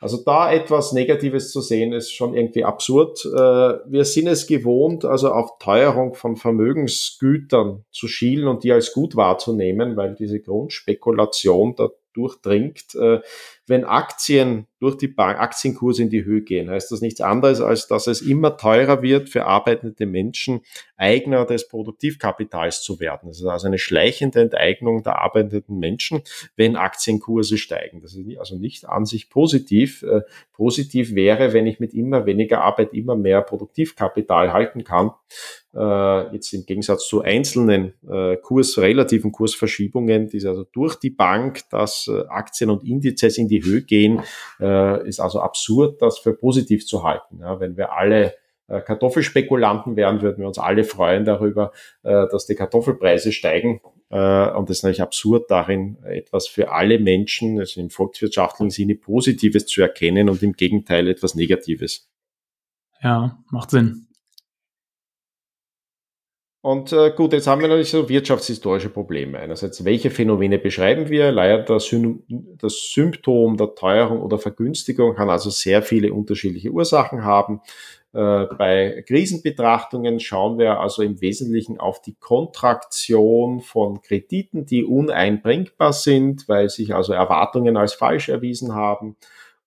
Also 0.00 0.18
da 0.24 0.52
etwas 0.52 0.92
Negatives 0.92 1.52
zu 1.52 1.60
sehen, 1.60 1.92
ist 1.92 2.12
schon 2.12 2.34
irgendwie 2.34 2.64
absurd. 2.64 3.24
Äh, 3.24 3.38
wir 3.86 4.04
sind 4.04 4.26
es 4.26 4.48
gewohnt, 4.48 5.04
also 5.04 5.30
auf 5.30 5.58
Teuerung 5.60 6.14
von 6.14 6.36
Vermögensgütern 6.36 7.84
zu 7.92 8.08
schielen 8.08 8.48
und 8.48 8.64
die 8.64 8.72
als 8.72 8.92
gut 8.92 9.14
wahrzunehmen, 9.14 9.96
weil 9.96 10.16
diese 10.16 10.40
Grundspekulation 10.40 11.76
da 11.76 11.88
durchdringt. 12.18 12.94
Äh, 12.94 13.20
wenn 13.66 13.84
Aktien 13.84 14.66
durch 14.80 14.96
die 14.96 15.08
Bank, 15.08 15.38
Aktienkurse 15.38 16.02
in 16.02 16.10
die 16.10 16.24
Höhe 16.24 16.42
gehen, 16.42 16.70
heißt 16.70 16.90
das 16.90 17.00
nichts 17.00 17.20
anderes, 17.20 17.60
als 17.60 17.86
dass 17.86 18.06
es 18.06 18.22
immer 18.22 18.56
teurer 18.56 19.02
wird 19.02 19.28
für 19.28 19.44
arbeitende 19.44 20.06
Menschen, 20.06 20.60
Eigner 20.96 21.44
des 21.44 21.68
Produktivkapitals 21.68 22.82
zu 22.82 22.98
werden. 22.98 23.28
Das 23.28 23.38
ist 23.38 23.46
also 23.46 23.66
eine 23.66 23.78
schleichende 23.78 24.40
Enteignung 24.40 25.02
der 25.02 25.20
arbeitenden 25.20 25.78
Menschen, 25.78 26.22
wenn 26.56 26.76
Aktienkurse 26.76 27.58
steigen. 27.58 28.00
Das 28.00 28.14
ist 28.14 28.38
also 28.38 28.56
nicht 28.56 28.88
an 28.88 29.04
sich 29.04 29.30
positiv. 29.30 30.02
Äh, 30.02 30.22
positiv 30.52 31.14
wäre, 31.14 31.52
wenn 31.52 31.66
ich 31.66 31.78
mit 31.78 31.94
immer 31.94 32.26
weniger 32.26 32.62
Arbeit 32.62 32.92
immer 32.92 33.16
mehr 33.16 33.42
Produktivkapital 33.42 34.52
halten 34.52 34.82
kann. 34.84 35.12
Äh, 35.78 36.34
jetzt 36.34 36.52
im 36.52 36.66
Gegensatz 36.66 37.06
zu 37.06 37.22
einzelnen 37.22 37.94
äh, 38.08 38.36
Kurs, 38.36 38.78
relativen 38.78 39.30
Kursverschiebungen, 39.30 40.28
die 40.28 40.44
also 40.46 40.64
durch 40.72 40.96
die 40.96 41.10
Bank, 41.10 41.60
dass 41.70 42.10
Aktien 42.28 42.70
und 42.70 42.82
Indizes 42.82 43.38
in 43.38 43.48
die 43.48 43.62
Höhe 43.62 43.82
gehen, 43.82 44.22
äh, 44.60 45.06
ist 45.08 45.20
also 45.20 45.40
absurd, 45.40 46.02
das 46.02 46.18
für 46.18 46.34
positiv 46.34 46.86
zu 46.86 47.04
halten. 47.04 47.38
Ja, 47.40 47.60
wenn 47.60 47.76
wir 47.76 47.92
alle 47.92 48.34
äh, 48.68 48.82
Kartoffelspekulanten 48.82 49.96
wären, 49.96 50.20
würden 50.20 50.40
wir 50.40 50.46
uns 50.46 50.58
alle 50.58 50.84
freuen 50.84 51.24
darüber, 51.24 51.72
äh, 52.02 52.26
dass 52.30 52.46
die 52.46 52.54
Kartoffelpreise 52.54 53.32
steigen. 53.32 53.80
Äh, 54.10 54.50
und 54.50 54.68
das 54.68 54.78
ist 54.78 54.82
natürlich 54.82 55.02
absurd 55.02 55.50
darin, 55.50 55.96
etwas 56.04 56.46
für 56.46 56.70
alle 56.70 56.98
Menschen, 56.98 57.58
also 57.58 57.80
im 57.80 57.90
volkswirtschaftlichen 57.90 58.70
Sinne 58.70 58.94
Positives 58.94 59.66
zu 59.66 59.80
erkennen 59.80 60.28
und 60.28 60.42
im 60.42 60.52
Gegenteil 60.52 61.08
etwas 61.08 61.34
Negatives. 61.34 62.10
Ja, 63.02 63.38
macht 63.50 63.70
Sinn. 63.70 64.07
Und 66.60 66.92
äh, 66.92 67.12
gut, 67.12 67.32
jetzt 67.32 67.46
haben 67.46 67.60
wir 67.60 67.68
natürlich 67.68 67.90
so 67.90 68.08
wirtschaftshistorische 68.08 68.90
Probleme. 68.90 69.38
Einerseits, 69.38 69.84
welche 69.84 70.10
Phänomene 70.10 70.58
beschreiben 70.58 71.08
wir? 71.08 71.30
Leider 71.30 71.62
das, 71.62 71.94
das 72.28 72.92
Symptom 72.92 73.56
der 73.56 73.76
Teuerung 73.76 74.20
oder 74.20 74.38
Vergünstigung 74.38 75.14
kann 75.14 75.30
also 75.30 75.50
sehr 75.50 75.82
viele 75.82 76.12
unterschiedliche 76.12 76.70
Ursachen 76.70 77.22
haben. 77.22 77.60
Äh, 78.12 78.46
bei 78.56 79.04
Krisenbetrachtungen 79.06 80.18
schauen 80.18 80.58
wir 80.58 80.80
also 80.80 81.02
im 81.02 81.20
Wesentlichen 81.20 81.78
auf 81.78 82.02
die 82.02 82.16
Kontraktion 82.18 83.60
von 83.60 84.02
Krediten, 84.02 84.66
die 84.66 84.84
uneinbringbar 84.84 85.92
sind, 85.92 86.48
weil 86.48 86.70
sich 86.70 86.92
also 86.92 87.12
Erwartungen 87.12 87.76
als 87.76 87.94
falsch 87.94 88.28
erwiesen 88.30 88.74
haben 88.74 89.16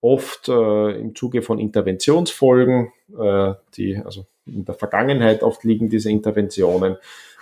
oft 0.01 0.49
äh, 0.49 0.99
im 0.99 1.15
Zuge 1.15 1.41
von 1.41 1.59
Interventionsfolgen, 1.59 2.91
äh, 3.17 3.53
die 3.75 3.97
also 3.97 4.25
in 4.45 4.65
der 4.65 4.75
Vergangenheit 4.75 5.43
oft 5.43 5.63
liegen 5.63 5.89
diese 5.89 6.09
Interventionen 6.09 6.97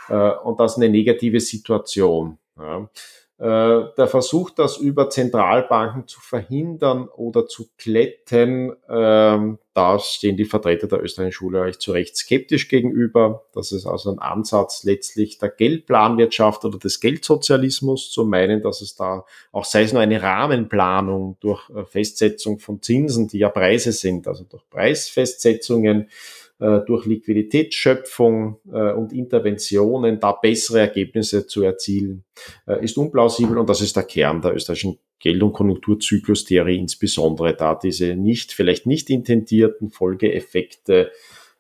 äh, 0.10 0.32
und 0.32 0.60
das 0.60 0.78
eine 0.78 0.90
negative 0.90 1.40
Situation. 1.40 2.38
Ja. 2.58 2.90
Äh, 3.40 3.94
der 3.98 4.08
Versuch, 4.08 4.50
das 4.50 4.76
über 4.76 5.10
Zentralbanken 5.10 6.08
zu 6.08 6.20
verhindern 6.20 7.08
oder 7.08 7.48
zu 7.48 7.70
kletten, 7.78 8.74
ähm, 8.90 9.60
da 9.74 9.98
stehen 9.98 10.36
die 10.36 10.44
Vertreter 10.44 10.88
der 10.88 11.02
österreichischen 11.02 11.32
Schule 11.32 11.62
eigentlich 11.62 11.80
zu 11.80 11.94
Recht 11.94 12.18
skeptisch 12.18 12.68
gegenüber. 12.68 13.46
Das 13.54 13.72
ist 13.72 13.86
also 13.86 14.12
ein 14.12 14.20
Ansatz 14.20 14.84
letztlich 14.84 15.38
der 15.38 15.48
Geldplanwirtschaft 15.48 16.66
oder 16.66 16.80
des 16.80 17.00
Geldsozialismus 17.00 18.12
zu 18.12 18.26
meinen, 18.26 18.62
dass 18.62 18.82
es 18.82 18.96
da 18.96 19.24
auch 19.54 19.64
sei 19.64 19.84
es 19.84 19.94
nur 19.94 20.02
eine 20.02 20.22
Rahmenplanung 20.22 21.38
durch 21.40 21.70
äh, 21.70 21.86
Festsetzung 21.86 22.60
von 22.60 22.82
Zinsen, 22.82 23.30
die 23.30 23.40
ja 23.40 23.48
Preise 23.48 23.94
sind, 23.94 24.28
also 24.28 24.44
durch 24.44 24.70
Preisfestsetzungen 24.70 26.10
durch 26.60 27.06
Liquiditätsschöpfung 27.06 28.58
äh, 28.72 28.92
und 28.92 29.14
Interventionen 29.14 30.20
da 30.20 30.34
bessere 30.34 30.82
Ergebnisse 30.82 31.48
zu 31.48 31.64
erzielen, 31.64 32.26
äh, 32.68 32.84
ist 32.84 32.98
unplausibel 32.98 33.58
und 33.58 33.70
das 33.70 33.82
ist 33.82 33.96
der 33.96 34.04
Kern 34.04 34.42
der 34.42 34.56
österreichischen 34.56 35.00
Geld- 35.20 35.44
und 35.44 35.54
Konjunkturzyklustheorie, 35.54 36.78
insbesondere 36.78 37.56
da 37.56 37.76
diese 37.76 38.16
nicht, 38.16 38.52
vielleicht 38.52 38.86
nicht 38.86 39.10
intendierten 39.10 39.90
Folgeeffekte 39.90 41.12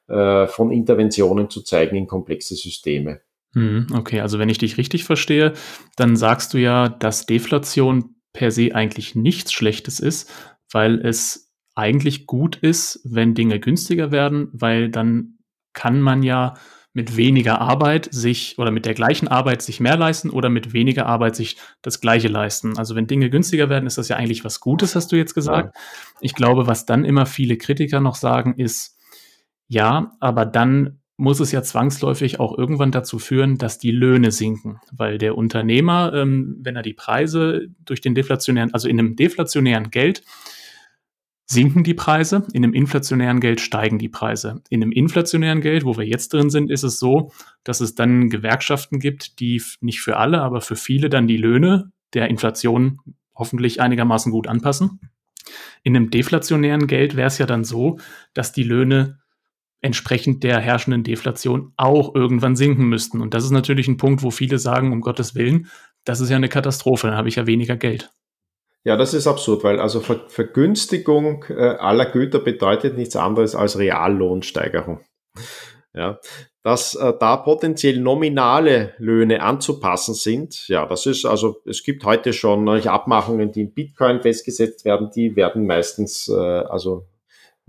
äh, 0.08 0.48
von 0.48 0.72
Interventionen 0.72 1.50
zu 1.50 1.62
zeigen 1.62 1.96
in 1.96 2.08
komplexe 2.08 2.56
Systeme. 2.56 3.22
Mhm, 3.54 3.88
okay, 3.94 4.20
also 4.20 4.40
wenn 4.40 4.50
ich 4.50 4.58
dich 4.58 4.78
richtig 4.78 5.04
verstehe, 5.04 5.54
dann 5.96 6.16
sagst 6.16 6.54
du 6.54 6.58
ja, 6.58 6.90
dass 6.90 7.26
Deflation 7.26 8.16
per 8.34 8.52
se 8.52 8.76
eigentlich 8.76 9.16
nichts 9.16 9.52
Schlechtes 9.52 10.00
ist, 10.00 10.32
weil 10.72 11.00
es 11.06 11.49
eigentlich 11.80 12.28
gut 12.28 12.58
ist, 12.58 13.02
wenn 13.04 13.34
Dinge 13.34 13.60
günstiger 13.60 14.12
werden, 14.12 14.50
weil 14.52 14.90
dann 14.90 15.40
kann 15.74 16.02
man 16.02 16.24
ja 16.24 16.54
mit 16.94 17.16
weniger 17.16 17.62
Arbeit 17.62 18.10
sich 18.12 18.58
oder 18.58 18.72
mit 18.72 18.86
der 18.86 18.94
gleichen 18.94 19.28
Arbeit 19.28 19.62
sich 19.62 19.80
mehr 19.80 19.96
leisten 19.96 20.32
oder 20.32 20.50
mit 20.50 20.74
weniger 20.74 21.06
Arbeit 21.06 21.36
sich 21.36 21.58
das 21.82 22.02
gleiche 22.02 22.28
leisten. 22.28 22.78
Also 22.78 22.96
wenn 22.96 23.08
Dinge 23.08 23.30
günstiger 23.30 23.70
werden, 23.70 23.86
ist 23.86 23.98
das 23.98 24.10
ja 24.10 24.16
eigentlich 24.16 24.44
was 24.44 24.60
Gutes, 24.60 24.96
hast 24.96 25.12
du 25.12 25.16
jetzt 25.16 25.36
gesagt. 25.36 25.76
Ja. 25.76 25.82
Ich 26.22 26.34
glaube, 26.34 26.68
was 26.68 26.86
dann 26.86 27.06
immer 27.06 27.26
viele 27.26 27.58
Kritiker 27.58 28.00
noch 28.00 28.16
sagen, 28.16 28.56
ist, 28.58 28.98
ja, 29.68 30.14
aber 30.20 30.46
dann 30.46 31.00
muss 31.16 31.40
es 31.42 31.52
ja 31.52 31.62
zwangsläufig 31.62 32.40
auch 32.40 32.58
irgendwann 32.58 32.92
dazu 32.92 33.20
führen, 33.20 33.58
dass 33.58 33.78
die 33.78 33.92
Löhne 33.92 34.32
sinken, 34.32 34.80
weil 34.92 35.18
der 35.18 35.38
Unternehmer, 35.38 36.14
ähm, 36.14 36.58
wenn 36.62 36.78
er 36.78 36.82
die 36.82 36.94
Preise 36.94 37.68
durch 37.86 38.02
den 38.02 38.16
deflationären, 38.16 38.74
also 38.74 38.88
in 38.88 38.98
einem 38.98 39.16
deflationären 39.16 39.92
Geld 39.92 40.24
sinken 41.52 41.84
die 41.84 41.96
Preise, 41.96 42.46
in 42.54 42.64
einem 42.64 42.74
inflationären 42.74 43.40
Geld 43.40 43.60
steigen 43.60 43.98
die 43.98 44.08
Preise. 44.08 44.62
In 44.70 44.84
einem 44.84 44.92
inflationären 44.92 45.62
Geld, 45.62 45.84
wo 45.84 45.98
wir 45.98 46.06
jetzt 46.06 46.32
drin 46.32 46.52
sind, 46.52 46.70
ist 46.70 46.84
es 46.84 47.00
so, 47.00 47.32
dass 47.64 47.82
es 47.82 47.96
dann 47.96 48.30
Gewerkschaften 48.30 49.00
gibt, 49.00 49.40
die 49.40 49.62
nicht 49.82 50.02
für 50.02 50.18
alle, 50.18 50.42
aber 50.42 50.62
für 50.62 50.76
viele 50.76 51.10
dann 51.10 51.28
die 51.28 51.38
Löhne 51.38 51.92
der 52.14 52.28
Inflation 52.28 53.00
hoffentlich 53.34 53.82
einigermaßen 53.82 54.32
gut 54.32 54.48
anpassen. 54.48 55.00
In 55.82 55.96
einem 55.96 56.12
deflationären 56.12 56.86
Geld 56.86 57.16
wäre 57.16 57.28
es 57.28 57.40
ja 57.40 57.48
dann 57.48 57.64
so, 57.64 57.98
dass 58.36 58.52
die 58.52 58.64
Löhne 58.64 59.18
entsprechend 59.82 60.44
der 60.44 60.60
herrschenden 60.60 61.04
Deflation 61.04 61.74
auch 61.78 62.14
irgendwann 62.14 62.56
sinken 62.56 62.90
müssten. 62.90 63.22
Und 63.22 63.34
das 63.34 63.44
ist 63.44 63.52
natürlich 63.52 63.88
ein 63.88 63.98
Punkt, 63.98 64.22
wo 64.22 64.30
viele 64.30 64.60
sagen, 64.60 64.92
um 64.92 65.02
Gottes 65.02 65.34
Willen, 65.34 65.68
das 66.04 66.20
ist 66.20 66.30
ja 66.30 66.36
eine 66.36 66.50
Katastrophe, 66.50 67.08
dann 67.08 67.18
habe 67.18 67.30
ich 67.30 67.36
ja 67.36 67.48
weniger 67.48 67.76
Geld. 67.76 68.12
Ja, 68.86 68.96
das 68.96 69.14
ist 69.14 69.28
absurd, 69.28 69.64
weil 69.64 69.80
also 69.80 70.00
Ver 70.00 70.22
Vergünstigung 70.30 71.46
äh, 71.50 71.54
aller 71.54 72.06
Güter 72.06 72.40
bedeutet 72.40 72.98
nichts 72.98 73.16
anderes 73.16 73.56
als 73.56 73.78
Reallohnsteigerung. 73.78 75.02
Ja, 75.94 76.20
dass 76.64 76.96
äh, 76.96 77.14
da 77.20 77.38
potenziell 77.38 78.00
nominale 78.00 78.94
Löhne 78.98 79.42
anzupassen 79.42 80.14
sind, 80.14 80.68
ja, 80.68 80.86
das 80.86 81.06
ist 81.06 81.26
also, 81.26 81.58
es 81.66 81.84
gibt 81.84 82.06
heute 82.06 82.32
schon 82.32 82.68
äh, 82.68 82.88
Abmachungen, 82.88 83.52
die 83.52 83.62
in 83.62 83.74
Bitcoin 83.74 84.22
festgesetzt 84.22 84.86
werden, 84.86 85.10
die 85.16 85.36
werden 85.36 85.66
meistens 85.66 86.30
äh, 86.30 86.34
also 86.34 87.08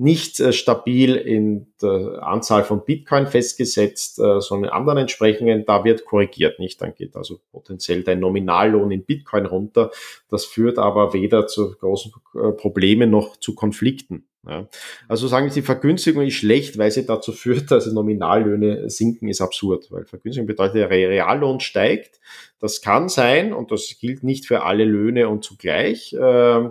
nicht 0.01 0.40
äh, 0.40 0.52
stabil 0.55 1.14
in 1.14 1.66
der 1.82 2.22
Anzahl 2.22 2.64
von 2.64 2.85
Bitcoin 2.86 3.27
festgesetzt, 3.27 4.18
äh, 4.18 4.40
sondern 4.40 4.70
anderen 4.70 4.98
Entsprechungen, 5.01 5.66
da 5.66 5.85
wird 5.85 6.06
korrigiert, 6.06 6.59
nicht? 6.59 6.81
Dann 6.81 6.94
geht 6.94 7.16
also 7.16 7.40
potenziell 7.52 8.02
dein 8.02 8.18
Nominallohn 8.18 8.90
in 8.90 9.05
Bitcoin 9.05 9.44
runter. 9.44 9.90
Das 10.31 10.47
führt 10.47 10.78
aber 10.78 11.12
weder 11.12 11.47
zu 11.47 11.72
großen 11.72 12.12
äh, 12.35 12.52
Problemen 12.52 13.10
noch 13.10 13.36
zu 13.36 13.55
Konflikten. 13.55 14.24
Ja. 14.48 14.68
Also 15.06 15.28
sagen 15.28 15.51
Sie, 15.51 15.60
Vergünstigung 15.60 16.27
ist 16.27 16.32
schlecht, 16.32 16.78
weil 16.78 16.90
sie 16.90 17.05
dazu 17.05 17.32
führt, 17.32 17.70
dass 17.70 17.86
Nominallöhne 17.86 18.89
sinken, 18.89 19.28
ist 19.28 19.43
absurd, 19.43 19.89
weil 19.90 20.06
Vergünstigung 20.06 20.47
bedeutet, 20.47 20.77
der 20.77 20.89
Reallohn 20.89 21.60
steigt. 21.60 22.20
Das 22.59 22.81
kann 22.81 23.10
sein 23.10 23.52
und 23.52 23.70
das 23.70 23.98
gilt 24.01 24.24
nicht 24.24 24.47
für 24.47 24.62
alle 24.62 24.85
Löhne 24.85 25.28
und 25.28 25.44
zugleich. 25.44 26.14
Äh, 26.14 26.70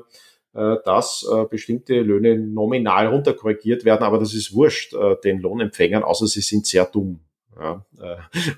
dass 0.53 1.27
äh, 1.31 1.45
bestimmte 1.45 2.01
Löhne 2.01 2.37
nominal 2.37 3.07
runterkorrigiert 3.07 3.85
werden, 3.85 4.03
aber 4.03 4.17
das 4.17 4.33
ist 4.33 4.53
wurscht 4.53 4.93
äh, 4.93 5.15
den 5.23 5.39
Lohnempfängern, 5.39 6.03
außer 6.03 6.27
sie 6.27 6.41
sind 6.41 6.65
sehr 6.65 6.85
dumm. 6.85 7.19
Ja, 7.59 7.83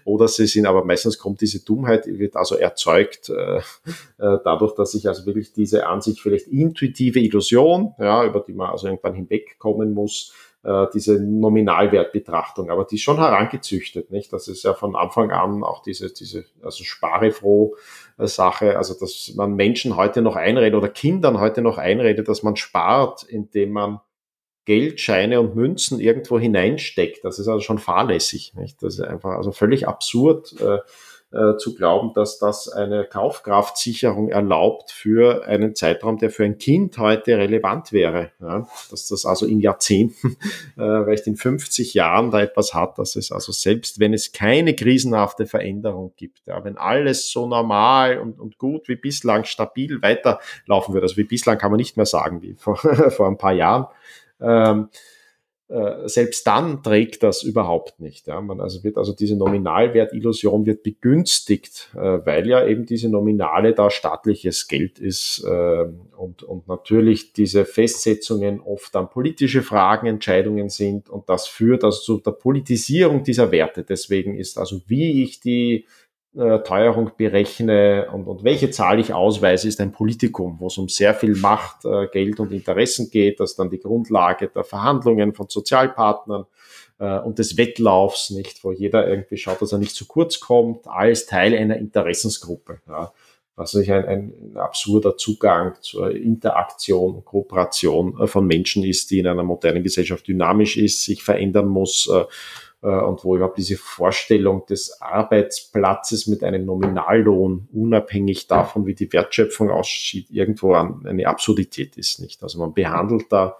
oder 0.06 0.28
sie 0.28 0.46
sind, 0.46 0.68
aber 0.68 0.86
meistens 0.86 1.18
kommt 1.18 1.42
diese 1.42 1.66
Dummheit, 1.66 2.06
wird 2.06 2.36
also 2.36 2.56
erzeugt 2.56 3.32
dadurch, 4.20 4.76
dass 4.76 4.94
ich 4.94 5.08
also 5.08 5.26
wirklich 5.26 5.54
diese 5.54 5.88
an 5.88 6.02
sich 6.02 6.22
vielleicht 6.22 6.46
intuitive 6.46 7.20
Illusion, 7.20 7.96
ja, 7.98 8.24
über 8.24 8.42
die 8.42 8.54
man 8.54 8.70
also 8.70 8.86
irgendwann 8.86 9.16
hinwegkommen 9.16 9.96
muss, 9.96 10.34
diese 10.94 11.20
Nominalwertbetrachtung, 11.20 12.70
aber 12.70 12.86
die 12.86 12.98
ist 12.98 13.02
schon 13.02 13.18
herangezüchtet, 13.18 14.12
nicht? 14.12 14.32
Das 14.32 14.48
ist 14.48 14.62
ja 14.62 14.76
von 14.76 14.96
Anfang 14.96 15.32
an 15.32 15.64
auch 15.64 15.82
diese, 15.82 16.14
diese, 16.14 16.46
also 16.62 16.84
sparefroh 16.84 17.76
Sache, 18.28 18.78
also 18.78 18.94
dass 19.00 19.34
man 19.36 19.56
Menschen 19.56 19.96
heute 19.96 20.22
noch 20.22 20.36
einredet 20.36 20.76
oder 20.76 20.90
Kindern 20.90 21.40
heute 21.40 21.62
noch 21.62 21.78
einredet, 21.78 22.28
dass 22.28 22.44
man 22.44 22.56
spart, 22.56 23.24
indem 23.24 23.72
man 23.72 24.00
Geldscheine 24.66 25.40
und 25.40 25.56
Münzen 25.56 26.00
irgendwo 26.00 26.40
hineinsteckt. 26.40 27.24
Das 27.24 27.40
ist 27.40 27.48
also 27.48 27.62
schon 27.62 27.80
fahrlässig. 27.80 28.54
Nicht? 28.56 28.82
Das 28.84 28.96
ist 28.96 29.02
einfach 29.02 29.32
also 29.32 29.52
völlig 29.52 29.88
absurd. 29.88 30.60
Äh, 30.62 30.80
äh, 31.34 31.56
zu 31.56 31.76
glauben, 31.76 32.14
dass 32.14 32.40
das 32.40 32.68
eine 32.68 33.06
Kaufkraftsicherung 33.06 34.30
erlaubt 34.30 34.92
für 34.92 35.46
einen 35.46 35.76
Zeitraum, 35.76 36.18
der 36.18 36.30
für 36.30 36.44
ein 36.44 36.58
Kind 36.58 36.98
heute 36.98 37.38
relevant 37.38 37.94
wäre. 37.94 38.32
Ja? 38.42 38.68
Dass 38.90 39.08
das 39.08 39.26
also 39.26 39.46
in 39.46 39.62
Jahrzehnten, 39.62 40.36
äh, 40.78 41.04
vielleicht 41.04 41.28
in 41.28 41.38
50 41.38 41.94
Jahren 41.94 42.32
da 42.32 42.42
etwas 42.42 42.74
hat, 42.74 42.98
dass 42.98 43.16
es 43.16 43.32
also 43.32 43.54
selbst, 43.54 44.00
wenn 44.00 44.14
es 44.14 44.34
keine 44.34 44.76
krisenhafte 44.76 45.46
Veränderung 45.46 46.14
gibt, 46.18 46.42
ja, 46.46 46.64
wenn 46.66 46.78
alles 46.78 47.32
so 47.32 47.48
normal 47.48 48.20
und, 48.20 48.40
und 48.40 48.58
gut 48.58 48.90
wie 48.90 48.96
bislang 48.96 49.46
stabil 49.46 50.02
weiterlaufen 50.02 50.94
würde, 50.94 51.06
also 51.06 51.18
wie 51.18 51.24
bislang 51.24 51.58
kann 51.58 51.72
man 51.72 51.78
nicht 51.78 51.96
mehr 51.96 52.06
sagen, 52.06 52.42
wie 52.42 52.56
vor, 52.56 52.76
vor 53.10 53.28
ein 53.28 53.38
paar 53.38 53.54
Jahren, 53.54 53.88
ähm, 54.42 54.90
äh, 54.92 55.21
selbst 56.06 56.46
dann 56.48 56.84
trägt 56.84 57.24
das 57.24 57.44
überhaupt 57.44 58.00
nicht. 58.00 58.28
Ja. 58.28 58.42
Man 58.42 58.60
also 58.60 58.84
wird 58.84 58.98
also 58.98 59.14
diese 59.14 59.38
Nominalwertillusion 59.38 60.66
wird 60.66 60.84
begünstigt, 60.84 61.92
äh, 61.96 62.20
weil 62.26 62.48
ja 62.48 62.66
eben 62.66 62.86
diese 62.86 63.10
Nominale 63.10 63.74
da 63.74 63.90
staatliches 63.90 64.68
Geld 64.68 65.00
ist 65.00 65.44
äh, 65.46 65.86
und, 66.18 66.44
und 66.44 66.68
natürlich 66.68 67.34
diese 67.34 67.64
Festsetzungen 67.66 68.60
oft 68.60 68.94
dann 68.96 69.10
politische 69.10 69.62
Fragen, 69.62 70.08
Entscheidungen 70.08 70.70
sind 70.70 71.10
und 71.10 71.30
das 71.30 71.48
führt 71.48 71.84
also 71.84 72.02
zu 72.02 72.18
der 72.18 72.32
Politisierung 72.32 73.24
dieser 73.24 73.52
Werte. 73.52 73.84
Deswegen 73.84 74.36
ist 74.36 74.58
also 74.58 74.82
wie 74.88 75.24
ich 75.24 75.40
die 75.40 75.76
äh, 75.76 76.01
Teuerung 76.34 77.12
berechne 77.18 78.08
und, 78.12 78.26
und 78.26 78.44
welche 78.46 78.72
Zahl 78.72 79.00
ich 79.00 79.14
ausweise, 79.14 79.68
ist 79.68 79.82
ein 79.82 79.92
Politikum, 79.92 80.58
wo 80.60 80.68
es 80.68 80.78
um 80.78 80.88
sehr 80.88 81.14
viel 81.14 81.36
Macht, 81.36 81.84
äh, 81.84 82.08
Geld 82.08 82.40
und 82.40 82.54
Interessen 82.54 83.10
geht. 83.10 83.42
Das 83.42 83.56
dann 83.56 83.70
die 83.70 83.80
Grundlage 83.80 84.48
der 84.48 84.64
Verhandlungen 84.64 85.34
von 85.34 85.50
Sozialpartnern 85.50 86.46
äh, 87.00 87.20
und 87.20 87.38
des 87.38 87.58
Wettlaufs, 87.58 88.30
nicht, 88.30 88.64
wo 88.64 88.72
jeder 88.72 89.08
irgendwie 89.08 89.36
schaut, 89.36 89.62
dass 89.62 89.74
er 89.74 89.80
nicht 89.80 89.94
zu 89.94 90.06
kurz 90.06 90.40
kommt, 90.40 90.88
als 90.88 91.26
Teil 91.26 91.54
einer 91.54 91.76
Interessensgruppe. 91.76 92.80
Ja. 92.88 93.12
Was 93.58 93.74
natürlich 93.74 93.92
ein, 93.92 94.34
ein 94.54 94.58
absurder 94.58 95.18
Zugang 95.18 95.76
zur 95.82 96.12
Interaktion 96.12 97.16
und 97.16 97.26
Kooperation 97.26 98.18
äh, 98.22 98.28
von 98.28 98.48
Menschen 98.48 98.86
ist, 98.86 99.12
die 99.12 99.20
in 99.20 99.28
einer 99.28 99.44
modernen 99.44 99.84
Gesellschaft 99.84 100.26
dynamisch 100.30 100.78
ist, 100.78 101.04
sich 101.04 101.24
verändern 101.24 101.68
muss 101.68 102.10
äh, 102.10 102.22
äh, 102.22 102.26
und 102.88 103.24
wo 103.24 103.36
überhaupt 103.36 103.58
diese 103.58 103.78
Vorstellung 103.78 104.66
des 104.66 105.02
Arbeitsplatzes 105.02 106.28
mit 106.28 106.44
einem 106.44 106.66
Nominallohn, 106.66 107.68
unabhängig 107.72 108.48
davon, 108.48 108.88
wie 108.88 108.96
die 108.96 109.12
Wertschöpfung 109.14 109.70
aussieht, 109.70 110.28
irgendwo 110.32 110.74
eine 110.74 111.28
Absurdität 111.28 111.98
ist, 111.98 112.20
nicht? 112.20 112.42
Also 112.42 112.60
man 112.60 112.74
behandelt 112.74 113.26
da 113.30 113.58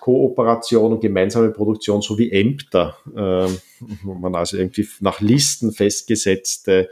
Kooperation 0.00 0.92
und 0.92 1.00
gemeinsame 1.00 1.50
Produktion 1.50 2.02
so 2.02 2.18
wie 2.18 2.32
Ämter, 2.32 2.96
äh, 3.14 3.48
wo 4.02 4.14
man 4.14 4.34
also 4.34 4.56
irgendwie 4.56 4.88
nach 5.00 5.20
Listen 5.20 5.72
festgesetzte 5.72 6.88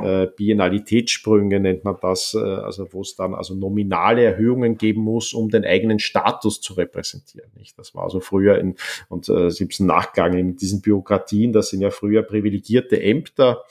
äh, 0.00 0.28
Biennalitätssprünge 0.36 1.58
nennt 1.58 1.84
man 1.84 1.96
das, 2.00 2.34
äh, 2.34 2.38
also 2.38 2.92
wo 2.92 3.00
es 3.00 3.16
dann 3.16 3.34
also 3.34 3.54
nominale 3.54 4.22
Erhöhungen 4.22 4.78
geben 4.78 5.02
muss, 5.02 5.32
um 5.32 5.50
den 5.50 5.64
eigenen 5.64 5.98
Status 5.98 6.60
zu 6.60 6.74
repräsentieren. 6.74 7.50
Nicht? 7.56 7.78
Das 7.78 7.94
war 7.94 8.04
also 8.04 8.20
früher 8.20 8.58
in, 8.58 8.76
und 9.08 9.28
äh, 9.28 9.46
es 9.46 9.80
Nachgang 9.80 10.34
in 10.34 10.56
diesen 10.56 10.82
Bürokratien, 10.82 11.52
das 11.52 11.70
sind 11.70 11.80
ja 11.80 11.90
früher 11.90 12.22
privilegierte 12.22 13.02
Ämter, 13.02 13.64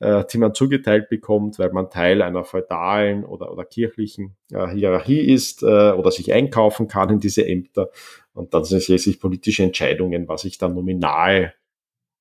äh, 0.00 0.24
die 0.30 0.38
man 0.38 0.54
zugeteilt 0.54 1.08
bekommt, 1.08 1.58
weil 1.58 1.72
man 1.72 1.90
Teil 1.90 2.22
einer 2.22 2.44
feudalen 2.44 3.24
oder, 3.24 3.50
oder 3.50 3.64
kirchlichen 3.64 4.36
äh, 4.52 4.68
Hierarchie 4.68 5.20
ist 5.20 5.62
äh, 5.62 5.92
oder 5.92 6.10
sich 6.10 6.32
einkaufen 6.32 6.88
kann 6.88 7.10
in 7.10 7.20
diese 7.20 7.46
Ämter. 7.46 7.90
Und 8.34 8.54
dann 8.54 8.64
sind 8.64 8.78
es 8.78 8.88
letztlich 8.88 9.18
politische 9.18 9.62
Entscheidungen, 9.62 10.28
was 10.28 10.44
ich 10.44 10.58
dann 10.58 10.74
nominal 10.74 11.54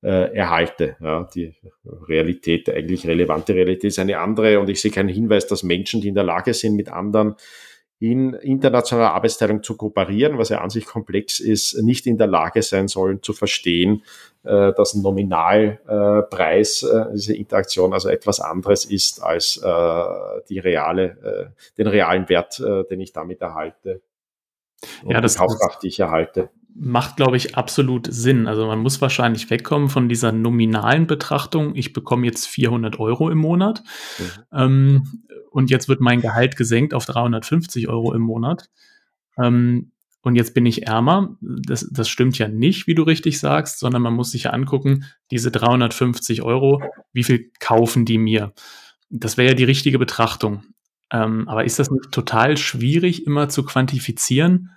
äh, 0.01 0.33
erhalte. 0.35 0.95
Ja, 0.99 1.27
die 1.33 1.55
Realität, 2.07 2.69
eigentlich 2.69 3.07
relevante 3.07 3.53
Realität 3.53 3.85
ist 3.85 3.99
eine 3.99 4.19
andere 4.19 4.59
und 4.59 4.69
ich 4.69 4.81
sehe 4.81 4.91
keinen 4.91 5.09
Hinweis, 5.09 5.47
dass 5.47 5.63
Menschen, 5.63 6.01
die 6.01 6.09
in 6.09 6.15
der 6.15 6.23
Lage 6.23 6.53
sind, 6.53 6.75
mit 6.75 6.89
anderen 6.89 7.35
in 8.01 8.33
internationaler 8.33 9.13
Arbeitsteilung 9.13 9.61
zu 9.61 9.75
kooperieren, 9.75 10.37
was 10.37 10.47
ja 10.47 10.61
an 10.61 10.69
sich 10.69 10.85
komplex 10.85 11.41
ist, 11.41 11.81
nicht 11.81 12.07
in 12.07 12.17
der 12.17 12.27
Lage 12.27 12.61
sein 12.61 12.87
sollen 12.87 13.21
zu 13.21 13.33
verstehen, 13.33 14.03
äh, 14.43 14.71
dass 14.71 14.93
ein 14.93 15.01
Nominalpreis 15.01 16.83
äh, 16.83 17.05
diese 17.13 17.35
Interaktion 17.35 17.91
also 17.91 18.07
etwas 18.07 18.39
anderes 18.39 18.85
ist 18.85 19.21
als 19.21 19.57
äh, 19.57 20.41
die 20.47 20.59
reale, 20.59 21.51
äh, 21.51 21.77
den 21.77 21.87
realen 21.87 22.29
Wert, 22.29 22.61
äh, 22.61 22.85
den 22.85 23.01
ich 23.01 23.11
damit 23.11 23.41
erhalte 23.41 24.01
ja, 25.05 25.21
das, 25.21 25.37
Kaufkraft, 25.37 25.83
die 25.83 25.87
ich 25.87 25.99
erhalte. 25.99 26.49
Macht, 26.75 27.17
glaube 27.17 27.37
ich, 27.37 27.55
absolut 27.55 28.07
Sinn. 28.11 28.47
Also 28.47 28.67
man 28.67 28.79
muss 28.79 29.01
wahrscheinlich 29.01 29.49
wegkommen 29.49 29.89
von 29.89 30.07
dieser 30.07 30.31
nominalen 30.31 31.07
Betrachtung. 31.07 31.75
Ich 31.75 31.93
bekomme 31.93 32.25
jetzt 32.25 32.47
400 32.47 32.99
Euro 32.99 33.29
im 33.29 33.37
Monat 33.37 33.83
mhm. 34.17 34.23
ähm, 34.53 35.21
und 35.51 35.69
jetzt 35.69 35.89
wird 35.89 35.99
mein 35.99 36.21
Gehalt 36.21 36.55
gesenkt 36.55 36.93
auf 36.93 37.05
350 37.05 37.89
Euro 37.89 38.13
im 38.13 38.21
Monat. 38.21 38.69
Ähm, 39.37 39.91
und 40.21 40.35
jetzt 40.35 40.53
bin 40.53 40.65
ich 40.65 40.85
ärmer. 40.85 41.37
Das, 41.41 41.87
das 41.91 42.09
stimmt 42.09 42.37
ja 42.37 42.47
nicht, 42.47 42.87
wie 42.87 42.95
du 42.95 43.03
richtig 43.03 43.39
sagst, 43.39 43.79
sondern 43.79 44.01
man 44.01 44.13
muss 44.13 44.31
sich 44.31 44.43
ja 44.43 44.51
angucken, 44.51 45.05
diese 45.31 45.49
350 45.49 46.41
Euro, 46.41 46.81
wie 47.13 47.23
viel 47.23 47.51
kaufen 47.59 48.05
die 48.05 48.17
mir? 48.17 48.53
Das 49.09 49.37
wäre 49.37 49.49
ja 49.49 49.53
die 49.55 49.63
richtige 49.63 49.97
Betrachtung. 49.97 50.63
Ähm, 51.11 51.47
aber 51.47 51.65
ist 51.65 51.79
das 51.79 51.89
nicht 51.89 52.11
total 52.11 52.57
schwierig, 52.57 53.25
immer 53.25 53.49
zu 53.49 53.63
quantifizieren? 53.63 54.71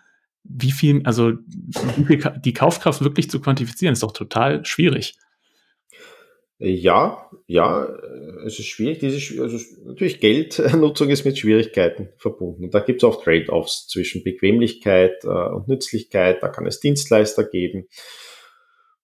Wie 0.45 0.73
viel, 0.73 1.03
also 1.05 1.33
wie 1.97 2.05
viel, 2.05 2.33
die 2.45 2.53
Kaufkraft 2.53 3.03
wirklich 3.03 3.31
zu 3.31 3.41
quantifizieren, 3.41 3.93
ist 3.93 4.03
doch 4.03 4.13
total 4.13 4.65
schwierig. 4.65 5.17
Ja, 6.65 7.29
ja, 7.49 7.89
es 8.47 8.61
ist 8.61 8.67
schwierig. 8.67 9.01
Diese, 9.01 9.43
also 9.43 9.59
natürlich 9.85 10.21
Geldnutzung 10.21 11.09
ist 11.09 11.25
mit 11.25 11.37
Schwierigkeiten 11.37 12.11
verbunden. 12.19 12.65
Und 12.65 12.75
da 12.75 12.79
gibt 12.79 13.03
es 13.03 13.09
auch 13.09 13.23
Trade-offs 13.23 13.89
zwischen 13.89 14.23
Bequemlichkeit 14.23 15.25
äh, 15.25 15.27
und 15.27 15.67
Nützlichkeit. 15.67 16.41
Da 16.41 16.49
kann 16.49 16.67
es 16.67 16.79
Dienstleister 16.79 17.43
geben. 17.43 17.89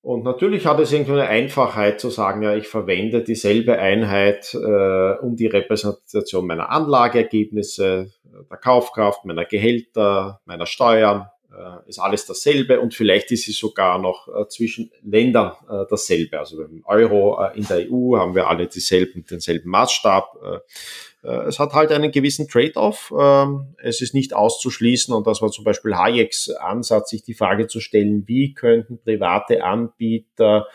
Und 0.01 0.23
natürlich 0.23 0.67
hat 0.67 0.79
es 0.79 0.93
irgendwie 0.93 1.13
eine 1.13 1.27
Einfachheit 1.27 2.01
zu 2.01 2.11
sagen, 2.11 2.43
ja, 2.43 2.55
ich 2.55 2.69
verwende 2.69 3.25
dieselbe 3.25 3.79
Einheit 3.79 4.55
äh, 4.55 5.19
um 5.21 5.35
die 5.35 5.49
Repräsentation 5.49 6.47
meiner 6.47 6.71
Anlageergebnisse, 6.71 8.13
der 8.51 8.59
Kaufkraft, 8.59 9.25
meiner 9.25 9.45
Gehälter, 9.45 10.41
meiner 10.45 10.67
Steuern, 10.67 11.29
äh, 11.51 11.89
ist 11.89 11.99
alles 11.99 12.27
dasselbe 12.27 12.79
und 12.79 12.93
vielleicht 12.93 13.33
ist 13.33 13.49
es 13.49 13.57
sogar 13.57 13.99
noch 13.99 14.29
äh, 14.29 14.47
zwischen 14.49 14.91
Ländern 15.03 15.53
äh, 15.69 15.87
dasselbe. 15.89 16.39
Also 16.39 16.61
im 16.61 16.85
Euro 16.85 17.43
in 17.55 17.67
der 17.67 17.91
EU 17.91 18.19
haben 18.19 18.35
wir 18.35 18.49
alle 18.49 18.67
dieselben, 18.67 19.25
denselben 19.25 19.71
Maßstab. 19.71 20.63
Es 21.23 21.59
hat 21.59 21.73
halt 21.73 21.91
einen 21.91 22.13
gewissen 22.13 22.49
Trade-off. 22.49 23.13
Ähm, 23.19 23.75
es 23.83 24.01
ist 24.03 24.15
nicht 24.15 24.35
auszuschließen 24.35 25.13
und 25.13 25.27
das 25.27 25.43
war 25.43 25.51
zum 25.51 25.65
Beispiel 25.65 25.97
Hayeks 25.97 26.51
Ansatz, 26.51 27.11
sich 27.11 27.23
die 27.23 27.35
Frage 27.35 27.67
zu 27.67 27.81
stellen, 27.81 28.25
wie 28.27 28.55
könnten 28.55 28.99
private 28.99 29.65
Anbieter 29.65 30.67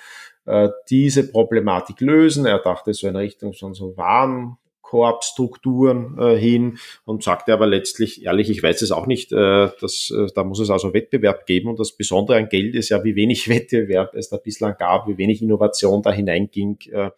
diese 0.90 1.32
Problematik 1.32 2.02
lösen. 2.02 2.46
Er 2.46 2.60
dachte 2.60 2.94
so 2.94 3.08
in 3.08 3.16
Richtung 3.16 3.54
von 3.54 3.74
so 3.74 3.96
Waren, 3.96 4.58
Koop-Strukturen 4.94 6.20
äh, 6.20 6.38
hin 6.38 6.78
und 7.04 7.24
sagte 7.24 7.52
aber 7.52 7.66
letztlich, 7.66 8.24
ehrlich, 8.26 8.52
ich 8.52 8.62
weiß 8.62 8.84
es 8.84 8.92
auch 8.92 9.08
nicht, 9.08 9.32
äh, 9.32 9.70
dass, 9.82 10.14
äh, 10.16 10.28
da 10.36 10.44
muss 10.44 10.60
es 10.60 10.70
also 10.70 10.94
Wettbewerb 10.94 11.48
geben 11.48 11.70
und 11.70 11.80
das 11.80 11.94
Besondere 11.94 12.38
an 12.38 12.48
Geld 12.48 12.76
ist 12.76 12.90
ja, 12.90 13.04
wie 13.04 13.16
wenig 13.16 13.50
Wettbewerb 13.50 14.14
es 14.14 14.30
da 14.30 14.38
bislang 14.38 14.76
gab, 14.78 15.08
wie 15.08 15.18
wenig 15.18 15.42
Innovation 15.42 16.04
da 16.04 16.12
hineinging. 16.12 16.78
Äh, 16.92 17.10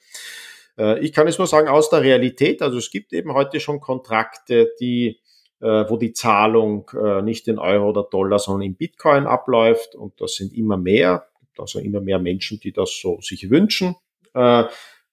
äh, 0.78 1.00
ich 1.00 1.12
kann 1.12 1.28
es 1.28 1.38
nur 1.38 1.48
sagen, 1.48 1.68
aus 1.68 1.90
der 1.90 2.02
Realität, 2.02 2.62
also 2.62 2.78
es 2.78 2.90
gibt 2.92 3.12
eben 3.12 3.34
heute 3.34 3.60
schon 3.60 3.82
Kontrakte, 3.82 4.72
die 4.80 5.20
äh, 5.60 5.84
wo 5.90 5.98
die 5.98 6.14
Zahlung 6.14 6.90
äh, 6.94 7.22
nicht 7.22 7.50
in 7.50 7.60
Euro 7.60 7.90
oder 7.90 8.04
Dollar, 8.04 8.40
sondern 8.40 8.68
in 8.68 8.76
Bitcoin 8.76 9.26
abläuft 9.26 9.96
und 9.96 10.22
das 10.22 10.36
sind 10.36 10.54
immer 10.54 10.78
mehr, 10.78 11.28
also 11.58 11.80
immer 11.80 12.00
mehr 12.00 12.20
Menschen, 12.20 12.62
die 12.62 12.72
das 12.72 12.98
so 13.02 13.20
sich 13.20 13.50
wünschen. 13.50 13.96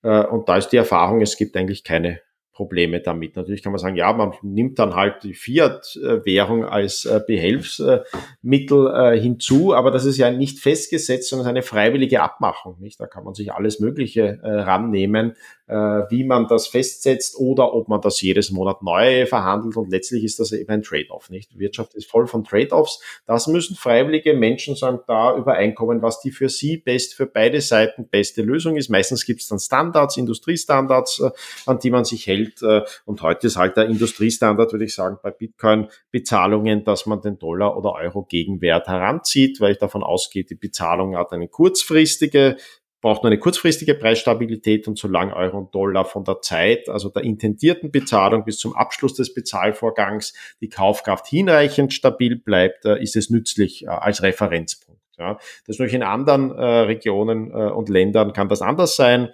Und 0.05 0.49
da 0.49 0.57
ist 0.57 0.71
die 0.71 0.79
Erfahrung, 0.79 1.21
es 1.21 1.37
gibt 1.37 1.57
eigentlich 1.57 1.85
keine 1.85 2.21
Probleme 2.53 3.01
damit. 3.01 3.37
Natürlich 3.37 3.63
kann 3.63 3.73
man 3.73 3.79
sagen, 3.79 3.97
ja, 3.97 4.13
man 4.13 4.35
nimmt 4.43 4.79
dann 4.79 4.95
halt 4.95 5.23
die 5.23 5.33
Fiat-Währung 5.33 6.65
als 6.65 7.07
äh, 7.07 7.21
Behelfsmittel 7.27 8.95
äh, 8.95 9.19
hinzu, 9.19 9.75
aber 9.75 9.91
das 9.91 10.05
ist 10.05 10.19
ja 10.19 10.31
nicht 10.31 10.59
festgesetzt, 10.59 11.31
sondern 11.31 11.49
eine 11.49 11.63
freiwillige 11.63 12.21
Abmachung. 12.21 12.77
Nicht? 12.79 13.01
Da 13.01 13.07
kann 13.07 13.25
man 13.25 13.35
sich 13.35 13.53
alles 13.53 13.81
Mögliche 13.81 14.39
äh, 14.43 14.51
rannehmen, 14.51 15.35
wie 15.73 16.25
man 16.25 16.47
das 16.47 16.67
festsetzt 16.67 17.37
oder 17.39 17.75
ob 17.75 17.89
man 17.89 18.01
das 18.01 18.21
jedes 18.21 18.51
Monat 18.51 18.83
neu 18.83 19.27
verhandelt 19.27 19.77
und 19.77 19.91
letztlich 19.91 20.25
ist 20.25 20.39
das 20.39 20.53
eben 20.53 20.71
ein 20.71 20.83
Trade-off. 20.83 21.31
Nicht? 21.31 21.53
Die 21.53 21.59
Wirtschaft 21.59 21.95
ist 21.95 22.11
voll 22.11 22.27
von 22.27 22.45
Trade-offs. 22.45 23.01
Das 23.27 23.47
müssen 23.47 23.77
freiwillige 23.77 24.35
Menschen 24.35 24.77
sagen, 24.77 25.01
da 25.07 25.37
übereinkommen, 25.37 26.03
was 26.03 26.21
die 26.21 26.31
für 26.31 26.49
sie 26.49 26.77
best, 26.77 27.15
für 27.15 27.27
beide 27.27 27.61
Seiten 27.61 28.09
beste 28.09 28.43
Lösung 28.43 28.77
ist. 28.77 28.89
Meistens 28.89 29.25
gibt 29.25 29.41
es 29.41 29.49
dann 29.49 29.59
Standards, 29.59 30.17
Industriestandards, 30.17 31.23
an 31.67 31.79
die 31.79 31.91
man 31.91 32.05
sich 32.05 32.27
hält. 32.27 32.63
Äh, 32.63 32.83
und 33.05 33.23
heute 33.23 33.47
ist 33.47 33.57
halt 33.57 33.77
der 33.77 33.87
Industriestandard, 33.87 34.73
würde 34.73 34.85
ich 34.85 34.95
sagen, 34.95 35.19
bei 35.23 35.31
Bitcoin-Bezahlungen, 35.31 36.85
dass 36.85 37.07
man 37.07 37.21
den 37.21 37.39
Dollar- 37.39 37.77
oder 37.77 37.93
Euro-Gegenwert 37.93 38.89
heranzieht, 38.89 39.61
weil 39.61 39.73
ich 39.73 39.79
davon 39.79 40.03
ausgehe, 40.03 40.45
die 40.45 40.55
Bezahlung 40.55 41.17
hat 41.17 41.33
eine 41.33 41.49
kurzfristige 41.49 42.57
braucht 43.03 43.25
nur 43.25 43.31
eine 43.31 43.39
kurzfristige 43.39 43.95
Preisstabilität 43.95 44.87
und 44.89 44.97
solange 44.97 45.35
Euro 45.35 45.59
und 45.59 45.75
Dollar 45.75 46.05
von 46.05 46.25
der 46.25 46.41
Zeit, 46.41 46.89
also 46.89 47.11
der 47.11 47.25
intendierten 47.25 47.91
Bezahlung 47.91 48.45
bis 48.45 48.59
zum 48.59 48.75
Abschluss 48.75 49.15
des 49.15 49.35
Bezahlvorgangs 49.35 50.33
die 50.61 50.69
Kaufkraft 50.69 51.27
hinreichend 51.27 51.93
stabil 51.93 52.37
bleibt, 52.37 52.85
äh, 52.87 53.03
ist 53.03 53.17
es 53.17 53.29
nützlich 53.29 53.85
äh, 53.85 53.89
als 53.89 54.23
Referenzpunkt. 54.23 55.03
Ja. 55.19 55.35
Das 55.67 55.79
natürlich 55.79 55.95
in 55.95 56.05
anderen 56.05 56.53
äh, 56.53 56.65
Regionen 56.65 57.53
und 57.53 57.89
Ländern 57.89 58.33
kann 58.33 58.49
das 58.49 58.63
anders 58.63 58.97
sein. 58.97 59.29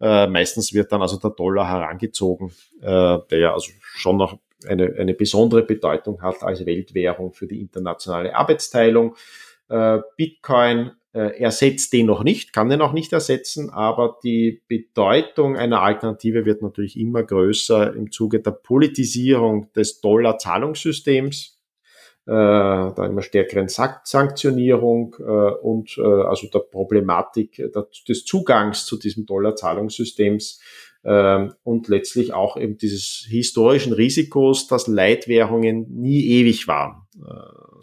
Meistens 0.00 0.74
wird 0.74 0.92
dann 0.92 1.00
also 1.00 1.18
der 1.18 1.30
Dollar 1.30 1.68
herangezogen, 1.68 2.52
der 2.82 3.24
ja 3.30 3.54
also 3.54 3.70
schon 3.80 4.16
noch 4.16 4.36
eine, 4.66 4.92
eine 4.98 5.14
besondere 5.14 5.62
Bedeutung 5.62 6.20
hat 6.20 6.42
als 6.42 6.66
Weltwährung 6.66 7.32
für 7.32 7.46
die 7.46 7.60
internationale 7.60 8.34
Arbeitsteilung. 8.34 9.16
Bitcoin 10.16 10.90
ersetzt 11.14 11.92
den 11.92 12.06
noch 12.06 12.24
nicht, 12.24 12.52
kann 12.52 12.68
den 12.68 12.82
auch 12.82 12.92
nicht 12.92 13.12
ersetzen, 13.12 13.70
aber 13.70 14.18
die 14.24 14.62
Bedeutung 14.66 15.56
einer 15.56 15.80
Alternative 15.80 16.44
wird 16.44 16.60
natürlich 16.60 16.98
immer 16.98 17.22
größer 17.22 17.94
im 17.94 18.10
Zuge 18.10 18.40
der 18.40 18.50
Politisierung 18.50 19.72
des 19.74 20.00
Dollar-Zahlungssystems 20.00 21.54
äh, 22.26 22.30
da 22.32 23.06
immer 23.06 23.20
stärkeren 23.20 23.68
Sanktionierung 23.68 25.14
äh, 25.18 25.22
und 25.22 25.98
äh, 25.98 26.02
also 26.02 26.46
der 26.48 26.60
Problematik 26.60 27.56
der, 27.56 27.86
des 28.08 28.24
Zugangs 28.24 28.86
zu 28.86 28.96
diesem 28.98 29.26
Dollar-Zahlungssystems 29.26 30.58
äh, 31.02 31.48
und 31.64 31.88
letztlich 31.88 32.32
auch 32.32 32.56
eben 32.56 32.78
dieses 32.78 33.26
historischen 33.28 33.92
Risikos, 33.92 34.68
dass 34.68 34.86
Leitwährungen 34.86 35.86
nie 36.00 36.24
ewig 36.40 36.66
waren, 36.66 37.02
äh, 37.14 37.30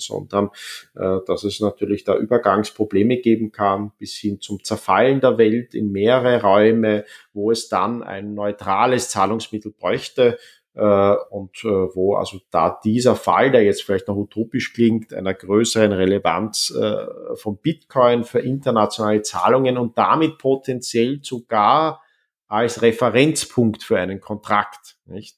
sondern 0.01 0.49
äh, 0.95 1.19
dass 1.25 1.43
es 1.43 1.59
natürlich 1.59 2.03
da 2.03 2.15
Übergangsprobleme 2.15 3.17
geben 3.17 3.51
kann 3.51 3.91
bis 3.97 4.15
hin 4.15 4.41
zum 4.41 4.63
Zerfallen 4.63 5.21
der 5.21 5.37
Welt 5.37 5.73
in 5.73 5.91
mehrere 5.91 6.41
Räume, 6.41 7.05
wo 7.33 7.51
es 7.51 7.69
dann 7.69 8.03
ein 8.03 8.33
neutrales 8.33 9.09
Zahlungsmittel 9.09 9.71
bräuchte, 9.71 10.37
äh, 10.73 11.15
und 11.29 11.65
äh, 11.65 11.67
wo 11.67 12.15
also 12.15 12.39
da 12.49 12.79
dieser 12.83 13.17
Fall, 13.17 13.51
der 13.51 13.63
jetzt 13.63 13.83
vielleicht 13.83 14.07
noch 14.07 14.15
utopisch 14.15 14.73
klingt, 14.73 15.13
einer 15.13 15.33
größeren 15.33 15.91
Relevanz 15.91 16.73
äh, 16.73 17.35
von 17.35 17.57
Bitcoin 17.57 18.23
für 18.23 18.39
internationale 18.39 19.21
Zahlungen 19.21 19.77
und 19.77 19.97
damit 19.97 20.37
potenziell 20.37 21.19
sogar 21.23 22.01
als 22.47 22.81
Referenzpunkt 22.81 23.83
für 23.83 23.97
einen 23.97 24.19
Kontrakt. 24.19 24.97
Nicht? 25.05 25.37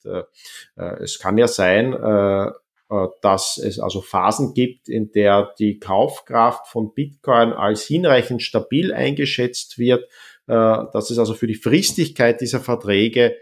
Es 0.75 1.19
kann 1.19 1.37
ja 1.37 1.47
sein, 1.47 1.93
dass 3.21 3.57
es 3.57 3.79
also 3.79 4.01
Phasen 4.01 4.53
gibt, 4.53 4.89
in 4.89 5.11
der 5.11 5.53
die 5.59 5.79
Kaufkraft 5.79 6.67
von 6.67 6.93
Bitcoin 6.93 7.53
als 7.53 7.83
hinreichend 7.83 8.41
stabil 8.41 8.93
eingeschätzt 8.93 9.77
wird, 9.77 10.07
dass 10.45 11.09
es 11.09 11.17
also 11.17 11.33
für 11.33 11.47
die 11.47 11.55
Fristigkeit 11.55 12.41
dieser 12.41 12.59
Verträge 12.59 13.35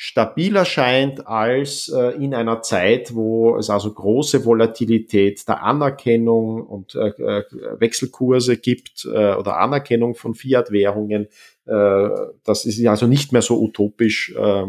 stabiler 0.00 0.64
scheint 0.64 1.26
als 1.26 1.88
äh, 1.88 2.14
in 2.22 2.32
einer 2.32 2.62
Zeit, 2.62 3.16
wo 3.16 3.56
es 3.56 3.68
also 3.68 3.92
große 3.92 4.44
Volatilität 4.44 5.48
der 5.48 5.64
Anerkennung 5.64 6.62
und 6.62 6.94
äh, 6.94 7.08
äh 7.08 7.44
Wechselkurse 7.80 8.58
gibt 8.58 9.04
äh, 9.06 9.34
oder 9.34 9.58
Anerkennung 9.58 10.14
von 10.14 10.36
Fiat-Währungen. 10.36 11.26
Äh, 11.66 12.08
das 12.44 12.64
ist 12.64 12.86
also 12.86 13.08
nicht 13.08 13.32
mehr 13.32 13.42
so 13.42 13.60
utopisch, 13.60 14.32
äh, 14.38 14.66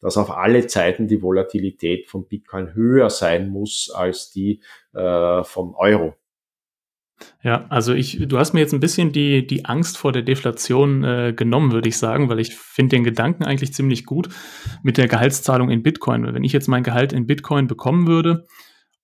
dass 0.00 0.16
auf 0.16 0.30
alle 0.30 0.66
Zeiten 0.66 1.08
die 1.08 1.22
Volatilität 1.22 2.08
von 2.08 2.26
Bitcoin 2.26 2.74
höher 2.74 3.10
sein 3.10 3.48
muss 3.48 3.90
als 3.94 4.30
die 4.30 4.62
äh, 4.92 5.42
vom 5.44 5.74
Euro. 5.74 6.14
Ja, 7.42 7.66
also 7.68 7.92
ich, 7.92 8.26
du 8.26 8.38
hast 8.38 8.54
mir 8.54 8.60
jetzt 8.60 8.74
ein 8.74 8.80
bisschen 8.80 9.12
die, 9.12 9.46
die 9.46 9.64
Angst 9.64 9.98
vor 9.98 10.12
der 10.12 10.22
Deflation 10.22 11.04
äh, 11.04 11.32
genommen, 11.34 11.72
würde 11.72 11.88
ich 11.88 11.96
sagen, 11.96 12.28
weil 12.28 12.40
ich 12.40 12.54
finde 12.54 12.96
den 12.96 13.04
Gedanken 13.04 13.44
eigentlich 13.44 13.72
ziemlich 13.72 14.04
gut 14.04 14.28
mit 14.82 14.98
der 14.98 15.08
Gehaltszahlung 15.08 15.70
in 15.70 15.82
Bitcoin. 15.82 16.34
Wenn 16.34 16.44
ich 16.44 16.52
jetzt 16.52 16.68
mein 16.68 16.82
Gehalt 16.82 17.12
in 17.12 17.26
Bitcoin 17.26 17.66
bekommen 17.66 18.06
würde 18.06 18.46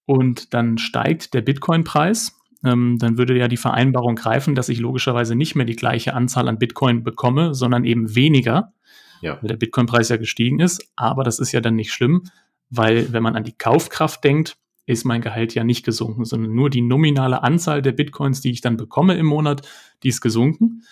und 0.07 0.55
dann 0.55 0.79
steigt 0.79 1.35
der 1.35 1.43
Bitcoin-Preis, 1.43 2.37
ähm, 2.65 2.99
dann 2.99 3.17
würde 3.17 3.39
ja 3.39 3.49
die 3.49 3.57
Vereinbarung 3.57 4.17
greifen, 4.17 4.55
dass 4.55 4.69
ich 4.69 4.81
logischerweise 4.81 5.35
nicht 5.35 5.55
mehr 5.55 5.67
die 5.67 5.77
gleiche 5.77 6.15
Anzahl 6.15 6.49
an 6.49 6.59
Bitcoin 6.59 7.05
bekomme, 7.05 7.55
sondern 7.55 7.85
eben 7.85 8.15
weniger, 8.15 8.73
ja. 9.21 9.39
weil 9.41 9.49
der 9.49 9.57
Bitcoin-Preis 9.57 10.09
ja 10.09 10.17
gestiegen 10.17 10.61
ist. 10.61 10.85
Aber 10.97 11.25
das 11.25 11.39
ist 11.39 11.53
ja 11.53 11.61
dann 11.61 11.77
nicht 11.77 11.93
schlimm, 11.93 12.25
weil 12.69 13.13
wenn 13.13 13.23
man 13.23 13.37
an 13.37 13.45
die 13.45 13.57
Kaufkraft 13.57 14.23
denkt, 14.25 14.57
ist 14.87 15.05
mein 15.05 15.21
Gehalt 15.21 15.55
ja 15.55 15.65
nicht 15.65 15.85
gesunken, 15.85 16.25
sondern 16.25 16.55
nur 16.55 16.69
die 16.71 16.81
nominale 16.81 17.43
Anzahl 17.43 17.83
der 17.83 17.93
Bitcoins, 17.93 18.41
die 18.41 18.51
ich 18.51 18.61
dann 18.61 18.77
bekomme 18.77 19.15
im 19.15 19.27
Monat, 19.27 19.63
die 20.03 20.09
ist 20.09 20.21
gesunken. 20.21 20.83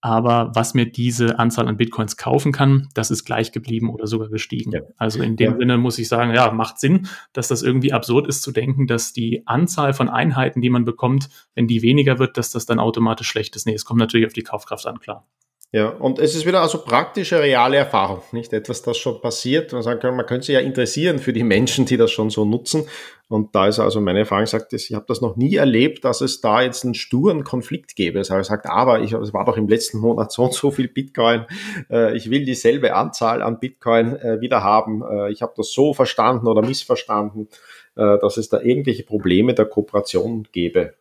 Aber 0.00 0.52
was 0.54 0.74
mir 0.74 0.84
diese 0.84 1.38
Anzahl 1.38 1.66
an 1.66 1.78
Bitcoins 1.78 2.18
kaufen 2.18 2.52
kann, 2.52 2.88
das 2.92 3.10
ist 3.10 3.24
gleich 3.24 3.52
geblieben 3.52 3.88
oder 3.88 4.06
sogar 4.06 4.28
gestiegen. 4.28 4.72
Ja. 4.72 4.80
Also 4.98 5.22
in 5.22 5.36
dem 5.36 5.52
ja. 5.52 5.58
Sinne 5.58 5.78
muss 5.78 5.98
ich 5.98 6.08
sagen, 6.08 6.34
ja, 6.34 6.52
macht 6.52 6.78
Sinn, 6.78 7.08
dass 7.32 7.48
das 7.48 7.62
irgendwie 7.62 7.94
absurd 7.94 8.26
ist 8.26 8.42
zu 8.42 8.52
denken, 8.52 8.86
dass 8.86 9.14
die 9.14 9.46
Anzahl 9.46 9.94
von 9.94 10.10
Einheiten, 10.10 10.60
die 10.60 10.68
man 10.68 10.84
bekommt, 10.84 11.30
wenn 11.54 11.68
die 11.68 11.80
weniger 11.80 12.18
wird, 12.18 12.36
dass 12.36 12.50
das 12.50 12.66
dann 12.66 12.80
automatisch 12.80 13.28
schlecht 13.28 13.56
ist. 13.56 13.66
Nee, 13.66 13.72
es 13.72 13.86
kommt 13.86 13.98
natürlich 13.98 14.26
auf 14.26 14.34
die 14.34 14.42
Kaufkraft 14.42 14.86
an, 14.86 14.98
klar. 14.98 15.26
Ja, 15.74 15.88
und 15.88 16.20
es 16.20 16.36
ist 16.36 16.46
wieder 16.46 16.60
also 16.60 16.84
praktische, 16.84 17.42
reale 17.42 17.76
Erfahrung, 17.76 18.22
nicht 18.30 18.52
etwas, 18.52 18.82
das 18.82 18.96
schon 18.96 19.20
passiert. 19.20 19.72
Man 19.72 19.82
sagen 19.82 19.98
kann, 19.98 20.14
man 20.14 20.24
könnte 20.24 20.46
sich 20.46 20.54
ja 20.54 20.60
interessieren 20.60 21.18
für 21.18 21.32
die 21.32 21.42
Menschen, 21.42 21.84
die 21.84 21.96
das 21.96 22.12
schon 22.12 22.30
so 22.30 22.44
nutzen. 22.44 22.86
Und 23.26 23.56
da 23.56 23.66
ist 23.66 23.80
also 23.80 24.00
meine 24.00 24.20
Erfahrung, 24.20 24.46
sagt, 24.46 24.72
ich 24.72 24.94
habe 24.94 25.06
das 25.08 25.20
noch 25.20 25.34
nie 25.34 25.56
erlebt, 25.56 26.04
dass 26.04 26.20
es 26.20 26.40
da 26.40 26.62
jetzt 26.62 26.84
einen 26.84 26.94
sturen 26.94 27.42
Konflikt 27.42 27.96
gäbe. 27.96 28.20
Das 28.20 28.30
heißt, 28.30 28.50
sagt, 28.50 28.66
aber 28.66 29.00
ich, 29.00 29.14
es 29.14 29.32
war 29.32 29.44
doch 29.44 29.56
im 29.56 29.66
letzten 29.66 29.98
Monat 29.98 30.30
so 30.30 30.44
und 30.44 30.54
so 30.54 30.70
viel 30.70 30.86
Bitcoin. 30.86 31.44
Äh, 31.90 32.16
ich 32.16 32.30
will 32.30 32.44
dieselbe 32.44 32.94
Anzahl 32.94 33.42
an 33.42 33.58
Bitcoin 33.58 34.14
äh, 34.14 34.40
wieder 34.40 34.62
haben. 34.62 35.02
Äh, 35.02 35.32
ich 35.32 35.42
habe 35.42 35.54
das 35.56 35.72
so 35.72 35.92
verstanden 35.92 36.46
oder 36.46 36.62
missverstanden, 36.64 37.48
äh, 37.96 38.16
dass 38.20 38.36
es 38.36 38.48
da 38.48 38.60
irgendwelche 38.60 39.02
Probleme 39.02 39.54
der 39.54 39.66
Kooperation 39.66 40.46
gäbe. 40.52 40.94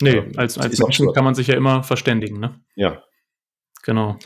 Nee, 0.00 0.16
ähm, 0.16 0.32
als, 0.36 0.56
als 0.56 0.78
Menschen 0.78 1.12
kann 1.12 1.24
man 1.24 1.34
sich 1.34 1.48
ja 1.48 1.54
immer 1.54 1.82
verständigen, 1.82 2.40
ne? 2.40 2.58
Ja, 2.76 3.02
Genau. 3.84 4.16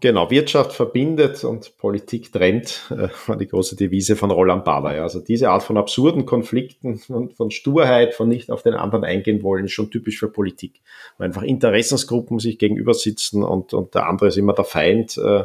Genau, 0.00 0.30
Wirtschaft 0.30 0.72
verbindet 0.72 1.44
und 1.44 1.76
Politik 1.76 2.32
trennt, 2.32 2.90
äh, 2.90 3.08
war 3.26 3.36
die 3.36 3.46
große 3.46 3.76
Devise 3.76 4.16
von 4.16 4.30
Roland 4.30 4.64
Barley. 4.64 4.98
Also 4.98 5.20
diese 5.20 5.50
Art 5.50 5.62
von 5.62 5.76
absurden 5.76 6.26
Konflikten 6.26 7.00
und 7.08 7.34
von 7.34 7.50
Sturheit, 7.50 8.14
von 8.14 8.28
nicht 8.28 8.50
auf 8.50 8.62
den 8.62 8.74
anderen 8.74 9.04
eingehen 9.04 9.42
wollen, 9.42 9.64
ist 9.64 9.72
schon 9.72 9.90
typisch 9.90 10.18
für 10.18 10.28
Politik. 10.28 10.80
Weil 11.18 11.28
einfach 11.28 11.42
Interessensgruppen 11.42 12.40
sich 12.40 12.58
gegenüber 12.58 12.94
sitzen 12.94 13.44
und, 13.44 13.74
und 13.74 13.94
der 13.94 14.08
andere 14.08 14.28
ist 14.28 14.38
immer 14.38 14.54
der 14.54 14.64
Feind 14.64 15.18
äh, 15.18 15.44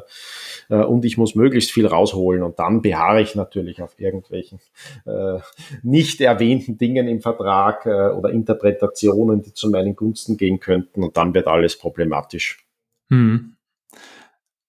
äh, 0.69 0.83
und 0.83 1.05
ich 1.05 1.17
muss 1.17 1.35
möglichst 1.35 1.71
viel 1.71 1.85
rausholen 1.85 2.41
und 2.41 2.57
dann 2.57 2.81
beharre 2.81 3.21
ich 3.21 3.35
natürlich 3.35 3.81
auf 3.81 3.99
irgendwelchen 3.99 4.59
äh, 5.05 5.39
nicht 5.83 6.21
erwähnten 6.21 6.77
Dingen 6.77 7.07
im 7.07 7.21
Vertrag 7.21 7.85
äh, 7.85 8.09
oder 8.09 8.29
Interpretationen, 8.29 9.41
die 9.41 9.53
zu 9.53 9.69
meinen 9.69 9.95
Gunsten 9.95 10.37
gehen 10.37 10.59
könnten 10.59 11.03
und 11.03 11.15
dann 11.15 11.33
wird 11.33 11.47
alles 11.47 11.77
problematisch. 11.77 12.66
Hm. 13.09 13.57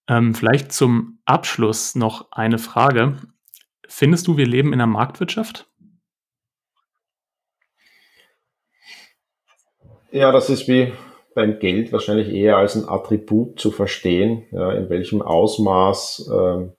Ähm, 0.07 0.33
vielleicht 0.33 0.71
zum 0.71 1.19
Abschluss 1.25 1.95
noch 1.95 2.31
eine 2.31 2.57
Frage. 2.57 3.17
Findest 3.87 4.27
du, 4.27 4.37
wir 4.37 4.47
leben 4.47 4.73
in 4.73 4.81
einer 4.81 4.87
Marktwirtschaft? 4.87 5.67
Ja, 10.11 10.31
das 10.31 10.49
ist 10.49 10.67
wie 10.67 10.93
beim 11.35 11.59
Geld 11.59 11.91
wahrscheinlich 11.91 12.29
eher 12.29 12.57
als 12.57 12.75
ein 12.75 12.89
Attribut 12.89 13.59
zu 13.59 13.71
verstehen, 13.71 14.45
ja, 14.51 14.71
in 14.71 14.89
welchem 14.89 15.21
Ausmaß 15.21 16.29
äh, 16.31 16.69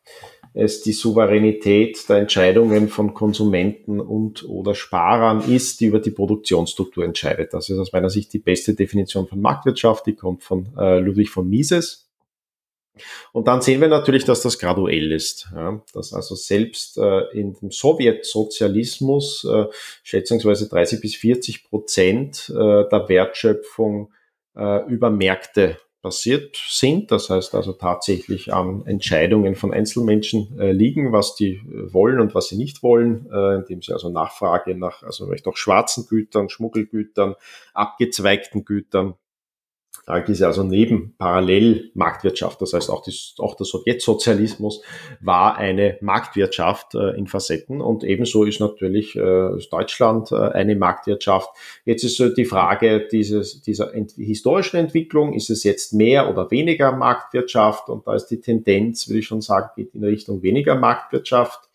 es 0.52 0.82
die 0.82 0.92
Souveränität 0.92 2.08
der 2.08 2.16
Entscheidungen 2.18 2.88
von 2.88 3.14
Konsumenten 3.14 4.00
und 4.00 4.48
oder 4.48 4.74
Sparern 4.74 5.40
ist, 5.48 5.80
die 5.80 5.86
über 5.86 6.00
die 6.00 6.10
Produktionsstruktur 6.10 7.04
entscheidet. 7.04 7.54
Das 7.54 7.68
ist 7.68 7.78
aus 7.78 7.92
meiner 7.92 8.10
Sicht 8.10 8.32
die 8.32 8.38
beste 8.38 8.74
Definition 8.74 9.28
von 9.28 9.40
Marktwirtschaft, 9.40 10.06
die 10.06 10.14
kommt 10.14 10.42
von 10.42 10.68
äh, 10.76 10.98
Ludwig 10.98 11.30
von 11.30 11.48
Mises. 11.48 12.08
Und 13.32 13.46
dann 13.48 13.62
sehen 13.62 13.80
wir 13.80 13.88
natürlich, 13.88 14.24
dass 14.24 14.42
das 14.42 14.58
graduell 14.58 15.12
ist. 15.12 15.48
Ja, 15.54 15.82
dass 15.94 16.12
also 16.12 16.34
selbst 16.34 16.98
äh, 16.98 17.30
in 17.32 17.54
dem 17.54 17.70
Sowjetsozialismus 17.70 19.44
äh, 19.44 19.66
schätzungsweise 20.02 20.68
30 20.68 21.00
bis 21.00 21.14
40 21.14 21.64
Prozent 21.64 22.50
äh, 22.50 22.54
der 22.54 23.08
Wertschöpfung 23.08 24.12
äh, 24.56 24.84
über 24.86 25.10
Märkte 25.10 25.78
passiert 26.02 26.56
sind. 26.68 27.10
Das 27.10 27.30
heißt 27.30 27.54
also 27.54 27.72
tatsächlich 27.72 28.52
an 28.52 28.86
Entscheidungen 28.86 29.54
von 29.54 29.72
Einzelmenschen 29.72 30.58
äh, 30.58 30.72
liegen, 30.72 31.12
was 31.12 31.34
die 31.34 31.54
äh, 31.54 31.92
wollen 31.92 32.20
und 32.20 32.34
was 32.34 32.48
sie 32.48 32.56
nicht 32.56 32.82
wollen, 32.82 33.28
äh, 33.32 33.56
indem 33.56 33.82
sie 33.82 33.92
also 33.92 34.08
Nachfrage 34.08 34.74
nach, 34.74 35.02
also 35.02 35.26
vielleicht 35.26 35.46
auch 35.46 35.56
schwarzen 35.56 36.06
Gütern, 36.08 36.48
Schmuggelgütern, 36.48 37.34
abgezweigten 37.74 38.64
Gütern 38.64 39.14
da 40.10 40.16
ist 40.16 40.42
also 40.42 40.64
neben 40.64 41.14
Parallelmarktwirtschaft, 41.18 42.60
das 42.60 42.72
heißt 42.72 42.90
auch, 42.90 43.04
das, 43.04 43.34
auch 43.38 43.54
der 43.54 43.64
Sowjetsozialismus 43.64 44.82
war 45.20 45.56
eine 45.56 45.98
Marktwirtschaft 46.00 46.96
äh, 46.96 47.16
in 47.16 47.28
Facetten 47.28 47.80
und 47.80 48.02
ebenso 48.02 48.42
ist 48.42 48.58
natürlich 48.58 49.14
äh, 49.14 49.50
Deutschland 49.70 50.32
äh, 50.32 50.36
eine 50.36 50.74
Marktwirtschaft. 50.74 51.50
Jetzt 51.84 52.02
ist 52.02 52.16
so 52.16 52.28
die 52.28 52.44
Frage 52.44 53.06
dieses, 53.06 53.62
dieser 53.62 53.94
ent 53.94 54.12
historischen 54.16 54.78
Entwicklung, 54.78 55.32
ist 55.32 55.48
es 55.48 55.62
jetzt 55.62 55.92
mehr 55.92 56.28
oder 56.28 56.50
weniger 56.50 56.90
Marktwirtschaft 56.90 57.88
und 57.88 58.04
da 58.08 58.14
ist 58.14 58.26
die 58.26 58.40
Tendenz, 58.40 59.08
würde 59.08 59.20
ich 59.20 59.26
schon 59.26 59.42
sagen, 59.42 59.70
geht 59.76 59.94
in 59.94 60.02
Richtung 60.02 60.42
weniger 60.42 60.74
Marktwirtschaft. 60.74 61.68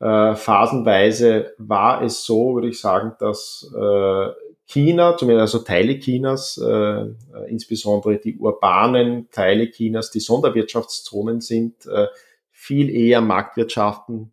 Äh, 0.00 0.36
phasenweise 0.36 1.52
war 1.58 2.02
es 2.02 2.24
so, 2.24 2.54
würde 2.54 2.68
ich 2.68 2.80
sagen, 2.80 3.12
dass 3.18 3.70
äh, 3.76 4.47
China, 4.68 5.16
zumindest 5.16 5.54
also 5.54 5.64
Teile 5.64 5.98
Chinas, 5.98 6.58
äh, 6.62 6.68
äh, 6.68 7.06
insbesondere 7.48 8.18
die 8.18 8.36
urbanen 8.36 9.28
Teile 9.30 9.70
Chinas, 9.70 10.10
die 10.10 10.20
Sonderwirtschaftszonen 10.20 11.40
sind, 11.40 11.86
äh, 11.86 12.06
viel 12.50 12.90
eher 12.90 13.22
Marktwirtschaften 13.22 14.30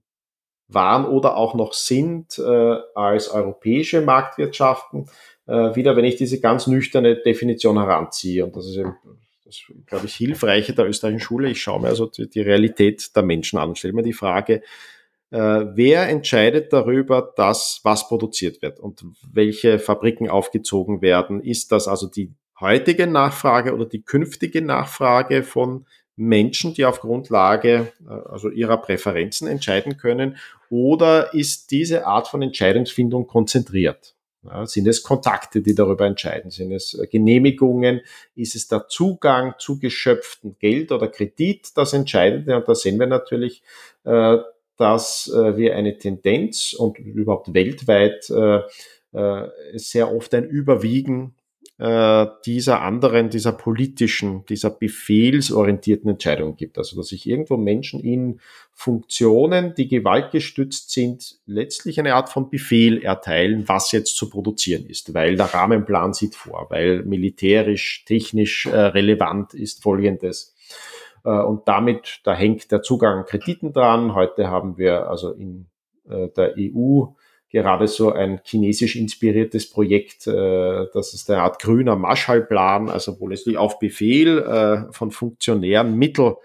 waren 0.67 1.05
oder 1.05 1.37
auch 1.37 1.53
noch 1.53 1.73
sind 1.73 2.37
äh, 2.37 2.77
als 2.95 3.29
europäische 3.29 4.01
Marktwirtschaften. 4.01 5.07
Äh, 5.47 5.75
wieder, 5.75 5.95
wenn 5.95 6.05
ich 6.05 6.17
diese 6.17 6.41
ganz 6.41 6.67
nüchterne 6.67 7.15
Definition 7.15 7.77
heranziehe, 7.77 8.43
und 8.43 8.57
das 8.57 8.65
ist 8.65 8.75
eben, 8.75 8.95
das 9.45 9.61
glaube 9.85 10.07
ich, 10.07 10.15
hilfreiche 10.15 10.73
der 10.73 10.87
österreichischen 10.87 11.23
Schule, 11.23 11.49
ich 11.49 11.61
schaue 11.61 11.81
mir 11.81 11.87
also 11.87 12.07
die, 12.07 12.27
die 12.27 12.41
Realität 12.41 13.15
der 13.15 13.23
Menschen 13.23 13.57
an, 13.57 13.75
stelle 13.75 13.93
mir 13.93 14.03
die 14.03 14.11
Frage, 14.11 14.63
wer 15.37 16.07
entscheidet 16.09 16.71
darüber, 16.71 17.33
dass 17.35 17.81
was 17.83 18.07
produziert 18.07 18.61
wird 18.61 18.79
und 18.79 19.03
welche 19.31 19.79
Fabriken 19.79 20.29
aufgezogen 20.29 21.01
werden? 21.01 21.41
Ist 21.41 21.71
das 21.71 21.87
also 21.87 22.07
die 22.07 22.33
heutige 22.59 23.07
Nachfrage 23.07 23.73
oder 23.73 23.85
die 23.85 24.03
künftige 24.03 24.61
Nachfrage 24.61 25.43
von 25.43 25.85
Menschen, 26.15 26.73
die 26.73 26.85
auf 26.85 27.01
Grundlage 27.01 27.91
äh, 28.07 28.11
also 28.29 28.49
ihrer 28.49 28.77
Präferenzen 28.77 29.47
entscheiden 29.47 29.97
können? 29.97 30.37
Oder 30.69 31.33
ist 31.33 31.71
diese 31.71 32.05
Art 32.07 32.27
von 32.27 32.41
Entscheidungsfindung 32.41 33.27
konzentriert? 33.27 34.15
Ja, 34.43 34.65
sind 34.67 34.87
es 34.87 35.01
Kontakte, 35.01 35.61
die 35.61 35.73
darüber 35.73 36.05
entscheiden? 36.05 36.51
Sind 36.51 36.71
es 36.71 36.93
äh, 36.93 37.07
Genehmigungen? 37.07 38.01
Ist 38.35 38.55
es 38.55 38.67
der 38.67 38.87
Zugang 38.87 39.55
zu 39.57 39.79
geschöpftem 39.79 40.55
Geld 40.59 40.91
oder 40.91 41.07
Kredit 41.07 41.69
das 41.75 41.93
Entscheidende? 41.93 42.55
Und 42.55 42.67
da 42.67 42.75
sehen 42.75 42.99
wir 42.99 43.07
natürlich, 43.07 43.63
äh, 44.03 44.37
dass 44.77 45.31
äh, 45.33 45.57
wir 45.57 45.75
eine 45.75 45.97
Tendenz 45.97 46.73
und 46.73 46.97
überhaupt 46.99 47.53
weltweit 47.53 48.29
äh, 48.29 48.61
äh, 49.13 49.49
sehr 49.73 50.13
oft 50.13 50.33
ein 50.33 50.45
Überwiegen 50.45 51.35
äh, 51.77 52.27
dieser 52.45 52.81
anderen, 52.81 53.29
dieser 53.29 53.51
politischen, 53.51 54.45
dieser 54.45 54.69
befehlsorientierten 54.69 56.09
Entscheidungen 56.09 56.55
gibt. 56.55 56.77
Also 56.77 56.95
dass 56.95 57.07
sich 57.07 57.27
irgendwo 57.27 57.57
Menschen 57.57 57.99
in 57.99 58.39
Funktionen, 58.73 59.73
die 59.75 59.87
gewaltgestützt 59.87 60.91
sind, 60.91 61.39
letztlich 61.45 61.99
eine 61.99 62.15
Art 62.15 62.29
von 62.29 62.49
Befehl 62.49 63.03
erteilen, 63.03 63.67
was 63.67 63.91
jetzt 63.91 64.15
zu 64.15 64.29
produzieren 64.29 64.85
ist, 64.85 65.13
weil 65.13 65.35
der 65.35 65.53
Rahmenplan 65.53 66.13
sieht 66.13 66.35
vor, 66.35 66.67
weil 66.69 67.03
militärisch, 67.03 68.05
technisch 68.05 68.65
äh, 68.67 68.77
relevant 68.77 69.53
ist 69.53 69.83
Folgendes 69.83 70.55
und 71.29 71.67
damit, 71.67 72.21
da 72.23 72.33
hängt 72.33 72.71
der 72.71 72.81
Zugang 72.81 73.19
an 73.19 73.25
Krediten 73.25 73.73
dran. 73.73 74.13
Heute 74.13 74.49
haben 74.49 74.77
wir 74.77 75.09
also 75.09 75.31
in 75.31 75.67
äh, 76.09 76.29
der 76.29 76.55
EU 76.57 77.05
gerade 77.49 77.87
so 77.87 78.11
ein 78.11 78.41
chinesisch 78.43 78.95
inspiriertes 78.95 79.69
Projekt, 79.69 80.27
äh, 80.27 80.85
das 80.93 81.13
ist 81.13 81.29
eine 81.29 81.41
Art 81.41 81.61
grüner 81.61 81.95
Marshallplan, 81.95 82.89
also 82.89 83.19
wo 83.19 83.27
letztlich 83.27 83.57
auf 83.57 83.79
Befehl 83.79 84.89
von 84.91 85.11
Funktionären 85.11 85.95
Mittel 85.95 86.35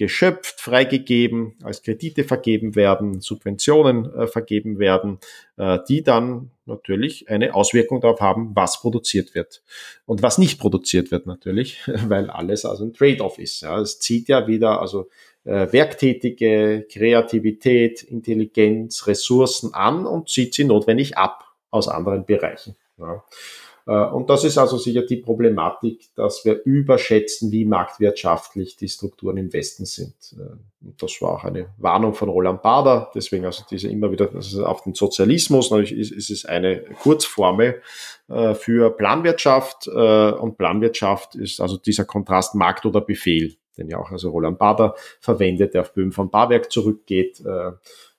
geschöpft, 0.00 0.62
freigegeben, 0.62 1.56
als 1.62 1.82
Kredite 1.82 2.24
vergeben 2.24 2.74
werden, 2.74 3.20
Subventionen 3.20 4.10
äh, 4.14 4.26
vergeben 4.26 4.78
werden, 4.78 5.18
äh, 5.58 5.78
die 5.90 6.02
dann 6.02 6.52
natürlich 6.64 7.28
eine 7.28 7.54
Auswirkung 7.54 8.00
darauf 8.00 8.22
haben, 8.22 8.56
was 8.56 8.80
produziert 8.80 9.34
wird 9.34 9.62
und 10.06 10.22
was 10.22 10.38
nicht 10.38 10.58
produziert 10.58 11.10
wird 11.10 11.26
natürlich, 11.26 11.82
weil 12.06 12.30
alles 12.30 12.64
also 12.64 12.84
ein 12.84 12.94
Trade-off 12.94 13.38
ist. 13.38 13.60
Ja. 13.60 13.78
Es 13.78 13.98
zieht 13.98 14.28
ja 14.28 14.46
wieder 14.46 14.80
also 14.80 15.10
äh, 15.44 15.70
werktätige 15.70 16.86
Kreativität, 16.90 18.02
Intelligenz, 18.02 19.06
Ressourcen 19.06 19.74
an 19.74 20.06
und 20.06 20.30
zieht 20.30 20.54
sie 20.54 20.64
notwendig 20.64 21.18
ab 21.18 21.44
aus 21.68 21.88
anderen 21.88 22.24
Bereichen. 22.24 22.74
Ja. 22.96 23.22
Äh, 23.90 24.04
und 24.04 24.30
das 24.30 24.44
ist 24.44 24.56
also 24.56 24.78
sicher 24.78 25.02
die 25.02 25.16
Problematik, 25.16 26.10
dass 26.14 26.44
wir 26.44 26.62
überschätzen, 26.64 27.50
wie 27.50 27.64
marktwirtschaftlich 27.64 28.76
die 28.76 28.88
Strukturen 28.88 29.36
im 29.36 29.52
Westen 29.52 29.84
sind. 29.84 30.14
Äh, 30.38 30.86
und 30.86 31.02
das 31.02 31.20
war 31.20 31.32
auch 31.32 31.44
eine 31.44 31.70
Warnung 31.76 32.14
von 32.14 32.28
Roland 32.28 32.62
Bader. 32.62 33.10
Deswegen 33.14 33.44
also 33.44 33.64
diese 33.68 33.88
immer 33.88 34.12
wieder 34.12 34.30
also 34.32 34.64
auf 34.64 34.82
den 34.82 34.94
Sozialismus. 34.94 35.72
Natürlich 35.72 36.12
ist, 36.12 36.30
es 36.30 36.44
eine 36.44 36.82
Kurzformel 37.02 37.82
äh, 38.28 38.54
für 38.54 38.90
Planwirtschaft. 38.90 39.88
Und 39.88 40.56
Planwirtschaft 40.56 41.34
ist 41.34 41.60
also 41.60 41.76
dieser 41.76 42.04
Kontrast 42.04 42.54
Markt 42.54 42.86
oder 42.86 43.00
Befehl, 43.00 43.56
den 43.80 43.88
ja 43.88 43.98
auch 43.98 44.10
also 44.10 44.30
Roland 44.30 44.58
Bader 44.58 44.94
verwendet, 45.18 45.74
der 45.74 45.80
auf 45.80 45.94
Böhm 45.94 46.12
von 46.12 46.30
Barwerk 46.30 46.70
zurückgeht 46.70 47.40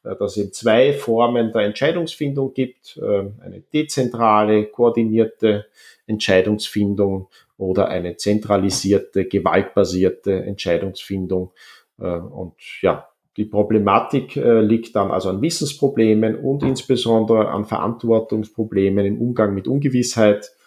äh, 0.04 0.16
dass 0.16 0.32
es 0.32 0.38
eben 0.38 0.54
zwei 0.54 0.94
Formen 0.94 1.52
der 1.52 1.62
Entscheidungsfindung 1.62 2.54
gibt, 2.54 2.98
äh, 2.98 3.30
eine 3.44 3.62
dezentrale, 3.74 4.66
koordinierte 4.66 5.68
Entscheidungsfindung 6.08 7.28
oder 7.58 7.90
eine 7.90 8.16
zentralisierte, 8.18 9.26
gewaltbasierte 9.26 10.44
Entscheidungsfindung. 10.44 11.52
Äh, 12.00 12.18
und 12.18 12.54
ja, 12.82 13.08
die 13.38 13.46
Problematik 13.46 14.36
liegt 14.36 14.94
dann 14.94 15.10
also 15.10 15.30
an 15.30 15.42
Wissensproblemen 15.42 16.36
und 16.36 16.64
insbesondere 16.64 17.48
an 17.48 17.64
Verantwortungsproblemen 17.64 19.06
im 19.06 19.22
Umgang 19.22 19.54
mit 19.54 19.70
Ungewissheit, 19.70 20.48
äh, 20.48 20.61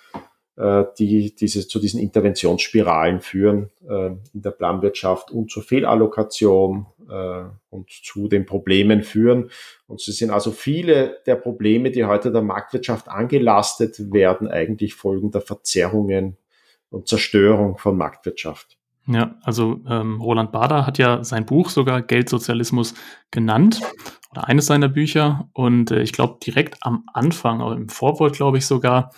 die 0.57 1.35
diese, 1.35 1.67
zu 1.67 1.81
diesen 1.81 2.01
Interventionsspiralen 2.01 3.21
führen 3.21 3.71
äh, 3.89 4.13
in 4.33 4.43
der 4.43 4.53
Planwirtschaft 4.53 5.31
und 5.33 5.51
zur 5.51 5.65
Fehlallokation 5.65 6.87
äh, 7.11 7.45
und 7.71 7.91
zu 7.91 8.29
den 8.29 8.47
Problemen 8.47 9.03
führen. 9.03 9.51
Und 9.89 10.01
sie 10.01 10.13
sind 10.13 10.31
also 10.31 10.53
viele 10.53 11.19
der 11.27 11.37
Probleme, 11.37 11.91
die 11.91 12.05
heute 12.05 12.31
der 12.31 12.43
Marktwirtschaft 12.43 13.09
angelastet 13.09 14.13
werden, 14.13 14.47
eigentlich 14.49 14.95
Folgen 14.95 15.33
der 15.33 15.41
Verzerrungen 15.41 16.37
und 16.91 17.09
Zerstörung 17.09 17.77
von 17.77 17.97
Marktwirtschaft. 17.97 18.79
Ja, 19.07 19.37
also 19.43 19.81
ähm, 19.89 20.21
Roland 20.21 20.53
Bader 20.53 20.87
hat 20.87 20.99
ja 20.99 21.25
sein 21.25 21.45
Buch 21.45 21.69
sogar 21.69 22.01
Geldsozialismus 22.01 22.95
genannt 23.31 23.81
oder 24.31 24.49
eines 24.49 24.67
seiner 24.67 24.89
Bücher 24.89 25.51
und 25.53 25.91
äh, 25.91 26.01
ich 26.01 26.13
glaube 26.13 26.39
direkt 26.45 26.79
am 26.81 27.05
Anfang, 27.13 27.61
im 27.73 27.89
Vorwort 27.91 28.35
glaube 28.35 28.59
ich 28.59 28.67
sogar, 28.67 29.11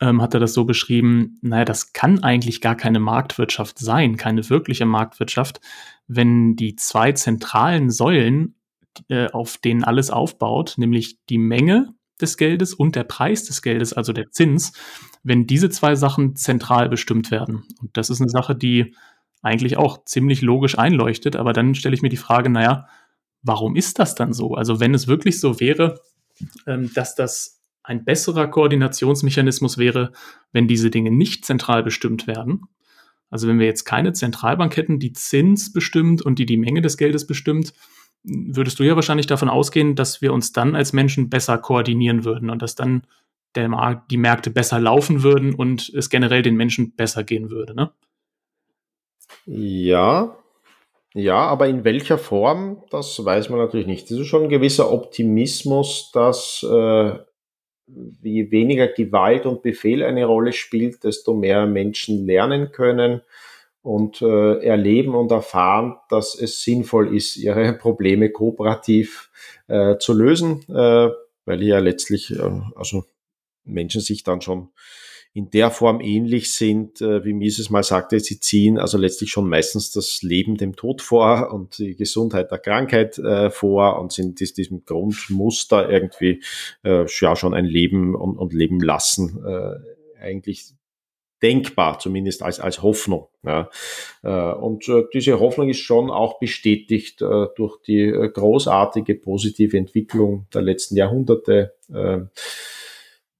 ähm, 0.00 0.22
hat 0.22 0.34
er 0.34 0.40
das 0.40 0.54
so 0.54 0.64
beschrieben, 0.64 1.38
naja, 1.42 1.64
das 1.64 1.92
kann 1.92 2.22
eigentlich 2.22 2.60
gar 2.60 2.76
keine 2.76 3.00
Marktwirtschaft 3.00 3.78
sein, 3.78 4.16
keine 4.16 4.48
wirkliche 4.48 4.86
Marktwirtschaft, 4.86 5.60
wenn 6.06 6.56
die 6.56 6.76
zwei 6.76 7.12
zentralen 7.12 7.90
Säulen, 7.90 8.54
äh, 9.08 9.28
auf 9.30 9.58
denen 9.58 9.84
alles 9.84 10.10
aufbaut, 10.10 10.74
nämlich 10.76 11.18
die 11.28 11.38
Menge 11.38 11.94
des 12.20 12.36
Geldes 12.36 12.74
und 12.74 12.96
der 12.96 13.04
Preis 13.04 13.44
des 13.44 13.62
Geldes, 13.62 13.92
also 13.92 14.12
der 14.12 14.30
Zins, 14.30 14.72
wenn 15.22 15.46
diese 15.46 15.70
zwei 15.70 15.94
Sachen 15.94 16.36
zentral 16.36 16.88
bestimmt 16.88 17.30
werden. 17.30 17.64
Und 17.80 17.96
das 17.96 18.10
ist 18.10 18.20
eine 18.20 18.30
Sache, 18.30 18.56
die 18.56 18.94
eigentlich 19.42 19.76
auch 19.76 20.04
ziemlich 20.04 20.42
logisch 20.42 20.78
einleuchtet, 20.78 21.36
aber 21.36 21.52
dann 21.52 21.74
stelle 21.74 21.94
ich 21.94 22.02
mir 22.02 22.08
die 22.08 22.16
Frage, 22.16 22.50
naja, 22.50 22.88
warum 23.42 23.76
ist 23.76 23.98
das 23.98 24.14
dann 24.14 24.32
so? 24.32 24.54
Also 24.54 24.80
wenn 24.80 24.94
es 24.94 25.06
wirklich 25.06 25.38
so 25.38 25.60
wäre, 25.60 26.00
ähm, 26.66 26.90
dass 26.94 27.14
das 27.14 27.57
ein 27.88 28.04
besserer 28.04 28.48
Koordinationsmechanismus 28.48 29.78
wäre, 29.78 30.12
wenn 30.52 30.68
diese 30.68 30.90
Dinge 30.90 31.10
nicht 31.10 31.44
zentral 31.44 31.82
bestimmt 31.82 32.26
werden. 32.26 32.62
Also 33.30 33.48
wenn 33.48 33.58
wir 33.58 33.66
jetzt 33.66 33.84
keine 33.84 34.12
Zentralbank 34.12 34.76
hätten, 34.76 34.98
die 34.98 35.12
Zins 35.12 35.72
bestimmt 35.72 36.22
und 36.22 36.38
die 36.38 36.46
die 36.46 36.56
Menge 36.58 36.82
des 36.82 36.96
Geldes 36.96 37.26
bestimmt, 37.26 37.72
würdest 38.22 38.78
du 38.78 38.82
ja 38.84 38.94
wahrscheinlich 38.94 39.26
davon 39.26 39.48
ausgehen, 39.48 39.94
dass 39.94 40.20
wir 40.20 40.32
uns 40.32 40.52
dann 40.52 40.74
als 40.74 40.92
Menschen 40.92 41.30
besser 41.30 41.56
koordinieren 41.56 42.24
würden 42.24 42.50
und 42.50 42.60
dass 42.60 42.74
dann 42.74 43.02
Markt, 43.56 44.12
die 44.12 44.18
Märkte 44.18 44.50
besser 44.50 44.78
laufen 44.78 45.24
würden 45.24 45.52
und 45.52 45.88
es 45.88 46.10
generell 46.10 46.42
den 46.42 46.54
Menschen 46.54 46.94
besser 46.94 47.24
gehen 47.24 47.50
würde, 47.50 47.74
ne? 47.74 47.90
Ja, 49.46 50.36
ja, 51.14 51.38
aber 51.38 51.66
in 51.66 51.84
welcher 51.84 52.18
Form, 52.18 52.84
das 52.90 53.24
weiß 53.24 53.48
man 53.48 53.58
natürlich 53.58 53.88
nicht. 53.88 54.10
Das 54.10 54.18
ist 54.18 54.26
schon 54.28 54.44
ein 54.44 54.48
gewisser 54.48 54.92
Optimismus, 54.92 56.10
dass 56.12 56.62
äh, 56.62 57.18
je 58.22 58.50
weniger 58.50 58.88
Gewalt 58.88 59.46
und 59.46 59.62
Befehl 59.62 60.02
eine 60.02 60.24
Rolle 60.24 60.52
spielt, 60.52 61.04
desto 61.04 61.34
mehr 61.34 61.66
Menschen 61.66 62.26
lernen 62.26 62.72
können 62.72 63.22
und 63.82 64.20
äh, 64.22 64.64
erleben 64.64 65.14
und 65.14 65.30
erfahren, 65.30 65.96
dass 66.10 66.38
es 66.38 66.62
sinnvoll 66.62 67.16
ist, 67.16 67.36
ihre 67.36 67.72
Probleme 67.78 68.30
kooperativ 68.30 69.30
äh, 69.68 69.96
zu 69.98 70.12
lösen, 70.12 70.64
äh, 70.68 71.10
weil 71.44 71.60
hier 71.60 71.80
letztlich 71.80 72.30
äh, 72.30 72.50
also 72.76 73.04
Menschen 73.64 74.00
sich 74.00 74.24
dann 74.24 74.40
schon 74.40 74.68
in 75.38 75.50
der 75.50 75.70
Form 75.70 76.00
ähnlich 76.00 76.52
sind, 76.52 77.00
äh, 77.00 77.24
wie 77.24 77.32
Mises 77.32 77.70
mal 77.70 77.84
sagte, 77.84 78.18
sie 78.18 78.40
ziehen 78.40 78.76
also 78.76 78.98
letztlich 78.98 79.30
schon 79.30 79.48
meistens 79.48 79.92
das 79.92 80.20
Leben 80.22 80.56
dem 80.56 80.74
Tod 80.74 81.00
vor 81.00 81.52
und 81.52 81.78
die 81.78 81.94
Gesundheit 81.94 82.50
der 82.50 82.58
Krankheit 82.58 83.18
äh, 83.18 83.48
vor 83.48 84.00
und 84.00 84.10
sind 84.12 84.40
dies, 84.40 84.52
diesem 84.52 84.84
Grundmuster 84.84 85.88
irgendwie 85.88 86.42
äh, 86.82 87.04
ja 87.20 87.36
schon 87.36 87.54
ein 87.54 87.66
Leben 87.66 88.16
und, 88.16 88.52
Leben 88.52 88.80
lassen 88.80 89.44
eigentlich 90.20 90.72
denkbar, 91.42 91.98
zumindest 92.00 92.42
als, 92.42 92.58
als 92.58 92.82
Hoffnung. 92.82 93.28
Ja. 93.44 93.68
Und 94.54 94.90
diese 95.12 95.38
Hoffnung 95.38 95.68
ist 95.68 95.80
schon 95.80 96.10
auch 96.10 96.38
bestätigt 96.38 97.20
durch 97.20 97.80
die 97.86 98.10
großartige 98.10 99.14
positive 99.16 99.76
Entwicklung 99.76 100.46
der 100.52 100.62
letzten 100.62 100.96
Jahrhunderte 100.96 101.74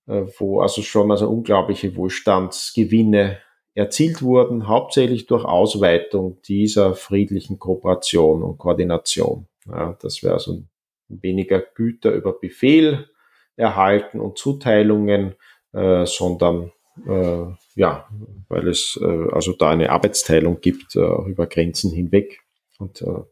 wo 0.08 0.60
also 0.60 0.82
schon 0.82 1.10
also 1.10 1.28
unglaubliche 1.28 1.94
Wohlstandsgewinne 1.94 3.38
erzielt 3.74 4.22
wurden, 4.22 4.66
hauptsächlich 4.66 5.26
durch 5.26 5.44
Ausweitung 5.44 6.40
dieser 6.42 6.94
friedlichen 6.94 7.58
Kooperation 7.58 8.42
und 8.42 8.58
Koordination. 8.58 9.46
Ja, 9.66 9.96
dass 10.00 10.22
wir 10.22 10.32
also 10.32 10.62
weniger 11.08 11.60
Güter 11.60 12.12
über 12.12 12.32
Befehl 12.32 13.08
erhalten 13.56 14.20
und 14.20 14.38
Zuteilungen, 14.38 15.34
äh, 15.72 16.06
sondern 16.06 16.72
äh, 17.06 17.44
ja, 17.74 18.08
weil 18.48 18.68
es 18.68 18.98
äh, 19.00 19.32
also 19.32 19.52
da 19.52 19.70
eine 19.70 19.90
Arbeitsteilung 19.90 20.60
gibt 20.60 20.96
äh, 20.96 21.30
über 21.30 21.46
Grenzen 21.46 21.92
hinweg 21.92 22.40
und, 22.78 23.02
äh, 23.02 23.22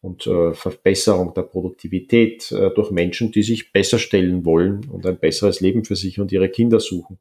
und 0.00 0.26
äh, 0.26 0.52
Verbesserung 0.52 1.32
der 1.32 1.42
Produktivität 1.42 2.50
äh, 2.52 2.70
durch 2.74 2.90
Menschen, 2.90 3.32
die 3.32 3.42
sich 3.42 3.72
besser 3.72 3.98
stellen 3.98 4.44
wollen 4.44 4.88
und 4.90 5.06
ein 5.06 5.18
besseres 5.18 5.60
Leben 5.60 5.84
für 5.84 5.96
sich 5.96 6.20
und 6.20 6.32
ihre 6.32 6.48
Kinder 6.48 6.80
suchen. 6.80 7.18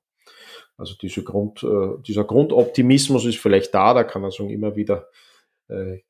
Also 0.76 0.94
diese 1.02 1.24
Grund, 1.24 1.66
dieser 2.08 2.24
Grundoptimismus 2.24 3.26
ist 3.26 3.40
vielleicht 3.40 3.74
da, 3.74 3.95
da 3.95 4.04
kann 4.04 4.24
also 4.24 4.45
immer 4.45 4.76
wieder 4.76 5.08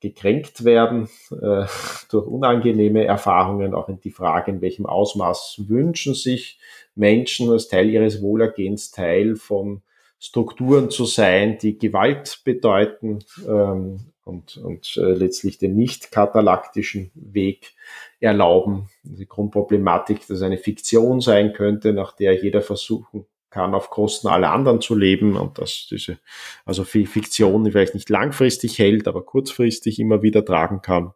gekränkt 0.02 0.66
werden 0.66 1.08
durch 1.30 2.28
unangenehme 2.28 3.06
Erfahrungen, 3.06 3.74
auch 3.74 3.88
in 3.88 4.02
die 4.02 4.12
Frage, 4.12 4.52
in 4.52 4.60
welchem 4.60 4.86
Ausmaß 4.86 5.64
wünschen 5.70 6.16
sich 6.16 6.60
Menschen 6.96 7.50
als 7.50 7.70
Teil 7.70 7.90
ihres 7.90 8.22
Wohlergehens 8.22 8.92
Teil 8.92 9.38
von 9.38 9.84
Strukturen 10.20 10.90
zu 10.90 11.06
sein, 11.06 11.58
die 11.60 11.78
Gewalt 11.78 12.42
bedeuten 12.44 13.20
ähm, 13.48 14.12
und, 14.28 14.58
und 14.58 14.98
äh, 14.98 15.14
letztlich 15.14 15.58
den 15.58 15.76
nicht 15.76 16.12
katalaktischen 16.12 17.12
Weg 17.16 17.74
erlauben. 18.20 18.90
Die 19.04 19.28
Grundproblematik, 19.28 20.28
dass 20.28 20.42
eine 20.42 20.58
Fiktion 20.58 21.22
sein 21.22 21.54
könnte, 21.54 21.94
nach 21.94 22.16
der 22.16 22.42
jeder 22.42 22.62
versuchen 22.62 23.26
kann, 23.50 23.74
auf 23.74 23.90
Kosten 23.90 24.28
aller 24.28 24.52
anderen 24.52 24.82
zu 24.82 24.96
leben 24.96 25.36
und 25.38 25.58
dass 25.58 25.88
diese, 25.90 26.20
also 26.66 26.84
Fiktion 26.84 27.64
die 27.64 27.72
vielleicht 27.72 27.96
nicht 27.96 28.10
langfristig 28.10 28.78
hält, 28.78 29.08
aber 29.08 29.24
kurzfristig 29.24 30.00
immer 30.00 30.22
wieder 30.22 30.44
tragen 30.44 30.82
kann. 30.82 31.14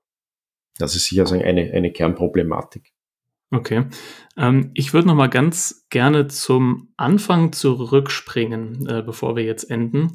Das 0.77 0.95
ist 0.95 1.05
sicher 1.05 1.29
eine, 1.31 1.71
eine 1.73 1.91
Kernproblematik. 1.91 2.93
Okay. 3.53 3.85
Ähm, 4.37 4.71
ich 4.73 4.93
würde 4.93 5.09
noch 5.09 5.15
mal 5.15 5.27
ganz 5.27 5.85
gerne 5.89 6.27
zum 6.27 6.93
Anfang 6.95 7.51
zurückspringen, 7.51 8.87
äh, 8.87 9.03
bevor 9.05 9.35
wir 9.35 9.43
jetzt 9.43 9.69
enden. 9.69 10.13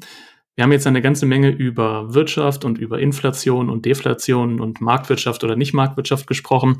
Wir 0.57 0.63
haben 0.63 0.71
jetzt 0.71 0.87
eine 0.87 1.03
ganze 1.03 1.27
Menge 1.27 1.51
über 1.51 2.15
Wirtschaft 2.15 2.65
und 2.65 2.79
über 2.79 2.99
Inflation 2.99 3.69
und 3.69 3.85
Deflation 3.85 4.59
und 4.59 4.81
Marktwirtschaft 4.81 5.43
oder 5.43 5.55
nicht 5.55 5.75
Marktwirtschaft 5.75 6.25
gesprochen. 6.25 6.77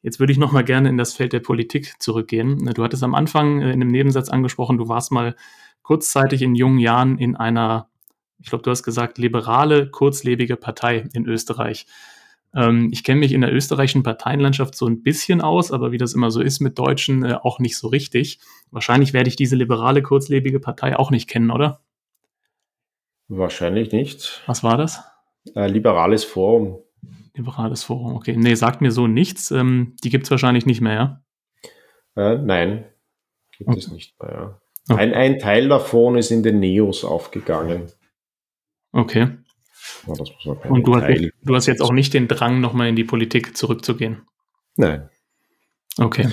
Jetzt 0.00 0.18
würde 0.18 0.32
ich 0.32 0.38
noch 0.38 0.50
mal 0.50 0.64
gerne 0.64 0.88
in 0.88 0.96
das 0.96 1.12
Feld 1.12 1.34
der 1.34 1.40
Politik 1.40 1.92
zurückgehen. 1.98 2.72
Du 2.72 2.82
hattest 2.82 3.02
am 3.02 3.14
Anfang 3.14 3.60
äh, 3.60 3.66
in 3.66 3.82
einem 3.82 3.90
Nebensatz 3.90 4.30
angesprochen, 4.30 4.78
du 4.78 4.88
warst 4.88 5.12
mal 5.12 5.36
kurzzeitig 5.82 6.40
in 6.40 6.54
jungen 6.54 6.78
Jahren 6.78 7.18
in 7.18 7.36
einer, 7.36 7.90
ich 8.38 8.48
glaube, 8.48 8.62
du 8.62 8.70
hast 8.70 8.82
gesagt, 8.82 9.18
liberale, 9.18 9.90
kurzlebige 9.90 10.56
Partei 10.56 11.06
in 11.12 11.26
Österreich. 11.26 11.84
Ähm, 12.54 12.88
ich 12.92 13.04
kenne 13.04 13.20
mich 13.20 13.32
in 13.34 13.42
der 13.42 13.52
österreichischen 13.52 14.04
Parteienlandschaft 14.04 14.74
so 14.74 14.86
ein 14.86 15.02
bisschen 15.02 15.42
aus, 15.42 15.70
aber 15.70 15.92
wie 15.92 15.98
das 15.98 16.14
immer 16.14 16.30
so 16.30 16.40
ist 16.40 16.60
mit 16.60 16.78
Deutschen, 16.78 17.26
äh, 17.26 17.34
auch 17.34 17.58
nicht 17.58 17.76
so 17.76 17.88
richtig. 17.88 18.40
Wahrscheinlich 18.70 19.12
werde 19.12 19.28
ich 19.28 19.36
diese 19.36 19.54
liberale, 19.54 20.00
kurzlebige 20.00 20.60
Partei 20.60 20.98
auch 20.98 21.10
nicht 21.10 21.28
kennen, 21.28 21.50
oder? 21.50 21.82
Wahrscheinlich 23.28 23.92
nicht. 23.92 24.42
Was 24.46 24.64
war 24.64 24.76
das? 24.76 25.02
Äh, 25.54 25.68
liberales 25.68 26.24
Forum. 26.24 26.78
Liberales 27.34 27.84
Forum, 27.84 28.16
okay. 28.16 28.34
Nee, 28.36 28.54
sagt 28.54 28.80
mir 28.80 28.90
so 28.90 29.06
nichts. 29.06 29.50
Ähm, 29.50 29.94
die 30.02 30.10
gibt 30.10 30.24
es 30.24 30.30
wahrscheinlich 30.30 30.66
nicht 30.66 30.80
mehr, 30.80 30.94
ja? 30.94 31.22
Äh, 32.16 32.38
nein, 32.38 32.84
gibt 33.56 33.70
okay. 33.70 33.78
es 33.78 33.90
nicht 33.92 34.20
mehr, 34.20 34.32
ja. 34.32 34.60
Okay. 34.90 35.02
Ein, 35.02 35.14
ein 35.14 35.38
Teil 35.38 35.68
davon 35.68 36.16
ist 36.16 36.30
in 36.30 36.42
den 36.42 36.60
Neos 36.60 37.04
aufgegangen. 37.04 37.92
Okay. 38.92 39.28
Ja, 40.06 40.14
Und 40.70 40.86
du 40.86 40.96
hast, 40.96 41.32
du 41.42 41.54
hast, 41.54 41.66
jetzt 41.66 41.82
auch 41.82 41.92
nicht 41.92 42.14
den 42.14 42.26
Drang, 42.26 42.60
nochmal 42.60 42.88
in 42.88 42.96
die 42.96 43.04
Politik 43.04 43.56
zurückzugehen? 43.56 44.22
Nein. 44.76 45.10
Okay. 45.98 46.28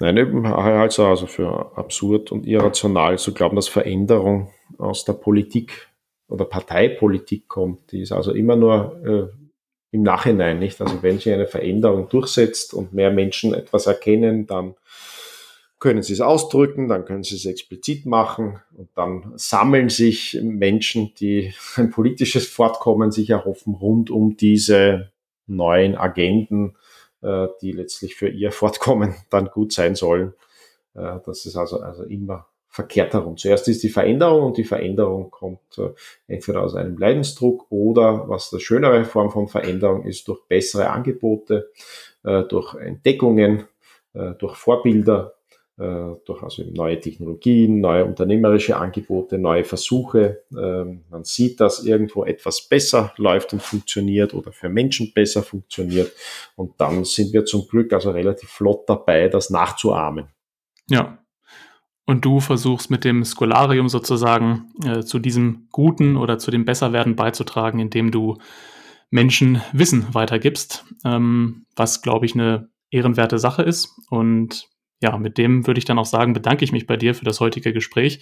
Nein, 0.00 0.16
eben 0.16 0.44
also 0.46 1.26
für 1.26 1.76
absurd 1.76 2.32
und 2.32 2.46
irrational 2.46 3.18
zu 3.18 3.32
glauben, 3.32 3.56
dass 3.56 3.68
Veränderung 3.68 4.50
aus 4.78 5.04
der 5.04 5.14
Politik 5.14 5.88
oder 6.28 6.44
Parteipolitik 6.44 7.48
kommt. 7.48 7.92
Die 7.92 8.00
ist 8.00 8.12
also 8.12 8.32
immer 8.32 8.56
nur 8.56 9.32
äh, 9.32 9.46
im 9.92 10.02
Nachhinein, 10.02 10.58
nicht? 10.58 10.80
Also 10.80 11.02
wenn 11.02 11.18
sich 11.18 11.32
eine 11.32 11.46
Veränderung 11.46 12.08
durchsetzt 12.08 12.74
und 12.74 12.92
mehr 12.92 13.10
Menschen 13.10 13.54
etwas 13.54 13.86
erkennen, 13.86 14.46
dann 14.46 14.74
können 15.78 16.02
sie 16.02 16.14
es 16.14 16.20
ausdrücken, 16.20 16.88
dann 16.88 17.04
können 17.04 17.22
sie 17.22 17.36
es 17.36 17.44
explizit 17.44 18.06
machen 18.06 18.60
und 18.76 18.88
dann 18.94 19.32
sammeln 19.36 19.88
sich 19.88 20.38
Menschen, 20.42 21.12
die 21.20 21.54
ein 21.76 21.90
politisches 21.90 22.46
Fortkommen 22.46 23.12
sich 23.12 23.30
erhoffen, 23.30 23.74
rund 23.74 24.10
um 24.10 24.36
diese 24.36 25.12
neuen 25.46 25.94
Agenden, 25.96 26.76
äh, 27.22 27.48
die 27.60 27.72
letztlich 27.72 28.16
für 28.16 28.28
ihr 28.28 28.52
Fortkommen 28.52 29.14
dann 29.30 29.46
gut 29.46 29.72
sein 29.72 29.94
sollen. 29.94 30.34
Äh, 30.94 31.20
das 31.24 31.46
ist 31.46 31.56
also, 31.56 31.80
also 31.80 32.04
immer 32.04 32.46
verkehrt 32.76 33.14
herum. 33.14 33.36
Zuerst 33.38 33.66
ist 33.68 33.82
die 33.82 33.88
Veränderung 33.88 34.44
und 34.44 34.58
die 34.58 34.64
Veränderung 34.64 35.30
kommt 35.30 35.78
äh, 35.78 35.88
entweder 36.28 36.62
aus 36.62 36.74
einem 36.74 36.98
Leidensdruck 36.98 37.66
oder, 37.70 38.28
was 38.28 38.50
die 38.50 38.60
schönere 38.60 39.04
Form 39.04 39.30
von 39.30 39.48
Veränderung 39.48 40.04
ist, 40.04 40.28
durch 40.28 40.44
bessere 40.46 40.90
Angebote, 40.90 41.70
durch 42.48 42.74
Entdeckungen, 42.74 43.66
durch 44.12 44.56
Vorbilder, 44.56 45.34
durch 45.76 46.42
also 46.42 46.64
neue 46.72 46.98
Technologien, 46.98 47.80
neue 47.80 48.04
unternehmerische 48.04 48.76
Angebote, 48.76 49.38
neue 49.38 49.62
Versuche. 49.62 50.42
Ähm, 50.56 51.04
man 51.10 51.22
sieht, 51.22 51.60
dass 51.60 51.84
irgendwo 51.84 52.24
etwas 52.24 52.62
besser 52.62 53.12
läuft 53.16 53.52
und 53.52 53.62
funktioniert 53.62 54.34
oder 54.34 54.52
für 54.52 54.68
Menschen 54.68 55.12
besser 55.14 55.42
funktioniert. 55.42 56.12
Und 56.56 56.80
dann 56.80 57.04
sind 57.04 57.32
wir 57.32 57.44
zum 57.44 57.68
Glück 57.68 57.92
also 57.92 58.10
relativ 58.10 58.48
flott 58.48 58.88
dabei, 58.88 59.28
das 59.28 59.50
nachzuahmen. 59.50 60.26
Ja, 60.88 61.18
und 62.06 62.24
du 62.24 62.40
versuchst 62.40 62.90
mit 62.90 63.04
dem 63.04 63.24
Scholarium 63.24 63.88
sozusagen 63.88 64.72
äh, 64.84 65.00
zu 65.00 65.18
diesem 65.18 65.68
Guten 65.72 66.16
oder 66.16 66.38
zu 66.38 66.50
dem 66.50 66.64
Besserwerden 66.64 67.16
beizutragen, 67.16 67.80
indem 67.80 68.12
du 68.12 68.38
Menschen 69.10 69.60
Wissen 69.72 70.14
weitergibst, 70.14 70.84
ähm, 71.04 71.66
was, 71.74 72.02
glaube 72.02 72.26
ich, 72.26 72.34
eine 72.34 72.68
ehrenwerte 72.90 73.38
Sache 73.38 73.62
ist. 73.62 73.98
Und 74.08 74.68
ja, 75.02 75.18
mit 75.18 75.36
dem 75.36 75.66
würde 75.66 75.78
ich 75.78 75.84
dann 75.84 75.98
auch 75.98 76.06
sagen, 76.06 76.32
bedanke 76.32 76.64
ich 76.64 76.72
mich 76.72 76.86
bei 76.86 76.96
dir 76.96 77.14
für 77.14 77.24
das 77.24 77.40
heutige 77.40 77.72
Gespräch. 77.72 78.20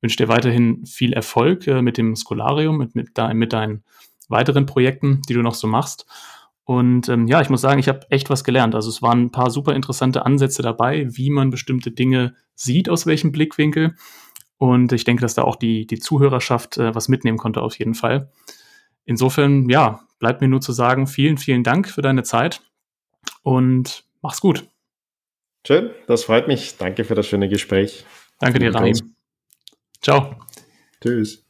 Wünsche 0.00 0.16
dir 0.16 0.28
weiterhin 0.28 0.84
viel 0.84 1.12
Erfolg 1.12 1.66
äh, 1.68 1.80
mit 1.80 1.98
dem 1.98 2.16
Scholarium, 2.16 2.78
mit, 2.78 2.94
mit, 2.96 3.16
de 3.16 3.32
mit 3.34 3.52
deinen 3.52 3.84
weiteren 4.28 4.66
Projekten, 4.66 5.22
die 5.28 5.34
du 5.34 5.42
noch 5.42 5.54
so 5.54 5.68
machst. 5.68 6.06
Und 6.64 7.08
ähm, 7.08 7.26
ja, 7.26 7.40
ich 7.40 7.50
muss 7.50 7.60
sagen, 7.60 7.80
ich 7.80 7.88
habe 7.88 8.06
echt 8.10 8.30
was 8.30 8.44
gelernt. 8.44 8.74
Also 8.74 8.88
es 8.88 9.02
waren 9.02 9.22
ein 9.22 9.32
paar 9.32 9.50
super 9.50 9.74
interessante 9.74 10.24
Ansätze 10.24 10.62
dabei, 10.62 11.06
wie 11.10 11.30
man 11.30 11.50
bestimmte 11.50 11.90
Dinge 11.90 12.34
sieht, 12.54 12.88
aus 12.88 13.06
welchem 13.06 13.32
Blickwinkel. 13.32 13.96
Und 14.58 14.92
ich 14.92 15.04
denke, 15.04 15.22
dass 15.22 15.34
da 15.34 15.42
auch 15.42 15.56
die, 15.56 15.86
die 15.86 15.98
Zuhörerschaft 15.98 16.78
äh, 16.78 16.94
was 16.94 17.08
mitnehmen 17.08 17.38
konnte, 17.38 17.62
auf 17.62 17.78
jeden 17.78 17.94
Fall. 17.94 18.30
Insofern, 19.04 19.68
ja, 19.68 20.06
bleibt 20.20 20.40
mir 20.40 20.48
nur 20.48 20.60
zu 20.60 20.70
sagen, 20.72 21.08
vielen, 21.08 21.36
vielen 21.36 21.64
Dank 21.64 21.88
für 21.88 22.02
deine 22.02 22.22
Zeit 22.22 22.62
und 23.42 24.04
mach's 24.20 24.40
gut. 24.40 24.68
Schön, 25.66 25.90
das 26.06 26.24
freut 26.24 26.46
mich. 26.46 26.76
Danke 26.76 27.04
für 27.04 27.16
das 27.16 27.26
schöne 27.26 27.48
Gespräch. 27.48 28.04
Danke 28.38 28.60
dir, 28.60 28.74
Rahim. 28.74 29.14
Ciao. 30.00 30.36
Tschüss. 31.00 31.44